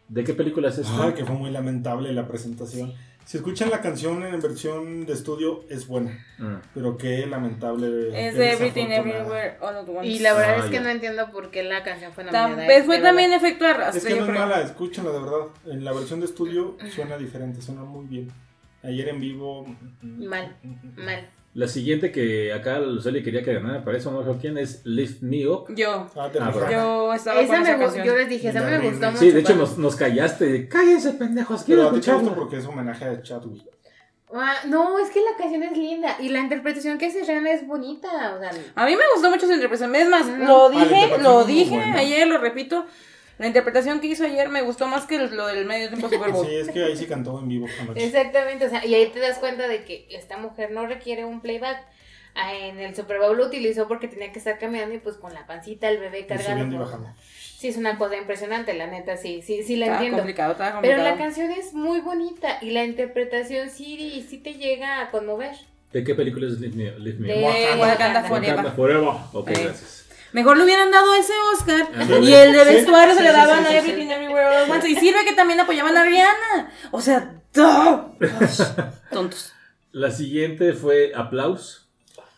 ¿De 0.08 0.24
qué 0.24 0.34
película 0.34 0.70
es 0.70 0.78
esta? 0.78 1.04
Ay, 1.08 1.14
que 1.16 1.26
fue 1.26 1.36
muy 1.36 1.52
lamentable 1.52 2.14
la 2.14 2.26
presentación. 2.30 2.94
Si 3.26 3.36
escuchan 3.36 3.70
la 3.72 3.82
canción 3.82 4.24
en 4.24 4.40
versión 4.40 5.06
de 5.06 5.12
estudio, 5.12 5.66
es 5.70 5.86
buena, 5.86 6.12
Mm. 6.40 6.56
pero 6.74 6.96
qué 6.98 7.26
lamentable. 7.28 8.08
Es 8.30 8.36
Everything. 8.38 8.86
Everywhere 8.88 9.58
All 9.60 9.76
at 9.76 9.90
Once. 9.90 10.08
y 10.08 10.20
la 10.20 10.34
verdad 10.34 10.56
Ah, 10.60 10.64
es 10.64 10.66
que 10.70 10.76
ya. 10.78 10.82
no 10.82 10.90
entiendo 10.90 11.30
por 11.32 11.52
qué 11.52 11.64
la 11.64 11.84
canción 11.84 12.14
fue 12.14 12.24
nominada. 12.24 12.56
Tal 12.56 12.72
¿eh? 12.72 12.84
fue 12.86 13.00
también 13.00 13.34
efecto 13.34 13.66
arrastre. 13.66 14.00
Es 14.00 14.06
que 14.06 14.16
no 14.16 14.28
es 14.28 14.40
mala, 14.40 14.62
escúchenla 14.62 15.12
de 15.12 15.20
verdad. 15.20 15.48
En 15.66 15.84
la 15.84 15.92
versión 15.92 16.22
de 16.22 16.26
estudio 16.28 16.78
suena 16.96 17.18
diferente, 17.18 17.62
suena 17.62 17.84
muy 17.84 18.06
bien. 18.06 18.32
Ayer 18.84 19.10
en 19.10 19.20
vivo. 19.20 19.66
Mal, 20.02 20.56
mal. 20.98 21.30
La 21.54 21.68
siguiente 21.68 22.12
que 22.12 22.52
acá 22.52 22.80
Lucely 22.80 23.22
quería 23.24 23.44
que 23.44 23.54
ganara, 23.54 23.84
para 23.86 23.98
eso 23.98 24.12
no 24.12 24.24
sé 24.24 24.40
quién 24.42 24.58
es 24.58 24.82
Lift 24.86 25.22
Me 25.22 25.48
Up. 25.48 25.66
Yo. 25.76 26.08
Ah, 26.16 26.28
te 26.32 26.40
Ah. 26.40 26.52
Yo 26.72 27.14
estaba 27.14 27.40
Esa 27.42 27.54
con 27.54 27.62
esa 27.64 27.78
me 27.78 27.84
canción. 27.84 28.06
yo 28.08 28.18
les 28.18 28.28
dije, 28.30 28.50
esa 28.50 28.60
me 28.62 28.66
Terrible. 28.72 28.90
gustó 28.90 29.06
mucho. 29.12 29.20
Sí, 29.20 29.32
de 29.32 29.40
hecho 29.40 29.56
nos, 29.56 29.78
nos 29.78 29.96
callaste. 29.96 30.68
Cállense, 30.68 31.14
pendejos, 31.14 31.64
quiero 31.64 31.84
te 31.92 32.00
escucharla. 32.00 32.34
porque 32.36 32.58
es 32.58 32.66
homenaje 32.66 33.06
a 33.06 33.22
Chadwick. 33.22 33.64
Ah, 34.36 34.56
no, 34.66 34.98
es 34.98 35.12
que 35.12 35.20
la 35.22 35.38
canción 35.38 35.62
es 35.62 35.78
linda 35.78 36.18
y 36.20 36.30
la 36.30 36.40
interpretación 36.40 36.98
que 36.98 37.06
hace 37.06 37.22
Rihanna 37.24 37.52
es 37.52 37.68
bonita. 37.68 38.08
O 38.36 38.40
sea, 38.40 38.50
A 38.74 38.86
mí 38.88 38.96
me 38.96 39.04
gustó 39.14 39.30
mucho 39.30 39.46
su 39.46 39.54
interpretación. 39.54 39.96
Es 39.96 40.10
más, 40.10 40.26
Ujú. 40.26 40.44
lo 40.44 40.66
Ah, 40.66 40.70
dije, 40.72 41.18
lo 41.22 41.44
dije 41.46 41.80
ayer, 41.80 42.28
lo 42.28 42.40
repito. 42.40 42.88
La 43.40 43.48
interpretación 43.48 44.00
que 44.00 44.08
hizo 44.08 44.26
ayer 44.26 44.48
me 44.50 44.62
gustó 44.62 44.88
más 44.88 45.06
que 45.06 45.18
lo 45.18 45.48
del 45.48 45.66
medio 45.66 45.90
tiempo 45.90 46.10
Super 46.10 46.32
Bowl. 46.32 46.46
Sí, 46.48 46.56
es 46.56 46.70
que 46.70 46.84
ahí 46.84 46.96
sí 46.96 47.06
cantó 47.08 47.40
en 47.40 47.48
vivo 47.50 47.68
anoche. 47.82 48.06
Exactamente, 48.06 48.66
o 48.66 48.70
sea, 48.70 48.86
y 48.86 48.94
ahí 48.94 49.08
te 49.08 49.20
das 49.20 49.40
cuenta 49.40 49.68
de 49.68 49.84
que 49.84 50.06
esta 50.12 50.38
mujer 50.38 50.72
no 50.72 50.86
requiere 50.86 51.26
un 51.26 51.42
playback. 51.42 51.78
ah, 52.36 52.54
en 52.56 52.80
el 52.80 52.96
Super 52.96 53.20
Bowl 53.20 53.38
lo 53.38 53.46
utilizó 53.46 53.88
porque 53.88 54.08
tenía 54.08 54.32
que 54.32 54.40
estar 54.40 54.58
caminando 54.58 54.96
y 54.96 55.00
pues 55.00 55.18
con 55.18 55.34
la 55.34 55.46
pancita, 55.46 55.90
el 55.90 56.00
bebé 56.00 56.26
cargado. 56.26 56.66
y 56.66 56.78
por-. 56.78 56.90
Sí, 57.58 57.68
es 57.70 57.78
una 57.78 57.98
cosa 57.98 58.18
impresionante, 58.18 58.74
la 58.74 58.88
neta, 58.88 59.18
sí, 59.18 59.42
sí, 59.42 59.64
sí 59.64 59.76
la 59.78 59.86
Estaba 59.86 60.00
entiendo. 60.00 60.18
complicado, 60.18 60.56
Pero 60.58 60.72
complicado. 60.74 61.04
la 61.04 61.16
canción 61.18 61.52
es 61.52 61.74
muy 61.74 62.02
bonita 62.02 62.58
y 62.62 62.72
la 62.72 62.84
interpretación 62.86 63.70
sí, 63.70 64.26
sí 64.30 64.38
te 64.40 64.56
llega 64.56 65.00
a 65.02 65.12
conmover. 65.12 65.56
¿De 65.92 66.04
qué 66.04 66.16
película 66.16 66.48
es 66.48 66.60
Leave 66.60 66.76
Me? 66.76 67.00
Leave 67.00 67.20
Me 67.20 67.28
De 67.28 67.46
Alone? 67.68 67.82
Wakanda 67.82 68.22
Wakanda. 68.22 68.24
Forever. 68.24 68.50
Wakanda 68.56 68.72
Forever. 68.72 69.10
Ok, 69.34 69.50
Eh. 69.52 69.54
gracias. 69.64 70.03
Mejor 70.34 70.58
le 70.58 70.64
hubieran 70.64 70.92
dado 70.92 71.14
ese 71.14 71.34
Oscar 71.54 71.88
y 72.22 72.34
el 72.34 72.54
de 72.54 72.66
Sí, 72.66 72.74
vestuario 72.74 73.14
se 73.14 73.20
sí, 73.20 73.24
le 73.26 73.32
daban 73.32 73.60
sí, 73.60 73.66
a 73.66 73.70
sí, 73.70 73.76
Everything 73.78 74.10
Everywhere 74.12 74.46
All 74.46 74.54
at 74.54 74.70
Once. 74.70 74.90
Y 74.90 74.96
sirve 74.96 75.24
que 75.26 75.34
también 75.34 75.60
apoyaban 75.60 75.96
a 75.96 76.04
Rihanna. 76.04 76.72
O 76.92 77.02
sea, 77.02 77.42
tontos. 79.12 79.54
La 79.92 80.12
siguiente 80.12 80.74
fue 80.74 81.12
Aplaus. 81.16 81.88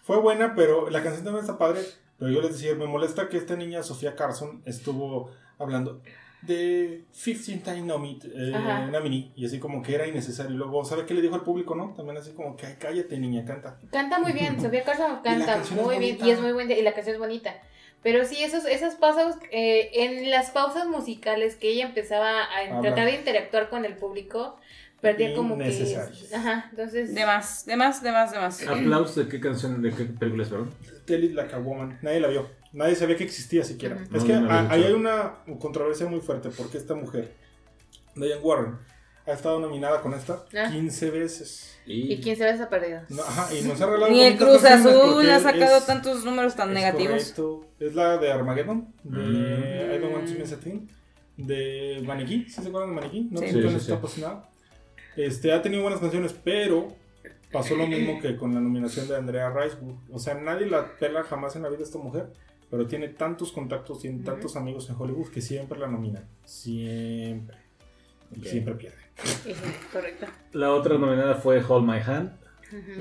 Fue 0.03 0.17
buena, 0.19 0.53
pero 0.55 0.89
la 0.89 1.01
canción 1.01 1.23
también 1.23 1.43
está 1.43 1.57
padre. 1.57 1.81
Pero 2.19 2.31
yo 2.31 2.41
les 2.41 2.53
decía, 2.53 2.75
me 2.75 2.85
molesta 2.85 3.27
que 3.29 3.37
esta 3.37 3.55
niña, 3.55 3.81
Sofía 3.83 4.15
Carson, 4.15 4.61
estuvo 4.65 5.31
hablando 5.57 6.01
de 6.41 7.05
15 7.23 7.57
Tiny 7.57 7.81
Nomit, 7.81 8.23
eh, 8.25 8.53
Ajá. 8.53 8.85
una 8.87 8.99
mini, 8.99 9.31
y 9.35 9.45
así 9.45 9.57
como 9.59 9.81
que 9.81 9.95
era 9.95 10.05
innecesario. 10.07 10.53
Y 10.53 10.57
luego, 10.57 10.85
¿sabe 10.85 11.05
qué 11.05 11.13
le 11.13 11.21
dijo 11.21 11.33
al 11.35 11.41
público, 11.41 11.75
no? 11.75 11.93
También 11.95 12.17
así 12.17 12.31
como 12.33 12.55
que, 12.55 12.67
ay, 12.67 12.75
cállate, 12.79 13.17
niña, 13.17 13.43
canta. 13.45 13.79
Canta 13.91 14.19
muy 14.19 14.31
bien, 14.33 14.61
Sofía 14.61 14.83
Carson 14.83 15.21
canta 15.23 15.57
muy 15.71 15.97
bien 15.97 16.17
bonita. 16.17 16.27
y 16.27 16.31
es 16.31 16.39
muy 16.41 16.51
buena 16.51 16.73
y 16.73 16.81
la 16.83 16.93
canción 16.93 17.15
es 17.15 17.19
bonita. 17.19 17.55
Pero 18.05 18.23
sí, 18.23 18.43
esos, 18.43 18.65
esos 18.65 18.93
pasos, 18.93 19.33
eh, 19.49 19.89
en 19.93 20.29
las 20.29 20.51
pausas 20.51 20.85
musicales 20.87 21.55
que 21.55 21.69
ella 21.69 21.87
empezaba 21.87 22.43
a 22.43 22.79
tratar 22.79 23.05
de 23.07 23.15
interactuar 23.15 23.67
con 23.67 23.83
el 23.83 23.95
público, 23.95 24.57
perdía 25.01 25.33
como 25.33 25.57
que... 25.57 25.97
Ajá, 26.31 26.67
entonces... 26.69 27.15
De 27.15 27.25
más, 27.25 27.65
de 27.65 27.75
más, 27.75 28.03
de 28.03 28.11
más, 28.11 28.31
de 28.31 28.37
más. 28.37 28.67
Aplaus, 28.67 29.15
¿de 29.15 29.27
qué 29.27 29.39
canción, 29.39 29.81
de 29.81 29.89
qué 29.89 30.05
película 30.05 30.43
es, 30.43 30.49
perdón? 30.49 30.69
Tell 31.05 31.23
it 31.23 31.33
like 31.33 31.55
a 31.55 31.57
woman. 31.57 31.97
Nadie 32.03 32.19
la 32.19 32.27
vio. 32.27 32.47
Nadie 32.73 32.93
sabía 32.95 33.15
que 33.17 33.23
existía 33.23 33.63
siquiera. 33.63 33.95
Es 34.03 34.11
No, 34.11 34.23
que 34.23 34.33
no 34.33 34.41
la 34.49 34.59
a- 34.59 34.61
vi, 34.61 34.67
ahí 34.75 34.83
hay 34.83 34.93
una 34.93 35.37
controversia 35.59 36.05
muy 36.05 36.19
fuerte 36.21 36.49
porque 36.55 36.77
esta 36.77 36.93
mujer, 36.93 37.31
Diane 38.15 38.39
Warren, 38.39 38.77
ha 39.27 39.31
estado 39.31 39.59
nominada 39.59 40.01
con 40.01 40.13
esta 40.13 40.43
Ah. 40.55 40.69
15 40.71 41.09
veces. 41.09 41.71
¿Y 41.87 42.17
quién 42.21 42.35
se 42.35 42.47
ha 42.49 42.69
perdido? 42.69 43.01
No, 43.09 43.21
ajá, 43.21 43.53
y 43.53 43.61
no 43.61 43.75
se 43.75 43.83
ha 43.83 43.87
arreglado 43.87 44.11
Ni 44.11 44.23
el 44.23 44.37
Cruz 44.37 44.63
Azul 44.65 45.29
ha 45.29 45.39
sacado 45.39 45.77
es- 45.77 45.85
tantos 45.85 46.23
números 46.25 46.55
tan 46.55 46.69
es 46.69 46.75
negativos. 46.75 47.31
correcto. 47.33 47.65
Es 47.79 47.93
la 47.95 48.17
de 48.17 48.31
Armageddon, 48.31 48.93
de 49.03 49.19
Mm. 49.19 49.95
I 49.95 49.97
Don't 49.99 50.13
Want 50.15 50.27
to 50.33 50.39
Miss 50.39 50.51
a 50.53 50.59
Thing, 50.59 50.87
de 51.37 52.01
Maniquí. 52.05 52.45
¿Sí 52.49 52.61
se 52.61 52.67
acuerdan 52.69 52.89
de 52.95 53.01
Maniquí? 53.01 53.27
No 53.31 53.39
Sí. 53.39 53.47
sé 53.47 53.53
Sí, 53.53 53.61
si 53.61 53.69
sí, 53.69 53.75
está 53.75 53.85
sí. 53.87 53.93
apasionado. 53.93 54.47
Este, 55.15 55.53
ha 55.53 55.61
tenido 55.61 55.81
buenas 55.83 55.99
canciones, 55.99 56.33
pero 56.43 56.95
pasó 57.51 57.75
lo 57.75 57.87
mismo 57.87 58.19
que 58.19 58.35
con 58.35 58.53
la 58.53 58.59
nominación 58.59 59.07
de 59.07 59.15
Andrea 59.15 59.49
Riseborough. 59.49 59.97
O 60.11 60.19
sea, 60.19 60.33
nadie 60.35 60.65
la 60.67 60.97
pela 60.97 61.23
jamás 61.23 61.55
en 61.55 61.61
la 61.63 61.69
vida 61.69 61.83
esta 61.83 61.97
mujer, 61.99 62.33
pero 62.69 62.87
tiene 62.87 63.07
tantos 63.09 63.51
contactos, 63.51 63.99
tiene 63.99 64.23
tantos 64.23 64.55
amigos 64.55 64.89
en 64.89 64.95
Hollywood 64.99 65.29
que 65.29 65.41
siempre 65.41 65.77
la 65.79 65.87
nominan. 65.87 66.27
Siempre. 66.43 67.57
Y 68.35 68.39
Ok. 68.39 68.45
siempre 68.47 68.73
pierde. 68.75 68.97
Correcto. 69.91 70.25
La 70.53 70.71
otra 70.73 70.97
nominada 70.97 71.35
fue 71.35 71.61
Hold 71.67 71.85
My 71.87 71.99
Hand. 72.05 72.31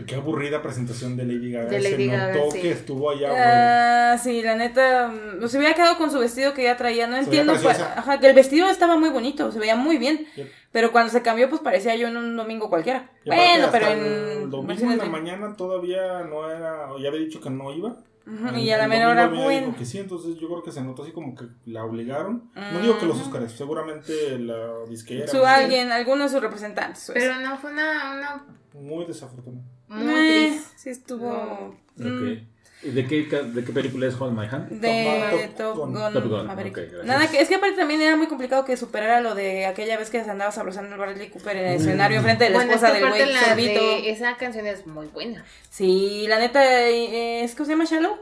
Qué 0.07 0.15
aburrida 0.15 0.63
presentación 0.63 1.17
de 1.17 1.25
Lady 1.25 1.51
Gaga. 1.51 1.69
De 1.71 1.81
Lady 1.81 2.05
se 2.05 2.17
Gaga, 2.17 2.35
notó 2.35 2.51
sí. 2.53 2.61
que 2.61 2.71
estuvo 2.71 3.11
allá. 3.11 4.13
Ah, 4.13 4.19
sí, 4.19 4.41
la 4.43 4.55
neta, 4.55 5.09
mm, 5.09 5.49
se 5.49 5.59
hubiera 5.59 5.75
quedado 5.75 5.97
con 5.99 6.13
su 6.13 6.19
vestido 6.21 6.55
que 6.55 6.63
ya 6.65 6.77
traía. 6.77 7.09
No 7.09 7.17
Se 7.17 7.25
entiendo. 7.25 7.55
Ajá, 7.55 8.21
que 8.21 8.29
el 8.29 8.35
vestido 8.35 8.69
estaba 8.69 8.97
muy 8.97 9.09
bonito, 9.09 9.51
se 9.51 9.59
veía 9.59 9.75
muy 9.75 9.99
bien. 9.99 10.27
Yep. 10.37 10.49
Pero 10.71 10.93
cuando 10.93 11.11
se 11.11 11.23
cambió, 11.23 11.49
pues 11.49 11.61
parecía 11.63 11.97
yo 11.97 12.07
en 12.07 12.17
un 12.17 12.37
domingo 12.37 12.69
cualquiera. 12.69 13.11
Y 13.25 13.31
Bueno, 13.31 13.69
pero 13.73 13.87
El 13.89 13.99
en. 13.99 14.51
domingo 14.51 14.63
versiones 14.69 14.99
en 14.99 15.05
la 15.05 15.11
mañana 15.11 15.57
todavía 15.57 16.21
no 16.23 16.49
era. 16.49 16.93
o 16.93 16.99
Ya 16.99 17.09
había 17.09 17.21
dicho 17.21 17.41
que 17.41 17.51
no 17.51 17.73
iba. 17.75 17.97
Ujú, 18.27 18.49
El- 18.49 18.59
y 18.59 18.71
a 18.71 18.79
la 18.79 18.89
menor 18.89 19.11
hora, 19.13 19.27
bueno. 19.29 19.75
que 19.77 19.85
sí, 19.85 19.99
entonces 19.99 20.37
yo 20.37 20.49
creo 20.49 20.63
que 20.63 20.73
se 20.73 20.83
notó 20.83 21.03
así 21.03 21.13
como 21.13 21.35
que 21.35 21.45
la 21.67 21.85
obligaron. 21.85 22.51
No 22.55 22.81
digo 22.81 22.99
que 22.99 23.07
los 23.07 23.17
Ujú. 23.19 23.27
Oscars, 23.27 23.53
seguramente 23.53 24.39
la 24.39 24.85
disquera. 24.89 25.27
Su 25.29 25.39
no 25.39 25.47
alguien, 25.47 25.93
alguno 25.93 26.25
de 26.25 26.31
sus 26.31 26.41
representantes. 26.41 27.05
pues. 27.13 27.23
Pero 27.25 27.39
no 27.41 27.59
fue 27.59 27.73
una, 27.73 28.15
una 28.17 28.47
Muy 28.73 29.05
desafortunado. 29.05 29.63
muy 29.89 30.07
Eh, 30.13 30.49
triste. 30.53 30.69
Sí, 30.77 30.91
estuvo. 30.91 31.29
Ok. 31.29 31.75
mm, 31.97 32.33
¿Y 32.33 32.49
de 32.85 33.07
qué, 33.07 33.23
de 33.25 33.65
qué 33.65 33.73
película 33.73 34.07
es 34.07 34.15
Hold 34.21 34.39
My 34.39 34.47
Hand? 34.47 34.69
De 34.81 35.51
Top 35.57 35.77
Top, 35.77 35.77
Gun. 35.91 36.13
Top. 36.13 37.05
Nada, 37.05 37.29
que 37.31 37.41
es 37.41 37.49
que 37.49 37.55
aparte 37.57 37.77
también 37.77 38.01
era 38.01 38.17
muy 38.17 38.27
complicado 38.27 38.65
que 38.65 38.77
superara 38.77 39.21
lo 39.21 39.35
de 39.35 39.67
aquella 39.67 39.97
vez 39.97 40.11
que 40.11 40.23
se 40.23 40.31
andaba 40.31 40.53
sabrosando 40.53 40.95
el 40.95 41.01
Bradley 41.01 41.29
Cooper 41.31 41.57
en 41.57 41.67
el 41.67 41.79
Mm. 41.79 41.81
escenario 41.81 42.19
enfrente 42.19 42.45
de 42.45 42.51
la 42.51 42.57
Bueno, 42.59 42.71
es 42.73 42.77
esposa 42.77 42.93
que 42.95 43.01
del 43.01 43.09
güey 43.11 43.75
de 43.75 44.11
esa 44.11 44.37
canción 44.37 44.67
es 44.67 44.87
muy 44.87 45.07
buena. 45.07 45.45
Sí, 45.71 46.27
la 46.29 46.39
neta, 46.39 46.63
eh, 46.89 47.43
¿es 47.45 47.55
que 47.55 47.65
se 47.65 47.71
llama 47.71 47.85
Shallow? 47.85 48.17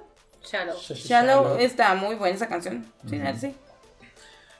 Shallow. 0.44 0.76
Shallow 0.78 1.56
está 1.58 1.94
muy 1.94 2.16
buena 2.16 2.34
esa 2.36 2.48
canción. 2.48 2.84
Sí, 3.08 3.20
sí. 3.40 3.54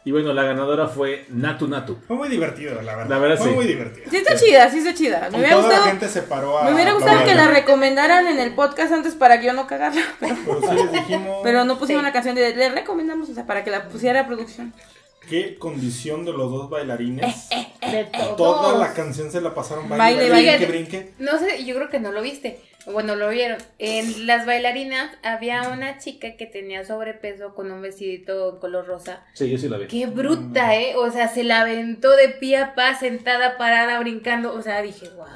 Y 0.05 0.11
bueno, 0.11 0.33
la 0.33 0.43
ganadora 0.43 0.89
fue 0.89 1.27
Natu 1.29 1.69
Natu. 1.69 1.97
Fue 2.09 2.17
muy 2.17 2.29
divertido, 2.29 2.75
la 2.83 2.97
verdad. 2.97 3.09
La 3.11 3.19
verdad, 3.19 3.39
Fue 3.39 3.49
sí. 3.51 3.55
muy 3.55 3.67
divertido. 3.67 4.07
Sí 4.11 4.17
está 4.17 4.35
chida, 4.37 4.69
sí 4.69 4.79
está 4.79 4.95
chida. 4.95 5.29
Me 5.31 5.39
hubiera 5.39 5.51
toda 5.57 5.63
la 5.63 5.69
gustado, 5.75 5.85
gente 5.87 6.09
se 6.09 6.23
paró 6.23 6.59
a. 6.59 6.65
me 6.65 6.75
hubiera 6.75 6.93
gustado 6.93 7.25
que 7.25 7.35
la 7.37 7.47
recomendaran 7.49 8.27
en 8.27 8.41
el 8.41 8.53
podcast 8.55 8.93
antes 8.93 9.15
para 9.15 9.39
que 9.39 9.47
yo 9.47 9.53
no 9.53 9.67
cagarla. 9.69 10.03
Pero, 10.21 10.35
Pero 10.45 10.61
sí 10.61 10.75
les 10.75 10.93
dijimos. 10.93 11.39
pero 11.45 11.65
no 11.65 11.79
pusieron 11.79 12.03
Sí. 12.05 12.09
la 12.09 12.13
canción 12.13 12.35
de 12.35 12.55
le 12.57 12.69
recomendamos, 12.71 13.29
o 13.31 13.35
sea, 13.35 13.47
para 13.47 13.63
que 13.63 13.71
la 13.71 13.89
pusiera 13.89 14.27
producción. 14.27 14.73
Qué 15.29 15.55
condición 15.57 16.25
de 16.25 16.33
los 16.33 16.51
dos 16.51 16.69
bailarines. 16.69 17.49
De 17.81 18.05
todos. 18.13 18.37
Toda 18.37 18.79
la 18.79 18.93
canción 18.95 19.31
se 19.31 19.41
la 19.41 19.55
pasaron 19.55 19.89
Baile, 19.89 20.29
baile, 20.29 20.31
baile. 20.51 20.67
brinque, 20.67 20.99
brinque. 20.99 21.15
No 21.21 21.39
sé, 21.39 21.65
yo 21.65 21.77
creo 21.77 21.89
que 21.91 22.01
no 22.01 22.11
lo 22.11 22.23
viste. 22.23 22.61
Bueno, 22.87 23.15
lo 23.15 23.29
vieron. 23.29 23.59
En 23.79 24.27
las 24.27 24.45
bailarinas 24.45 25.13
había 25.23 25.69
una 25.69 25.99
chica 25.99 26.37
que 26.37 26.47
tenía 26.47 26.85
sobrepeso 26.85 27.55
con 27.55 27.71
un 27.71 27.81
vestidito 27.81 28.59
color 28.61 28.87
rosa. 28.87 29.25
Sí, 29.35 29.49
yo 29.51 29.57
sí 29.59 29.69
la 29.69 29.79
vi. 29.79 29.87
Qué 29.87 30.07
bruta, 30.07 30.75
¿eh? 30.77 30.97
O 30.97 31.11
sea, 31.11 31.29
se 31.29 31.45
la 31.45 31.61
aventó 31.61 32.11
de 32.17 32.29
pie 32.31 32.57
a 32.59 32.75
pa, 32.75 32.99
sentada, 32.99 33.57
parada, 33.57 34.01
brincando. 34.01 34.53
O 34.53 34.63
sea, 34.63 34.83
dije, 34.83 35.09
wow. 35.17 35.27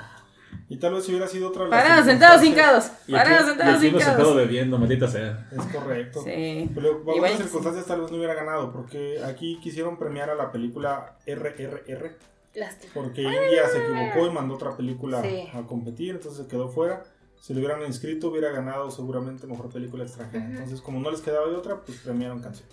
Y 0.69 0.79
tal 0.79 0.95
vez 0.95 1.05
si 1.05 1.13
hubiera 1.13 1.29
sido 1.29 1.51
otra. 1.51 1.71
Parados, 1.71 2.07
sentados, 2.07 2.43
hincados. 2.43 2.87
Parados, 3.09 3.43
y 3.47 3.49
sentados, 3.51 3.75
uno 3.75 3.81
sentado 3.81 4.11
hincados. 4.11 4.37
bebiendo, 4.37 4.79
maldita 4.79 5.07
sea. 5.07 5.47
Es 5.53 5.65
correcto. 5.73 6.23
Sí. 6.25 6.69
Pero 6.75 7.05
bajo 7.05 7.19
otras 7.21 7.37
circunstancias 7.39 7.87
tal 7.87 8.01
vez 8.01 8.11
no 8.11 8.17
hubiera 8.17 8.35
ganado, 8.35 8.73
porque 8.73 9.21
aquí 9.25 9.61
quisieron 9.63 9.97
premiar 9.97 10.31
a 10.31 10.35
la 10.35 10.51
película 10.51 11.15
RRR, 11.25 12.17
Lástima. 12.55 12.93
porque 12.95 13.23
India 13.23 13.69
se 13.71 13.79
equivocó 13.79 14.27
y 14.27 14.31
mandó 14.31 14.55
otra 14.57 14.77
película 14.77 15.23
Sí. 15.23 15.49
a 15.55 15.63
competir, 15.63 16.17
entonces 16.17 16.43
se 16.45 16.51
quedó 16.51 16.69
fuera. 16.69 17.05
Si 17.41 17.53
lo 17.55 17.61
hubieran 17.61 17.83
inscrito, 17.85 18.29
hubiera 18.29 18.51
ganado 18.51 18.91
seguramente 18.91 19.47
mejor 19.47 19.71
película 19.71 20.05
extranjera. 20.05 20.45
Entonces, 20.45 20.81
como 20.81 20.99
no 21.01 21.11
les 21.11 21.21
quedaba 21.21 21.49
de 21.49 21.55
otra, 21.55 21.81
pues 21.81 21.99
premiaron 21.99 22.41
canción. 22.41 22.69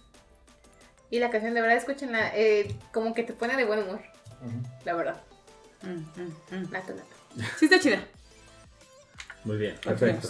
Y 1.12 1.20
la 1.20 1.30
canción, 1.30 1.54
de 1.54 1.62
verdad, 1.62 1.78
escúchenla. 1.78 2.32
Eh, 2.36 2.76
como 2.92 3.14
que 3.14 3.24
te 3.24 3.34
pone 3.34 3.56
de 3.56 3.66
buen 3.66 3.80
humor, 3.84 4.02
la 4.84 4.94
verdad. 4.96 5.22
Mm, 5.84 5.88
mm, 6.22 6.62
mm. 6.66 6.72
Nato, 6.72 6.94
nato. 6.94 7.48
Sí 7.60 7.66
está 7.66 7.80
chida. 7.80 8.04
Muy 9.44 9.58
bien, 9.58 9.76
perfecto. 9.84 10.30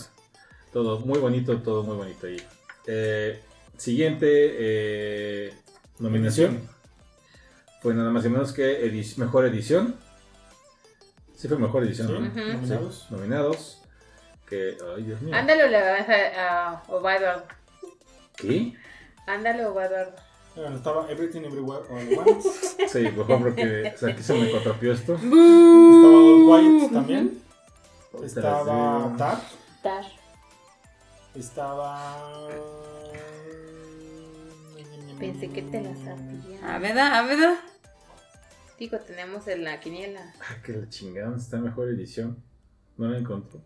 Todo 0.73 0.99
muy 0.99 1.19
bonito, 1.19 1.61
todo 1.61 1.83
muy 1.83 1.95
bonito 1.95 2.27
ahí. 2.27 2.41
Eh, 2.87 3.41
siguiente 3.77 4.27
eh, 4.29 5.53
nominación 5.99 6.67
fue 7.81 7.93
nada 7.93 8.09
más 8.09 8.25
y 8.25 8.29
menos 8.29 8.51
que 8.51 8.91
edi- 8.91 9.17
mejor 9.17 9.45
edición. 9.45 9.95
Sí 11.35 11.47
fue 11.47 11.57
mejor 11.57 11.83
edición, 11.83 12.07
Sí, 12.07 12.13
¿no? 12.13 12.19
Nominados. 12.53 13.05
Sí, 13.07 13.13
nominados. 13.15 13.82
Que, 14.47 14.77
ay 14.95 15.03
Dios 15.03 15.21
mío. 15.21 15.35
Ándale, 15.35 15.69
le 15.69 15.81
vas 15.81 16.09
a, 16.09 16.69
a 16.69 16.83
Ovaduardo. 16.87 17.45
¿Qué? 18.35 18.73
Ándale, 19.25 19.65
Ovaduardo. 19.65 20.15
Bueno, 20.55 20.75
estaba 20.75 21.09
Everything 21.09 21.41
Everywhere 21.41 21.83
All 21.89 21.97
at 22.19 22.27
Once. 22.27 22.49
Sí, 22.87 23.07
por 23.09 23.25
favor, 23.27 23.43
porque 23.55 23.91
o 23.95 23.97
sea, 23.97 24.09
aquí 24.09 24.21
se 24.21 24.33
me 24.35 24.51
contrapió 24.51 24.93
esto. 24.93 25.15
Estaba 25.15 25.33
All 25.33 26.79
Quiet 26.79 26.91
también. 26.91 27.41
Estaba. 28.23 29.15
Tar. 29.17 29.41
Tar. 29.81 30.05
Estaba. 31.35 32.49
Pensé 35.19 35.49
que 35.49 35.61
te 35.63 35.81
la 35.81 35.95
sabía. 35.95 36.75
A 36.75 36.79
ver, 36.79 36.99
a 36.99 37.21
ver. 37.23 37.57
Digo, 38.77 38.99
tenemos 38.99 39.47
en 39.47 39.63
la 39.63 39.79
quiniela. 39.79 40.33
Ah, 40.41 40.61
que 40.63 40.73
la 40.73 40.89
chingada, 40.89 41.27
¿dónde 41.27 41.41
está 41.41 41.57
mejor 41.57 41.87
edición? 41.89 42.43
No 42.97 43.07
la 43.07 43.17
encontró. 43.17 43.61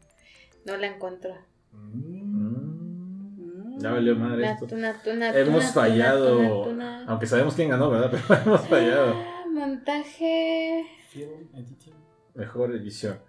No 0.68 0.78
la 0.78 0.88
encontró. 0.88 1.34
Mm. 1.72 3.76
Mm, 3.76 3.80
Ya 3.80 3.92
valió 3.92 4.16
madre 4.16 4.46
esto. 4.52 4.76
Natu, 4.76 5.14
natu, 5.16 5.38
Hemos 5.38 5.66
fallado, 5.72 6.68
aunque 7.08 7.26
sabemos 7.26 7.56
quién 7.56 7.70
ganó, 7.70 7.90
¿verdad? 7.90 8.12
Pero 8.28 8.42
hemos 8.42 8.68
fallado. 8.68 9.14
Ah, 9.16 9.46
montaje. 9.52 10.86
Film 11.10 11.48
Editing. 11.56 11.94
Mejor 12.36 12.76
edición. 12.76 13.20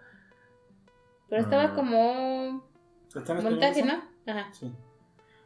Pero 1.29 1.43
Ah. 1.43 1.45
estaba 1.45 1.75
como 1.75 2.69
¿Está 3.15 3.39
en 3.39 3.45
montaje, 3.45 3.83
¿no? 3.85 4.03
Ajá. 4.27 4.49
Sí. 4.53 4.71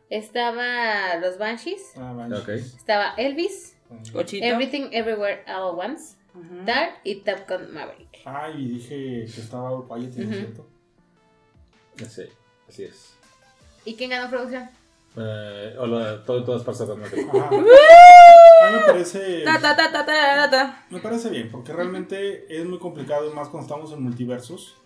Estaba 0.09 1.17
Los 1.21 1.39
Banshees. 1.39 1.93
Ah. 1.97 2.29
Ok. 2.41 2.49
Estaba 2.49 3.15
Elvis. 3.17 3.77
Cochito. 4.13 4.45
Everything 4.47 4.89
Everywhere 4.93 5.45
All 5.47 5.79
at 5.79 5.91
Once. 5.91 6.17
Ujú. 6.35 6.65
Tar 6.65 6.89
y 7.05 7.17
Top 7.17 7.47
Gun 7.47 7.75
Maverick. 7.75 8.21
Ah, 8.25 8.49
y 8.57 8.67
dije 8.69 9.27
que 9.27 9.41
estaba 9.41 9.71
¿no 10.21 10.25
es 10.25 10.31
Ujú. 10.31 10.39
cierto? 10.39 10.69
Sí, 11.97 12.23
así 12.69 12.85
es. 12.85 13.15
¿Y 13.85 13.95
quién 13.95 14.11
ganó 14.11 14.29
producción? 14.31 14.69
Eh, 15.17 15.77
o 15.79 15.87
la, 15.87 16.25
todo, 16.25 16.43
todas 16.45 16.63
partes 16.63 16.87
de 16.87 16.95
Ajá. 16.95 17.49
A 17.49 18.71
mí 18.71 18.77
me 18.77 18.87
parece. 18.87 19.43
Ta, 19.43 19.61
ta, 19.61 19.77
ta. 20.51 20.85
Me 20.89 21.01
parece 21.01 21.29
bien, 21.31 21.51
porque 21.51 21.73
realmente 21.73 22.47
es 22.49 22.65
muy 22.65 22.79
complicado, 22.79 23.29
y 23.31 23.35
más 23.35 23.49
cuando 23.49 23.67
estamos 23.67 23.93
en 23.93 24.03
multiversos. 24.03 24.77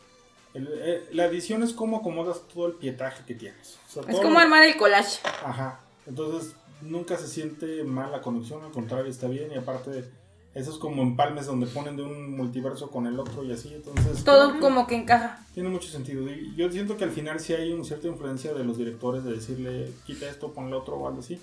El- 0.55 0.69
eh, 0.73 1.07
la 1.13 1.27
edición 1.27 1.63
es 1.63 1.75
como 1.75 1.99
acomodas 1.99 2.41
todo 2.53 2.67
el 2.67 2.73
pietaje 2.75 3.23
que 3.27 3.35
tienes. 3.35 3.79
O 3.89 3.93
sea, 3.93 4.03
Es 4.11 4.17
como 4.17 4.31
lo- 4.35 4.39
armar 4.39 4.63
el 4.65 4.77
collage. 4.79 5.21
Ajá. 5.45 5.81
Entonces, 6.07 6.55
nunca 6.81 7.17
se 7.19 7.29
siente 7.29 7.85
mal 7.85 8.11
la 8.11 8.23
conexión, 8.23 8.65
al 8.65 8.71
contrario, 8.73 9.11
está 9.11 9.29
bien. 9.29 9.53
Y 9.53 9.57
aparte, 9.57 10.11
esos 10.57 10.79
como 10.79 11.03
empalmes 11.03 11.47
donde 11.47 11.67
ponen 11.67 11.97
de 11.97 12.03
un 12.03 12.37
multiverso 12.37 12.91
con 12.91 13.07
el 13.07 13.21
otro 13.21 13.45
y 13.45 13.53
así. 13.53 13.73
Entonces, 13.75 14.25
Todo 14.25 14.59
como 14.59 14.87
que 14.87 14.97
encaja. 14.97 15.39
tiene 15.55 15.69
mucho 15.69 15.89
sentido. 15.89 16.23
Y 16.29 16.55
yo 16.57 16.71
siento 16.73 16.97
que 16.97 17.05
al 17.05 17.11
final 17.13 17.39
sí 17.41 17.53
hay 17.53 17.73
una 17.73 17.85
cierta 17.85 18.09
influencia 18.09 18.55
de 18.55 18.65
los 18.65 18.79
directores 18.79 19.23
de 19.25 19.33
decirle, 19.33 19.93
quita 20.07 20.27
esto, 20.29 20.53
ponle 20.53 20.75
otro 20.75 20.97
o 20.97 21.07
algo 21.09 21.21
así. 21.21 21.39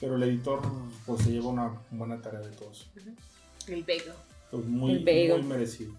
Pero 0.00 0.16
el 0.16 0.22
editor, 0.22 0.60
pues 1.06 1.22
se 1.22 1.30
lleva 1.30 1.48
una 1.48 1.70
buena 1.90 2.20
tarea 2.22 2.40
de 2.40 2.50
todos. 2.56 2.88
El 3.68 3.82
Bego. 3.84 4.12
Pues 4.50 4.64
muy, 4.64 4.92
El 4.92 5.04
Vego. 5.04 5.38
muy 5.38 5.46
merecido. 5.46 5.92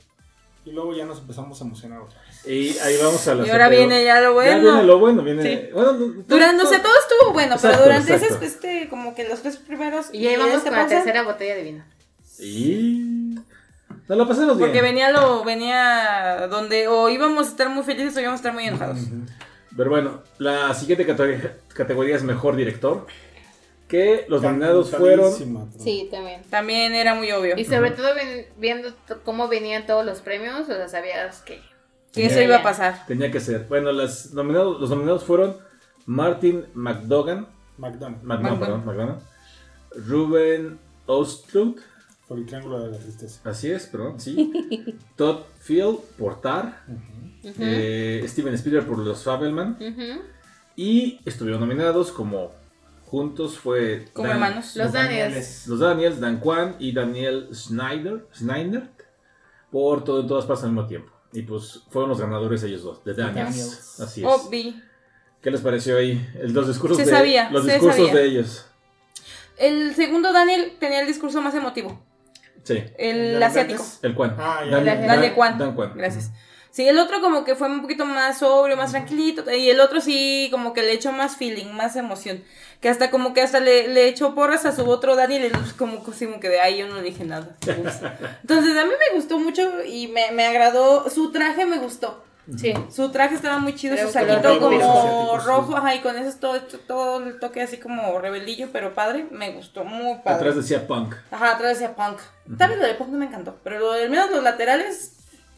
Y 0.66 0.72
luego 0.72 0.96
ya 0.96 1.06
nos 1.06 1.20
empezamos 1.20 1.62
a 1.62 1.66
emocionar 1.66 2.00
otra 2.02 2.22
vez. 2.22 2.48
Y 2.48 2.78
ahí 2.80 2.96
vamos 3.02 3.28
a 3.28 3.36
la 3.36 3.46
Y 3.46 3.50
ahora 3.50 3.68
viene 3.68 4.04
ya 4.06 4.22
lo 4.22 4.42
Ya 4.42 4.52
viene 4.56 4.62
bueno. 4.72 4.84
lo 4.84 5.00
bueno, 5.00 5.22
viene. 5.24 5.44
Sí. 5.44 5.70
Bueno, 5.74 5.92
no- 5.94 6.24
Durante, 6.26 6.56
o 6.58 6.60
todo- 6.64 6.70
sea, 6.70 6.82
todo 6.82 6.94
estuvo 7.02 7.34
bueno, 7.34 7.56
pero 7.62 7.74
Exacto, 7.74 7.84
durante 7.84 8.14
exacto. 8.14 8.36
ese, 8.38 8.46
este, 8.46 8.90
como 8.90 9.14
que 9.16 9.28
los 9.28 9.42
tres 9.42 9.58
primeros. 9.58 10.08
Y 10.14 10.20
ya 10.22 10.32
íbamos 10.34 10.54
este 10.56 10.70
con 10.70 10.78
la 10.80 10.88
tercera 10.88 11.24
botella 11.24 11.56
de 11.56 11.64
vino. 11.64 11.84
Y. 12.40 13.36
Nos 14.08 14.18
lo 14.18 14.28
pasamos 14.28 14.58
bien. 14.58 14.70
Porque 14.70 14.82
venía 14.82 15.12
lo, 15.12 15.44
venía 15.44 16.48
donde 16.50 16.88
o 16.88 17.10
íbamos 17.10 17.48
a 17.48 17.50
estar 17.50 17.70
muy 17.70 17.84
felices 17.84 18.16
o 18.18 18.20
íbamos 18.20 18.38
a 18.38 18.42
estar 18.42 18.54
muy 18.54 18.66
enojados. 18.68 19.00
Pero 19.76 19.90
bueno, 19.90 20.22
la 20.40 20.74
siguiente 20.74 21.06
categoría, 21.06 21.58
categoría 21.74 22.16
es 22.16 22.24
mejor 22.24 22.56
director. 22.56 23.08
Que 23.88 24.26
los 24.28 24.42
nominados 24.42 24.90
fueron. 24.92 25.32
Sí, 25.78 26.08
también. 26.12 26.42
También 26.50 26.96
era 26.96 27.14
muy 27.14 27.32
obvio 27.32 27.56
Y 27.58 27.66
sobre 27.66 27.92
todo 27.92 28.16
ven- 28.16 28.48
viendo 28.58 28.92
t- 28.94 29.16
cómo 29.24 29.48
venían 29.48 29.86
todos 29.86 30.04
los 30.04 30.22
premios, 30.22 30.62
o 30.62 30.66
sea, 30.66 30.88
sabías 30.88 31.42
que... 31.42 31.62
que 32.12 32.26
eso 32.26 32.42
iba 32.42 32.58
a 32.58 32.64
pasar. 32.64 33.06
Tenía 33.06 33.30
que 33.30 33.40
ser. 33.40 33.66
Bueno, 33.70 33.92
las 33.92 34.32
nominados, 34.34 34.82
los 34.82 34.90
nominados 34.90 35.24
fueron 35.24 35.58
Martin 36.08 36.66
McDogan. 36.74 37.48
No, 37.78 37.90
McDonough. 38.24 38.60
perdón, 38.86 39.20
Ruben 39.96 40.80
Ostlund. 41.06 41.78
Por 42.34 42.40
el 42.40 42.46
triángulo 42.48 42.80
de 42.82 42.92
la 42.92 42.98
tristeza. 42.98 43.40
Así 43.48 43.70
es, 43.70 43.86
perdón, 43.86 44.20
sí. 44.20 44.52
Todd 45.16 45.42
Field 45.60 46.00
por 46.18 46.42
Tar. 46.42 46.84
Ujú, 47.44 47.54
eh, 47.60 48.24
Steven 48.28 48.54
Spielberg 48.56 48.88
por 48.88 48.98
Los 48.98 49.24
Fabelman. 49.24 49.78
Y 50.76 51.20
estuvieron 51.26 51.62
nominados 51.62 52.12
como 52.12 52.52
juntos 53.06 53.60
fue 53.60 54.08
Como 54.14 54.28
Dan- 54.28 54.38
hermanos. 54.38 54.76
Los 54.76 54.92
Daniels. 54.92 55.68
los 55.68 55.80
Daniels, 55.80 56.20
Dan 56.20 56.40
Kwan 56.40 56.76
y 56.80 56.92
Daniel 56.92 57.50
Schneider, 57.54 58.26
Schneider 58.36 58.90
por 59.72 60.04
todo 60.04 60.22
en 60.22 60.28
todas 60.28 60.46
partes 60.46 60.64
al 60.64 60.72
mismo 60.72 60.88
tiempo. 60.88 61.12
Y 61.32 61.44
pues 61.44 61.82
fueron 61.90 62.10
los 62.10 62.20
ganadores 62.20 62.64
ellos 62.64 62.82
dos, 62.84 63.04
de 63.04 63.14
Daniels. 63.14 63.50
Daniels. 63.50 64.00
Así 64.00 64.22
es. 64.22 64.28
Obvi. 64.28 64.82
¿Qué 65.42 65.52
les 65.52 65.62
pareció 65.62 65.98
ahí? 65.98 66.28
El- 66.42 66.54
los 66.54 66.68
discursos 66.68 66.98
Se 66.98 67.06
de 67.06 67.12
sabía, 67.12 67.52
los 67.52 67.66
se 67.66 67.74
discursos 67.74 68.08
sabía. 68.08 68.14
de 68.22 68.26
ellos. 68.28 68.66
El 69.58 69.94
segundo 69.94 70.34
Daniel 70.34 70.74
tenía 70.80 71.02
el 71.02 71.06
discurso 71.08 71.40
más 71.42 71.54
emotivo. 71.54 72.02
Sí. 72.64 72.84
El 72.98 73.40
¿De 73.40 73.46
asiático. 73.46 73.84
El 74.02 74.16
Kwan. 74.16 74.36
Ah, 74.40 74.62
ya. 74.66 74.72
Dan- 74.78 74.86
Daniel 74.86 75.08
Dan- 75.22 75.34
Kwan. 75.34 75.58
Dan 75.58 75.76
Kwan. 75.76 75.94
Gracias. 75.96 76.32
Sí, 76.72 76.88
el 76.88 76.98
otro 76.98 77.22
como 77.22 77.44
que 77.44 77.54
fue 77.56 77.68
un 77.68 77.82
poquito 77.84 78.04
más 78.06 78.40
sobrio, 78.40 78.76
más 78.76 78.92
tranquilito. 78.92 79.44
Y 79.54 79.70
el 79.70 79.80
otro 79.80 80.02
sí 80.02 80.48
como 80.52 80.74
que 80.74 80.82
le 80.82 80.94
echó 80.94 81.12
más 81.12 81.36
feeling, 81.38 81.68
más 81.74 81.96
emoción. 81.96 82.44
Que 82.82 82.90
hasta 82.90 83.12
como 83.12 83.34
que 83.34 83.42
hasta 83.42 83.60
le, 83.60 83.88
le 83.90 84.08
echó 84.08 84.34
porras 84.34 84.66
a 84.66 84.72
su 84.76 84.84
otro 84.90 85.16
Daniel 85.16 85.46
y 85.46 85.50
pues, 85.50 85.74
como, 85.74 86.04
como 86.04 86.40
que 86.40 86.50
de 86.50 86.60
ahí 86.60 86.80
yo 86.80 86.88
no 86.88 87.00
dije 87.02 87.26
nada. 87.26 87.56
Entonces 88.42 88.76
a 88.78 88.86
mí 88.86 88.92
me 89.10 89.16
gustó 89.16 89.38
mucho 89.40 89.72
y 89.86 90.08
me, 90.08 90.32
me 90.32 90.46
agradó. 90.46 91.10
Su 91.10 91.32
traje 91.32 91.66
me 91.66 91.78
gustó. 91.78 92.24
Sí. 92.58 92.74
Su 92.92 93.10
traje 93.10 93.36
estaba 93.36 93.58
muy 93.60 93.74
chido, 93.76 93.94
Era 93.96 94.06
su 94.06 94.12
saquito 94.12 94.60
rojo. 94.60 94.70
como 94.70 95.38
rojo, 95.38 95.78
ajá, 95.78 95.96
y 95.96 96.02
con 96.02 96.18
eso 96.18 96.28
es 96.30 96.40
todo, 96.40 96.60
todo 96.88 97.24
el 97.24 97.40
toque 97.40 97.62
así 97.62 97.78
como 97.78 98.20
rebeldillo, 98.20 98.68
pero 98.74 98.94
padre, 98.94 99.28
me 99.32 99.52
gustó, 99.52 99.86
muy 99.86 100.18
padre. 100.24 100.36
Atrás 100.38 100.56
decía 100.58 100.86
punk. 100.86 101.16
Ajá, 101.32 101.56
atrás 101.56 101.80
decía 101.80 101.96
punk. 101.96 102.20
Tal 102.58 102.70
vez 102.72 102.80
lo 102.80 102.86
de 102.86 102.96
punk 102.96 103.10
no 103.10 103.18
me 103.18 103.26
encantó, 103.26 103.56
pero 103.64 103.80
lo 103.80 103.94
de 103.94 104.04
al 104.04 104.10
menos 104.10 104.30
los 104.30 104.44
laterales. 104.44 105.14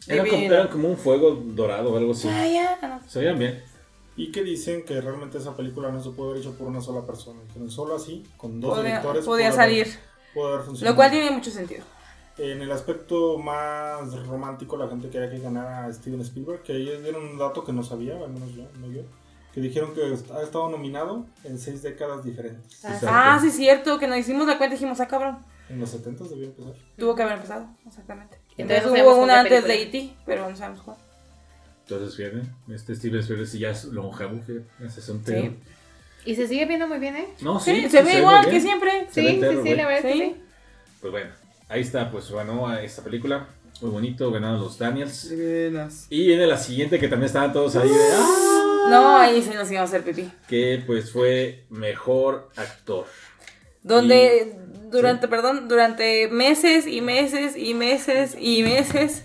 Eran 0.06 0.26
como, 0.28 0.42
eran 0.44 0.68
como 0.68 0.88
un 0.88 0.96
fuego 0.96 1.32
dorado 1.44 1.92
o 1.92 1.96
algo 1.96 2.12
así. 2.12 2.28
Ah, 2.30 2.46
ya, 2.46 2.78
no. 2.88 3.00
Se 3.08 3.18
veían 3.18 3.38
bien. 3.38 3.64
Y 4.16 4.30
que 4.30 4.42
dicen 4.44 4.84
que 4.84 5.00
realmente 5.00 5.38
esa 5.38 5.56
película 5.56 5.90
no 5.90 6.00
se 6.02 6.10
puede 6.10 6.30
haber 6.30 6.42
hecho 6.42 6.56
por 6.56 6.68
una 6.68 6.80
sola 6.80 7.04
persona. 7.04 7.40
Que 7.52 7.68
solo 7.68 7.96
así, 7.96 8.24
con 8.36 8.60
dos 8.60 8.70
Podía, 8.76 8.90
directores. 8.90 9.24
podía 9.24 9.46
haber- 9.48 9.56
salir. 9.58 9.98
puede 10.32 10.52
haber 10.54 10.64
funcionado. 10.66 10.92
Lo 10.92 10.96
cual 10.96 11.10
tiene 11.10 11.30
mucho 11.32 11.50
sentido. 11.50 11.84
En 12.38 12.60
el 12.60 12.70
aspecto 12.70 13.38
más 13.38 14.12
romántico, 14.26 14.76
la 14.76 14.88
gente 14.88 15.08
quería 15.08 15.30
que 15.30 15.38
ganara 15.38 15.90
Steven 15.92 16.20
Spielberg, 16.20 16.62
que 16.62 16.76
ellos 16.76 17.02
dieron 17.02 17.24
un 17.24 17.38
dato 17.38 17.64
que 17.64 17.72
no 17.72 17.82
sabía, 17.82 18.14
al 18.16 18.30
menos 18.30 18.54
yo, 18.54 18.64
no 18.78 18.88
yo, 18.92 19.02
que 19.54 19.60
dijeron 19.62 19.94
que 19.94 20.02
ha 20.02 20.42
estado 20.42 20.68
nominado 20.68 21.24
en 21.44 21.58
seis 21.58 21.82
décadas 21.82 22.22
diferentes. 22.24 22.84
Ah, 22.84 22.88
Exacto. 22.88 23.06
Ah, 23.10 23.38
sí, 23.40 23.50
cierto, 23.50 23.98
que 23.98 24.06
nos 24.06 24.18
hicimos 24.18 24.46
la 24.46 24.58
cuenta 24.58 24.74
y 24.74 24.78
dijimos, 24.78 25.00
ah, 25.00 25.08
cabrón. 25.08 25.38
En 25.70 25.80
los 25.80 25.90
70 25.90 26.24
debió 26.24 26.44
empezar. 26.44 26.74
Tuvo 26.98 27.14
que 27.14 27.22
haber 27.22 27.36
empezado, 27.36 27.66
exactamente. 27.86 28.36
Entonces 28.58 28.84
hubo 28.86 29.16
una 29.16 29.40
antes 29.40 29.64
de. 29.64 29.82
E.T., 29.82 30.14
pero 30.26 30.48
no 30.48 30.54
sabemos 30.56 30.82
cuál. 30.82 30.96
Entonces, 31.88 32.16
fíjate, 32.16 32.42
este 32.74 32.94
Steven 32.96 33.20
Spielberg 33.20 33.48
sí 33.48 33.58
ya 33.60 33.70
es 33.70 33.84
longevo, 33.86 34.38
fíjate, 34.42 34.66
ese 34.84 35.00
es 35.00 35.08
un 35.08 35.24
Sí. 35.24 35.32
tío. 35.32 35.52
Y 36.26 36.34
se 36.34 36.46
sigue 36.48 36.66
viendo 36.66 36.86
muy 36.88 36.98
bien, 36.98 37.16
¿eh? 37.16 37.28
No, 37.40 37.58
Sí, 37.60 37.82
sí, 37.82 37.88
se 37.88 37.98
sí 38.00 38.04
ve 38.04 38.18
igual 38.18 38.44
que 38.50 38.60
siempre. 38.60 39.06
Se 39.10 39.20
Sí, 39.22 39.40
sí, 39.40 39.58
sí, 39.62 39.74
la 39.74 39.86
verdad 39.86 39.98
es 39.98 40.02
que 40.04 40.12
Sí. 40.12 40.18
sí. 40.34 40.42
Pues 41.00 41.12
bueno, 41.12 41.30
ahí 41.68 41.80
está, 41.80 42.10
pues 42.10 42.30
ganó 42.30 42.68
a 42.68 42.82
esta 42.82 43.02
película. 43.02 43.48
Muy 43.80 43.90
bonito, 43.90 44.30
ganaron 44.30 44.60
los 44.60 44.78
Daniels. 44.78 45.30
Y 46.10 46.26
viene 46.26 46.46
la 46.46 46.56
siguiente 46.56 46.98
que 46.98 47.08
también 47.08 47.26
estaban 47.26 47.52
todos 47.52 47.76
ahí 47.76 47.88
de 47.88 48.12
¡ah! 48.14 48.86
No, 48.88 49.18
ahí 49.18 49.42
sí 49.42 49.50
nos 49.54 49.70
íbamos 49.70 49.92
a 49.92 49.96
hacer 49.96 50.04
pipí. 50.04 50.30
Que 50.48 50.82
pues 50.86 51.12
fue 51.12 51.64
mejor 51.70 52.48
actor. 52.56 53.06
Donde 53.82 54.56
durante, 54.90 55.28
perdón, 55.28 55.68
durante 55.68 56.28
meses 56.28 56.86
y 56.86 57.00
meses 57.00 57.56
y 57.56 57.74
meses 57.74 58.36
y 58.38 58.62
meses, 58.62 59.24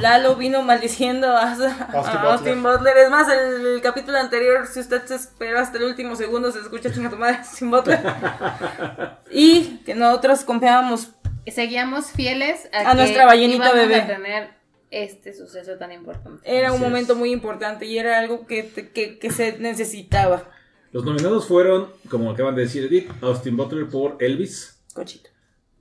Lalo 0.00 0.36
vino 0.36 0.62
maldiciendo 0.62 1.26
a, 1.28 1.52
a 1.52 2.32
Austin 2.32 2.62
Butler. 2.62 2.96
Es 2.98 3.10
más, 3.10 3.28
el, 3.28 3.66
el 3.66 3.80
capítulo 3.80 4.18
anterior, 4.18 4.66
si 4.66 4.80
usted 4.80 5.04
se 5.06 5.16
espera 5.16 5.60
hasta 5.60 5.78
el 5.78 5.84
último 5.84 6.14
segundo, 6.14 6.52
se 6.52 6.60
escucha 6.60 6.92
chinga 6.92 7.10
tu 7.10 7.16
madre 7.16 7.38
Austin 7.38 7.70
Butler. 7.70 8.00
y 9.30 9.78
que 9.84 9.94
nosotros 9.94 10.44
confiábamos. 10.44 11.10
Seguíamos 11.50 12.10
fieles 12.12 12.68
a, 12.72 12.90
A 12.90 12.92
que 12.92 12.96
nuestra 12.98 13.26
ballenita 13.26 13.72
bebé. 13.72 13.96
a 13.96 14.06
tener 14.06 14.50
este 14.90 15.34
suceso 15.34 15.76
tan 15.78 15.92
importante. 15.92 16.40
Era 16.44 16.72
un 16.72 16.80
momento 16.80 17.14
muy 17.14 17.30
importante 17.32 17.86
y 17.86 17.98
era 17.98 18.18
algo 18.18 18.46
que, 18.46 18.68
que, 18.94 19.18
que 19.18 19.30
se 19.30 19.58
necesitaba. 19.58 20.50
Los 20.92 21.04
nominados 21.04 21.46
fueron, 21.46 21.88
como 22.10 22.30
acaban 22.30 22.54
de 22.54 22.62
decir 22.62 22.84
Edith, 22.84 23.10
Austin 23.22 23.56
Butler 23.56 23.88
por 23.88 24.16
Elvis, 24.20 24.80
Cochito. 24.94 25.28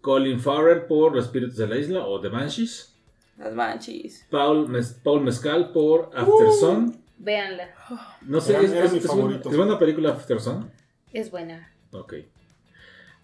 Colin 0.01 0.39
Farrell 0.39 0.81
por 0.83 1.15
Los 1.15 1.25
Espíritus 1.25 1.55
de 1.57 1.67
la 1.67 1.77
Isla 1.77 2.05
o 2.05 2.19
The 2.21 2.27
Banshees, 2.29 2.93
Las 3.37 3.53
manchis. 3.53 4.25
Paul, 4.29 4.67
Mes- 4.67 4.99
Paul 5.03 5.21
Mescal 5.21 5.71
por 5.71 6.11
After 6.15 6.51
Sun. 6.59 7.01
Véanla, 7.19 7.69
No 8.21 8.41
sé, 8.41 8.53
Era- 8.53 8.61
es, 8.63 8.71
era 8.71 8.85
es- 8.85 8.91
mi 8.93 8.99
es 8.99 9.05
una, 9.05 9.35
es 9.37 9.57
buena 9.57 9.79
película 9.79 10.09
After 10.11 10.39
Sun. 10.39 10.69
es 11.13 11.31
buena. 11.31 11.71
Ok. 11.91 12.13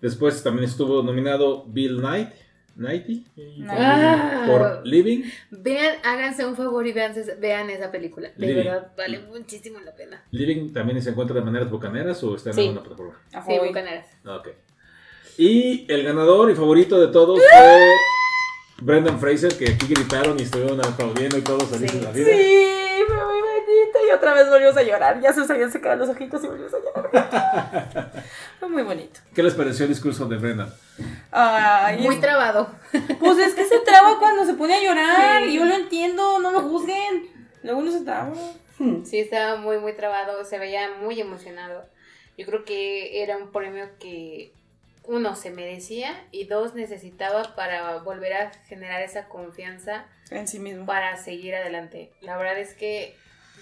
Después 0.03 0.43
también 0.43 0.65
estuvo 0.65 1.01
nominado 1.01 1.63
Bill 1.65 1.99
Knight, 1.99 2.29
Knighty 2.75 3.25
Y 3.37 3.61
No. 3.61 3.67
también- 3.67 3.89
Ah. 3.89 4.43
por 4.47 4.85
Living. 4.85 5.23
Vean, 5.49 5.95
háganse 6.03 6.45
un 6.45 6.55
favor 6.57 6.85
y 6.85 6.91
vean, 6.91 7.13
vean 7.39 7.69
esa 7.69 7.89
película. 7.89 8.29
De 8.35 8.47
Living. 8.47 8.63
verdad, 8.65 8.91
vale 8.97 9.19
muchísimo 9.19 9.79
la 9.79 9.95
pena. 9.95 10.21
Living 10.31 10.73
también 10.73 11.01
se 11.01 11.11
encuentra 11.11 11.35
de 11.35 11.41
maneras 11.45 11.69
bucaneras 11.71 12.21
o 12.23 12.35
está 12.35 12.49
en 12.49 12.55
Sí. 12.55 12.61
alguna 12.61 12.81
plataforma. 12.83 13.21
Sí, 13.47 13.59
bucaneras. 13.65 14.07
Ok. 14.25 14.49
Y 15.37 15.85
el 15.91 16.03
ganador 16.03 16.51
y 16.51 16.55
favorito 16.55 16.99
de 16.99 17.07
todos 17.07 17.39
fue 17.39 17.87
Brendan 18.81 19.19
Fraser, 19.19 19.57
que 19.57 19.71
aquí 19.71 19.87
gritaron 19.87 20.39
y 20.39 20.43
estuvieron 20.43 20.79
aplaudiendo 20.83 21.37
y 21.37 21.41
todos 21.41 21.65
felices 21.69 21.91
Sí. 21.91 21.97
de 21.99 22.03
la 22.03 22.11
vida. 22.11 22.27
Sí, 22.27 23.03
fue 23.07 23.15
muy 23.25 23.41
bonito. 23.41 23.99
Y 24.07 24.11
otra 24.11 24.33
vez 24.33 24.49
volvimos 24.49 24.77
a 24.77 24.83
llorar. 24.83 25.21
Ya 25.21 25.31
se 25.33 25.45
sabían 25.45 25.71
secar 25.71 25.97
los 25.97 26.09
ojitos 26.09 26.43
y 26.43 26.47
volvimos 26.47 26.73
a 26.73 26.77
llorar. 26.79 28.11
fue 28.59 28.69
muy 28.69 28.83
bonito. 28.83 29.19
¿Qué 29.33 29.43
les 29.43 29.53
pareció 29.53 29.85
el 29.85 29.89
discurso 29.89 30.25
de 30.25 30.37
Brendan? 30.37 30.73
Ay, 31.31 31.99
Muy 32.01 32.15
es- 32.15 32.21
trabado. 32.21 32.69
pues 33.19 33.37
es 33.39 33.53
que 33.53 33.65
se 33.65 33.79
traba 33.79 34.19
cuando 34.19 34.45
se 34.45 34.53
pone 34.53 34.75
a 34.75 34.83
llorar. 34.83 35.43
Sí. 35.43 35.49
Y 35.49 35.53
yo 35.55 35.65
lo 35.65 35.75
entiendo, 35.75 36.39
no 36.39 36.51
lo 36.51 36.61
juzguen. 36.61 37.27
Luego 37.63 37.79
uno 37.79 37.91
se 37.91 38.01
traba. 38.01 38.33
Sí, 39.05 39.19
estaba 39.19 39.55
muy, 39.55 39.77
muy 39.77 39.93
trabado, 39.93 40.43
se 40.43 40.59
veía 40.59 40.89
muy 41.01 41.19
emocionado. 41.21 41.85
Yo 42.37 42.45
creo 42.45 42.65
que 42.65 43.21
era 43.23 43.37
un 43.37 43.51
premio 43.51 43.85
que 43.99 44.51
uno 45.05 45.35
se 45.35 45.51
merecía 45.51 46.25
y 46.31 46.45
dos 46.45 46.75
necesitaba 46.75 47.55
para 47.55 47.97
volver 47.99 48.33
a 48.33 48.51
generar 48.67 49.01
esa 49.01 49.27
confianza 49.27 50.05
En 50.31 50.47
sí 50.47 50.59
mismo. 50.59 50.85
para 50.85 51.17
seguir 51.17 51.55
adelante. 51.55 52.11
La 52.21 52.37
verdad 52.37 52.57
es 52.57 52.73
que 52.73 53.15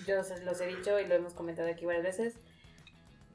yo 0.08 0.18
los 0.44 0.62
he 0.62 0.68
dicho 0.68 1.00
y 1.00 1.08
lo 1.08 1.16
hemos 1.16 1.34
comentado 1.34 1.70
aquí 1.70 1.86
varias 1.86 2.04
veces. 2.04 2.36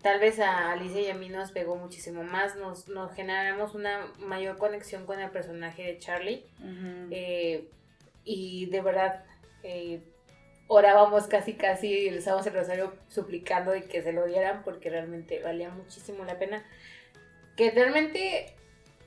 tal 0.03 0.21
vez 0.21 0.39
a 0.39 0.71
Alicia 0.71 1.01
y 1.01 1.11
a 1.11 1.15
mí 1.15 1.29
nos 1.29 1.51
pegó 1.51 1.75
muchísimo 1.75 2.23
más, 2.23 2.55
nos, 2.57 2.87
nos 2.87 3.13
generamos 3.13 3.75
una 3.75 4.07
mayor 4.19 4.57
conexión 4.57 5.05
con 5.05 5.19
el 5.19 5.31
personaje 5.31 5.83
de 5.83 5.99
Charlie. 5.99 6.45
Eh, 7.11 7.69
y 8.25 8.67
de 8.67 8.81
verdad, 8.83 9.25
eh, 9.65 10.01
orábamos 10.69 11.27
casi, 11.27 11.55
casi, 11.55 12.11
le 12.11 12.19
usábamos 12.19 12.47
el 12.47 12.55
rosario 12.55 12.93
suplicando 13.09 13.73
de 13.73 13.85
que 13.85 14.03
se 14.03 14.13
lo 14.13 14.27
dieran 14.27 14.63
porque 14.65 14.91
realmente 14.91 15.43
valía 15.43 15.71
muchísimo 15.71 16.25
la 16.25 16.39
pena. 16.39 16.65
Que 17.57 17.71
realmente 17.71 18.53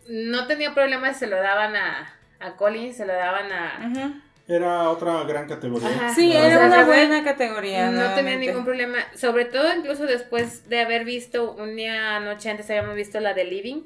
no 0.07 0.47
tenía 0.47 0.73
problemas, 0.73 1.17
se 1.17 1.27
lo 1.27 1.37
daban 1.37 1.75
a, 1.75 2.13
a 2.39 2.55
Colin, 2.55 2.93
se 2.93 3.05
lo 3.05 3.13
daban 3.13 3.51
a... 3.51 4.21
Era 4.49 4.89
otra 4.89 5.23
gran 5.25 5.47
categoría. 5.47 6.09
Sí, 6.15 6.35
era 6.35 6.65
una 6.65 6.83
buena 6.83 7.23
categoría. 7.23 7.91
No 7.91 8.15
tenía 8.15 8.35
ningún 8.35 8.65
problema. 8.65 8.97
Sobre 9.15 9.45
todo, 9.45 9.71
incluso 9.75 10.07
después 10.07 10.67
de 10.67 10.79
haber 10.79 11.05
visto, 11.05 11.51
un 11.51 11.75
día 11.75 12.19
noche 12.19 12.49
antes 12.49 12.67
habíamos 12.71 12.95
visto 12.95 13.19
la 13.19 13.35
de 13.35 13.43
Living. 13.43 13.83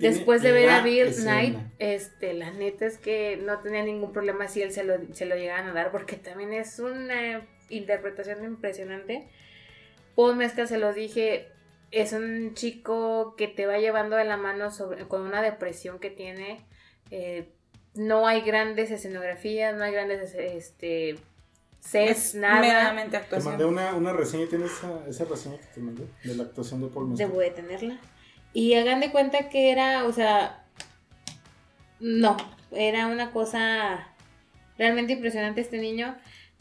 después 0.00 0.42
de 0.42 0.50
ver 0.50 0.68
a 0.70 0.82
Bill 0.82 1.14
Knight, 1.14 1.56
este, 1.78 2.34
la 2.34 2.50
neta 2.50 2.86
es 2.86 2.98
que 2.98 3.38
no 3.40 3.60
tenía 3.60 3.84
ningún 3.84 4.12
problema 4.12 4.48
si 4.48 4.62
él 4.62 4.72
se 4.72 4.82
lo, 4.82 4.96
se 5.12 5.26
lo 5.26 5.36
llegaban 5.36 5.68
a 5.68 5.72
dar, 5.72 5.92
porque 5.92 6.16
también 6.16 6.52
es 6.54 6.80
una 6.80 7.46
interpretación 7.68 8.42
impresionante. 8.42 9.28
Paul 10.16 10.34
Mezcal 10.34 10.66
se 10.66 10.78
lo 10.78 10.92
dije, 10.92 11.46
es 11.90 12.12
un 12.12 12.54
chico 12.54 13.34
que 13.36 13.48
te 13.48 13.66
va 13.66 13.78
llevando 13.78 14.16
de 14.16 14.24
la 14.24 14.36
mano 14.36 14.70
sobre, 14.70 15.06
con 15.08 15.22
una 15.22 15.42
depresión 15.42 15.98
que 15.98 16.10
tiene. 16.10 16.64
Eh, 17.10 17.52
no 17.94 18.26
hay 18.26 18.42
grandes 18.42 18.90
escenografías, 18.90 19.76
no 19.76 19.84
hay 19.84 19.92
grandes 19.92 20.34
este 20.34 21.18
sets, 21.80 22.34
nada. 22.34 22.60
Meramente 22.60 23.16
actuación. 23.16 23.56
Te 23.56 23.64
mandé 23.64 23.94
una, 23.94 24.12
reseña, 24.12 24.46
¿tienes 24.48 24.70
esa, 24.72 25.06
esa, 25.08 25.24
reseña 25.24 25.58
que 25.58 25.66
te 25.66 25.80
mandé? 25.80 26.06
De 26.22 26.34
la 26.34 26.44
actuación 26.44 26.80
de 26.82 26.88
Paul 26.88 27.08
Mescal. 27.08 27.28
Debo 27.28 27.40
de 27.40 27.50
tenerla. 27.50 28.00
Y 28.52 28.74
hagan 28.74 29.00
de 29.00 29.10
cuenta 29.10 29.48
que 29.48 29.72
era, 29.72 30.04
o 30.04 30.12
sea, 30.12 30.64
no, 32.00 32.36
era 32.72 33.06
una 33.06 33.32
cosa 33.32 34.08
realmente 34.78 35.12
impresionante 35.14 35.60
este 35.60 35.78
niño. 35.78 36.16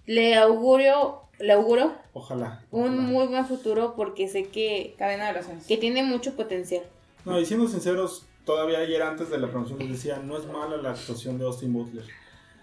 Le 0.05 0.35
augurio, 0.35 1.28
le 1.39 1.53
auguro. 1.53 1.93
Ojalá. 2.13 2.61
Un 2.71 2.97
muy 2.97 3.27
buen 3.27 3.45
futuro 3.45 3.95
porque 3.95 4.27
sé 4.27 4.49
que. 4.49 4.95
Cadena 4.97 5.33
de 5.33 5.41
Que 5.67 5.77
tiene 5.77 6.03
mucho 6.03 6.35
potencial. 6.35 6.83
No, 7.25 7.39
y 7.39 7.45
siendo 7.45 7.67
sinceros, 7.67 8.25
todavía 8.45 8.79
ayer 8.79 9.01
antes 9.01 9.29
de 9.29 9.37
la 9.37 9.49
promoción 9.49 9.79
les 9.79 9.89
decía, 9.89 10.19
no 10.19 10.37
es 10.37 10.45
mala 10.45 10.77
la 10.77 10.91
actuación 10.91 11.37
de 11.37 11.45
Austin 11.45 11.73
Butler, 11.73 12.05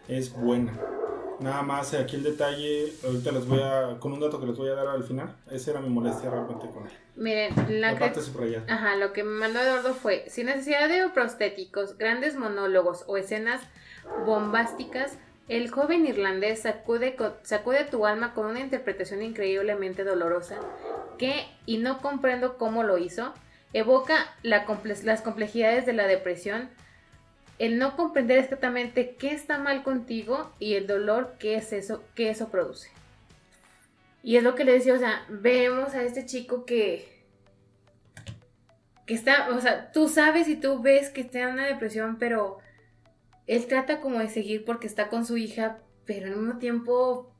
es 0.09 0.33
buena. 0.33 0.73
Nada 1.39 1.63
más 1.63 1.93
aquí 1.93 2.17
el 2.17 2.23
detalle, 2.23 2.93
ahorita 3.05 3.31
les 3.33 3.47
voy 3.47 3.61
a, 3.61 3.99
con 4.01 4.13
un 4.13 4.21
dato 4.21 4.41
que 4.41 4.47
les 4.47 4.57
voy 4.57 4.71
a 4.71 4.75
dar 4.75 4.89
al 4.89 5.05
final, 5.05 5.37
esa 5.51 5.73
era 5.73 5.81
mi 5.81 5.91
molestia 5.91 6.31
realmente 6.31 6.67
con 6.71 6.87
él. 6.87 6.93
Miren, 7.15 7.81
la, 7.81 7.99
parte 7.99 8.21
Ajá, 8.69 8.97
lo 8.97 9.13
que 9.13 9.23
me 9.23 9.39
mandó 9.39 9.61
Eduardo 9.61 9.93
fue, 9.93 10.25
sin 10.29 10.47
necesidad 10.47 10.89
de 10.89 11.09
prostéticos, 11.11 11.99
grandes 11.99 12.37
monólogos 12.37 13.05
o 13.07 13.19
escenas 13.19 13.61
bombásticas, 14.25 15.19
el 15.49 15.71
joven 15.71 16.07
irlandés 16.07 16.63
sacude, 16.63 17.17
sacude 17.43 17.85
tu 17.85 18.07
alma 18.07 18.35
con 18.35 18.47
una 18.47 18.61
interpretación 18.61 19.23
increíblemente 19.23 20.05
dolorosa 20.05 20.57
que, 21.19 21.47
y 21.67 21.79
no 21.79 22.01
comprendo 22.01 22.59
cómo 22.59 22.83
lo 22.83 22.99
hizo, 22.99 23.33
evoca 23.73 24.35
las 24.43 25.23
complejidades 25.23 25.87
de 25.87 25.93
la 25.93 26.07
depresión, 26.07 26.69
el 27.59 27.79
no 27.79 27.97
comprender 27.97 28.39
exactamente 28.39 29.17
qué 29.19 29.31
está 29.31 29.59
mal 29.59 29.83
contigo 29.83 30.53
y 30.59 30.75
el 30.75 30.87
dolor 30.87 31.37
que 31.39 31.57
es 31.57 31.73
eso, 31.73 32.03
que 32.15 32.31
eso 32.31 32.49
produce. 32.49 32.91
Y 34.23 34.37
es 34.37 34.43
lo 34.43 34.55
que 34.55 34.65
le 34.65 34.73
decía, 34.73 34.95
o 34.95 34.99
sea, 34.99 35.25
vemos 35.29 35.95
a 35.95 36.03
este 36.03 36.27
chico 36.27 36.65
que 36.65 37.17
que 39.07 39.15
está, 39.15 39.51
o 39.51 39.61
sea, 39.61 39.93
tú 39.93 40.09
sabes 40.09 40.49
y 40.49 40.57
tú 40.57 40.83
ves 40.83 41.11
que 41.11 41.21
está 41.21 41.41
en 41.43 41.51
una 41.51 41.67
depresión, 41.67 42.17
pero 42.19 42.59
él 43.47 43.67
trata 43.67 44.01
como 44.01 44.19
de 44.19 44.29
seguir 44.29 44.65
porque 44.65 44.87
está 44.87 45.09
con 45.09 45.25
su 45.25 45.37
hija, 45.37 45.79
pero 46.05 46.27
al 46.27 46.37
mismo 46.37 46.59
tiempo, 46.59 47.33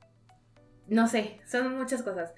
no 0.87 1.09
sé, 1.09 1.41
son 1.47 1.77
muchas 1.77 2.03
cosas. 2.03 2.33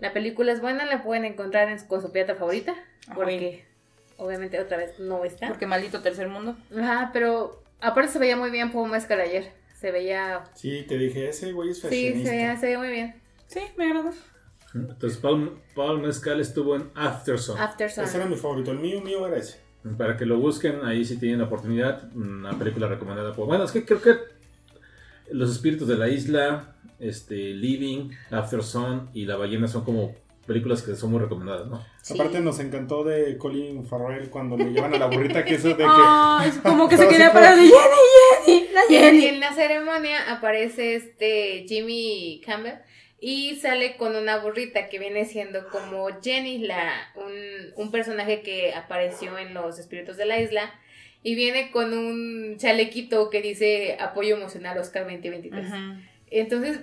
La 0.00 0.12
película 0.12 0.52
es 0.52 0.60
buena, 0.60 0.86
la 0.86 1.02
pueden 1.02 1.24
encontrar 1.24 1.68
en, 1.68 1.78
con 1.86 2.00
su 2.00 2.10
pirata 2.10 2.34
favorita. 2.34 2.74
Porque 3.14 3.64
obviamente 4.16 4.58
otra 4.58 4.78
vez 4.78 4.98
no 4.98 5.24
está. 5.24 5.48
Porque 5.48 5.66
maldito 5.66 6.00
tercer 6.00 6.28
mundo. 6.28 6.56
Ajá, 6.76 7.10
pero 7.12 7.62
aparte 7.80 8.12
se 8.12 8.18
veía 8.18 8.36
muy 8.36 8.50
bien 8.50 8.72
Paul 8.72 8.90
Mescal 8.90 9.20
ayer. 9.20 9.52
Se 9.78 9.90
veía. 9.90 10.44
Sí, 10.54 10.84
te 10.88 10.96
dije, 10.96 11.28
ese 11.28 11.52
güey 11.52 11.70
es 11.70 11.80
Sí, 11.80 12.24
se 12.24 12.30
veía, 12.30 12.56
se 12.56 12.66
veía 12.66 12.78
muy 12.78 12.88
bien. 12.88 13.20
Sí, 13.46 13.60
me 13.76 13.86
agradó. 13.86 14.10
Entonces 14.74 15.18
Paul, 15.18 15.60
Paul 15.74 16.00
Mescal 16.00 16.40
estuvo 16.40 16.76
en 16.76 16.90
Afterson. 16.94 17.58
Afterson. 17.58 18.04
Ese 18.04 18.16
era 18.18 18.26
mi 18.26 18.36
favorito, 18.36 18.70
el 18.70 18.78
mío, 18.78 19.00
mío 19.00 19.26
era 19.26 19.36
ese. 19.36 19.58
Para 19.96 20.16
que 20.16 20.26
lo 20.26 20.38
busquen, 20.38 20.84
ahí 20.84 21.04
si 21.04 21.18
tienen 21.18 21.38
la 21.38 21.46
oportunidad, 21.46 22.14
una 22.14 22.58
película 22.58 22.86
recomendada 22.86 23.32
por... 23.32 23.46
Bueno, 23.46 23.64
es 23.64 23.72
que 23.72 23.84
creo 23.84 24.02
que 24.02 24.14
Los 25.30 25.50
Espíritus 25.50 25.88
de 25.88 25.96
la 25.96 26.08
Isla, 26.08 26.74
este, 26.98 27.34
Living, 27.54 28.10
Afterson 28.30 29.08
y 29.14 29.24
La 29.24 29.36
Ballena 29.36 29.68
son 29.68 29.84
como 29.84 30.14
películas 30.46 30.82
que 30.82 30.96
son 30.96 31.12
muy 31.12 31.20
recomendadas, 31.20 31.68
¿no? 31.68 31.82
Aparte 32.10 32.40
nos 32.40 32.58
encantó 32.58 33.04
de 33.04 33.38
Colin 33.38 33.86
Farrell 33.86 34.28
cuando 34.28 34.56
le 34.56 34.72
llevan 34.72 34.92
a 34.92 34.98
la 34.98 35.06
burrita 35.06 35.44
que 35.44 35.54
eso 35.54 35.68
de 35.68 35.76
que... 35.76 35.84
Oh, 35.88 36.40
es 36.44 36.58
como 36.58 36.88
que 36.88 36.96
se 36.96 37.08
quería 37.08 37.32
parar 37.32 37.56
de 37.56 37.62
Jenny, 37.62 37.74
Jenny, 38.44 38.68
la 38.72 38.80
Jenny. 38.88 39.18
Y 39.18 39.26
en 39.28 39.40
la 39.40 39.54
ceremonia 39.54 40.30
aparece 40.30 40.96
este 40.96 41.64
Jimmy 41.68 42.42
Campbell 42.44 42.74
y 43.20 43.56
sale 43.56 43.96
con 43.96 44.16
una 44.16 44.38
burrita 44.38 44.88
que 44.88 44.98
viene 44.98 45.26
siendo 45.26 45.68
como 45.68 46.08
Jenny, 46.22 46.58
la, 46.58 46.90
un, 47.14 47.32
un 47.76 47.90
personaje 47.90 48.42
que 48.42 48.72
apareció 48.74 49.36
en 49.38 49.52
Los 49.52 49.78
Espíritus 49.78 50.16
de 50.16 50.26
la 50.26 50.40
Isla. 50.40 50.72
Y 51.22 51.34
viene 51.34 51.70
con 51.70 51.92
un 51.92 52.56
chalequito 52.56 53.28
que 53.28 53.42
dice 53.42 53.98
apoyo 54.00 54.36
emocional 54.36 54.78
Oscar 54.78 55.02
2023. 55.02 55.66
Entonces, 56.30 56.80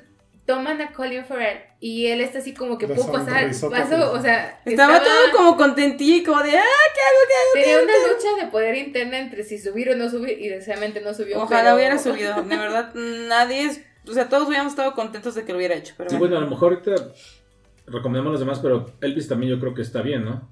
toman 0.47 0.79
a 0.81 0.93
Colin 0.93 1.25
Farrell 1.25 1.59
y 1.79 2.07
él 2.07 2.21
está 2.21 2.39
así 2.39 2.53
como 2.53 2.77
que 2.77 2.87
pudo 2.87 3.11
pasar, 3.11 3.51
paso, 3.69 4.13
o 4.13 4.21
sea, 4.21 4.61
estaba, 4.65 5.03
todo 5.03 5.31
como 5.35 5.57
contentillo, 5.57 6.31
como 6.31 6.41
de, 6.41 6.57
ah, 6.57 6.63
¿qué 6.93 7.01
hago, 7.01 7.19
qué 7.27 7.61
hago? 7.61 7.65
Tenía 7.65 7.83
una 7.83 8.13
lucha 8.13 8.45
de 8.45 8.49
poder 8.49 8.75
interna 8.75 9.19
entre 9.19 9.43
si 9.43 9.59
subir 9.59 9.89
o 9.89 9.95
no 9.95 10.09
subir 10.09 10.39
y 10.39 10.47
desgraciadamente 10.47 11.01
no 11.01 11.13
subió. 11.13 11.41
Ojalá 11.41 11.75
hubiera 11.75 11.97
subido, 11.99 12.41
de 12.41 12.57
verdad, 12.57 12.93
nadie 12.95 13.65
es, 13.65 13.81
o 14.09 14.13
sea, 14.13 14.29
todos 14.29 14.47
hubiéramos 14.47 14.73
estado 14.73 14.93
contentos 14.93 15.35
de 15.35 15.45
que 15.45 15.51
lo 15.51 15.57
hubiera 15.57 15.75
hecho. 15.75 15.93
Pero 15.97 16.09
sí, 16.09 16.15
bueno. 16.17 16.37
a 16.37 16.41
lo 16.41 16.47
mejor 16.47 16.73
ahorita 16.73 17.13
recomendamos 17.87 18.29
a 18.29 18.31
los 18.31 18.39
demás, 18.39 18.59
pero 18.59 18.91
Elvis 19.01 19.27
también 19.27 19.51
yo 19.51 19.59
creo 19.59 19.73
que 19.73 19.81
está 19.81 20.01
bien, 20.01 20.25
¿no? 20.25 20.47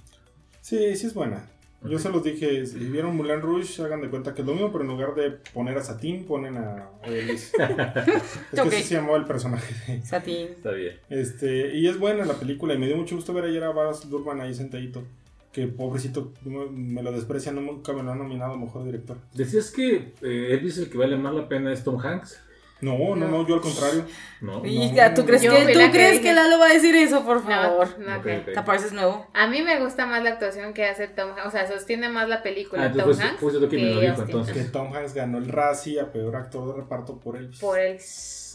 Sí, 0.62 0.96
sí 0.96 1.08
es 1.08 1.14
buena. 1.14 1.48
Yo 1.84 2.00
se 2.00 2.10
los 2.10 2.24
dije, 2.24 2.66
si 2.66 2.80
vieron 2.80 3.16
Mulan 3.16 3.42
Rouge, 3.42 3.84
hagan 3.84 4.02
de 4.02 4.10
cuenta 4.10 4.34
que 4.34 4.42
es 4.42 4.48
lo 4.48 4.54
mismo, 4.54 4.72
pero 4.72 4.84
en 4.84 4.90
lugar 4.90 5.14
de 5.14 5.32
poner 5.54 5.78
a 5.78 5.84
Satín, 5.84 6.26
ponen 6.26 6.58
a 6.58 6.90
Elvis. 7.04 7.54
es 8.52 8.62
que 8.62 8.62
así 8.62 8.84
se 8.84 8.96
llamó 8.96 9.16
el 9.16 9.26
personaje. 9.26 10.02
Satín. 10.04 10.48
Está 10.48 10.72
bien. 10.72 10.96
Este, 11.10 11.76
y 11.76 11.88
es 11.88 12.00
buena 12.00 12.26
la 12.26 12.34
película 12.34 12.74
y 12.74 12.80
me 12.80 12.88
dio 12.88 12.98
mucho 12.98 13.16
gusto 13.16 13.34
ver 13.34 13.46
ayer 13.46 13.64
a 13.64 13.72
Baz 13.72 14.10
Durban 14.10 14.42
ahí 14.42 14.54
sentadito. 14.54 15.04
Que 15.52 15.68
pobrecito, 15.68 16.34
me 16.44 17.02
lo 17.02 17.12
desprecia, 17.12 17.52
nunca 17.52 17.94
me 17.94 18.04
lo 18.04 18.12
han 18.12 18.18
nominado 18.18 18.54
a 18.54 18.58
mejor 18.58 18.84
director. 18.84 19.18
Decías 19.34 19.72
que 19.72 20.14
eh, 20.22 20.48
Elvis 20.52 20.80
el 20.80 20.90
que 20.90 20.98
vale 20.98 21.16
más 21.18 21.34
la 21.34 21.48
pena 21.48 21.72
es 21.72 21.84
Tom 21.84 22.00
Hanks. 22.00 22.42
No, 22.82 23.16
no, 23.16 23.28
no, 23.28 23.48
yo 23.48 23.56
al 23.56 23.62
contrario. 23.62 24.06
No. 24.42 24.62
¿tú 24.62 25.26
crees, 25.26 25.42
que, 25.42 25.74
¿tú 25.74 25.92
crees 25.92 26.20
que, 26.20 26.34
Lalo 26.34 26.60
va 26.60 26.68
a 26.68 26.74
decir 26.74 26.94
eso, 26.96 27.24
por 27.26 27.42
favor? 27.44 27.88
No, 27.98 28.10
no, 28.10 28.20
okay, 28.20 28.40
okay. 28.42 28.92
nuevo. 28.92 29.28
A 29.34 29.48
mí 29.48 29.62
me 29.62 29.80
gusta 29.80 30.06
más 30.06 30.22
la 30.24 30.32
actuación 30.32 30.74
que 30.74 30.86
hace 30.86 31.08
Tom 31.08 31.32
Hanks, 31.32 31.46
o 31.48 31.52
sea, 31.52 31.68
sostiene 31.68 32.10
más 32.10 32.28
la 32.28 32.44
película 32.44 32.84
ah, 32.84 32.92
Tom 32.92 33.10
Hanks. 33.10 33.40
Pues, 33.40 33.56
que, 33.56 33.78
me 33.78 33.94
lo 33.94 34.02
dijo, 34.02 34.22
entonces. 34.22 34.54
Que 34.54 34.64
Tom 34.66 34.94
Hanks 34.94 35.14
ganó 35.14 35.38
el 35.38 35.48
Razzie 35.48 36.02
a 36.02 36.12
peor 36.12 36.36
actor 36.36 36.68
de 36.68 36.82
reparto 36.82 37.18
por 37.18 37.38
él. 37.38 37.50
Por 37.60 37.80
él. 37.80 37.98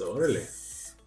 Órale. 0.07 0.47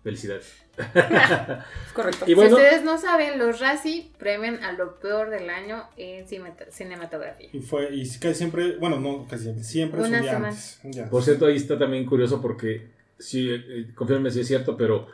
Felicidades. 0.04 0.52
Correcto. 1.94 2.26
Y 2.28 2.34
bueno, 2.34 2.58
si 2.58 2.64
ustedes 2.64 2.84
no 2.84 2.98
saben, 2.98 3.38
los 3.38 3.60
Razzie 3.60 4.10
premian 4.18 4.64
a 4.64 4.72
lo 4.74 5.00
peor 5.00 5.30
del 5.30 5.50
año 5.50 5.88
en 5.98 6.26
cinematografía. 6.28 7.50
Y 7.54 7.60
fue, 7.60 7.94
y 7.94 8.10
casi 8.18 8.34
siempre, 8.34 8.78
bueno, 8.78 9.00
no, 9.00 9.28
casi 9.28 9.44
siempre, 9.44 9.64
siempre 9.64 10.02
Una 10.02 10.50
es 10.50 10.80
un 10.84 10.92
día 10.92 11.10
Por 11.10 11.24
cierto, 11.24 11.46
ahí 11.46 11.56
está 11.56 11.78
también 11.78 12.06
curioso 12.06 12.42
porque 12.42 13.03
sí, 13.24 13.50
eh, 13.50 13.92
confírmeme 13.96 14.32
si 14.32 14.42
es 14.42 14.48
cierto, 14.48 14.78
pero 14.78 15.08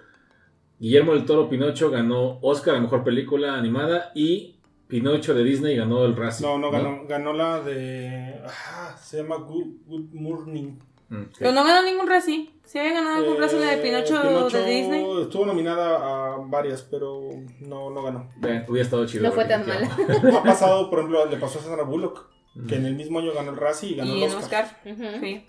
Guillermo 0.80 1.14
del 1.14 1.26
Toro 1.26 1.50
Pinocho 1.50 1.90
ganó 1.92 2.40
Oscar 2.42 2.76
a 2.76 2.80
Mejor 2.80 3.04
Película 3.04 3.56
Animada 3.56 4.12
y 4.16 4.56
Pinocho 4.88 5.34
de 5.34 5.44
Disney 5.44 5.76
ganó 5.76 6.04
el 6.06 6.16
Razzie. 6.16 6.48
No, 6.48 6.58
no, 6.58 6.72
ganó, 6.72 7.06
ganó 7.08 7.34
la 7.34 7.62
de... 7.62 8.42
Ah, 8.46 8.96
se 9.00 9.18
llama 9.18 9.36
Good, 9.36 10.14
Morning. 10.14 10.80
Mm, 11.10 11.24
pero 11.38 11.52
no 11.52 11.64
ganó 11.64 11.84
ningún 11.84 12.08
Razzie. 12.08 12.50
¿Sí 12.64 12.80
había 12.80 12.94
ganado 12.94 13.18
algún 13.18 13.36
eh, 13.36 13.40
Razzie 13.40 13.60
la 13.60 13.76
de 13.76 13.78
Pinocho, 13.78 14.50
de 14.50 14.66
Disney? 14.66 15.06
Estuvo 15.22 15.46
nominada 15.46 16.34
a 16.34 16.38
varias, 16.38 16.82
pero 16.84 17.22
no, 17.60 17.92
no 17.92 18.04
ganó. 18.04 18.30
hubiera 18.68 18.82
estado 18.82 19.06
chido. 19.06 19.24
No 19.24 19.32
fue 19.32 19.46
tan 19.46 19.68
mal. 19.68 19.84
ha 20.38 20.44
pasado, 20.44 20.90
por 20.90 21.00
ejemplo, 21.00 21.26
le 21.26 21.38
pasó 21.38 21.60
a 21.60 21.62
Sandra 21.62 21.84
Bullock, 21.84 22.28
que 22.68 22.76
en 22.76 22.86
el 22.86 22.96
mismo 22.96 23.20
año 23.20 23.34
ganó 23.34 23.52
el 23.52 23.58
Razzie 23.58 23.92
y 23.92 23.96
ganó 23.96 24.14
el 24.14 24.24
Oscar. 24.24 24.80
Y 24.86 24.90
en 24.90 25.02
Oscar, 25.04 25.20
sí. 25.20 25.46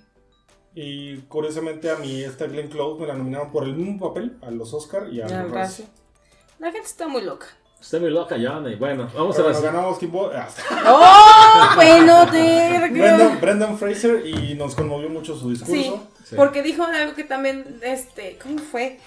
Y 0.83 1.17
curiosamente 1.29 1.91
a 1.91 1.97
mí 1.97 2.23
esta 2.23 2.47
Glenn 2.47 2.69
Close 2.69 2.99
me 2.99 3.07
la 3.07 3.15
nominaron 3.15 3.53
por 3.53 3.65
el 3.65 3.75
mismo 3.75 4.09
papel, 4.09 4.39
a 4.41 4.51
los 4.51 4.73
Oscar 4.73 5.09
y 5.13 5.21
a 5.21 5.29
los 5.29 5.83
La 6.59 6.73
gente 6.73 6.87
está 6.87 7.07
muy 7.07 7.21
loca. 7.21 7.47
Está 7.79 7.99
muy 7.99 8.09
loca, 8.09 8.37
Johnny. 8.41 8.77
Bueno, 8.77 9.07
vamos 9.15 9.37
Pero 9.37 9.49
a 9.49 9.53
la 9.53 9.61
ganamos 9.61 9.99
Kimbo. 9.99 10.31
ah, 10.35 10.49
¡Oh! 10.87 11.77
Bueno, 11.77 12.27
te 12.31 12.89
Brendan, 12.93 13.41
Brendan 13.43 13.79
Fraser 13.79 14.27
y 14.27 14.55
nos 14.55 14.75
conmovió 14.75 15.11
mucho 15.11 15.37
su 15.37 15.51
discurso. 15.51 15.73
Sí, 15.75 15.93
Sí. 16.25 16.37
porque 16.37 16.63
dijo 16.63 16.83
algo 16.85 17.15
que 17.15 17.25
también, 17.25 17.79
este, 17.83 18.39
¿cómo 18.43 18.59
fue? 18.59 18.99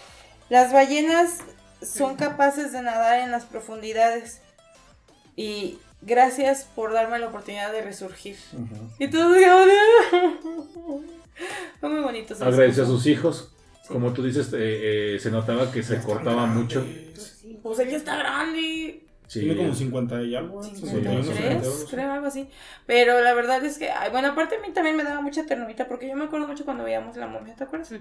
Las 0.50 0.74
ballenas 0.74 1.40
son 1.82 2.18
capaces 2.18 2.72
de 2.72 2.84
nadar 2.84 3.20
en 3.22 3.32
las 3.32 3.46
profundidades. 3.46 4.42
Y 5.36 5.80
gracias 6.02 6.68
por 6.76 6.94
darme 6.94 7.18
la 7.18 7.30
oportunidad 7.30 7.72
de 7.72 7.82
resurgir. 7.82 8.38
Ujú. 8.54 8.90
Y 9.00 9.08
todo 9.10 9.36
yo, 9.40 9.66
Fue 11.80 11.90
muy 11.90 12.02
bonito. 12.02 12.34
Agradeció 12.40 12.84
a 12.84 12.88
sus 12.88 13.06
hijos. 13.08 13.50
Como 13.88 14.14
tú 14.14 14.24
dices, 14.24 14.52
eh, 14.54 15.16
eh, 15.16 15.20
se 15.20 15.30
notaba 15.30 15.72
que 15.72 15.84
se 15.84 16.02
cortaba 16.02 16.46
mucho. 16.46 16.82
grandes. 16.82 17.44
Pues 17.62 17.80
él 17.80 17.90
ya 17.90 17.98
está 17.98 18.16
grande. 18.18 19.02
Sí. 19.28 19.40
Tiene 19.42 19.58
como 19.58 19.74
50 19.76 20.22
y 20.24 20.36
algo. 20.36 20.62
¿eh? 20.64 20.70
51, 20.74 21.24
53, 21.24 21.64
52. 21.64 21.88
creo, 21.92 22.12
algo 22.14 22.28
así. 22.28 22.50
Pero 22.86 23.20
la 23.22 23.34
verdad 23.34 23.64
es 23.66 23.78
que, 23.78 23.90
bueno, 24.12 24.30
aparte 24.30 24.56
a 24.56 24.60
mí 24.60 24.72
también 24.74 24.96
me 24.96 25.04
daba 25.04 25.22
mucha 25.22 25.46
ternurita, 25.46 25.88
porque 25.88 26.08
yo 26.08 26.16
me 26.16 26.26
acuerdo 26.26 26.48
mucho 26.48 26.66
cuando 26.66 26.84
veíamos 26.84 27.18
La 27.18 27.28
Momia, 27.28 27.56
¿te 27.56 27.64
acuerdas? 27.64 27.94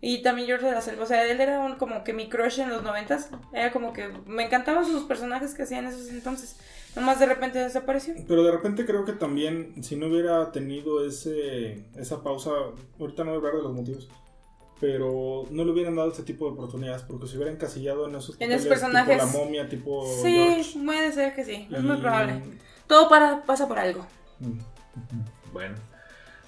Y 0.00 0.22
también 0.22 0.46
George 0.46 0.66
de 0.66 0.72
la 0.72 0.80
Selva, 0.80 1.02
o 1.02 1.06
sea, 1.06 1.24
él 1.26 1.40
era 1.40 1.58
un- 1.60 1.74
como 1.76 2.04
que 2.04 2.12
mi 2.12 2.28
crush 2.28 2.60
en 2.60 2.68
los 2.70 2.82
noventas, 2.84 3.30
era 3.52 3.72
como 3.72 3.92
que 3.92 4.08
me 4.26 4.44
encantaban 4.44 4.84
sus 4.86 5.02
personajes 5.04 5.54
que 5.54 5.62
hacían 5.64 5.86
esos 5.86 6.08
entonces, 6.10 6.56
nomás 6.96 7.18
de 7.20 7.26
repente 7.26 7.58
desapareció. 7.58 8.14
Pero 8.26 8.42
de 8.44 8.52
repente 8.52 8.84
creo 8.86 9.04
que 9.04 9.12
también, 9.12 9.82
si 9.82 9.96
no 9.96 10.06
hubiera 10.06 10.50
tenido 10.52 11.04
ese 11.04 11.84
esa 11.96 12.22
pausa, 12.22 12.50
ahorita 12.98 13.24
no 13.24 13.30
voy 13.30 13.34
a 13.36 13.38
hablar 13.38 13.56
de 13.56 13.62
los 13.62 13.72
motivos, 13.72 14.08
pero 14.80 15.44
no 15.50 15.64
le 15.64 15.72
hubieran 15.72 15.96
dado 15.96 16.10
este 16.10 16.22
tipo 16.22 16.46
de 16.46 16.52
oportunidades 16.52 17.02
porque 17.02 17.26
se 17.26 17.36
hubiera 17.36 17.52
encasillado 17.52 18.08
en 18.08 18.14
esos, 18.14 18.36
En 18.40 18.52
esos 18.52 18.66
papeles 18.66 18.68
personajes. 18.68 19.16
tipo 19.22 19.26
la 19.38 19.44
momia, 19.44 19.68
tipo 19.68 20.06
Sí, 20.22 20.34
George. 20.34 20.78
puede 20.84 21.12
ser 21.12 21.34
que 21.34 21.44
sí, 21.44 21.68
es 21.70 21.78
Y- 21.80 21.82
muy 21.82 21.96
probable. 21.96 22.42
Todo 22.86 23.08
para, 23.08 23.42
pasa 23.42 23.66
por 23.68 23.78
algo. 23.78 24.06
Mm. 24.40 24.58
Bueno, 25.52 25.74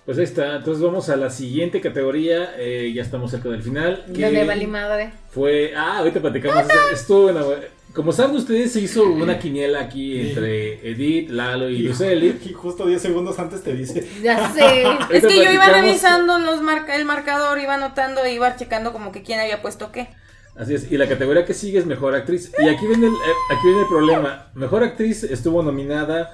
pues 0.06 0.16
ahí 0.18 0.24
está. 0.24 0.56
Entonces 0.56 0.82
vamos 0.82 1.08
a 1.08 1.16
la 1.16 1.30
siguiente 1.30 1.80
categoría. 1.80 2.54
eh, 2.56 2.92
ya 2.94 3.02
estamos 3.02 3.30
cerca 3.30 3.48
del 3.48 3.62
final. 3.62 4.04
que 4.14 4.22
Donde 4.24 4.44
valí 4.46 4.66
madre. 4.66 5.12
Fue. 5.30 5.72
Ah, 5.76 5.98
ahorita 5.98 6.20
platicamos. 6.20 6.64
Estuvo 6.92 7.22
buena, 7.24 7.42
güey. 7.42 7.58
Como 7.94 8.12
saben 8.12 8.36
ustedes, 8.36 8.72
se 8.72 8.80
hizo 8.80 9.04
una 9.04 9.38
quiniela 9.38 9.80
aquí 9.80 10.20
entre 10.20 10.88
Edith, 10.88 11.30
Lalo 11.30 11.68
y 11.68 11.78
Luceli. 11.78 12.38
Y 12.44 12.52
justo 12.52 12.86
10 12.86 13.02
segundos 13.02 13.38
antes 13.38 13.62
te 13.62 13.74
dice, 13.74 14.08
Ya 14.22 14.52
sé. 14.52 14.84
Es 15.10 15.26
que 15.26 15.36
yo 15.44 15.50
iba 15.50 15.68
revisando 15.68 16.38
los 16.38 16.62
marca 16.62 16.94
el 16.96 17.04
marcador, 17.04 17.58
iba 17.58 17.74
anotando, 17.74 18.26
iba 18.26 18.54
checando 18.56 18.92
como 18.92 19.12
que 19.12 19.22
quién 19.22 19.40
había 19.40 19.60
puesto 19.60 19.90
qué. 19.90 20.08
Así 20.56 20.74
es. 20.74 20.90
Y 20.92 20.98
la 20.98 21.08
categoría 21.08 21.44
que 21.44 21.54
sigue 21.54 21.78
es 21.78 21.86
mejor 21.86 22.14
actriz. 22.14 22.52
Y 22.58 22.68
aquí 22.68 22.86
viene 22.86 23.06
el, 23.06 23.12
eh, 23.12 23.36
aquí 23.50 23.62
viene 23.64 23.80
el 23.82 23.88
problema. 23.88 24.50
Mejor 24.54 24.84
actriz 24.84 25.24
estuvo 25.24 25.62
nominada 25.62 26.30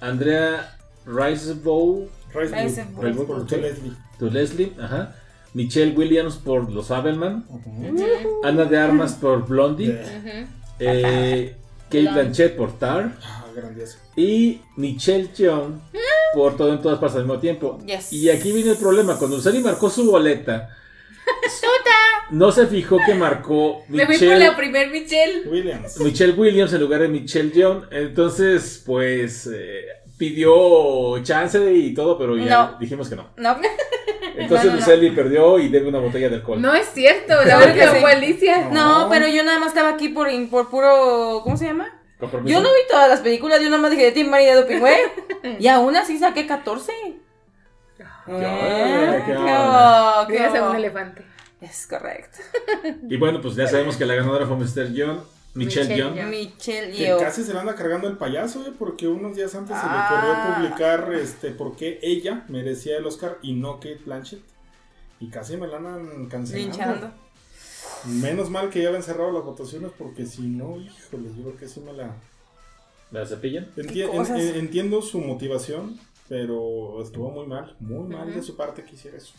Andrea 0.00 0.76
Blue, 1.04 1.24
Blue, 1.62 2.10
por. 2.32 2.50
Leslie. 2.50 3.92
por 4.18 4.32
Leslie, 4.32 4.72
ajá. 4.80 5.14
Michelle 5.54 5.96
Williams 5.96 6.36
por 6.36 6.70
Los 6.70 6.90
Abelman. 6.90 7.46
Ujú. 7.48 8.40
Ana 8.44 8.64
de 8.64 8.78
Armas 8.78 9.14
por 9.20 9.46
Blondie. 9.46 9.92
Eh, 9.92 10.46
eh, 10.78 11.56
Kate. 11.84 12.08
Blanchett 12.12 12.56
por 12.56 12.78
Tar. 12.78 13.12
Ah, 13.22 13.46
grandioso. 13.54 13.98
Y 14.16 14.60
Michelle 14.76 15.28
Yeoh 15.36 15.80
por 16.34 16.56
Todo 16.56 16.72
en 16.72 16.82
Todas 16.82 16.98
Partes 16.98 17.16
al 17.16 17.24
mismo 17.24 17.40
tiempo. 17.40 17.78
Yes. 17.86 18.12
Y 18.12 18.28
aquí 18.30 18.52
viene 18.52 18.70
el 18.72 18.76
problema. 18.76 19.16
Cuando 19.16 19.36
Luceli 19.36 19.60
marcó 19.60 19.88
su 19.90 20.10
boleta, 20.10 20.76
no 22.30 22.52
se 22.52 22.66
fijó 22.66 22.98
que 23.04 23.14
marcó 23.14 23.82
Me 23.88 24.04
fui 24.06 24.18
por 24.18 24.26
la 24.26 24.34
Michelle, 24.34 24.56
primer 24.56 24.90
Michelle. 24.90 25.48
Williams. 25.48 26.00
Michelle 26.00 26.32
Williams 26.34 26.72
en 26.72 26.80
lugar 26.80 27.00
de 27.00 27.08
Michelle 27.08 27.50
Yeoh. 27.50 27.84
Entonces, 27.90 28.82
pues 28.84 29.48
eh, 29.52 29.86
pidió 30.18 31.22
chance 31.22 31.72
y 31.72 31.94
todo, 31.94 32.18
pero 32.18 32.36
ya 32.36 32.44
No. 32.72 32.76
dijimos 32.78 33.08
que 33.08 33.16
no. 33.16 33.28
No, 33.36 33.56
Entonces 34.36 34.66
No, 34.66 34.72
no, 34.72 34.80
no. 34.80 34.86
Luceli 34.86 35.10
perdió 35.10 35.58
y 35.58 35.68
debe 35.68 35.88
una 35.88 35.98
botella 36.00 36.28
de 36.28 36.36
alcohol. 36.36 36.60
No 36.60 36.74
es 36.74 36.86
cierto, 36.92 37.34
la 37.34 37.42
Claro 37.44 37.74
que 37.74 37.82
sí. 37.88 37.96
fue 38.00 38.12
Alicia. 38.12 38.68
no, 38.70 39.04
No. 39.04 39.08
pero 39.10 39.26
yo 39.28 39.42
nada 39.44 39.58
más 39.58 39.68
estaba 39.68 39.88
aquí 39.90 40.08
por, 40.10 40.28
por 40.50 40.68
puro, 40.70 41.40
¿cómo 41.42 41.56
se 41.56 41.66
llama? 41.66 41.88
Compromiso. 42.18 42.52
Yo 42.52 42.62
no 42.62 42.68
vi 42.74 42.80
todas 42.90 43.08
las 43.08 43.20
películas, 43.20 43.60
yo 43.60 43.66
nada 43.70 43.80
más 43.80 43.90
dije 43.92 44.04
de 44.04 44.12
Tim 44.12 44.28
María 44.28 44.54
de 44.54 44.62
Dopingüe. 44.62 44.96
y 45.60 45.66
aún 45.68 45.94
así 45.96 46.18
saqué 46.18 46.46
14. 46.46 46.92
onda, 48.26 49.24
qué 49.26 49.32
¿Qué 49.32 49.38
hubo? 49.38 50.26
¿Qué 50.28 50.44
a 50.58 50.62
hubo? 50.62 50.70
un 50.70 50.76
elefante. 50.76 51.24
Es 51.60 51.86
correcto. 51.88 52.38
Y 53.08 53.16
bueno, 53.16 53.40
pues 53.40 53.54
ya 53.56 53.66
sabemos 53.66 53.96
que 53.96 54.04
la 54.06 54.14
ganadora 54.14 54.46
fue 54.46 54.56
Mr. 54.56 54.92
Yeoh, 54.92 55.24
Michelle 55.64 55.88
Michelle. 55.88 56.24
Michelle 56.26 56.90
Que 56.92 56.98
Yeoh. 57.04 57.18
casi 57.20 57.42
se 57.44 57.52
le 57.52 57.58
anda 57.60 57.74
cargando 57.74 58.08
el 58.08 58.16
payaso, 58.16 58.64
¿eh? 58.66 58.72
porque 58.78 59.08
unos 59.08 59.36
días 59.36 59.54
antes 59.54 59.76
se 59.76 59.82
le 59.84 59.90
Ah. 59.92 60.08
ocurrió 60.10 60.54
publicar 60.68 61.12
este, 61.14 61.50
por 61.50 61.76
qué 61.76 61.98
ella 62.02 62.44
merecía 62.48 62.96
el 62.96 63.06
Oscar 63.06 63.38
y 63.42 63.52
no 63.54 63.74
Kate 63.76 64.00
Blanchett. 64.04 64.42
Y 65.20 65.28
casi 65.30 65.56
me 65.56 65.66
la 65.66 65.78
andan 65.78 66.26
cancelando. 66.26 66.68
Linchando. 66.76 67.10
Menos 68.06 68.48
mal 68.50 68.70
que 68.70 68.80
ya 68.82 68.88
habían 68.88 69.02
cerrado 69.02 69.32
las 69.32 69.42
votaciones 69.44 69.90
porque 69.98 70.24
si 70.26 70.42
no, 70.42 70.76
híjole, 70.80 71.28
yo 71.36 71.42
creo 71.42 71.56
que 71.56 71.68
sí 71.68 71.80
me 71.80 71.92
la... 71.92 72.14
¿La 73.10 73.26
cepillan? 73.26 73.66
Enti- 73.76 74.06
cosas? 74.06 74.38
en- 74.38 74.48
en- 74.48 74.54
entiendo 74.56 75.02
su 75.02 75.18
motivación, 75.18 75.98
pero 76.28 77.02
estuvo 77.02 77.30
muy 77.30 77.46
mal, 77.46 77.74
muy 77.80 78.06
mal 78.06 78.32
de 78.32 78.42
su 78.42 78.54
parte 78.56 78.84
que 78.84 78.94
hiciera 78.94 79.16
eso. 79.16 79.32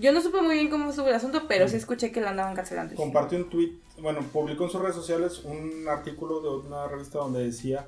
Yo 0.00 0.12
no 0.12 0.22
supe 0.22 0.40
muy 0.40 0.54
bien 0.54 0.70
cómo 0.70 0.88
estuvo 0.88 1.08
el 1.08 1.14
asunto, 1.14 1.42
pero 1.46 1.68
sí 1.68 1.76
escuché 1.76 2.10
que 2.10 2.22
la 2.22 2.30
andaban 2.30 2.56
cancelando. 2.56 2.94
Compartió 2.94 3.36
un 3.36 3.50
tweet, 3.50 3.72
bueno, 4.00 4.20
publicó 4.32 4.64
en 4.64 4.70
sus 4.70 4.80
redes 4.80 4.96
sociales 4.96 5.42
un 5.44 5.86
artículo 5.88 6.40
de 6.40 6.66
una 6.66 6.88
revista 6.88 7.18
donde 7.18 7.44
decía 7.44 7.86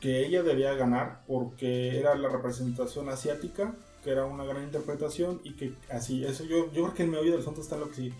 que 0.00 0.24
ella 0.24 0.42
debía 0.42 0.72
ganar 0.72 1.20
porque 1.26 2.00
era 2.00 2.14
la 2.14 2.30
representación 2.30 3.10
asiática, 3.10 3.74
que 4.02 4.10
era 4.10 4.24
una 4.24 4.44
gran 4.44 4.62
interpretación 4.64 5.42
y 5.44 5.52
que 5.52 5.74
así, 5.90 6.24
eso 6.24 6.44
yo, 6.44 6.72
yo 6.72 6.84
creo 6.84 6.94
que 6.94 7.02
en 7.02 7.10
medio 7.10 7.32
del 7.32 7.40
asunto 7.40 7.60
está 7.60 7.76
lo 7.76 7.90
que 7.90 7.96
sí, 7.96 8.14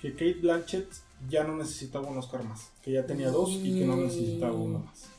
que 0.00 0.12
Kate 0.12 0.40
Blanchett 0.42 0.88
ya 1.28 1.44
no 1.44 1.56
necesitaba 1.56 2.08
un 2.08 2.18
Oscar 2.18 2.42
más, 2.42 2.72
que 2.82 2.90
ya 2.90 3.06
tenía 3.06 3.30
dos 3.30 3.50
y 3.50 3.78
que 3.78 3.86
no 3.86 3.96
necesitaba 3.96 4.52
uno 4.54 4.80
más. 4.80 5.11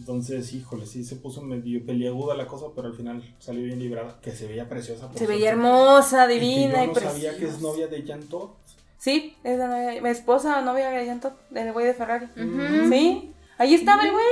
Entonces, 0.00 0.54
híjole, 0.54 0.86
sí 0.86 1.04
se 1.04 1.16
puso 1.16 1.42
medio 1.42 1.84
peliaguda 1.84 2.34
la 2.34 2.46
cosa, 2.46 2.66
pero 2.74 2.88
al 2.88 2.94
final 2.94 3.22
salió 3.38 3.62
bien 3.64 3.78
librada, 3.78 4.18
que 4.22 4.32
se 4.32 4.46
veía 4.48 4.66
preciosa. 4.66 5.02
por 5.08 5.12
Se 5.12 5.18
cierto. 5.26 5.34
veía 5.34 5.50
hermosa, 5.50 6.24
Y 6.24 6.28
que 6.38 6.40
divina 6.40 6.78
y, 6.78 6.80
yo 6.80 6.86
no 6.86 6.92
preciosa. 6.94 7.14
sabía 7.16 7.36
que 7.36 7.44
es 7.46 7.60
novia 7.60 7.86
de 7.86 8.02
Jan 8.02 8.22
Todd. 8.22 8.48
Sí, 8.96 9.36
es 9.44 9.58
la 9.58 9.66
novia, 9.68 10.00
mi 10.02 10.08
esposa, 10.08 10.60
novia 10.62 10.90
de 10.90 11.04
Llanto, 11.06 11.32
del 11.50 11.72
güey 11.72 11.86
de 11.86 11.94
Ferrari. 11.94 12.26
Ujú. 12.36 12.88
Sí, 12.90 13.32
ahí 13.58 13.74
estaba 13.74 14.04
el 14.04 14.12
güey, 14.12 14.24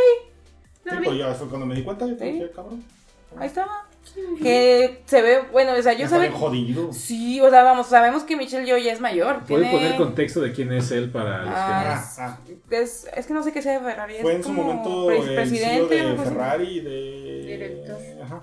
Sí, 0.84 0.96
pues 1.04 1.18
ya 1.18 1.34
fue 1.34 1.48
cuando 1.48 1.66
me 1.66 1.74
di 1.74 1.82
cuenta, 1.82 2.06
yo 2.06 2.16
Sí. 2.18 2.24
dije, 2.24 2.50
cabrón. 2.50 2.82
ahí 3.36 3.46
estaba. 3.46 3.87
Que 4.42 5.02
se 5.06 5.22
ve, 5.22 5.40
bueno, 5.52 5.72
o 5.78 5.82
sea, 5.82 5.92
yo 5.94 6.08
sabe. 6.08 6.30
jodido. 6.30 6.92
Sí, 6.92 7.40
o 7.40 7.50
sea, 7.50 7.62
vamos, 7.62 7.88
sabemos 7.88 8.22
que 8.24 8.36
Michelle 8.36 8.64
Yeoh 8.66 8.78
ya 8.78 8.92
es 8.92 9.00
mayor. 9.00 9.40
¿Puede 9.44 9.64
tiene- 9.64 9.78
poner 9.78 9.96
contexto 9.96 10.40
de 10.40 10.52
quién 10.52 10.72
es 10.72 10.90
él 10.90 11.10
para 11.10 11.38
los 11.38 11.48
que 11.48 11.54
Ah, 11.54 11.94
Ah, 11.96 12.14
ah. 12.20 12.38
Es, 12.70 13.06
es 13.14 13.26
que 13.26 13.34
no 13.34 13.42
sé 13.42 13.52
qué 13.52 13.62
sea 13.62 13.78
de 13.78 13.84
Ferrari. 13.84 14.14
es 14.16 14.22
Fue 14.22 14.34
en 14.34 14.42
su 14.44 14.52
momento 14.52 15.10
el 15.10 15.22
CEO 15.22 15.34
presidente. 15.34 15.94
de 15.94 16.00
algo 16.00 16.22
así. 16.22 16.30
Ferrari 16.30 16.64
y 16.66 16.80
de... 16.80 17.42
Director. 17.46 17.96
Ajá. 18.24 18.42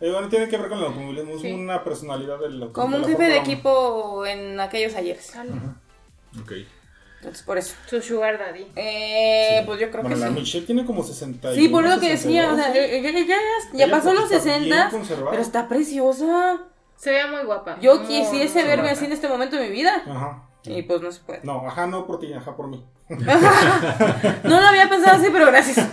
Eh, 0.00 0.10
bueno, 0.10 0.28
tiene 0.28 0.48
que 0.48 0.56
ver 0.56 0.68
con 0.68 0.78
el 0.78 0.84
automovilismo, 0.84 1.34
es 1.36 1.40
Sí. 1.42 1.52
una 1.52 1.82
personalidad 1.84 2.38
del 2.40 2.70
Como 2.72 2.96
un 2.96 3.04
jefe 3.04 3.22
de 3.24 3.36
equipo 3.38 4.26
en 4.26 4.58
aquellos 4.60 4.94
ayeres. 4.94 5.32
no. 5.36 6.40
Ok. 6.42 6.52
Entonces, 7.24 7.42
por 7.44 7.56
eso. 7.58 7.74
Su 7.86 8.02
sugar 8.02 8.38
daddy. 8.38 8.66
Eh, 8.76 9.56
Sí. 9.60 9.66
pues 9.66 9.80
yo 9.80 9.90
creo 9.90 10.02
Bueno, 10.02 10.16
que 10.16 10.20
la 10.22 10.28
sí. 10.28 10.34
Michelle 10.34 10.66
tiene 10.66 10.84
como 10.84 11.02
60 11.02 11.54
Sí, 11.54 11.68
por 11.68 11.86
eso 11.86 11.98
que 12.00 12.10
decía, 12.10 12.52
o 12.52 12.56
sea, 12.56 12.74
eh, 12.76 13.00
ya, 13.02 13.10
ya- 13.12 13.26
ya- 13.26 13.36
ya 13.86 13.90
pasó 13.90 14.12
los 14.12 14.28
60, 14.28 14.90
pero 15.30 15.40
está 15.40 15.68
preciosa. 15.68 16.58
Se 16.96 17.10
veía 17.10 17.26
muy 17.26 17.42
guapa. 17.44 17.78
Yo 17.80 17.96
Muy, 17.96 18.06
quisiese 18.06 18.62
verme 18.64 18.90
así 18.90 19.04
en 19.06 19.12
este 19.12 19.28
momento 19.28 19.56
de 19.56 19.68
mi 19.68 19.72
vida. 19.74 20.02
Ajá. 20.06 20.48
Y 20.64 20.82
pues 20.82 21.00
no 21.02 21.10
se 21.12 21.20
puede. 21.20 21.40
No, 21.42 21.66
ajá, 21.66 21.86
no 21.86 22.06
por 22.06 22.18
ti, 22.20 22.32
ajá, 22.32 22.54
por 22.56 22.68
mí. 22.68 22.84
No 24.44 24.60
lo 24.60 24.66
había 24.66 24.88
pensado 24.88 25.16
así, 25.20 25.28
pero 25.32 25.46
gracias. 25.46 25.86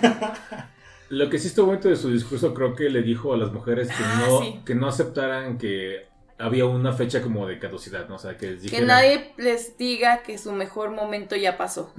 Lo 1.09 1.29
que 1.29 1.39
sí 1.39 1.47
estuvo 1.47 1.67
bonito 1.67 1.89
de 1.89 1.97
su 1.97 2.09
discurso, 2.11 2.53
creo 2.53 2.73
que 2.75 2.89
le 2.89 3.01
dijo 3.01 3.33
a 3.33 3.37
las 3.37 3.51
mujeres 3.51 3.89
que, 3.89 3.95
Ah, 4.03 4.23
no, 4.27 4.39
sí. 4.41 4.61
que 4.65 4.75
no 4.75 4.87
aceptaran 4.87 5.57
que 5.57 6.07
había 6.41 6.65
una 6.65 6.93
fecha 6.93 7.21
como 7.21 7.47
de 7.47 7.59
caducidad, 7.59 8.07
¿no? 8.09 8.15
O 8.15 8.19
sea, 8.19 8.37
que 8.37 8.47
les 8.51 8.55
Que 8.61 8.63
dijera- 8.63 8.85
nadie 8.87 9.33
les 9.37 9.77
diga 9.77 10.23
que 10.23 10.37
su 10.37 10.51
mejor 10.51 10.91
momento 10.91 11.35
ya 11.35 11.57
pasó. 11.57 11.93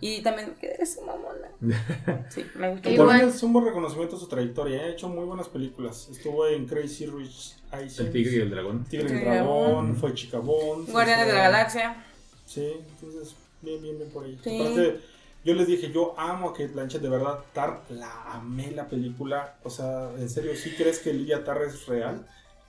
Y 0.00 0.22
también 0.22 0.54
que 0.60 0.72
eres 0.74 0.98
mamona. 1.04 1.48
Sí, 2.30 2.44
me 2.54 2.76
Por 2.76 2.92
Igual. 2.92 3.20
es 3.28 3.42
un 3.42 3.52
buen 3.52 3.64
reconocimiento 3.66 4.16
a 4.16 4.18
su 4.20 4.28
trayectoria, 4.28 4.82
ha 4.82 4.88
hecho 4.88 5.08
muy 5.08 5.24
buenas 5.24 5.48
películas. 5.48 6.08
Estuvo 6.10 6.46
en 6.46 6.66
Crazy 6.66 7.06
Rich 7.06 7.56
Asians, 7.70 7.98
El 8.00 8.12
tigre 8.12 8.36
y 8.36 8.40
el 8.40 8.50
dragón. 8.50 8.84
Tigre 8.84 9.08
y 9.08 9.12
el 9.12 9.18
Tigre 9.18 9.24
y 9.24 9.28
el 9.38 9.44
Dragón, 9.44 9.64
Dragón. 9.72 9.96
fue 9.96 10.14
Chicabón. 10.14 10.86
Guardianes 10.86 11.26
de 11.26 11.32
la 11.32 11.42
Galaxia. 11.42 12.04
Sí, 12.44 12.72
entonces, 13.00 13.34
bien, 13.62 13.82
bien, 13.82 13.96
bien 13.98 14.10
por 14.10 14.24
ahí. 14.24 14.38
Sí. 14.44 14.60
Aparte, 14.60 15.00
yo 15.44 15.54
les 15.54 15.66
dije, 15.66 15.90
yo 15.92 16.14
amo 16.18 16.50
a 16.50 16.52
Kate 16.52 16.68
Blanchett, 16.68 17.00
de 17.02 17.08
verdad, 17.08 17.38
Tar, 17.52 17.82
la 17.90 18.32
amé 18.32 18.70
la 18.72 18.86
película. 18.88 19.56
O 19.64 19.70
sea, 19.70 20.10
en 20.18 20.28
serio, 20.28 20.52
¿sí 20.56 20.74
crees 20.76 20.98
que 20.98 21.12
Lidia 21.12 21.42
Tar 21.44 21.62
es 21.62 21.86
real? 21.86 22.26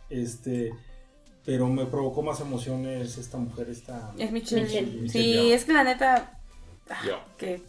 Este, 0.09 0.71
pero 1.47 1.65
me 1.67 1.85
provocó 1.85 2.21
más 2.21 2.41
emociones 2.41 3.17
esta 3.17 3.37
mujer, 3.37 3.69
esta... 3.69 4.11
Es 4.17 4.33
Michelle. 4.33 4.63
Michelle. 4.63 4.85
Michelle 5.01 5.09
Sí, 5.09 5.33
Yeoh. 5.33 5.53
es 5.55 5.63
que 5.63 5.71
la 5.71 5.85
neta. 5.85 6.33
ah, 6.89 7.01
Yo. 7.07 7.19
Que 7.37 7.61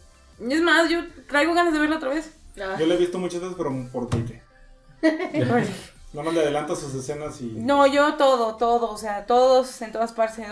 Es 0.49 0.61
más, 0.61 0.89
yo 0.89 0.99
traigo 1.29 1.53
ganas 1.53 1.71
de 1.71 1.79
verla 1.79 1.95
otra 1.95 2.09
vez. 2.09 2.29
Yo 2.57 2.85
la 2.85 2.93
he 2.93 2.97
visto 2.97 3.17
muchas 3.19 3.39
veces, 3.39 3.55
pero 3.57 3.73
por 3.89 4.09
Twitter. 4.09 4.41
Nada 5.01 6.25
más 6.25 6.33
le 6.33 6.41
adelanta 6.41 6.75
sus 6.75 6.93
escenas 6.93 7.39
y. 7.39 7.45
No, 7.45 7.87
yo 7.87 8.15
todo, 8.15 8.57
todo, 8.57 8.91
o 8.91 8.97
sea, 8.97 9.25
todos 9.25 9.81
en 9.81 9.93
todas 9.93 10.11
partes. 10.11 10.45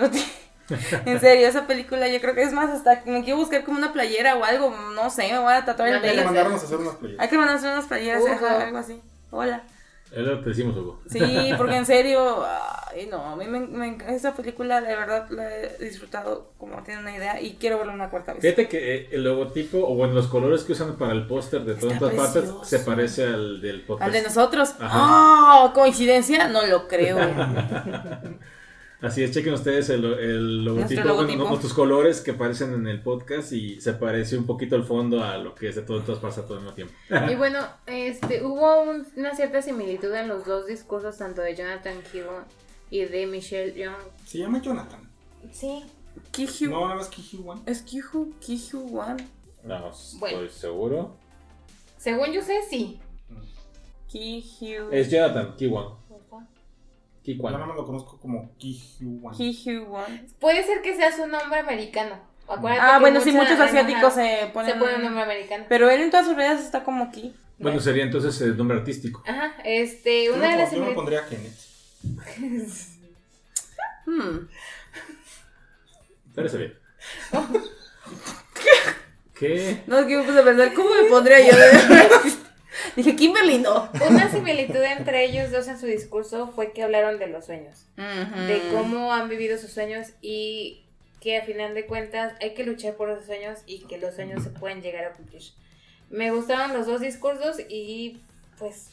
en 1.06 1.20
serio, 1.20 1.50
esa 1.50 1.68
película 1.68 2.08
yo 2.08 2.22
creo 2.22 2.34
que 2.34 2.44
es 2.44 2.54
más, 2.54 2.70
hasta 2.70 3.04
me 3.06 3.26
quiero 3.26 3.40
buscar 3.40 3.66
como 3.66 3.78
una 3.78 3.92
playera 3.92 4.38
o 4.38 4.44
algo, 4.46 4.74
no 4.96 5.10
sé, 5.10 5.30
me 5.34 5.40
voy 5.40 5.52
a 5.52 5.66
tatuar 5.66 5.90
el 5.90 5.96
Hay 5.96 6.02
que 6.02 6.08
pelo. 6.10 6.24
mandarnos 6.24 6.62
a 6.62 6.66
hacer 6.66 6.78
unas 6.78 6.96
playeras. 6.96 7.22
Hay 7.22 7.30
que 7.30 7.38
mandarnos 7.38 7.64
unas 7.64 7.86
playeras, 7.88 8.26
ajá, 8.26 8.64
algo 8.68 8.78
así. 8.78 9.02
Hola. 9.32 9.64
Es 10.12 10.20
lo 10.26 10.38
que 10.38 10.44
te 10.44 10.50
decimos, 10.50 10.76
Hugo. 10.78 11.02
Sí, 11.10 11.52
porque 11.58 11.76
en 11.76 11.86
serio, 11.86 12.44
ay, 12.94 13.08
no, 13.12 13.22
a 13.24 13.36
mí 13.36 13.46
me, 13.46 13.60
me- 13.60 13.98
esa 14.16 14.34
película 14.34 14.80
de 14.82 14.96
verdad 14.96 15.30
la 15.30 15.54
he 15.54 15.78
disfrutado 15.80 16.52
como 16.58 16.82
tiene 16.84 17.02
una 17.02 17.16
idea 17.16 17.42
y 17.42 17.56
quiero 17.56 17.78
verla 17.78 17.94
una 17.94 18.10
cuarta 18.10 18.34
vez. 18.34 18.42
Fíjate 18.42 18.68
que 18.70 18.96
eh, 18.96 19.10
el 19.12 19.24
logotipo, 19.26 19.80
o 19.80 19.96
bueno, 19.96 20.14
los 20.14 20.28
colores 20.28 20.64
que 20.64 20.72
usan 20.72 20.96
para 20.98 21.12
el 21.14 21.28
póster 21.28 21.62
de 21.66 21.76
todas 21.76 21.96
estas 22.02 22.14
partes 22.14 22.52
se 22.64 22.80
parece 22.80 23.26
al 23.26 23.62
del 23.62 23.82
podcast. 23.86 24.08
Al 24.08 24.14
de 24.14 24.22
nosotros. 24.24 24.70
Ajá. 24.80 24.90
¡Ah! 24.90 25.72
¿Coincidencia? 25.76 26.48
No 26.48 26.66
lo 26.66 26.88
creo. 26.88 27.18
Así 29.00 29.22
es, 29.24 29.32
chequen 29.32 29.54
ustedes 29.54 29.90
el, 29.90 30.04
el 30.06 30.66
logotipo, 30.66 31.02
bueno, 31.02 31.16
logotipo. 31.22 31.44
nuestros 31.50 31.74
colores 31.74 32.20
que 32.22 32.32
aparecen 32.32 32.74
en 32.74 32.88
el 32.88 33.02
podcast 33.04 33.52
y 33.54 33.80
se 33.80 33.94
parece 33.94 34.36
un 34.38 34.48
poquito 34.48 34.76
el 34.76 34.84
fondo 34.84 35.24
a 35.24 35.38
lo 35.38 35.54
que 35.54 35.70
es 35.70 35.76
de 35.76 35.84
todo, 35.84 36.02
todas 36.02 36.20
partes 36.20 36.40
a 36.40 36.48
todo 36.48 36.56
el 36.58 36.64
mismo 36.64 36.74
tiempo. 36.74 36.94
Y 37.32 37.36
bueno, 37.38 37.60
este, 37.86 38.44
hubo 38.44 38.82
un- 38.82 39.06
una 39.16 39.36
cierta 39.36 39.62
similitud 39.62 40.12
en 40.16 40.28
los 40.28 40.46
dos 40.46 40.66
discursos, 40.66 41.16
tanto 41.18 41.42
de 41.42 41.56
Jonathan 41.56 41.98
Hill 42.12 42.24
y 42.90 43.06
de 43.06 43.28
Michelle 43.28 43.74
Young. 43.80 43.94
Se 44.26 44.40
llama 44.40 44.62
Jonathan. 44.64 45.08
Sí. 45.52 45.84
Kiju. 46.32 46.72
No, 46.72 46.88
más 46.96 47.10
Kiji 47.10 47.40
One. 47.46 47.62
Es 47.68 47.84
Kiju, 47.84 48.34
Kiju 48.40 49.00
One. 49.00 49.28
No, 49.64 49.92
Bueno. 50.18 50.42
estoy 50.42 50.50
seguro. 50.50 51.16
Según 51.98 52.32
yo 52.32 52.42
sé, 52.42 52.62
sí. 52.68 53.00
Kiju. 54.08 54.90
Es 54.92 55.12
Jonathan 55.12 55.56
Kiwan. 55.56 55.86
Yo 57.36 57.44
nada 57.50 57.66
más 57.66 57.76
lo 57.76 57.86
conozco 57.86 58.18
como. 58.20 58.56
Kiju 58.58 59.20
One. 59.24 60.26
Puede 60.40 60.64
ser 60.66 60.82
que 60.82 60.96
sea 60.96 61.12
su 61.12 61.28
nombre 61.28 61.60
americano. 61.60 62.16
Acuérdate 62.48 62.82
Ah, 62.82 62.94
que 62.96 63.00
bueno, 63.02 63.20
sí, 63.20 63.32
muchos 63.34 63.60
asiáticos 63.60 64.14
se 64.14 64.40
se 64.40 64.46
ponen. 64.48 64.80
pone 64.80 64.96
un 64.96 65.04
nombre 65.04 65.24
americano. 65.24 65.66
Pero 65.68 65.90
él 65.90 66.02
en 66.02 66.10
todas 66.12 66.26
sus 66.26 66.36
redes 66.38 66.62
está 66.62 66.84
como 66.84 67.04
aquí. 67.04 67.36
Bueno, 67.60 67.80
sería 67.82 68.04
entonces 68.04 68.40
el 68.42 68.56
nombre 68.56 68.78
artístico. 68.78 69.22
Ajá, 69.28 69.56
este, 69.66 70.26
Yo, 70.26 70.36
una 70.36 70.46
de 70.50 70.52
me, 70.56 70.58
las 70.64 70.72
yo 70.72 70.86
me 70.86 70.92
pondría 70.94 71.26
Kenneth. 71.28 71.58
Hmm. 74.06 74.48
Parece 76.34 76.58
bien. 76.58 76.74
¿Qué? 79.38 79.84
No, 79.88 80.00
es 80.00 80.06
que 80.08 80.18
me 80.18 80.24
puse 80.24 80.40
a 80.40 80.44
pensar, 80.44 80.74
¿cómo 80.74 80.90
me 80.90 81.10
pondría 81.10 81.40
yo? 81.46 81.58
Dije, 82.96 83.16
Kimberly, 83.16 83.60
no. 83.60 83.90
Una 84.10 84.30
similitud 84.32 84.82
entre 84.82 85.26
ellos 85.26 85.52
dos 85.52 85.68
en 85.68 85.80
su 85.80 85.86
discurso 85.86 86.48
fue 86.48 86.72
que 86.74 86.84
hablaron 86.84 87.20
de 87.20 87.28
los 87.28 87.46
sueños. 87.46 87.86
de 87.96 88.62
cómo 88.72 89.14
han 89.14 89.30
vivido 89.30 89.58
sus 89.58 89.72
sueños 89.72 90.08
y 90.22 90.84
que 91.20 91.38
a 91.38 91.44
final 91.44 91.74
de 91.74 91.86
cuentas 91.86 92.34
hay 92.42 92.54
que 92.54 92.64
luchar 92.64 92.96
por 92.96 93.10
esos 93.10 93.26
sueños 93.26 93.60
y 93.66 93.80
que 93.86 93.98
los 93.98 94.16
sueños 94.16 94.44
se 94.44 94.50
pueden 94.50 94.82
llegar 94.82 95.06
a 95.06 95.14
cumplir. 95.14 95.44
Me 96.10 96.32
gustaron 96.32 96.74
los 96.74 96.86
dos 96.86 97.02
discursos 97.02 97.58
y 97.70 98.22
pues 98.58 98.90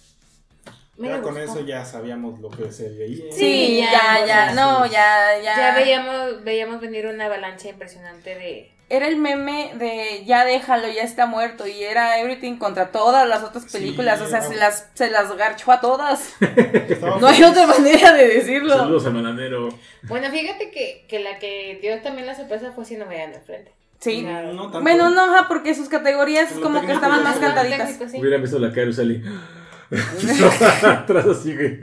me 0.96 1.08
Ya 1.08 1.20
con 1.22 1.36
eso 1.36 1.60
ya 1.60 1.84
sabíamos 1.84 2.40
lo 2.40 2.50
que 2.50 2.70
se 2.70 2.88
veía. 2.88 3.32
Sí, 3.32 3.78
ya, 3.80 4.24
ya, 4.26 4.52
no, 4.52 4.86
ya, 4.86 5.40
ya. 5.42 5.56
Ya 5.56 5.74
veíamos, 5.74 6.44
veíamos 6.44 6.80
venir 6.80 7.06
una 7.06 7.26
avalancha 7.26 7.68
impresionante 7.68 8.34
de... 8.34 8.70
Era 8.94 9.08
el 9.08 9.16
meme 9.16 9.72
de 9.78 10.24
ya 10.24 10.44
déjalo, 10.44 10.88
ya 10.88 11.02
está 11.02 11.26
muerto. 11.26 11.66
Y 11.66 11.82
era 11.82 12.18
Everything 12.20 12.56
contra 12.56 12.90
todas 12.92 13.28
las 13.28 13.42
otras 13.42 13.64
Sí, 13.64 13.78
películas. 13.78 14.20
o 14.20 14.28
sea, 14.28 14.40
se 14.40 14.56
las, 14.56 14.88
se 14.94 15.10
las 15.10 15.34
garchó 15.36 15.72
a 15.72 15.80
todas. 15.80 16.34
No 17.20 17.26
hay 17.26 17.42
otra 17.42 17.66
manera 17.66 18.12
de 18.12 18.28
decirlo. 18.28 18.76
Saludos 18.76 19.06
al 19.06 19.14
mananero. 19.14 19.68
Bueno, 20.02 20.30
fíjate 20.30 20.70
que, 20.70 21.04
que 21.08 21.20
la 21.20 21.38
que 21.38 21.78
dio 21.82 22.00
también 22.02 22.26
la 22.26 22.34
sorpresa 22.34 22.72
fue 22.72 22.84
si 22.84 22.96
no 22.96 23.06
me 23.06 23.18
dan 23.18 23.34
enfrente. 23.34 23.72
Sí. 24.00 24.22
No, 24.22 24.52
no 24.52 24.62
tanto. 24.64 24.82
Bueno, 24.82 25.10
no, 25.10 25.34
ajá, 25.34 25.48
porque 25.48 25.74
sus 25.74 25.88
categorías 25.88 26.52
como 26.52 26.80
que 26.84 26.92
estaban 26.92 27.22
más 27.22 27.38
cantaditas. 27.38 27.88
Técnico, 27.88 28.10
sí. 28.10 28.20
Hubieran 28.20 28.42
visto 28.42 28.58
la 28.58 28.72
cara 28.72 28.86
de 28.86 28.92
Sally. 28.92 29.22
Atrás 30.82 31.26
así, 31.26 31.54
güey. 31.54 31.80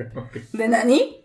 ¿De 0.53 0.67
Nani? 0.67 1.20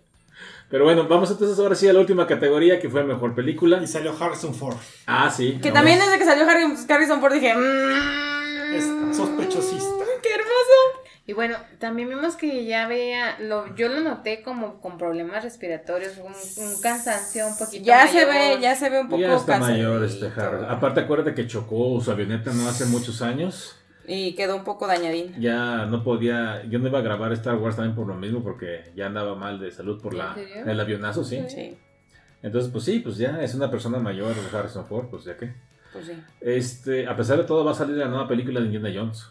Pero 0.68 0.84
bueno, 0.84 1.06
vamos 1.08 1.30
entonces 1.30 1.58
ahora 1.58 1.74
sí 1.76 1.88
a 1.88 1.92
la 1.92 2.00
última 2.00 2.26
categoría 2.26 2.80
que 2.80 2.88
fue 2.90 3.04
mejor 3.04 3.34
película. 3.34 3.80
Y 3.82 3.86
salió 3.86 4.14
Harrison 4.18 4.54
Ford. 4.54 4.76
Ah, 5.06 5.30
sí. 5.30 5.58
Que 5.62 5.70
vamos. 5.70 5.74
también 5.74 5.98
desde 6.00 6.18
que 6.18 6.24
salió 6.24 6.44
Harry- 6.48 6.76
Harrison 6.88 7.20
Ford 7.20 7.32
dije, 7.34 7.54
mmm, 7.54 8.74
Es 8.74 9.16
sospechosista. 9.16 10.04
qué 10.22 10.28
hermoso. 10.30 11.02
Y 11.28 11.32
bueno, 11.32 11.56
también 11.80 12.08
vimos 12.08 12.36
que 12.36 12.64
ya 12.66 12.86
veía, 12.86 13.36
lo, 13.40 13.74
yo 13.74 13.88
lo 13.88 14.00
noté 14.00 14.42
como 14.42 14.80
con 14.80 14.96
problemas 14.96 15.42
respiratorios, 15.42 16.12
un, 16.18 16.32
un 16.64 16.80
cansancio 16.80 17.48
un 17.48 17.58
poquito 17.58 17.84
Ya 17.84 18.06
se 18.06 18.24
ve, 18.24 18.58
ya 18.60 18.76
se 18.76 18.88
ve 18.90 19.00
un 19.00 19.08
poco 19.08 19.22
Ya 19.22 19.34
está 19.34 19.54
cansadito. 19.54 19.88
mayor 19.88 20.04
este 20.04 20.26
Harris. 20.26 20.62
Aparte, 20.68 21.00
acuérdate 21.00 21.34
que 21.34 21.48
chocó 21.48 22.00
su 22.00 22.12
avioneta 22.12 22.52
no 22.52 22.68
hace 22.68 22.84
muchos 22.86 23.22
años. 23.22 23.76
Y 24.08 24.34
quedó 24.34 24.56
un 24.56 24.64
poco 24.64 24.86
dañadín. 24.86 25.34
Ya 25.38 25.86
no 25.86 26.02
podía. 26.02 26.64
Yo 26.68 26.78
no 26.78 26.88
iba 26.88 26.98
a 26.98 27.02
grabar 27.02 27.32
Star 27.32 27.56
Wars 27.56 27.76
también 27.76 27.94
por 27.94 28.06
lo 28.06 28.14
mismo, 28.14 28.42
porque 28.42 28.92
ya 28.94 29.06
andaba 29.06 29.34
mal 29.34 29.58
de 29.58 29.70
salud 29.70 30.00
por 30.00 30.14
la, 30.14 30.36
el 30.66 30.78
avionazo, 30.78 31.24
sí. 31.24 31.42
Sí, 31.48 31.76
Entonces, 32.42 32.70
pues 32.70 32.84
sí, 32.84 33.00
pues 33.00 33.16
ya 33.16 33.42
es 33.42 33.54
una 33.54 33.70
persona 33.70 33.98
mayor, 33.98 34.34
Harrison 34.52 34.86
Ford, 34.86 35.06
pues 35.10 35.24
ya 35.24 35.36
que. 35.36 35.52
pues 35.92 36.06
sí. 36.06 36.12
Este, 36.40 37.06
a 37.06 37.16
pesar 37.16 37.38
de 37.38 37.44
todo, 37.44 37.64
va 37.64 37.72
a 37.72 37.74
salir 37.74 37.96
la 37.96 38.08
nueva 38.08 38.28
película 38.28 38.60
de 38.60 38.66
Indiana 38.66 38.90
Jones. 38.94 39.26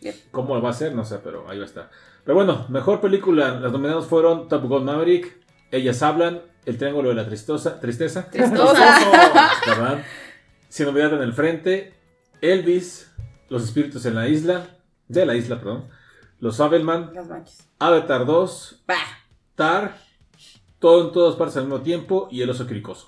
Yep. 0.00 0.14
¿Cómo 0.30 0.60
va 0.60 0.70
a 0.70 0.74
ser? 0.74 0.94
No 0.94 1.04
sé, 1.04 1.18
pero 1.22 1.48
ahí 1.48 1.58
va 1.58 1.64
a 1.64 1.66
estar. 1.66 1.90
Pero 2.24 2.34
bueno, 2.34 2.66
mejor 2.68 3.00
película. 3.00 3.58
Las 3.60 3.72
nominadas 3.72 4.06
fueron 4.06 4.48
Top 4.48 4.64
Gun 4.64 4.84
Maverick, 4.84 5.38
Ellas 5.70 6.02
Hablan, 6.02 6.42
El 6.66 6.76
Triángulo 6.76 7.08
de 7.08 7.14
la 7.14 7.26
Tristosa, 7.26 7.80
Tristeza, 7.80 8.28
Tristosa. 8.30 8.98
¿verdad? 9.66 10.04
Sin 10.68 10.86
novedad 10.86 11.14
en 11.14 11.22
el 11.22 11.32
frente, 11.32 11.92
Elvis, 12.40 13.11
Los 13.48 13.64
Espíritus 13.64 14.04
en 14.06 14.14
la 14.14 14.28
Isla, 14.28 14.66
de 15.08 15.26
la 15.26 15.34
isla, 15.34 15.58
perdón, 15.58 15.88
Los 16.40 16.60
Abelman, 16.60 17.12
Las. 17.14 17.68
Avatar 17.78 18.24
2, 18.26 18.82
Bah. 18.86 18.94
Tar, 19.54 19.98
Todo 20.78 21.06
en 21.06 21.12
todas 21.12 21.36
partes 21.36 21.56
al 21.56 21.64
mismo 21.64 21.80
tiempo 21.80 22.28
y 22.30 22.42
El 22.42 22.50
Oso 22.50 22.66
Cricoso. 22.66 23.06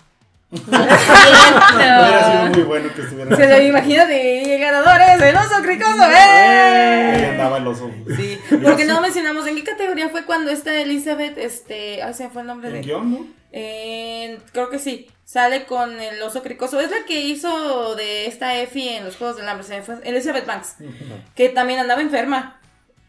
Hubiera 0.66 2.30
sido 2.30 2.54
muy 2.54 2.62
bueno 2.62 2.94
que 2.94 3.02
estuviera. 3.02 3.36
Se 3.36 3.48
lo 3.48 3.62
imagina 3.62 4.06
de 4.06 4.58
ganadores, 4.58 5.20
el 5.22 5.36
oso 5.36 5.62
cricoso, 5.62 6.02
Ahí 6.02 6.12
¡eh! 6.16 7.28
andaba 7.32 7.58
el 7.58 7.66
oso. 7.66 7.90
Sí, 8.16 8.38
porque 8.62 8.84
no 8.84 9.00
mencionamos 9.00 9.46
en 9.46 9.56
qué 9.56 9.64
categoría 9.64 10.08
fue 10.08 10.24
cuando 10.24 10.50
esta 10.50 10.78
Elizabeth, 10.80 11.36
este, 11.38 12.02
ay, 12.02 12.14
se 12.14 12.24
me 12.24 12.30
fue 12.30 12.42
el 12.42 12.48
nombre 12.48 12.68
¿En 12.68 12.74
de... 12.74 12.80
guion, 12.82 13.10
no? 13.12 13.26
Eh, 13.52 14.38
creo 14.52 14.68
que 14.68 14.78
sí, 14.78 15.08
sale 15.24 15.64
con 15.64 16.00
el 16.00 16.20
oso 16.22 16.42
cricoso. 16.42 16.80
Es 16.80 16.90
la 16.90 17.04
que 17.06 17.20
hizo 17.20 17.94
de 17.94 18.26
esta 18.26 18.56
Effie 18.60 18.96
en 18.96 19.04
los 19.04 19.16
Juegos 19.16 19.36
del 19.36 19.48
Hambre, 19.48 19.64
se 19.66 19.82
fue, 19.82 19.96
Elizabeth 20.04 20.46
Banks, 20.46 20.76
que 21.34 21.48
también 21.50 21.78
andaba 21.80 22.00
enferma. 22.02 22.60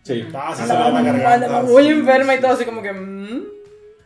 Sí. 0.04 0.24
Ah, 0.36 0.54
Andaba, 0.56 0.90
la 0.92 1.02
garganta. 1.02 1.34
andaba 1.34 1.62
muy 1.64 1.84
sí, 1.84 1.90
enferma 1.90 2.34
y 2.34 2.38
sí. 2.38 2.42
todo 2.44 2.52
así 2.54 2.64
como 2.66 2.84
que... 2.84 2.92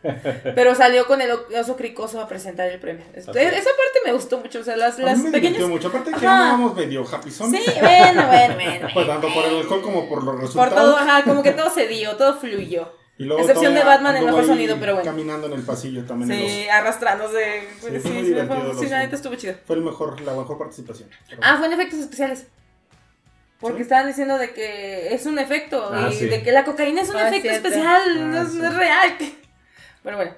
Pero 0.02 0.74
salió 0.74 1.06
con 1.06 1.20
el 1.20 1.30
oso 1.32 1.76
cricoso 1.76 2.20
a 2.20 2.28
presentar 2.28 2.68
el 2.68 2.80
premio. 2.80 3.04
Esa 3.14 3.32
parte 3.32 3.98
me 4.04 4.12
gustó 4.12 4.38
mucho, 4.38 4.60
o 4.60 4.64
sea, 4.64 4.76
las, 4.76 4.94
A 4.94 4.98
mí 4.98 5.04
las 5.04 5.18
me 5.18 5.30
pequeñas... 5.30 5.62
mucho. 5.68 5.88
Aparte 5.88 6.10
que 6.10 6.16
andábamos 6.16 6.74
medio 6.74 7.04
happy 7.10 7.30
son. 7.30 7.50
Sí, 7.50 7.62
bueno, 7.80 8.26
bueno, 8.26 8.54
bueno. 8.54 8.88
Pues 8.94 9.06
tanto 9.06 9.28
por 9.32 9.44
el 9.44 9.56
alcohol 9.58 9.82
como 9.82 10.08
por 10.08 10.22
los 10.24 10.34
Por 10.34 10.40
resultados. 10.42 10.74
todo, 10.74 10.96
ajá, 10.96 11.22
como 11.24 11.42
que 11.42 11.52
todo 11.52 11.70
se 11.70 11.86
dio, 11.86 12.16
todo 12.16 12.34
fluyó. 12.38 12.92
Y 13.18 13.24
luego 13.24 13.42
Excepción 13.42 13.74
de 13.74 13.84
Batman, 13.84 14.16
el 14.16 14.24
mejor 14.24 14.46
sonido, 14.46 14.78
pero 14.80 14.94
bueno. 14.94 15.10
Caminando 15.10 15.46
en 15.48 15.52
el 15.52 15.62
pasillo 15.62 16.04
también. 16.06 16.30
Sí, 16.40 16.62
los- 16.64 16.74
arrastrándose. 16.74 17.60
Sí, 17.80 17.86
Sí, 17.92 17.98
fue 18.00 18.10
muy 18.12 18.20
sí, 18.22 18.26
divertido 18.28 18.72
la 18.90 18.98
neta 19.00 19.16
estuvo 19.16 19.34
chido. 19.34 19.54
Fue 19.66 19.76
el 19.76 19.82
mejor, 19.82 20.18
la 20.22 20.32
mejor 20.32 20.56
participación. 20.56 21.10
Ah, 21.42 21.56
fue 21.58 21.66
en 21.66 21.74
efectos 21.74 21.98
especiales. 21.98 22.46
Porque 23.60 23.76
¿Sí? 23.76 23.82
estaban 23.82 24.06
diciendo 24.06 24.38
de 24.38 24.54
que 24.54 25.12
es 25.14 25.26
un 25.26 25.38
efecto 25.38 25.90
Ah, 25.92 26.08
y 26.10 26.14
sí. 26.14 26.26
de 26.28 26.42
que 26.42 26.50
la 26.50 26.64
cocaína 26.64 27.02
es 27.02 27.10
un 27.10 27.16
Ah, 27.16 27.28
efecto 27.28 27.50
cierto. 27.50 27.68
especial, 27.68 28.00
Ah, 28.06 28.14
no, 28.20 28.40
es, 28.42 28.52
sí. 28.52 28.58
no 28.58 28.68
es 28.68 28.74
real. 28.74 29.16
Pero 30.02 30.16
bueno, 30.16 30.32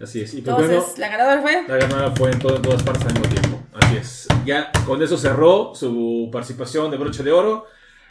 Así 0.00 0.20
es. 0.20 0.34
Y 0.34 0.42
pues 0.42 0.56
entonces 0.58 0.76
bueno, 0.76 0.94
la 0.98 1.08
ganadora 1.08 1.40
fue. 1.42 1.64
La 1.68 1.76
ganada 1.78 2.10
fue 2.16 2.30
en, 2.30 2.38
todo- 2.38 2.56
en 2.56 2.62
todas 2.62 2.82
partes 2.82 3.06
al 3.06 3.12
mismo 3.14 3.28
tiempo. 3.28 3.62
Así 3.74 3.96
es. 3.96 4.28
Ya 4.44 4.70
con 4.84 5.02
eso 5.02 5.16
cerró 5.16 5.74
su 5.74 6.28
participación 6.30 6.90
de 6.90 6.98
broche 6.98 7.22
de 7.22 7.32
oro. 7.32 7.66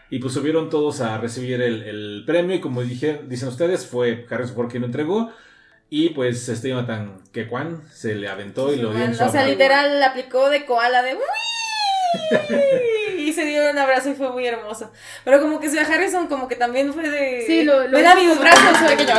Y 0.09 0.19
pues 0.19 0.33
subieron 0.33 0.69
todos 0.69 1.01
a 1.01 1.17
recibir 1.19 1.61
el, 1.61 1.83
el 1.83 2.23
premio. 2.25 2.55
Y 2.55 2.59
como 2.61 2.81
dije, 2.81 3.21
dicen 3.27 3.49
ustedes, 3.49 3.85
fue 3.85 4.25
Harrison 4.29 4.55
Ford 4.55 4.69
quien 4.69 4.81
lo 4.81 4.87
entregó. 4.87 5.31
Y 5.89 6.09
pues 6.09 6.49
este 6.49 6.69
Jonathan 6.69 7.21
Kekwan 7.31 7.83
se 7.91 8.15
le 8.15 8.27
aventó 8.29 8.73
y 8.73 8.77
lo 8.77 8.91
dio 8.91 9.03
en 9.03 9.13
su 9.15 9.23
o 9.23 9.29
sea, 9.29 9.45
literal 9.45 10.01
aplicó 10.01 10.49
de 10.49 10.65
koala 10.65 11.03
de 11.03 11.15
se 13.35 13.45
dio 13.45 13.69
un 13.69 13.77
abrazo 13.77 14.09
y 14.09 14.15
fue 14.15 14.31
muy 14.31 14.47
hermoso. 14.47 14.91
Pero 15.23 15.41
como 15.41 15.59
que 15.59 15.67
a 15.67 15.83
Harrison 15.83 16.27
como 16.27 16.47
que 16.47 16.55
también 16.55 16.93
fue 16.93 17.09
de 17.09 17.43
Sí, 17.45 17.63
lo- 17.63 17.87
lo 17.87 17.99
hizo 17.99 18.15
mis 18.15 18.39
brazos, 18.39 18.91
que 18.97 19.05
yo. 19.05 19.13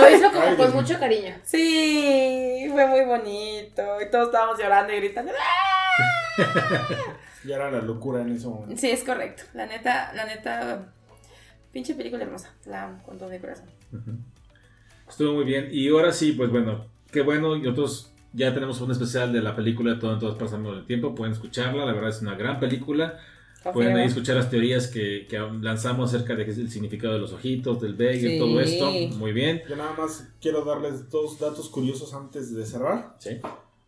Lo 0.00 0.10
hizo 0.10 0.32
como 0.32 0.44
Ay, 0.46 0.56
con 0.56 0.72
mucho 0.74 0.98
cariño. 0.98 1.36
Sí, 1.44 2.68
fue 2.72 2.86
muy 2.86 3.02
bonito. 3.04 4.00
Y 4.00 4.10
todos 4.10 4.26
estábamos 4.26 4.58
llorando 4.58 4.92
y 4.92 4.96
gritando. 4.96 5.32
¡Ah! 5.32 6.96
ya 7.44 7.56
era 7.56 7.70
la 7.70 7.80
locura 7.80 8.22
en 8.22 8.34
ese 8.34 8.46
momento. 8.48 8.76
Sí, 8.80 8.90
es 8.90 9.04
correcto. 9.04 9.44
La 9.54 9.66
neta, 9.66 10.12
la 10.14 10.24
neta, 10.24 10.86
pinche 11.72 11.94
película 11.94 12.24
hermosa. 12.24 12.52
La 12.66 12.84
amo 12.84 13.02
con 13.04 13.18
todo 13.18 13.28
mi 13.28 13.38
corazón. 13.38 13.66
Estuvo 15.08 15.34
muy 15.34 15.44
bien. 15.44 15.68
Y 15.70 15.88
ahora 15.90 16.12
sí, 16.12 16.32
pues 16.32 16.50
bueno, 16.50 16.86
qué 17.12 17.20
bueno. 17.22 17.54
Y 17.56 17.60
nosotros 17.62 18.12
ya 18.36 18.52
tenemos 18.52 18.80
un 18.80 18.90
especial 18.90 19.32
de 19.32 19.40
la 19.40 19.56
película 19.56 19.94
de 19.94 20.00
Todo 20.00 20.12
en 20.12 20.18
Todas 20.18 20.36
Pasando 20.36 20.72
el 20.74 20.86
Tiempo. 20.86 21.14
Pueden 21.14 21.32
escucharla. 21.32 21.86
La 21.86 21.92
verdad 21.92 22.10
es 22.10 22.20
una 22.20 22.34
gran 22.34 22.60
película. 22.60 23.18
Pueden 23.72 23.96
ahí 23.96 24.06
escuchar 24.06 24.36
las 24.36 24.48
teorías 24.48 24.86
que, 24.86 25.26
que, 25.28 25.38
lanzamos 25.38 26.14
acerca 26.14 26.36
del 26.36 26.70
significado 26.70 27.14
de 27.14 27.20
los 27.20 27.32
ojitos, 27.32 27.80
del 27.80 27.94
y 27.94 28.38
todo 28.38 28.60
esto. 28.60 28.92
Muy 29.16 29.32
bien. 29.32 29.62
Yo 29.68 29.74
nada 29.74 29.94
más 29.98 30.28
quiero 30.40 30.64
darles 30.64 31.10
dos 31.10 31.40
datos 31.40 31.68
curiosos 31.68 32.14
antes 32.14 32.54
de 32.54 32.64
cerrar. 32.64 33.16
Sí. 33.18 33.40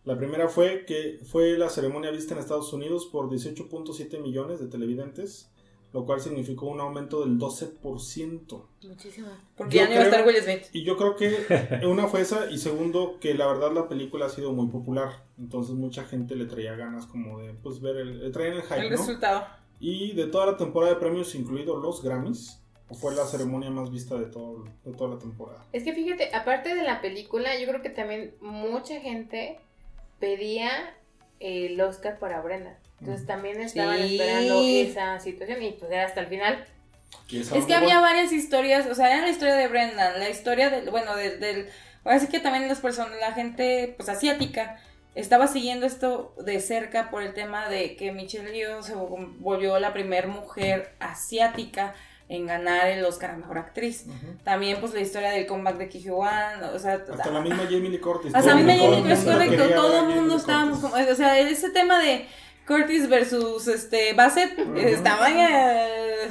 La 0.05 0.17
primera 0.17 0.49
fue 0.49 0.85
que 0.87 1.21
fue 1.31 1.59
la 1.59 1.69
ceremonia 1.69 2.11
vista 2.11 2.35
en 2.35 2.41
Estados 2.41 2.73
Unidos 2.73 3.07
por 3.07 3.29
18.7 3.29 4.21
millones 4.21 4.59
de 4.59 4.67
televidentes, 4.67 5.51
lo 5.93 6.05
cual 6.05 6.21
significó 6.21 6.67
un 6.67 6.81
aumento 6.81 7.25
del 7.25 7.39
12%. 7.39 8.63
Muchísimo. 8.83 9.29
Porque 9.57 9.77
ya 9.77 9.87
no 9.87 9.95
iba 9.95 10.03
a 10.03 10.05
estar 10.05 10.27
Will 10.27 10.37
Smith. 10.37 10.65
Y 10.73 10.85
yo 10.85 10.97
creo 10.97 11.17
que 11.17 11.87
una 11.87 12.09
fue 12.09 12.21
esa, 12.21 12.51
y 12.51 12.59
segundo, 12.59 13.19
que 13.21 13.35
la 13.35 13.47
verdad 13.47 13.73
la 13.73 13.89
película 13.89 14.27
ha 14.27 14.29
sido 14.29 14.53
muy 14.53 14.69
popular. 14.69 15.25
Entonces 15.39 15.75
mucha 15.75 16.05
gente 16.05 16.37
le 16.37 16.47
traía 16.47 16.75
ganas 16.77 17.07
como 17.07 17.41
de 17.41 17.55
pues 17.55 17.81
ver 17.81 17.97
el, 17.97 18.21
le 18.21 18.31
traían 18.31 18.55
el 18.55 18.63
hype. 18.63 18.81
El 18.81 18.91
resultado. 18.91 19.47
Y 19.81 20.13
de 20.15 20.27
toda 20.27 20.47
la 20.47 20.57
temporada 20.57 20.95
de 20.95 21.01
premios, 21.01 21.35
incluidos 21.35 21.81
los 21.81 22.03
Grammys, 22.03 22.61
fue 22.91 23.15
la 23.15 23.27
ceremonia 23.27 23.71
más 23.71 23.91
vista 23.91 24.17
de, 24.17 24.27
todo, 24.27 24.65
de 24.85 24.93
toda 24.93 25.15
la 25.15 25.19
temporada. 25.19 25.65
Es 25.73 25.85
que 25.85 25.93
fíjate, 25.93 26.35
aparte 26.35 26.75
de 26.75 26.83
la 26.83 27.01
película, 27.01 27.59
yo 27.59 27.67
creo 27.69 27.83
que 27.83 27.91
también 27.91 28.35
mucha 28.41 29.01
gente 29.01 29.61
pedía 30.19 30.71
el 31.39 31.81
Oscar 31.81 32.19
para 32.19 32.41
Brenda. 32.41 32.79
Entonces 33.01 33.27
también 33.27 33.61
estaban 33.61 34.01
esperando 34.01 34.63
esa 34.63 35.21
situación 35.21 35.63
y 35.63 35.73
pues 35.73 35.91
era 35.91 36.07
hasta 36.07 36.21
el 36.21 36.27
final. 36.27 36.67
Es 37.31 37.65
que 37.67 37.75
había 37.75 38.01
varias 38.01 38.33
historias, 38.33 38.87
o 38.87 38.95
sea, 38.95 39.13
era 39.13 39.23
la 39.23 39.31
historia 39.31 39.55
de 39.55 39.69
Brenda, 39.69 40.19
la 40.19 40.29
historia 40.29 40.71
del, 40.71 40.91
bueno, 40.91 41.15
del, 41.17 41.41
del 41.41 41.69
ahora 42.05 42.19
sí 42.19 42.27
que 42.27 42.41
también 42.41 42.69
las 42.69 42.81
personas, 42.81 43.13
la 43.21 43.33
gente, 43.33 43.95
pues 43.97 44.09
asiática, 44.09 44.81
estaba 45.15 45.47
siguiendo 45.47 45.87
esto 45.87 46.35
de 46.39 46.61
cerca 46.61 47.11
por 47.11 47.23
el 47.23 47.35
tema 47.35 47.69
de 47.69 47.97
que 47.97 48.13
Michelle 48.13 48.53
Yeoh 48.53 48.83
se 48.83 48.95
volvió 48.95 49.79
la 49.79 49.93
primera 49.93 50.27
mujer 50.27 50.95
asiática 51.01 51.95
en 52.29 52.47
ganar 52.47 52.89
el 52.89 53.05
Oscar 53.05 53.31
a 53.31 53.37
Mejor 53.37 53.59
Actriz. 53.59 54.05
También, 54.45 54.81
pues, 54.81 54.93
la 54.93 55.01
historia 55.01 55.31
del 55.31 55.47
comeback 55.47 55.79
de 55.79 55.89
Ki 55.89 56.11
Wan, 56.11 56.63
o 56.63 56.79
sea... 56.79 57.03
Hasta 57.11 57.31
la 57.31 57.41
misma 57.41 57.65
Jamie 57.65 57.89
Lee 57.89 57.99
Curtis. 57.99 58.35
Hasta 58.35 58.51
la 58.51 58.57
misma 58.57 58.75
Jamie 58.75 58.97
Lee 58.97 59.03
Curtis, 59.03 59.25
correcto. 59.25 59.69
Todo 59.75 60.01
el 60.01 60.15
mundo 60.15 60.37
estábamos 60.37 60.79
como... 60.79 60.95
O 60.95 61.15
sea, 61.15 61.39
ese 61.39 61.71
tema 61.71 61.99
de 61.99 62.27
Curtis 62.69 63.09
versus 63.09 63.67
este 63.67 64.13
Bassett 64.13 64.59
estaba 64.77 65.31
en... 65.31 66.31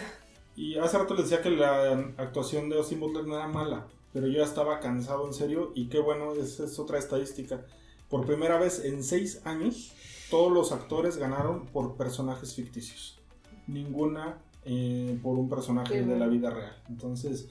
Y 0.55 0.77
hace 0.77 0.97
rato 0.97 1.15
les 1.15 1.29
decía 1.29 1.41
que 1.41 1.49
la 1.49 1.91
actuación 2.17 2.69
de 2.69 2.77
Austin 2.77 2.99
Butler 2.99 3.25
no 3.25 3.35
era 3.35 3.47
mala, 3.47 3.87
pero 4.13 4.27
yo 4.27 4.37
ya 4.39 4.45
estaba 4.45 4.79
cansado 4.79 5.25
en 5.25 5.33
serio 5.33 5.71
y 5.75 5.89
qué 5.89 5.99
bueno, 5.99 6.33
es, 6.33 6.59
es 6.59 6.79
otra 6.79 6.99
estadística. 6.99 7.65
Por 8.09 8.25
primera 8.25 8.57
vez 8.57 8.85
en 8.85 9.03
seis 9.03 9.41
años, 9.43 9.93
todos 10.29 10.51
los 10.51 10.71
actores 10.71 11.17
ganaron 11.17 11.65
por 11.65 11.97
personajes 11.97 12.55
ficticios. 12.55 13.19
Ninguna 13.65 14.37
eh, 14.69 15.17
por 15.23 15.37
un 15.37 15.49
personaje 15.49 16.03
de 16.03 16.17
la 16.17 16.27
vida 16.27 16.49
real. 16.49 16.75
Entonces, 16.89 17.47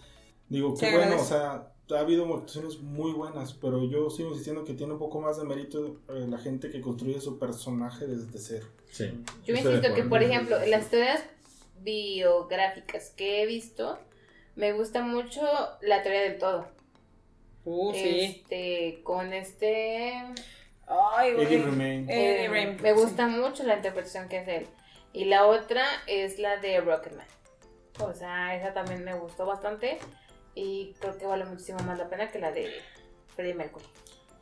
digo, 0.50 0.74
qué 0.78 0.92
bueno, 0.92 1.16
o 1.16 1.24
sea, 1.24 1.72
ha 1.90 2.00
habido 2.00 2.24
actuaciones 2.34 2.80
muy 2.80 3.12
buenas, 3.12 3.54
pero 3.54 3.84
yo 3.84 4.10
sigo 4.10 4.30
insistiendo 4.30 4.64
que 4.64 4.74
tiene 4.74 4.94
un 4.94 4.98
poco 4.98 5.20
más 5.20 5.38
de 5.38 5.44
mérito 5.44 6.00
eh, 6.08 6.26
la 6.28 6.38
gente 6.38 6.70
que 6.70 6.80
construye 6.80 7.20
su 7.20 7.38
personaje 7.38 8.06
desde 8.06 8.38
cero. 8.38 8.66
Sí. 8.90 9.12
Yo 9.44 9.54
insisto 9.54 9.94
que, 9.94 10.02
por 10.02 10.22
ejemplo, 10.22 10.58
las 10.66 10.84
historias 10.84 11.22
biográficas 11.82 13.10
que 13.10 13.42
he 13.42 13.46
visto, 13.46 13.98
me 14.56 14.72
gusta 14.72 15.02
mucho 15.02 15.42
la 15.82 16.02
teoría 16.02 16.22
del 16.22 16.38
todo. 16.38 16.66
Uh, 17.64 17.92
este, 17.94 19.00
con 19.02 19.32
este... 19.32 20.14
Ay, 20.88 21.30
Eddie 21.36 22.04
eh, 22.08 22.76
me 22.80 22.92
gusta 22.92 23.26
mucho 23.26 23.64
la 23.64 23.76
interpretación 23.76 24.28
que 24.28 24.38
hace 24.38 24.56
él. 24.58 24.66
Y 25.12 25.24
la 25.24 25.46
otra 25.46 25.84
es 26.06 26.38
la 26.38 26.58
de 26.58 26.80
Rocketman. 26.80 27.26
O 28.00 28.12
sea, 28.12 28.54
esa 28.56 28.72
también 28.72 29.04
me 29.04 29.14
gustó 29.14 29.46
bastante. 29.46 29.98
Y 30.56 30.94
creo 30.98 31.16
que 31.16 31.26
vale 31.26 31.44
muchísimo 31.44 31.78
más 31.80 31.96
la 31.96 32.08
pena 32.08 32.28
que 32.30 32.40
la 32.40 32.50
de 32.50 32.68
Freddie 33.34 33.54
Mercury. 33.54 33.84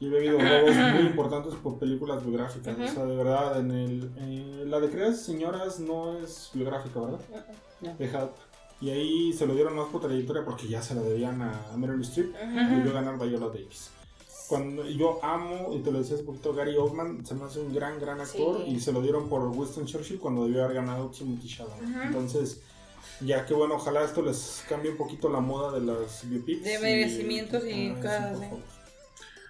Y 0.01 0.07
he 0.07 0.09
bebido 0.09 0.39
globos 0.39 0.75
muy 0.75 1.03
importantes 1.07 1.55
por 1.57 1.79
películas 1.79 2.25
biográficas. 2.25 2.79
O 2.79 2.89
sea, 2.89 3.05
de 3.05 3.17
verdad, 3.17 3.61
en 3.61 3.71
el, 3.71 4.11
eh, 4.19 4.65
la 4.67 4.81
de 4.81 4.89
Creas 4.89 5.21
Señoras 5.21 5.79
no 5.81 6.19
es 6.19 6.51
biográfica, 6.55 7.01
¿verdad? 7.01 7.21
No. 7.83 7.95
Y 8.81 8.91
ahí 8.91 9.33
se 9.33 9.47
lo 9.47 9.55
dieron 9.55 9.77
más 9.77 9.89
por 9.89 10.01
trayectoria 10.01 10.45
porque 10.45 10.69
ya 10.69 10.81
se 10.81 10.95
la 10.95 11.03
debían 11.03 11.43
a 11.43 11.77
Meryl 11.77 12.01
Streep 12.01 12.35
y 12.35 12.75
debió 12.77 12.93
ganar 12.93 13.19
Viola 13.19 13.49
Davis 13.49 13.91
cuando 14.47 14.89
yo 14.89 15.25
amo, 15.25 15.73
y 15.75 15.81
te 15.81 15.91
lo 15.91 15.99
decía 15.99 16.17
hace 16.17 16.25
poquito, 16.25 16.53
Gary 16.53 16.77
Oldman 16.77 17.25
se 17.25 17.35
me 17.35 17.45
hace 17.45 17.61
un 17.61 17.75
gran, 17.75 17.99
gran 17.99 18.21
actor 18.21 18.61
y 18.67 18.79
se 18.79 18.93
lo 18.93 19.01
dieron 19.01 19.29
por 19.29 19.43
Winston 19.49 19.87
Churchill 19.87 20.19
cuando 20.19 20.45
debió 20.45 20.65
haber 20.65 20.77
ganado 20.77 21.09
Timothy 21.09 21.49
Chalamet. 21.49 22.07
Entonces, 22.07 22.63
ya 23.21 23.45
que 23.47 23.55
bueno, 23.55 23.75
ojalá 23.75 24.05
esto 24.05 24.23
les 24.23 24.65
cambie 24.69 24.91
un 24.91 24.97
poquito 24.97 25.29
la 25.29 25.41
moda 25.41 25.79
de 25.79 25.85
las 25.85 26.29
biopics. 26.29 26.65
De 26.65 26.79
merecimientos 26.79 27.63
y, 27.67 27.91
cosas 27.91 28.37
así. 28.37 28.47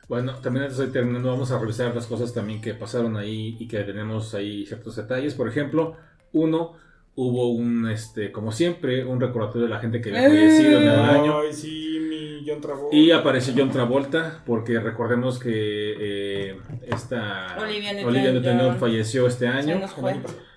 Bueno, 0.09 0.35
también 0.37 0.65
antes 0.65 0.79
de 0.79 0.89
terminando 0.89 1.31
vamos 1.31 1.51
a 1.51 1.59
revisar 1.59 1.95
las 1.95 2.07
cosas 2.07 2.33
también 2.35 2.61
que 2.61 2.75
pasaron 2.75 3.17
ahí 3.17 3.57
y 3.59 3.67
que 3.67 3.83
tenemos 3.85 4.35
ahí 4.35 4.67
ciertos 4.67 4.97
detalles. 4.97 5.35
Por 5.35 5.49
ejemplo, 5.49 5.97
uno, 6.33 6.75
hubo 7.15 7.51
un, 7.51 7.89
este, 7.91 8.31
como 8.31 8.53
siempre, 8.53 9.05
un 9.05 9.21
recordatorio 9.21 9.67
de 9.67 9.75
la 9.75 9.81
gente 9.81 10.01
que 10.01 10.11
había 10.11 10.29
fallecido 10.29 10.81
en 10.81 10.89
el 10.89 10.99
año. 11.01 11.39
Ay, 11.39 11.53
sí, 11.53 11.99
mi 12.01 12.45
John 12.47 12.61
Travolta. 12.61 12.95
Y 12.95 13.11
apareció 13.13 13.55
John 13.57 13.71
Travolta, 13.71 14.43
porque 14.45 14.79
recordemos 14.79 15.39
que 15.39 15.51
eh, 15.99 16.61
esta 16.87 17.57
Olivia 17.59 17.95
Newton-John 17.95 18.79
falleció 18.79 19.27
este 19.27 19.47
año. 19.49 19.81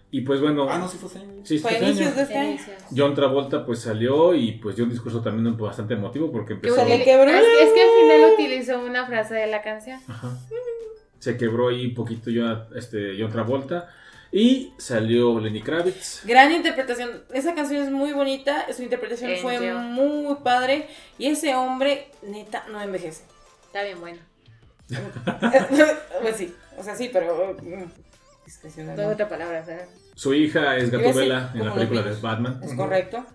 Y 0.10 0.22
pues 0.22 0.40
bueno, 0.40 0.68
ah, 0.70 0.78
no, 0.78 0.88
sí 0.88 0.98
fue, 0.98 1.10
sí, 1.44 1.60
fue 1.60 1.78
inicios 1.80 2.16
de 2.16 2.22
este 2.22 2.38
año. 2.38 2.58
John 2.96 3.14
Travolta 3.14 3.66
pues 3.66 3.80
salió 3.80 4.34
y 4.34 4.54
pues 4.54 4.78
dio 4.78 4.86
un 4.86 4.92
discurso 4.92 5.22
también 5.22 5.58
bastante 5.58 5.96
emotivo 5.96 6.32
porque 6.32 6.54
empezó... 6.54 6.76
Se 6.76 7.04
quebró. 7.04 7.30
Es, 7.30 7.44
es 7.44 7.74
que 7.74 7.82
al 7.82 7.90
final 8.02 8.34
utilizó 8.34 8.80
una 8.80 9.06
frase 9.06 9.36
de 9.36 9.48
la 9.48 9.62
canción. 9.62 10.00
Ajá. 10.08 10.38
Se 11.20 11.36
quebró 11.38 11.70
ahí 11.70 11.88
un 11.88 11.94
poquito 11.94 12.30
yo, 12.30 12.46
este, 12.76 13.16
John 13.20 13.32
Travolta. 13.32 13.90
Y 14.32 14.74
salió 14.78 15.40
Lenny 15.40 15.62
Kravitz. 15.62 16.26
Gran 16.26 16.52
interpretación. 16.52 17.24
Esa 17.34 17.54
canción 17.54 17.84
es 17.84 17.92
muy 17.92 18.14
bonita. 18.14 18.66
Su 18.74 18.84
interpretación 18.84 19.32
fue 19.42 19.74
muy 19.74 20.36
padre. 20.44 20.88
Y 21.18 21.28
ese 21.28 21.56
hombre, 21.56 22.10
neta, 22.24 22.66
no 22.70 22.82
envejece. 22.82 23.24
Está 23.66 23.84
bien 23.84 24.00
bueno. 24.00 24.20
pues 26.22 26.36
sí. 26.36 26.54
O 26.78 26.84
sea, 26.84 26.96
sí, 26.96 27.10
pero. 27.12 27.58
Mm, 28.78 28.96
no 28.96 29.08
otra 29.10 29.28
palabra, 29.28 29.66
¿sabes? 29.66 29.90
Su 30.16 30.34
hija 30.34 30.78
es 30.78 30.90
Gatubela 30.90 31.52
en 31.54 31.66
la 31.66 31.74
película 31.74 32.02
de 32.02 32.16
Batman. 32.20 32.60
Es 32.64 32.74
correcto. 32.74 33.26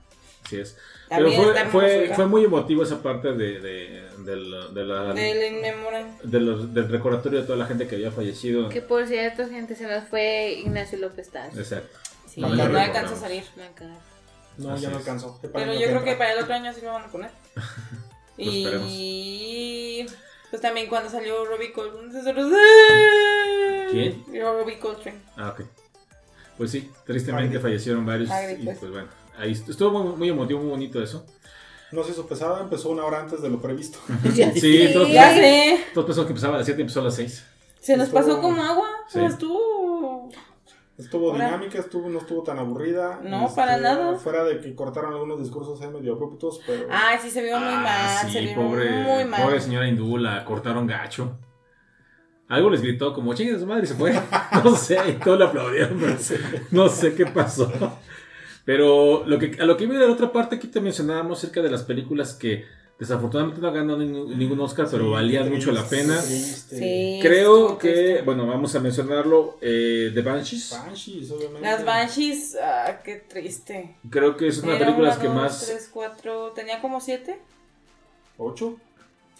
Así 0.44 0.60
es. 0.60 0.76
Pero 1.09 1.30
fue, 1.30 1.64
fue, 1.66 2.12
fue, 2.14 2.26
muy 2.26 2.44
emotivo 2.44 2.82
esa 2.82 3.02
parte 3.02 3.32
de, 3.32 3.60
de, 3.60 4.09
de, 4.24 4.84
la, 4.84 5.12
del, 5.12 6.72
del 6.72 6.89
recordatorio 6.89 7.40
de 7.40 7.47
toda 7.47 7.59
la 7.59 7.66
gente 7.66 7.86
que 7.86 7.97
había 7.97 8.10
fallecido. 8.10 8.70
Que 8.70 8.80
por 8.80 9.06
cierto, 9.06 9.47
gente, 9.48 9.76
se 9.76 9.86
nos 9.86 10.09
fue 10.09 10.55
Ignacio 10.60 10.98
López 10.98 11.30
Taz. 11.30 11.56
Exacto. 11.56 11.98
Sí, 12.26 12.40
no, 12.40 12.48
no 12.55 12.78
alcanzó 12.78 13.14
a 13.14 13.18
salir. 13.18 13.44
No, 14.56 14.76
ya 14.78 14.89
no 14.89 14.97
alcanzó. 14.97 15.39
Pero 15.52 15.74
yo 15.74 15.86
creo 15.86 16.05
que 16.05 16.14
para 16.14 16.32
el 16.32 16.43
otro 16.43 16.55
año 16.55 16.72
sí 16.72 16.80
lo 16.82 16.93
van 16.93 17.05
a 17.05 17.09
poner. 17.09 17.30
pues 18.36 18.48
y 18.89 20.06
pues 20.51 20.62
también 20.62 20.89
cuando 20.89 21.10
salió 21.10 21.44
Robbie 21.44 21.72
Coltrane. 21.72 22.12
¿Quién? 23.93 24.24
Robbie 24.43 24.78
Coltrane. 24.78 25.19
Ah, 25.36 25.51
ok. 25.51 25.62
Pues 26.56 26.70
sí, 26.70 26.90
tristemente 27.06 27.59
fallecieron 27.60 28.05
varios. 28.05 28.31
y 28.59 28.64
pues 28.64 28.90
bueno 28.90 29.23
ahí 29.39 29.52
estuvo 29.52 30.16
muy, 30.16 30.28
emotivo, 30.28 30.60
muy 30.60 30.70
bonito 30.70 31.02
eso. 31.02 31.24
No 31.90 32.02
se 32.02 32.12
hizo 32.12 32.27
pesada, 32.27 32.60
empezó 32.60 32.90
una 32.90 33.05
hora 33.05 33.20
antes 33.20 33.43
de 33.43 33.51
lo 33.51 33.60
previsto. 33.60 33.98
sí, 34.55 34.90
todos, 34.93 35.10
ya 35.10 35.35
sé. 35.35 35.85
Todos 35.93 36.06
pensó 36.06 36.24
que 36.24 36.31
empezaba 36.31 36.55
a 36.55 36.59
las 36.59 36.66
7 36.66 36.81
y 36.81 36.82
empezó 36.82 37.01
a 37.01 37.05
las 37.05 37.14
6. 37.16 37.44
Se 37.81 37.97
nos 37.97 38.09
pasó 38.09 38.40
como 38.40 38.62
agua, 38.62 38.89
sí. 39.09 39.20
estuvo. 39.20 40.31
Estuvo 40.97 41.32
dinámica, 41.32 41.78
estuvo, 41.78 42.09
no 42.09 42.19
estuvo 42.19 42.43
tan 42.43 42.59
aburrida. 42.59 43.19
No, 43.24 43.47
este, 43.47 43.56
para 43.56 43.78
nada. 43.78 44.16
Fuera 44.19 44.44
de 44.44 44.60
que 44.60 44.74
cortaron 44.74 45.12
algunos 45.12 45.40
discursos 45.40 45.81
ahí 45.81 45.89
medio 45.89 46.12
abruptos, 46.12 46.60
pero. 46.64 46.86
Ay, 46.90 47.19
sí, 47.20 47.31
se 47.31 47.43
vio 47.43 47.59
muy 47.59 47.74
ah, 47.74 47.81
mal. 47.81 48.27
Sí, 48.27 48.32
se 48.32 48.40
vio 48.43 48.55
pobre, 48.55 48.90
muy 49.02 49.24
mal. 49.24 49.43
Pobre 49.43 49.60
señora 49.60 49.89
hindú, 49.89 50.16
la 50.19 50.44
cortaron 50.44 50.86
gacho. 50.86 51.39
Algo 52.54 52.70
les 52.70 52.82
gritó 52.82 53.12
como 53.12 53.34
chingue 53.34 53.58
su 53.58 53.66
madre 53.66 53.84
y 53.84 53.86
se 53.86 53.94
fue. 53.94 54.12
No 54.64 54.76
sé, 54.76 54.98
y 55.08 55.12
todos 55.14 55.38
le 55.38 55.44
aplaudieron, 55.46 55.98
pero 55.98 56.16
no 56.70 56.88
sé 56.88 57.14
qué 57.14 57.26
pasó. 57.26 57.72
Pero 58.64 59.24
lo 59.26 59.38
que, 59.38 59.56
a 59.60 59.64
lo 59.64 59.76
que 59.76 59.84
iba 59.84 59.98
de 59.98 60.06
la 60.06 60.12
otra 60.12 60.30
parte, 60.30 60.56
aquí 60.56 60.68
te 60.68 60.80
mencionábamos 60.80 61.38
acerca 61.38 61.62
de 61.62 61.70
las 61.70 61.82
películas 61.82 62.34
que 62.34 62.64
Desafortunadamente 63.02 63.60
no 63.60 63.72
ganó 63.72 63.96
ningún, 63.96 64.38
ningún 64.38 64.60
Oscar, 64.60 64.86
pero 64.88 65.06
Sí, 65.06 65.10
valía 65.10 65.42
qué 65.42 65.50
mucho 65.50 65.72
la 65.72 65.82
pena. 65.88 66.22
triste. 66.22 66.78
Sí. 66.78 67.18
Creo 67.20 67.76
que, 67.76 67.92
triste. 67.92 68.22
bueno, 68.22 68.46
vamos 68.46 68.76
a 68.76 68.78
mencionarlo, 68.78 69.58
eh, 69.60 70.12
The 70.14 70.22
Banshees. 70.22 70.70
Banshees, 70.70 71.30
obviamente. 71.32 71.62
Las 71.62 71.84
Banshees, 71.84 72.56
ah, 72.62 73.00
qué 73.02 73.16
triste. 73.16 73.96
Creo 74.08 74.36
que 74.36 74.46
es 74.46 74.58
una 74.58 74.74
de 74.74 74.78
las 74.78 74.84
películas 74.84 75.16
una, 75.16 75.22
que 75.22 75.28
más... 75.30 75.66
tres, 75.66 75.90
cuatro, 75.92 76.52
tenía 76.54 76.80
como 76.80 77.00
siete. 77.00 77.40
¿Ocho? 78.38 78.76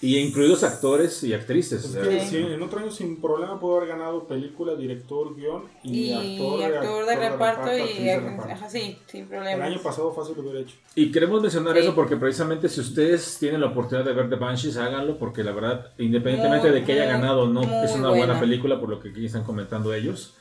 Y 0.05 0.19
incluidos 0.19 0.65
actores 0.65 1.23
y 1.23 1.33
actrices. 1.33 1.85
Es 1.85 1.97
que 2.09 2.21
Sí. 2.27 2.37
en 2.39 2.61
otro 2.61 2.81
año 2.81 2.91
sin 2.91 3.21
problema 3.21 3.61
pudo 3.61 3.77
haber 3.77 3.91
ganado 3.91 4.27
película, 4.27 4.75
director, 4.75 5.33
guion 5.37 5.63
y, 5.85 6.07
Y, 6.11 6.13
actor, 6.13 6.65
actor, 6.75 7.07
de 7.07 7.17
reparto 7.31 7.63
actriz 7.71 8.01
y 8.01 8.03
de 8.03 8.21
reparto. 8.21 8.53
ajá, 8.53 8.69
sí, 8.69 8.99
sin 9.07 9.21
El 9.23 9.29
problema. 9.29 9.65
año 9.65 9.81
pasado 9.81 10.13
fácil 10.13 10.35
lo 10.37 10.43
hubiera 10.43 10.59
hecho. 10.59 10.75
Y 10.97 11.13
queremos 11.13 11.41
mencionar 11.41 11.75
Sí. 11.77 11.83
eso 11.85 11.95
porque 11.95 12.17
precisamente 12.17 12.69
si 12.69 12.81
ustedes 12.81 13.39
tienen 13.39 13.61
la 13.61 13.69
oportunidad 13.69 14.05
de 14.05 14.13
ver 14.13 14.29
The 14.29 14.35
Banshees, 14.35 14.77
háganlo 14.77 15.19
porque 15.19 15.45
la 15.45 15.53
verdad, 15.53 15.93
independientemente 15.99 16.69
Muy, 16.69 16.81
de 16.81 16.85
que 16.85 16.93
haya 16.95 17.07
ganado 17.07 17.43
o 17.43 17.47
no, 17.47 17.63
es 17.63 17.93
una 17.95 18.09
buena. 18.09 18.27
buena. 18.27 18.41
película 18.41 18.81
por 18.81 18.89
lo 18.89 18.99
que 18.99 19.11
aquí 19.11 19.25
están 19.27 19.45
comentando 19.45 19.95
ellos. 19.95 20.35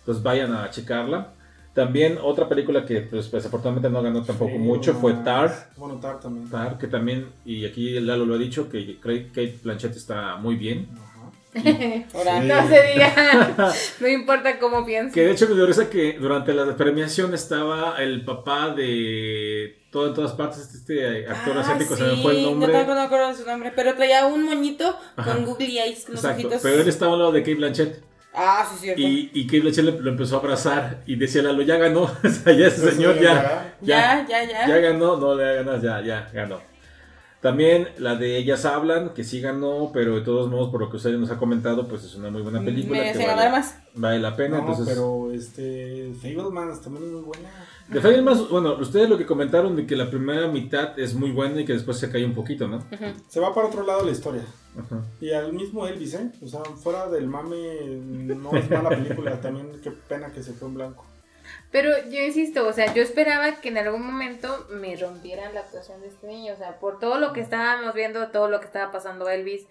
Entonces 0.00 0.24
vayan 0.24 0.52
a 0.52 0.68
checarla. 0.70 1.34
También 1.74 2.18
otra 2.22 2.48
película 2.48 2.86
que 2.86 3.00
pues, 3.00 3.30
desafortunadamente 3.32 3.90
no 3.90 4.00
ganó 4.00 4.22
tampoco 4.22 4.52
Sí, 4.52 4.58
mucho 4.58 4.92
no 4.92 5.00
fue. 5.00 5.12
Tar. 5.14 5.70
Bueno, 5.76 5.96
Tar 6.00 6.20
también. 6.20 6.48
Tar, 6.48 6.78
que 6.78 6.86
también, 6.86 7.26
y 7.44 7.66
aquí 7.66 7.98
Lalo 8.00 8.24
lo 8.26 8.34
ha 8.34 8.38
dicho, 8.38 8.68
que 8.68 8.98
Kate 9.00 9.26
Kate 9.28 9.58
Blanchett 9.62 9.96
está 9.96 10.36
muy 10.36 10.54
bien. 10.56 10.88
Sí. 11.52 11.60
No 12.12 12.68
se 12.68 12.82
diga. 12.92 13.72
No 14.00 14.08
importa 14.08 14.58
cómo 14.58 14.84
pienses. 14.84 15.14
Que 15.14 15.22
de 15.22 15.32
hecho 15.32 15.48
me 15.48 15.54
dio 15.54 15.66
risa 15.66 15.88
que 15.88 16.14
durante 16.18 16.52
la 16.52 16.76
premiación 16.76 17.32
estaba 17.34 17.96
el 17.98 18.24
papá 18.24 18.70
de 18.74 19.82
todo 19.90 20.08
en 20.08 20.14
todas 20.14 20.32
partes, 20.32 20.74
este 20.74 21.28
actor 21.28 21.56
Ah, 21.56 21.60
asiático, 21.60 21.94
se 21.96 22.02
me 22.02 22.16
fue 22.22 22.32
el 22.36 22.42
No 22.42 22.50
nombre. 22.50 22.72
tampoco 22.72 22.94
no 22.94 23.00
me 23.00 23.06
acuerdo 23.06 23.28
de 23.28 23.34
su 23.36 23.46
nombre, 23.46 23.72
pero 23.76 23.94
traía 23.94 24.26
un 24.26 24.44
moñito 24.44 24.96
Ajá. 25.16 25.32
con 25.34 25.44
googly 25.44 25.78
eyes, 25.78 26.04
con 26.04 26.14
los 26.16 26.24
Exacto, 26.24 26.46
ojitos. 26.48 26.62
pero 26.62 26.80
él 26.82 26.88
estaba 26.88 27.12
al 27.12 27.18
lado 27.20 27.32
de 27.32 27.40
Kate 27.42 27.54
Blanchett. 27.54 28.02
Ah, 28.34 28.66
sí, 28.68 28.76
cierto. 28.80 29.00
Y, 29.00 29.30
y 29.32 29.46
Kate 29.46 29.60
Blanchett 29.60 30.00
lo 30.00 30.10
empezó 30.10 30.36
a 30.36 30.40
abrazar 30.40 31.02
y 31.06 31.16
decía 31.16 31.42
Lalo, 31.42 31.62
ya 31.62 31.76
ganó, 31.76 32.02
o 32.24 32.28
sea, 32.28 32.52
ya 32.52 32.66
ese 32.66 32.90
señor 32.90 33.20
ya, 33.20 33.76
ya, 33.80 34.26
ya, 34.28 34.44
ya. 34.44 34.66
ya 34.66 34.76
ganó, 34.78 35.16
no 35.16 35.34
le 35.34 35.54
ganas, 35.56 35.80
ya, 35.80 36.00
ya 36.02 36.28
ganó. 36.32 36.60
También 37.44 37.90
la 37.98 38.16
de 38.16 38.38
Ellas 38.38 38.64
Hablan, 38.64 39.10
que 39.12 39.22
sí 39.22 39.42
ganó, 39.42 39.90
pero 39.92 40.14
de 40.14 40.22
todos 40.22 40.50
modos, 40.50 40.70
por 40.70 40.80
lo 40.80 40.88
que 40.88 40.96
usted 40.96 41.12
nos 41.18 41.30
ha 41.30 41.36
comentado, 41.36 41.86
pues 41.86 42.02
es 42.02 42.14
una 42.14 42.30
muy 42.30 42.40
buena 42.40 42.64
película. 42.64 43.00
Merece 43.00 43.18
que 43.18 43.26
ganar 43.26 43.50
vale, 43.50 43.50
más. 43.50 43.78
vale 43.92 44.18
la 44.18 44.34
pena. 44.34 44.56
No, 44.56 44.60
entonces, 44.62 44.86
pero 44.88 45.30
este. 45.30 46.10
Fablemans 46.22 46.80
también 46.80 47.04
es 47.04 47.10
muy 47.10 47.20
buena. 47.20 47.50
De 47.88 48.00
Fablemans, 48.00 48.48
bueno, 48.48 48.74
ustedes 48.74 49.08
lo 49.08 49.18
que 49.18 49.26
comentaron 49.26 49.76
de 49.76 49.86
que 49.86 49.94
la 49.94 50.08
primera 50.08 50.48
mitad 50.48 50.98
es 50.98 51.14
muy 51.14 51.30
buena 51.32 51.60
y 51.60 51.64
que 51.64 51.74
después 51.74 51.98
se 51.98 52.10
cae 52.10 52.24
un 52.24 52.34
poquito, 52.34 52.66
¿no? 52.66 52.82
Se 53.28 53.40
va 53.40 53.54
para 53.54 53.66
otro 53.68 53.84
lado 53.84 54.04
la 54.04 54.10
historia. 54.10 54.42
Ajá. 54.78 55.02
Y 55.20 55.32
al 55.32 55.52
mismo 55.52 55.86
Elvis, 55.86 56.14
¿eh? 56.14 56.30
O 56.42 56.48
sea, 56.48 56.60
fuera 56.64 57.08
del 57.08 57.26
mame, 57.26 57.56
no 57.84 58.56
es 58.56 58.70
mala 58.70 58.88
película. 58.88 59.40
También 59.40 59.80
qué 59.82 59.90
pena 59.90 60.32
que 60.32 60.42
se 60.42 60.54
fue 60.54 60.68
en 60.68 60.74
blanco. 60.74 61.04
Pero 61.70 61.90
yo 62.08 62.20
insisto, 62.20 62.66
o 62.66 62.72
sea, 62.72 62.92
yo 62.94 63.02
esperaba 63.02 63.60
que 63.60 63.68
en 63.68 63.78
algún 63.78 64.06
momento 64.06 64.66
me 64.70 64.96
rompieran 64.96 65.54
la 65.54 65.60
actuación 65.60 66.00
de 66.00 66.08
este 66.08 66.26
niño, 66.26 66.54
o 66.54 66.56
sea, 66.56 66.78
por 66.78 66.98
todo 66.98 67.18
lo 67.18 67.32
que 67.32 67.40
estábamos 67.40 67.94
viendo, 67.94 68.28
todo 68.28 68.48
lo 68.48 68.60
que 68.60 68.66
estaba 68.66 68.92
pasando 68.92 69.26
a 69.26 69.34
Elvis, 69.34 69.66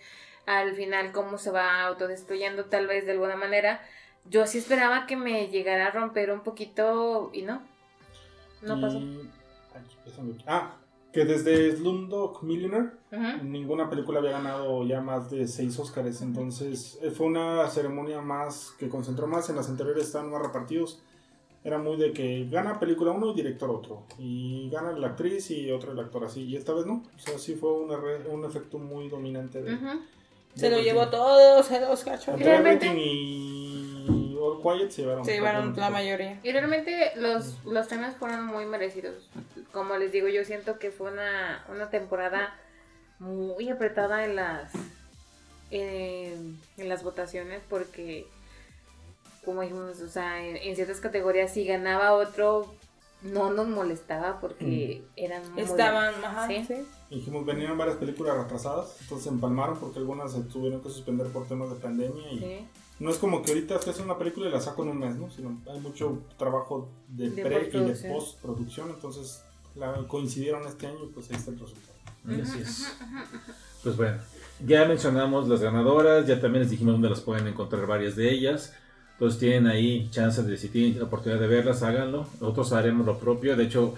al 0.45 0.75
final 0.75 1.11
cómo 1.13 1.37
se 1.37 1.51
va 1.51 1.83
autodestruyendo 1.83 2.65
tal 2.65 2.87
vez 2.87 3.05
de 3.05 3.13
alguna 3.13 3.35
manera, 3.35 3.81
yo 4.29 4.45
sí 4.45 4.57
esperaba 4.57 5.05
que 5.07 5.15
me 5.15 5.47
llegara 5.47 5.87
a 5.87 5.91
romper 5.91 6.31
un 6.31 6.41
poquito 6.41 7.29
y 7.33 7.43
no, 7.43 7.61
no 8.63 8.77
Y- 8.77 8.81
pasó. 8.81 8.99
Déjame- 10.05 10.43
Ah, 10.47 10.77
que 11.11 11.25
desde 11.25 11.75
Slumdog 11.77 12.43
Millionaire 12.43 12.89
Ujú. 13.11 13.43
ninguna 13.45 13.89
película 13.89 14.19
había 14.19 14.31
ganado 14.31 14.83
ya 14.85 14.99
más 15.01 15.29
de 15.29 15.47
seis 15.47 15.77
Oscars. 15.79 16.21
Entonces 16.21 16.97
eh, 17.01 17.11
fue 17.11 17.27
una 17.27 17.67
ceremonia 17.69 18.21
más 18.21 18.73
que 18.79 18.89
concentró 18.89 19.27
más. 19.27 19.49
En 19.49 19.55
las 19.55 19.69
anteriores 19.69 20.05
estaban 20.07 20.31
más 20.31 20.41
repartidos. 20.41 21.01
Era 21.63 21.77
muy 21.77 21.95
de 21.97 22.11
que 22.11 22.45
gana 22.51 22.77
película 22.79 23.11
uno 23.11 23.31
y 23.31 23.35
director 23.35 23.69
otro. 23.69 24.03
Y 24.17 24.69
gana 24.69 24.91
la 24.91 25.07
actriz 25.07 25.49
y 25.51 25.71
otro 25.71 25.91
el 25.93 25.99
actor 25.99 26.25
así. 26.25 26.41
Y 26.43 26.55
esta 26.57 26.73
vez 26.73 26.85
no. 26.85 27.03
O 27.15 27.19
sea, 27.19 27.37
sí 27.37 27.55
fue 27.55 27.71
un, 27.71 27.89
erre- 27.91 28.27
un 28.29 28.43
efecto 28.43 28.77
muy 28.79 29.07
dominante. 29.07 29.61
De, 29.61 29.73
Ujú. 29.75 29.99
Se 30.55 30.69
lo 30.69 30.77
de 30.77 30.83
llevó 30.83 31.07
todo, 31.09 31.63
se 31.63 31.79
los 31.79 32.03
cachó. 32.03 32.31
Entre 32.31 32.45
Realmente- 32.47 32.87
y 32.87 33.62
Quiet 34.63 34.89
se 34.91 35.01
llevaron. 35.03 35.25
Se 35.25 35.33
llevaron 35.33 35.75
la 35.75 35.89
mayoría. 35.89 36.39
Y 36.43 36.51
realmente 36.51 37.11
los, 37.17 37.63
los 37.65 37.87
temas 37.87 38.15
fueron 38.15 38.45
muy 38.45 38.65
merecidos. 38.65 39.29
Como 39.71 39.95
les 39.97 40.11
digo, 40.11 40.27
yo 40.29 40.43
siento 40.45 40.79
que 40.79 40.89
fue 40.91 41.11
una, 41.11 41.65
una 41.69 41.89
temporada 41.89 42.55
muy 43.19 43.69
apretada 43.69 44.25
en 44.25 44.35
las 44.35 44.71
en, 45.71 46.59
en 46.77 46.89
las 46.89 47.03
votaciones 47.03 47.61
porque 47.69 48.27
como 49.45 49.61
dijimos, 49.61 49.99
o 50.01 50.07
sea, 50.09 50.45
en, 50.45 50.55
en 50.57 50.75
ciertas 50.75 50.99
categorías 50.99 51.51
si 51.51 51.65
ganaba 51.65 52.13
otro 52.13 52.73
no 53.23 53.51
nos 53.51 53.67
molestaba 53.67 54.39
porque 54.41 55.03
eran 55.15 55.49
muy 55.53 55.63
Estaban, 55.63 56.13
ajá, 56.23 56.47
Sí. 56.47 56.65
sí. 56.67 56.85
Dijimos, 57.09 57.45
venían 57.45 57.77
varias 57.77 57.97
películas 57.97 58.37
retrasadas, 58.37 58.97
entonces 59.01 59.23
se 59.25 59.29
empalmaron 59.29 59.77
porque 59.79 59.99
algunas 59.99 60.31
se 60.33 60.41
tuvieron 60.41 60.81
que 60.81 60.89
suspender 60.89 61.27
por 61.27 61.47
temas 61.47 61.69
de 61.69 61.75
pandemia 61.77 62.31
y 62.31 62.39
Sí. 62.39 62.67
No 62.99 63.09
es 63.09 63.17
como 63.17 63.41
que 63.41 63.51
ahorita 63.51 63.79
te 63.79 63.89
hacen 63.89 64.05
una 64.05 64.17
película 64.17 64.47
y 64.47 64.51
la 64.51 64.61
saco 64.61 64.83
en 64.83 64.89
un 64.89 64.99
mes, 64.99 65.15
¿no? 65.15 65.29
Sino 65.31 65.61
hay 65.71 65.79
mucho 65.79 66.21
trabajo 66.37 66.89
de, 67.07 67.29
De 67.29 67.43
pre 67.43 67.69
y 67.71 67.71
de 67.71 67.71
postproducción. 67.71 68.13
postproducción, 68.13 68.89
entonces 68.89 69.43
la 69.75 69.93
coincidieron 70.07 70.67
este 70.67 70.87
año 70.87 71.03
y 71.03 71.07
pues 71.07 71.29
ahí 71.31 71.37
está 71.37 71.51
el 71.51 71.59
resultado. 71.59 71.93
Y 72.27 72.41
así 72.41 72.59
es. 72.61 72.87
Pues 73.83 73.97
bueno, 73.97 74.17
ya 74.65 74.85
mencionamos 74.85 75.49
las 75.49 75.61
ganadoras, 75.61 76.25
ya 76.25 76.39
también 76.39 76.61
les 76.61 76.71
dijimos 76.71 76.93
dónde 76.93 77.09
las 77.09 77.19
pueden 77.19 77.47
encontrar 77.47 77.85
varias 77.85 78.15
de 78.15 78.31
ellas. 78.31 78.73
Entonces 79.13 79.39
tienen 79.39 79.67
ahí 79.67 80.07
chance 80.09 80.41
de, 80.41 80.57
si 80.57 80.69
tienen 80.69 80.99
la 80.99 81.05
oportunidad 81.05 81.39
de 81.39 81.47
verlas, 81.47 81.83
háganlo. 81.83 82.27
Nosotros 82.39 82.71
haremos 82.71 83.05
lo 83.05 83.19
propio. 83.19 83.57
De 83.57 83.65
hecho, 83.65 83.93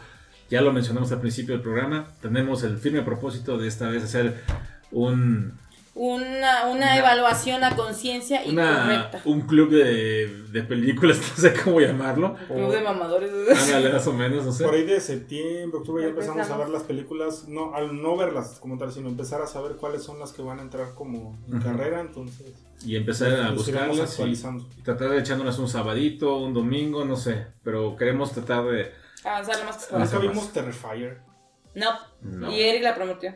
ya 0.49 0.61
lo 0.61 0.73
mencionamos 0.73 1.11
al 1.11 1.21
principio 1.21 1.53
del 1.53 1.61
programa. 1.61 2.07
Tenemos 2.21 2.63
el 2.63 2.77
firme 2.77 3.01
propósito 3.01 3.57
de 3.57 3.67
esta 3.67 3.89
vez 3.89 4.03
hacer 4.03 4.43
un, 4.91 5.53
Una, 5.97 6.65
una 6.65 6.71
Una- 6.71 6.97
evaluación 6.97 7.63
a 7.63 7.73
conciencia 7.73 8.45
y 8.45 8.49
una- 8.51 8.81
correcta. 8.83 9.21
un 9.23 9.41
club 9.47 9.69
de, 9.69 10.43
de 10.51 10.63
películas, 10.63 11.17
no 11.37 11.41
sé 11.41 11.53
cómo 11.53 11.79
llamarlo. 11.79 12.35
Club 12.47 12.69
de 12.69 12.81
mamadores. 12.81 13.31
Ándale, 13.63 13.93
más 13.93 14.05
o 14.05 14.11
menos, 14.11 14.45
no 14.45 14.51
sé. 14.51 14.65
Por 14.65 14.73
ahí 14.73 14.83
de 14.83 14.99
septiembre, 14.99 15.79
octubre 15.79 16.03
ya 16.03 16.09
empezamos 16.09 16.49
a 16.49 16.57
ver 16.57 16.67
las 16.67 16.83
películas, 16.83 17.47
no, 17.47 17.73
al 17.73 18.01
no 18.01 18.17
verlas 18.17 18.59
como 18.59 18.77
tal, 18.77 18.91
sino 18.91 19.07
empezar 19.07 19.41
a 19.41 19.47
saber 19.47 19.77
cuáles 19.77 20.03
son 20.03 20.19
las 20.19 20.33
que 20.33 20.41
van 20.41 20.59
a 20.59 20.63
entrar 20.63 20.93
como 20.95 21.39
en 21.49 21.61
carrera, 21.61 22.01
entonces 22.01 22.53
Y 22.85 22.97
empezar 22.97 23.29
a 23.31 23.35
iremos 23.39 23.55
buscarlas 23.55 24.19
y, 24.19 24.81
tratar 24.83 25.11
de 25.11 25.19
echándolas 25.19 25.57
un 25.59 25.69
sabadito, 25.69 26.39
un 26.39 26.53
domingo, 26.53 27.05
no 27.05 27.15
sé. 27.15 27.47
Pero 27.63 27.95
queremos 27.95 28.33
tratar 28.33 28.65
de... 28.65 28.91
Avanzar 29.23 29.59
lo 29.59 29.63
más 29.63 29.85
que. 29.85 29.97
Nunca 29.97 30.19
vimos 30.19 30.51
Terrifier. 30.51 31.19
No. 31.73 31.91
No. 32.21 32.51
Y 32.51 32.59
Eric 32.61 32.83
la 32.83 32.95
prometió. 32.95 33.33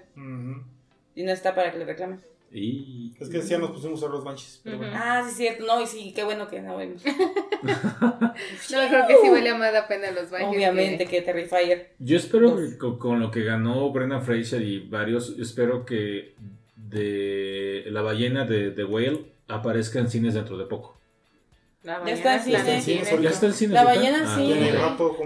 Y 1.15 1.23
no 1.23 1.31
está 1.31 1.56
para 1.56 1.72
que 1.72 1.77
le 1.80 1.86
reclamen. 1.86 2.19
Y... 2.51 3.13
Es 3.19 3.30
que 3.30 3.41
ya 3.41 3.57
nos 3.59 3.71
pusimos 3.71 4.01
a 4.03 4.07
los 4.07 4.23
Banshees, 4.23 4.61
pero 4.63 4.77
Ujú. 4.77 4.85
bueno. 4.85 4.99
Ah, 5.01 5.21
sí, 5.23 5.30
es 5.30 5.38
cierto. 5.38 5.65
No, 5.65 5.81
y 5.81 5.88
sí, 5.88 6.13
qué 6.15 6.23
bueno 6.23 6.47
que 6.47 6.61
no 6.61 6.77
vimos. 6.77 7.03
No, 8.71 8.88
creo 8.88 9.07
que 9.07 9.17
sí 9.21 9.30
vale 9.30 9.53
más 9.53 9.73
la 9.73 9.85
pena 9.85 10.11
los 10.11 10.30
baños. 10.30 10.55
Obviamente 10.55 11.05
que 11.07 11.21
Terrifier. 11.21 11.91
Yo 11.99 12.15
espero 12.15 12.55
que 12.55 12.77
con, 12.77 12.97
con 12.97 13.19
lo 13.19 13.31
que 13.31 13.43
ganó 13.43 13.91
Brendan 13.91 14.23
Fraser 14.23 14.61
y 14.61 14.80
varios, 14.80 15.38
espero 15.38 15.85
que 15.85 16.35
de 16.76 17.84
la 17.88 18.01
ballena 18.01 18.45
de 18.45 18.71
The 18.71 18.85
Whale 18.85 19.26
aparezca 19.49 19.99
en 19.99 20.09
cines 20.09 20.35
dentro 20.35 20.57
de 20.57 20.65
poco. 20.65 20.98
La 21.84 22.03
Ya 22.06 22.11
está 22.14 22.35
en 22.35 22.41
cine. 22.43 22.81
Sí, 22.81 22.99
cine. 23.06 23.22
¿Ya 23.23 23.30
está 23.30 23.45
el 23.45 23.53
cine? 23.53 23.73
La 23.73 23.85
ballena 23.85 24.19
Ah, 24.26 24.35
sí. 24.35 24.53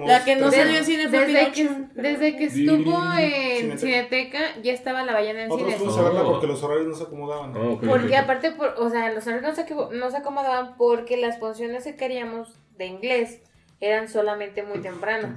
La 0.05 0.23
que 0.23 0.35
no 0.35 0.51
salió 0.51 0.77
en 0.77 0.85
cine 0.85 1.09
fue 1.09 1.25
Desde 1.25 1.51
que, 1.51 1.69
desde 1.95 2.43
estuvo 2.45 3.03
en 3.17 3.79
Cineteca. 3.79 4.39
Ya 4.61 4.71
estaba 4.73 5.03
la 5.03 5.13
ballena 5.13 5.43
en 5.45 5.51
Otros 5.51 5.61
cines. 5.67 5.77
fuimos 5.79 5.97
a 5.97 6.03
verla 6.03 6.21
Oh. 6.21 6.31
porque 6.31 6.45
los 6.47 6.61
horarios 6.61 6.87
no 6.87 6.95
se 6.95 7.03
acomodaban. 7.03 7.57
Oh, 7.57 7.79
Porque 7.81 8.15
aparte, 8.15 8.51
por, 8.51 8.75
o 8.77 8.89
sea, 8.89 9.11
los 9.11 9.25
horarios 9.25 9.49
no 9.49 9.55
se, 9.55 9.65
acom- 9.67 9.91
no 9.91 10.11
se 10.11 10.17
acomodaban 10.17 10.77
porque 10.77 11.17
las 11.17 11.39
funciones 11.39 11.83
que 11.85 11.95
queríamos 11.95 12.53
de 12.77 12.85
inglés 12.85 13.41
eran 13.79 14.07
solamente 14.07 14.61
muy 14.61 14.79
temprano. 14.79 15.35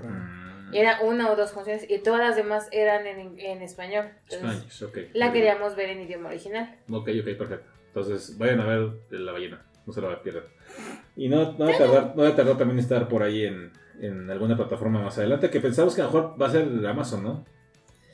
Era 0.73 1.01
una 1.01 1.31
o 1.31 1.37
dos 1.37 1.53
funciones 1.53 1.87
y 1.89 1.99
todas 1.99 2.21
las 2.21 2.37
demás 2.37 2.69
eran 2.73 3.07
en, 3.07 3.39
en 3.41 3.63
español. 3.63 4.11
Entonces, 4.29 4.75
Spanish, 4.75 4.83
ok. 4.83 5.11
la 5.15 5.33
queríamos 5.33 5.77
ver 5.77 5.91
en 5.91 6.03
idioma 6.03 6.29
original. 6.29 6.77
Ok, 6.91 7.09
ok, 7.21 7.39
perfecto. 7.39 7.71
Entonces, 7.87 8.37
vayan 8.37 8.61
a 8.61 8.67
ver 8.67 8.91
la 9.11 9.33
ballena. 9.33 9.66
No 9.87 9.93
se 9.93 10.01
la 10.01 10.21
pierdan. 10.23 10.45
Y 11.17 11.29
no, 11.29 11.53
no 11.53 11.67
va 11.67 11.75
a 11.75 11.79
tardar, 11.79 12.13
no 12.17 12.23
va 12.23 12.29
a 12.29 12.37
tardar 12.37 12.59
también 12.59 12.79
estar 12.79 13.09
por 13.09 13.23
ahí 13.23 13.45
en, 13.45 13.71
en 14.01 14.31
alguna 14.31 14.57
plataforma 14.57 15.01
más 15.01 15.17
adelante, 15.19 15.51
que 15.51 15.61
pensamos 15.61 15.95
que 15.95 16.03
a 16.03 16.05
lo 16.05 16.13
mejor 16.13 16.41
va 16.41 16.47
a 16.47 16.51
ser 16.51 16.87
Amazon, 16.87 17.23
¿no? 17.23 17.45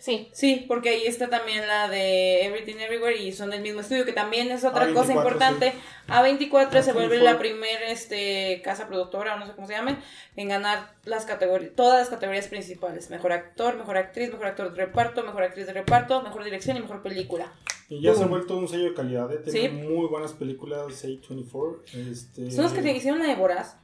Sí. 0.03 0.29
Sí, 0.33 0.65
porque 0.67 0.89
ahí 0.89 1.07
está 1.07 1.29
también 1.29 1.65
la 1.65 1.89
de 1.89 2.45
Everything 2.45 2.75
Everywhere 2.81 3.23
y 3.23 3.31
son 3.31 3.51
del 3.51 3.63
mismo 3.63 3.83
estudio, 3.83 4.05
que 4.05 4.13
también 4.13 4.51
es 4.51 4.65
otra 4.65 4.89
A24, 4.89 4.95
cosa 4.95 5.13
importante. 5.13 5.75
A24 6.09 6.83
se 6.83 6.91
A24. 6.91 6.95
vuelve 6.95 7.19
la 7.21 7.39
primer 7.39 7.85
este, 7.85 8.61
casa 8.65 8.89
productora, 8.89 9.37
o 9.37 9.39
no 9.39 9.47
sé 9.47 9.53
cómo 9.53 9.69
se 9.69 9.75
llamen, 9.75 9.97
en 10.35 10.49
ganar 10.49 10.91
las 11.05 11.25
categorías, 11.25 11.71
todas 11.77 12.01
las 12.01 12.09
categorías 12.09 12.49
principales. 12.49 13.11
Mejor 13.11 13.31
actor, 13.31 13.77
mejor 13.77 13.97
actriz, 13.97 14.33
mejor 14.33 14.47
actor 14.49 14.75
de 14.75 14.87
reparto, 14.87 15.23
mejor 15.23 15.45
actriz 15.45 15.67
de 15.67 15.73
reparto, 15.73 16.21
mejor 16.23 16.43
dirección 16.43 16.77
y 16.77 16.81
mejor 16.81 17.01
película. 17.03 17.53
Y 17.89 18.01
ya 18.01 18.13
se 18.17 18.25
ha 18.25 18.27
vuelto 18.27 18.57
un 18.57 18.67
sello 18.67 18.87
de 18.87 18.95
calidad. 18.95 19.31
¿eh? 19.33 19.39
Tiene 19.45 19.69
Sí. 19.69 19.69
muy 19.87 20.09
buenas 20.09 20.33
películas, 20.33 21.05
A24. 21.05 21.79
Este, 22.11 22.51
Son 22.51 22.65
los 22.65 22.73
que 22.73 22.83
te 22.83 22.91
hicieron 22.91 23.21
la 23.21 23.27
de 23.29 23.37
Boraz, 23.37 23.77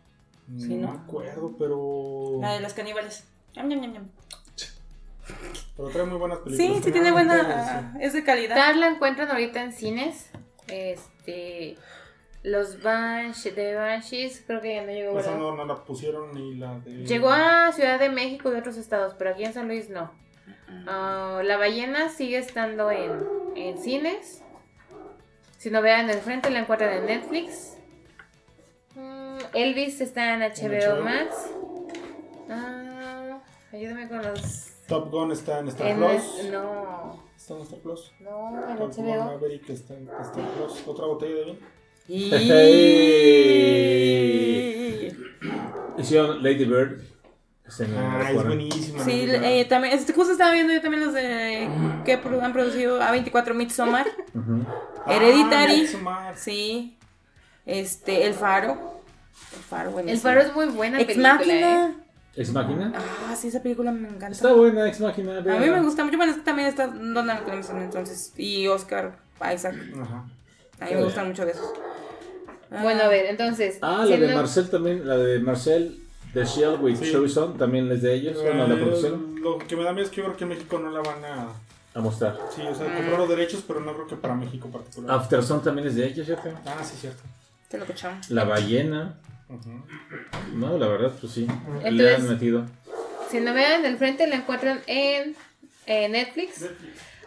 No 0.49 0.61
Sí, 0.61 0.75
¿no? 0.75 0.91
me 0.91 0.99
acuerdo, 0.99 1.55
pero. 1.57 2.39
la 2.41 2.55
de 2.55 2.61
las 2.61 2.75
caníbales. 2.75 3.23
Ñam, 3.55 3.69
ñam, 3.69 3.93
ñam. 3.93 4.09
Pero 5.77 5.89
trae 5.91 6.05
muy 6.05 6.19
buenas 6.19 6.39
películas. 6.39 6.77
Sí, 6.77 6.83
sí 6.83 6.93
tiene 6.93 7.11
buena, 7.11 7.37
Generalmente, 7.37 8.07
es 8.07 8.13
de 8.13 8.25
calidad. 8.25 8.57
Tal 8.57 8.81
la 8.81 8.89
encuentran 8.89 9.31
ahorita 9.31 9.63
en 9.63 9.73
cines. 9.73 10.31
Este. 10.67 11.77
Los 12.43 12.83
Banshees, 12.83 13.57
de 13.57 13.75
Banshees, 13.75 14.45
creo 14.47 14.61
que 14.61 14.75
ya 14.75 14.83
no 14.83 14.93
llegó. 14.93 15.19
Esa 15.19 15.35
no, 15.35 15.57
no 15.57 15.65
la 15.65 15.85
pusieron 15.85 16.33
ni 16.33 16.55
la 16.55 16.79
de. 16.79 17.05
Llegó 17.05 17.31
a 17.31 17.73
Ciudad 17.73 17.99
de 17.99 18.09
México 18.09 18.53
y 18.53 18.57
otros 18.57 18.77
estados, 18.77 19.15
pero 19.19 19.31
aquí 19.31 19.45
en 19.45 19.53
San 19.53 19.67
Luis 19.67 19.91
no. 19.91 20.13
Ah, 20.87 21.43
la 21.45 21.57
ballena 21.57 22.09
sigue 22.09 22.39
estando 22.39 22.91
en, 22.91 23.25
en 23.57 23.79
cines. 23.79 24.43
Si 25.59 25.71
no 25.71 25.83
vean 25.83 26.09
el 26.09 26.19
frente, 26.21 26.51
la 26.51 26.61
encuentran 26.61 26.93
en 26.93 27.07
Netflix. 27.07 27.77
Mm, 28.95 29.39
Elvis 29.55 30.01
está 30.01 30.35
en 30.35 30.41
HBO, 30.41 30.97
HBO. 30.97 31.05
Max. 31.05 31.51
Ah, 32.49 33.39
ayúdame 33.73 34.09
con 34.09 34.23
los. 34.23 34.78
Top 34.89 35.11
Gun 35.11 35.31
está 35.33 35.59
en 35.61 35.69
Star 35.69 35.87
en 35.89 35.97
Plus. 35.99 36.51
no, 36.51 37.23
Está 37.37 37.55
en 37.55 37.61
Star 37.63 37.79
Plus. 37.81 38.13
no, 38.21 38.71
en 38.71 38.77
Top 38.79 38.93
Gun 38.97 39.07
HBO. 39.07 39.25
Maverick 39.25 39.69
está 39.71 39.95
en 39.95 40.09
Star 40.09 40.45
Plus. 40.57 40.83
Otra 40.87 41.07
botella 41.07 41.35
de 41.37 41.45
vino. 41.45 41.59
Y... 43.69 45.13
Hicieron 45.99 46.43
Lady 46.43 46.65
Bird. 46.65 47.01
que 47.65 47.71
se 47.71 47.87
me 47.87 47.99
Ah, 47.99 48.31
es 48.33 48.45
buenísima. 48.45 49.05
Sí, 49.05 49.27
eh, 49.31 49.65
también, 49.69 49.93
este, 49.95 50.13
justo 50.15 50.33
estaba 50.33 50.53
viendo 50.53 50.73
yo 50.73 50.81
también 50.81 51.05
los 51.05 51.13
de 51.15 51.69
que 52.05 52.13
han 52.15 52.53
producido 52.53 52.99
A24 53.01 53.53
Midsommar, 53.55 54.07
Ujú. 54.35 54.65
Ah, 55.05 55.15
Hereditary, 55.15 55.81
Midsommar. 55.83 56.37
sí, 56.39 56.97
este, 57.67 58.27
El 58.27 58.33
Faro, 58.35 59.01
El 59.53 59.63
Faro, 59.63 59.91
buenísimo. 59.91 60.15
El 60.15 60.21
faro 60.21 60.41
es 60.49 60.55
muy 60.55 60.67
buena 60.75 60.99
Ex 61.01 61.09
película. 61.09 61.35
Máquina, 61.35 61.87
¿eh? 61.89 61.95
Ex 62.41 62.53
Máquina. 62.53 62.93
ah, 62.95 63.35
sí, 63.37 63.49
esa 63.49 63.63
película 63.63 63.91
me 63.93 64.09
encanta. 64.09 64.29
Está 64.29 64.53
buena, 64.53 64.87
Ex 64.89 65.01
Máquina. 65.01 65.39
A 65.39 65.43
mí 65.43 65.71
me 65.71 65.83
gusta 65.83 66.05
mucho, 66.05 66.17
bueno, 66.17 66.33
es 66.33 66.39
que 66.39 66.45
también 66.45 66.69
está 66.69 66.87
Donald 66.87 67.45
Clemson 67.45 67.83
entonces, 67.83 68.33
y 68.37 68.67
Oscar 68.69 69.19
Isaac, 69.55 69.75
Ajá. 70.01 70.25
a 70.81 70.85
mí 70.85 70.95
me 70.95 71.05
gustan 71.05 71.29
mucho 71.29 71.45
de 71.45 71.53
esos. 71.53 71.71
Ah, 72.71 72.83
Bueno, 72.83 73.03
a 73.05 73.09
ver, 73.09 73.27
entonces. 73.27 73.79
Ah, 73.83 74.05
la 74.09 74.17
de 74.17 74.29
no- 74.29 74.37
Marcel 74.37 74.69
también. 74.71 75.07
La 75.09 75.17
de 75.17 75.39
Marcel 75.41 75.99
de 76.35 76.45
Shell 76.45 76.77
with 76.81 76.97
Sí. 76.97 77.13
También 77.59 77.91
es 77.91 78.03
de 78.03 78.15
ellos. 78.15 78.43
Bueno, 78.43 78.67
la 78.67 78.75
Eh, 78.75 78.79
producción. 78.79 79.35
Lo 79.43 79.57
que 79.59 79.75
me 79.75 79.85
da 79.85 79.93
miedo 79.93 80.05
es 80.05 80.11
que 80.11 80.19
yo 80.19 80.25
creo 80.25 80.37
que 80.37 80.45
en 80.45 80.51
México 80.51 80.79
no 80.79 80.91
la 80.91 81.01
van 81.01 81.25
a. 81.25 81.49
A 81.95 82.01
mostrar. 82.01 82.39
Sí, 82.55 82.61
o 82.63 82.75
sea, 82.75 82.95
comprar 82.95 83.19
los 83.19 83.29
derechos, 83.29 83.65
pero 83.67 83.81
no 83.81 83.93
creo 83.95 84.07
que 84.07 84.17
para 84.17 84.35
México 84.35 84.69
particular. 84.69 85.17
After 85.19 85.43
Sun 85.43 85.63
también 85.63 85.89
es 85.89 85.95
de 85.97 86.07
ellos, 86.07 86.27
¿cierto? 86.27 86.51
Ah, 86.67 86.85
sí, 86.85 86.95
cierto. 87.01 87.23
Te 87.69 87.79
lo 87.79 87.85
escuchamos. 87.85 88.31
La 88.31 88.45
ballena. 88.45 89.15
No, 90.55 90.77
la 90.77 90.89
verdad, 90.89 91.13
pues 91.21 91.33
sí. 91.33 91.47
Le 91.83 92.15
han 92.15 92.29
metido. 92.29 92.67
Si 93.31 93.41
no 93.41 93.55
vean 93.55 93.85
el 93.85 93.97
frente, 93.97 94.27
la 94.27 94.37
encuentran 94.37 94.81
en, 94.87 95.37
en 95.87 96.13
Netflix. 96.13 96.67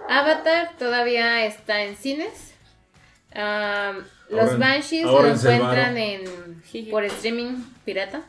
Avatar 0.10 0.72
todavía 0.78 1.46
está 1.46 1.84
en 1.84 1.96
cines. 1.96 2.54
Am, 3.34 4.04
los 4.30 4.58
Banshees 4.58 5.06
lo 5.06 5.26
encuentran 5.26 5.98
en, 5.98 6.24
por 6.90 7.04
streaming 7.06 7.64
pirata. 7.86 8.24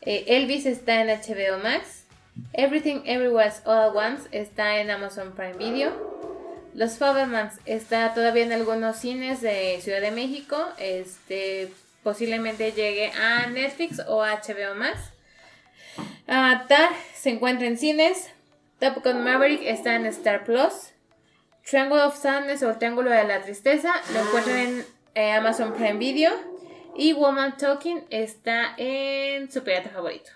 Eh, 0.00 0.24
Elvis 0.28 0.66
está 0.66 1.00
en 1.00 1.08
HBO 1.08 1.62
Max. 1.62 2.04
Everything 2.52 3.02
Everywhere 3.04 3.52
All 3.64 3.90
at 3.90 3.94
Once 3.94 4.28
está 4.32 4.80
en 4.80 4.90
Amazon 4.90 5.32
Prime 5.34 5.54
Video. 5.54 5.92
Los 6.74 6.98
Fabermans 6.98 7.54
está 7.64 8.12
todavía 8.14 8.44
en 8.44 8.52
algunos 8.52 8.96
cines 8.96 9.40
de 9.40 9.78
Ciudad 9.80 10.00
de 10.00 10.10
México. 10.10 10.56
Este 10.78 11.72
posiblemente 12.04 12.70
llegue 12.72 13.10
a 13.12 13.46
Netflix 13.48 14.00
o 14.06 14.22
a 14.22 14.34
HBO 14.34 14.76
Max. 14.76 14.98
Ah, 16.28 16.64
Tar 16.68 16.90
se 17.14 17.30
encuentra 17.30 17.66
en 17.66 17.76
cines. 17.78 18.30
Top 18.78 19.02
Gun 19.02 19.24
Maverick 19.24 19.62
está 19.62 19.96
en 19.96 20.06
Star 20.06 20.44
Plus. 20.44 20.92
Triangle 21.68 22.02
of 22.02 22.16
Sadness 22.16 22.62
o 22.62 22.76
Triángulo 22.76 23.10
de 23.10 23.24
la 23.24 23.40
Tristeza 23.40 23.92
lo 24.12 24.20
encuentran 24.20 24.56
en 24.58 24.84
eh, 25.14 25.32
Amazon 25.32 25.72
Prime 25.72 25.94
Video. 25.94 26.32
Y 26.96 27.12
Woman 27.12 27.56
Talking 27.56 28.04
está 28.10 28.74
en 28.76 29.50
su 29.50 29.64
pirata 29.64 29.90
favorito. 29.90 30.30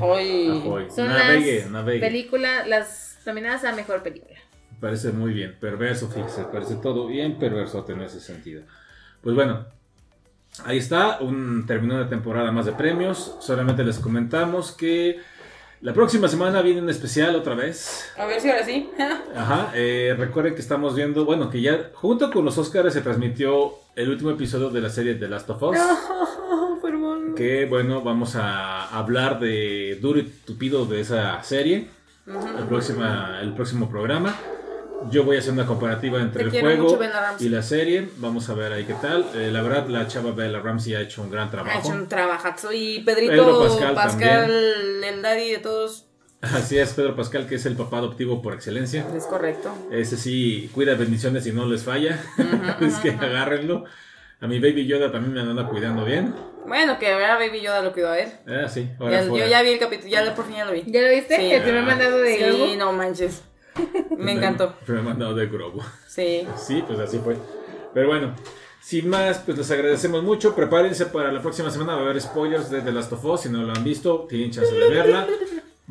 Ahoy. 0.00 0.48
Ahoy. 0.48 0.90
Son 0.90 1.08
Navegue, 1.08 1.62
las 1.62 1.70
navegue. 1.70 2.00
películas, 2.00 2.66
las 2.68 3.18
nominadas 3.26 3.64
a 3.64 3.72
mejor 3.72 4.02
película. 4.02 4.38
Parece 4.80 5.10
muy 5.12 5.32
bien. 5.32 5.58
Perverso, 5.58 6.08
fíjese. 6.08 6.44
Parece 6.44 6.76
todo 6.76 7.06
bien 7.06 7.38
perverso 7.38 7.84
en 7.88 8.02
ese 8.02 8.20
sentido. 8.20 8.62
Pues 9.22 9.34
bueno. 9.34 9.66
Ahí 10.64 10.78
está. 10.78 11.18
Un, 11.20 11.64
terminó 11.66 11.94
una 11.96 12.08
temporada 12.08 12.52
más 12.52 12.66
de 12.66 12.72
premios. 12.72 13.36
Solamente 13.40 13.84
les 13.84 13.98
comentamos 13.98 14.72
que 14.72 15.20
la 15.80 15.94
próxima 15.94 16.28
semana 16.28 16.60
viene 16.60 16.82
un 16.82 16.90
especial 16.90 17.34
otra 17.36 17.54
vez. 17.54 18.10
A 18.18 18.26
ver 18.26 18.40
si 18.40 18.50
ahora 18.50 18.64
sí. 18.64 18.90
Ajá, 19.36 19.70
eh, 19.74 20.14
recuerden 20.18 20.54
que 20.54 20.60
estamos 20.60 20.94
viendo, 20.94 21.24
bueno, 21.24 21.48
que 21.48 21.62
ya 21.62 21.90
junto 21.94 22.30
con 22.30 22.44
los 22.44 22.58
Oscars 22.58 22.92
se 22.92 23.00
transmitió 23.00 23.74
el 23.96 24.10
último 24.10 24.30
episodio 24.30 24.70
de 24.70 24.80
la 24.80 24.90
serie 24.90 25.14
The 25.14 25.28
Last 25.28 25.48
of 25.50 25.62
Us. 25.62 25.78
Que 27.36 27.66
bueno, 27.66 28.02
vamos 28.02 28.36
a 28.36 28.88
hablar 28.88 29.38
de 29.38 29.98
duro 30.00 30.18
y 30.18 30.24
tupido 30.24 30.84
de 30.84 31.00
esa 31.00 31.42
serie. 31.42 31.88
el, 32.26 32.66
próxima, 32.66 33.38
el 33.40 33.54
próximo 33.54 33.88
programa. 33.88 34.34
Yo 35.10 35.24
voy 35.24 35.36
a 35.36 35.38
hacer 35.38 35.52
una 35.52 35.66
comparativa 35.66 36.20
entre 36.20 36.44
Te 36.50 36.56
el 36.58 36.62
juego 36.62 36.98
y 37.38 37.48
la 37.48 37.62
serie. 37.62 38.08
Vamos 38.18 38.48
a 38.50 38.54
ver 38.54 38.72
ahí 38.72 38.84
qué 38.84 38.94
tal. 38.94 39.24
Eh, 39.34 39.50
la 39.50 39.62
verdad, 39.62 39.86
la 39.88 40.06
chava 40.06 40.32
Bella 40.32 40.60
Ramsey 40.60 40.94
ha 40.94 41.00
hecho 41.00 41.22
un 41.22 41.30
gran 41.30 41.48
Ha 41.48 41.50
trabajo. 41.50 41.78
hecho 41.78 41.88
un 41.90 42.06
trabajazo. 42.08 42.72
Y 42.72 43.00
Pedrito 43.00 43.32
Pedro 43.32 43.60
Pascal, 43.60 43.94
Pascal 43.94 44.50
el 45.02 45.22
daddy 45.22 45.52
de 45.52 45.58
todos. 45.58 46.06
Así 46.42 46.78
es, 46.78 46.92
Pedro 46.94 47.16
Pascal, 47.16 47.46
que 47.46 47.54
es 47.56 47.66
el 47.66 47.76
papá 47.76 47.98
adoptivo 47.98 48.40
por 48.42 48.54
excelencia. 48.54 49.06
Es 49.16 49.24
correcto. 49.26 49.72
Ese 49.90 50.16
sí 50.16 50.70
cuida 50.74 50.94
bendiciones 50.94 51.46
y 51.46 51.52
no 51.52 51.66
les 51.66 51.82
falla. 51.84 52.18
es 52.80 52.96
que 52.96 53.10
agárrenlo. 53.10 53.84
A 54.42 54.46
mi 54.46 54.58
Baby 54.58 54.86
Yoda 54.86 55.12
también 55.12 55.34
me 55.34 55.40
anda 55.40 55.68
cuidando 55.68 56.04
bien. 56.04 56.34
Bueno, 56.66 56.98
que 56.98 57.12
ahora 57.12 57.34
Baby 57.36 57.60
Yoda 57.60 57.82
lo 57.82 57.92
cuidó 57.92 58.08
a 58.08 58.12
ver. 58.12 58.38
Ah, 58.46 58.68
sí, 58.68 58.88
ahora 58.98 59.20
Ya- 59.22 59.28
fuera. 59.28 59.44
yo 59.44 59.50
ya 59.50 59.62
vi 59.62 59.70
el 59.70 59.78
capítulo, 59.78 60.08
ya 60.10 60.34
por 60.34 60.46
fin 60.46 60.56
ya 60.56 60.64
lo 60.64 60.72
vi. 60.72 60.82
¿Ya 60.86 61.02
lo 61.02 61.10
viste? 61.10 61.36
Sí. 61.36 61.50
el 61.52 61.62
primer 61.62 61.82
mandado 61.82 62.18
de 62.18 62.36
Sí, 62.52 62.76
no 62.78 62.92
manches. 62.92 63.42
Me 64.18 64.32
encantó. 64.32 64.74
Me 64.86 64.98
he 64.98 65.02
mandado 65.02 65.34
de 65.34 65.46
Grogu. 65.46 65.80
Sí. 66.08 66.46
Sí, 66.56 66.82
pues 66.86 66.98
así 66.98 67.18
fue. 67.18 67.36
Pero 67.94 68.08
bueno, 68.08 68.34
sin 68.80 69.08
más, 69.08 69.38
pues 69.38 69.58
les 69.58 69.70
agradecemos 69.70 70.22
mucho. 70.22 70.54
Prepárense 70.54 71.06
para 71.06 71.32
la 71.32 71.40
próxima 71.42 71.70
semana. 71.70 71.94
Va 71.94 72.00
a 72.00 72.04
haber 72.04 72.20
spoilers 72.20 72.70
de 72.70 72.80
The 72.82 72.92
Last 72.92 73.12
of 73.12 73.24
Us. 73.24 73.40
Si 73.42 73.48
no 73.48 73.62
lo 73.62 73.72
han 73.72 73.84
visto, 73.84 74.26
tienen 74.28 74.50
chance 74.50 74.72
de 74.74 74.88
verla. 74.88 75.26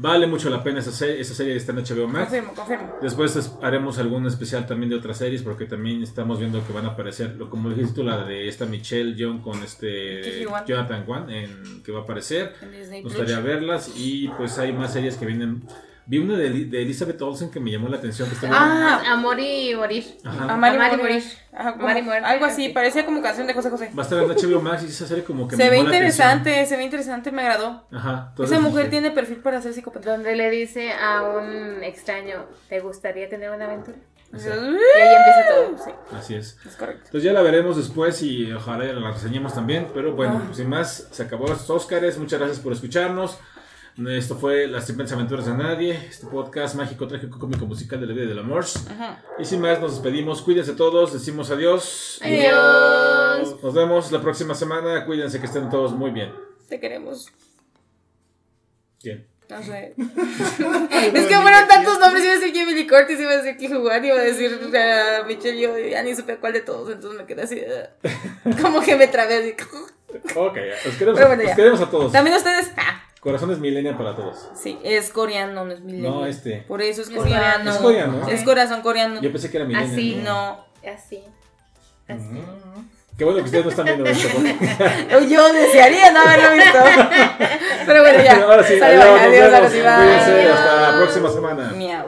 Vale 0.01 0.27
mucho 0.27 0.49
la 0.49 0.63
pena 0.63 0.79
esa 0.79 0.93
serie. 0.93 1.19
Esa 1.19 1.33
serie 1.33 1.57
está 1.57 1.73
en 1.73 1.79
HBO 1.79 2.07
Max. 2.07 2.29
Confirmo, 2.29 2.53
confirmo. 2.53 2.95
Después 3.01 3.35
es- 3.35 3.51
haremos 3.61 3.97
algún 3.97 4.25
especial 4.27 4.65
también 4.65 4.89
de 4.89 4.95
otras 4.95 5.17
series 5.17 5.41
porque 5.41 5.65
también 5.65 6.01
estamos 6.01 6.39
viendo 6.39 6.65
que 6.65 6.71
van 6.71 6.85
a 6.85 6.89
aparecer, 6.91 7.35
lo- 7.35 7.49
como 7.49 7.69
dijiste 7.69 7.95
tú, 7.95 8.03
la 8.05 8.23
de 8.23 8.47
esta 8.47 8.65
Michelle 8.65 9.13
Young 9.17 9.41
con 9.41 9.61
este. 9.61 10.45
Jonathan 10.65 11.03
Wan 11.05 11.29
en, 11.29 11.83
que 11.83 11.91
va 11.91 11.99
a 11.99 12.03
aparecer. 12.03 12.53
Plus. 12.61 13.03
gustaría 13.03 13.41
verlas 13.41 13.91
y 13.93 14.29
pues 14.29 14.57
hay 14.57 14.71
más 14.71 14.93
series 14.93 15.17
que 15.17 15.25
vienen. 15.25 15.63
Vi 16.09 16.17
una 16.17 16.35
de, 16.35 16.49
de 16.65 16.81
Elizabeth 16.81 17.21
Olsen 17.21 17.51
que 17.51 17.59
me 17.59 17.69
llamó 17.71 17.87
la 17.87 17.97
atención. 17.97 18.27
Que 18.27 18.33
está 18.33 18.49
Ah, 18.51 19.03
Amor 19.11 19.39
y 19.39 19.75
morir. 19.75 20.17
Ajá. 20.25 20.53
Amar 20.55 20.73
y 20.73 20.75
Amar 20.75 20.93
y 20.93 20.97
morir. 20.97 21.15
morir. 21.17 21.23
Ajá, 21.53 21.69
Amar 21.69 21.97
y 21.97 22.01
muerte. 22.01 22.25
Algo 22.25 22.45
así, 22.45 22.69
parecía 22.69 23.05
como 23.05 23.21
canción 23.21 23.45
de 23.45 23.53
José 23.53 23.69
José. 23.69 23.91
Va 23.95 24.01
a 24.01 24.05
estar 24.05 24.17
en 24.23 24.27
HBO 24.27 24.59
Max 24.59 24.81
y 24.83 24.87
esa 24.87 25.05
serie 25.05 25.23
como 25.23 25.47
que 25.47 25.55
Se 25.55 25.63
me 25.65 25.69
ve 25.69 25.77
llamó 25.77 25.89
la 25.89 25.95
interesante, 25.97 26.65
se 26.65 26.77
ve 26.77 26.83
interesante, 26.83 27.31
me 27.31 27.43
agradó. 27.43 27.85
Ajá. 27.91 28.33
Esa 28.39 28.59
mujer 28.59 28.85
dije, 28.85 28.89
tiene 29.01 29.11
perfil 29.11 29.37
para 29.37 29.61
ser 29.61 29.73
psicópata. 29.73 30.09
Donde 30.11 30.35
le 30.35 30.49
dice 30.49 30.91
a 30.93 31.21
un 31.21 31.83
extraño, 31.83 32.45
¿te 32.69 32.79
gustaría 32.79 33.29
tener 33.29 33.51
una 33.51 33.65
aventura? 33.65 33.97
Y 34.31 34.35
ahí 34.37 34.47
empieza 34.47 35.55
todo. 35.55 35.77
Sí, 35.85 35.91
Así 36.15 36.35
es. 36.35 36.57
es 36.65 36.75
correcto. 36.75 37.03
Entonces 37.05 37.23
ya 37.23 37.33
la 37.33 37.41
veremos 37.43 37.77
después 37.77 38.21
y 38.23 38.51
ojalá 38.51 38.85
ya 38.85 38.93
la 38.93 39.11
reseñemos 39.11 39.53
también. 39.53 39.87
Pero 39.93 40.13
bueno, 40.15 40.41
Ah. 40.43 40.53
sin 40.55 40.69
más, 40.69 41.07
se 41.11 41.21
acabó 41.23 41.45
estos 41.51 41.69
Óscares. 41.69 42.17
Muchas 42.17 42.39
gracias 42.39 42.59
por 42.59 42.73
escucharnos. 42.73 43.37
Esto 44.07 44.35
fue 44.35 44.67
Las 44.67 44.87
Simples 44.87 45.11
Aventuras 45.11 45.45
de 45.45 45.53
Nadie, 45.53 45.91
este 46.09 46.25
podcast 46.27 46.75
mágico, 46.75 47.05
trágico, 47.05 47.37
cómico, 47.37 47.65
musical 47.65 47.99
de 47.99 48.07
la 48.07 48.13
vida 48.13 48.27
del 48.27 48.39
amor. 48.39 48.63
Y 49.37 49.43
sin 49.43 49.59
más, 49.59 49.81
nos 49.81 49.91
despedimos. 49.91 50.41
Cuídense 50.41 50.73
todos, 50.73 51.11
decimos 51.11 51.51
adiós. 51.51 52.17
Adiós. 52.23 53.61
Nos 53.61 53.73
vemos 53.73 54.09
la 54.13 54.21
próxima 54.21 54.55
semana. 54.55 55.05
Cuídense 55.05 55.39
que 55.39 55.47
estén 55.47 55.69
todos 55.69 55.91
muy 55.91 56.11
bien. 56.11 56.33
Te 56.69 56.79
queremos. 56.79 57.27
¿Quién? 59.01 59.27
No 59.49 59.61
sé. 59.63 59.95
es 59.97 61.25
que 61.25 61.35
fueron 61.35 61.67
tantos 61.67 61.99
nombres, 61.99 62.23
iba 62.23 62.33
a 62.33 62.37
decir 62.37 62.53
Jamie 62.55 62.75
Lee 62.75 62.87
Curtis 62.87 63.19
iba 63.19 63.31
a 63.31 63.37
decir 63.37 63.57
Cliff 63.57 63.71
Juan, 63.81 64.05
iba 64.05 64.15
a 64.15 64.23
decir 64.23 64.59
a 64.77 65.23
Michelle, 65.23 65.59
yo 65.59 65.77
ya 65.77 66.03
ni 66.03 66.15
supe 66.15 66.37
cuál 66.37 66.53
de 66.53 66.61
todos, 66.61 66.89
entonces 66.91 67.19
me 67.19 67.25
quedé 67.25 67.41
así, 67.41 67.59
uh, 67.59 68.61
como 68.61 68.79
que 68.81 68.95
me 68.95 69.07
trabé 69.07 69.37
así. 69.37 69.55
Ok, 70.35 70.57
os 70.87 70.95
queremos, 70.95 71.19
bueno, 71.19 71.43
os 71.49 71.55
queremos 71.55 71.81
a 71.81 71.89
todos. 71.89 72.11
También 72.11 72.37
ustedes, 72.37 72.71
ah, 72.77 73.08
Corazones 73.19 73.59
millennial 73.59 73.97
para 73.97 74.15
todos. 74.15 74.49
sí, 74.55 74.79
es 74.83 75.09
coreano, 75.09 75.65
no 75.65 75.71
es 75.73 75.81
millennial. 75.81 76.13
No, 76.13 76.25
este. 76.25 76.63
Por 76.67 76.81
eso 76.81 77.01
es 77.01 77.09
Es 77.09 77.15
coreano. 77.17 77.71
Es 77.71 77.77
coreano. 77.77 78.27
Es 78.29 78.43
corazón 78.43 78.81
coreano. 78.81 79.21
Yo 79.21 79.31
pensé 79.31 79.51
que 79.51 79.57
era 79.57 79.65
millennial. 79.65 79.91
Así. 79.91 80.15
No. 80.23 80.65
Así. 80.95 81.23
Así. 82.07 82.23
Mm. 82.23 82.89
Qué 83.17 83.25
bueno 83.25 83.39
que 83.39 83.45
ustedes 83.45 83.65
no 83.65 83.71
están 83.71 83.85
viendo 83.85 84.05
esto. 84.05 84.29
Yo 85.29 85.53
desearía 85.53 86.11
no 86.11 86.21
haberlo 86.21 86.51
visto. 86.53 86.79
Pero 87.85 88.01
bueno, 88.01 88.23
ya. 88.23 88.43
Ahora 88.43 88.63
sí, 88.63 88.79
adiós, 88.81 89.21
adiós, 89.21 89.51
bye. 89.51 89.59
Cuídense, 89.71 90.51
hasta 90.51 90.75
la 90.81 90.87
Adiós. 90.87 91.01
próxima 91.01 91.29
semana. 91.29 91.73
Miau. 91.75 92.05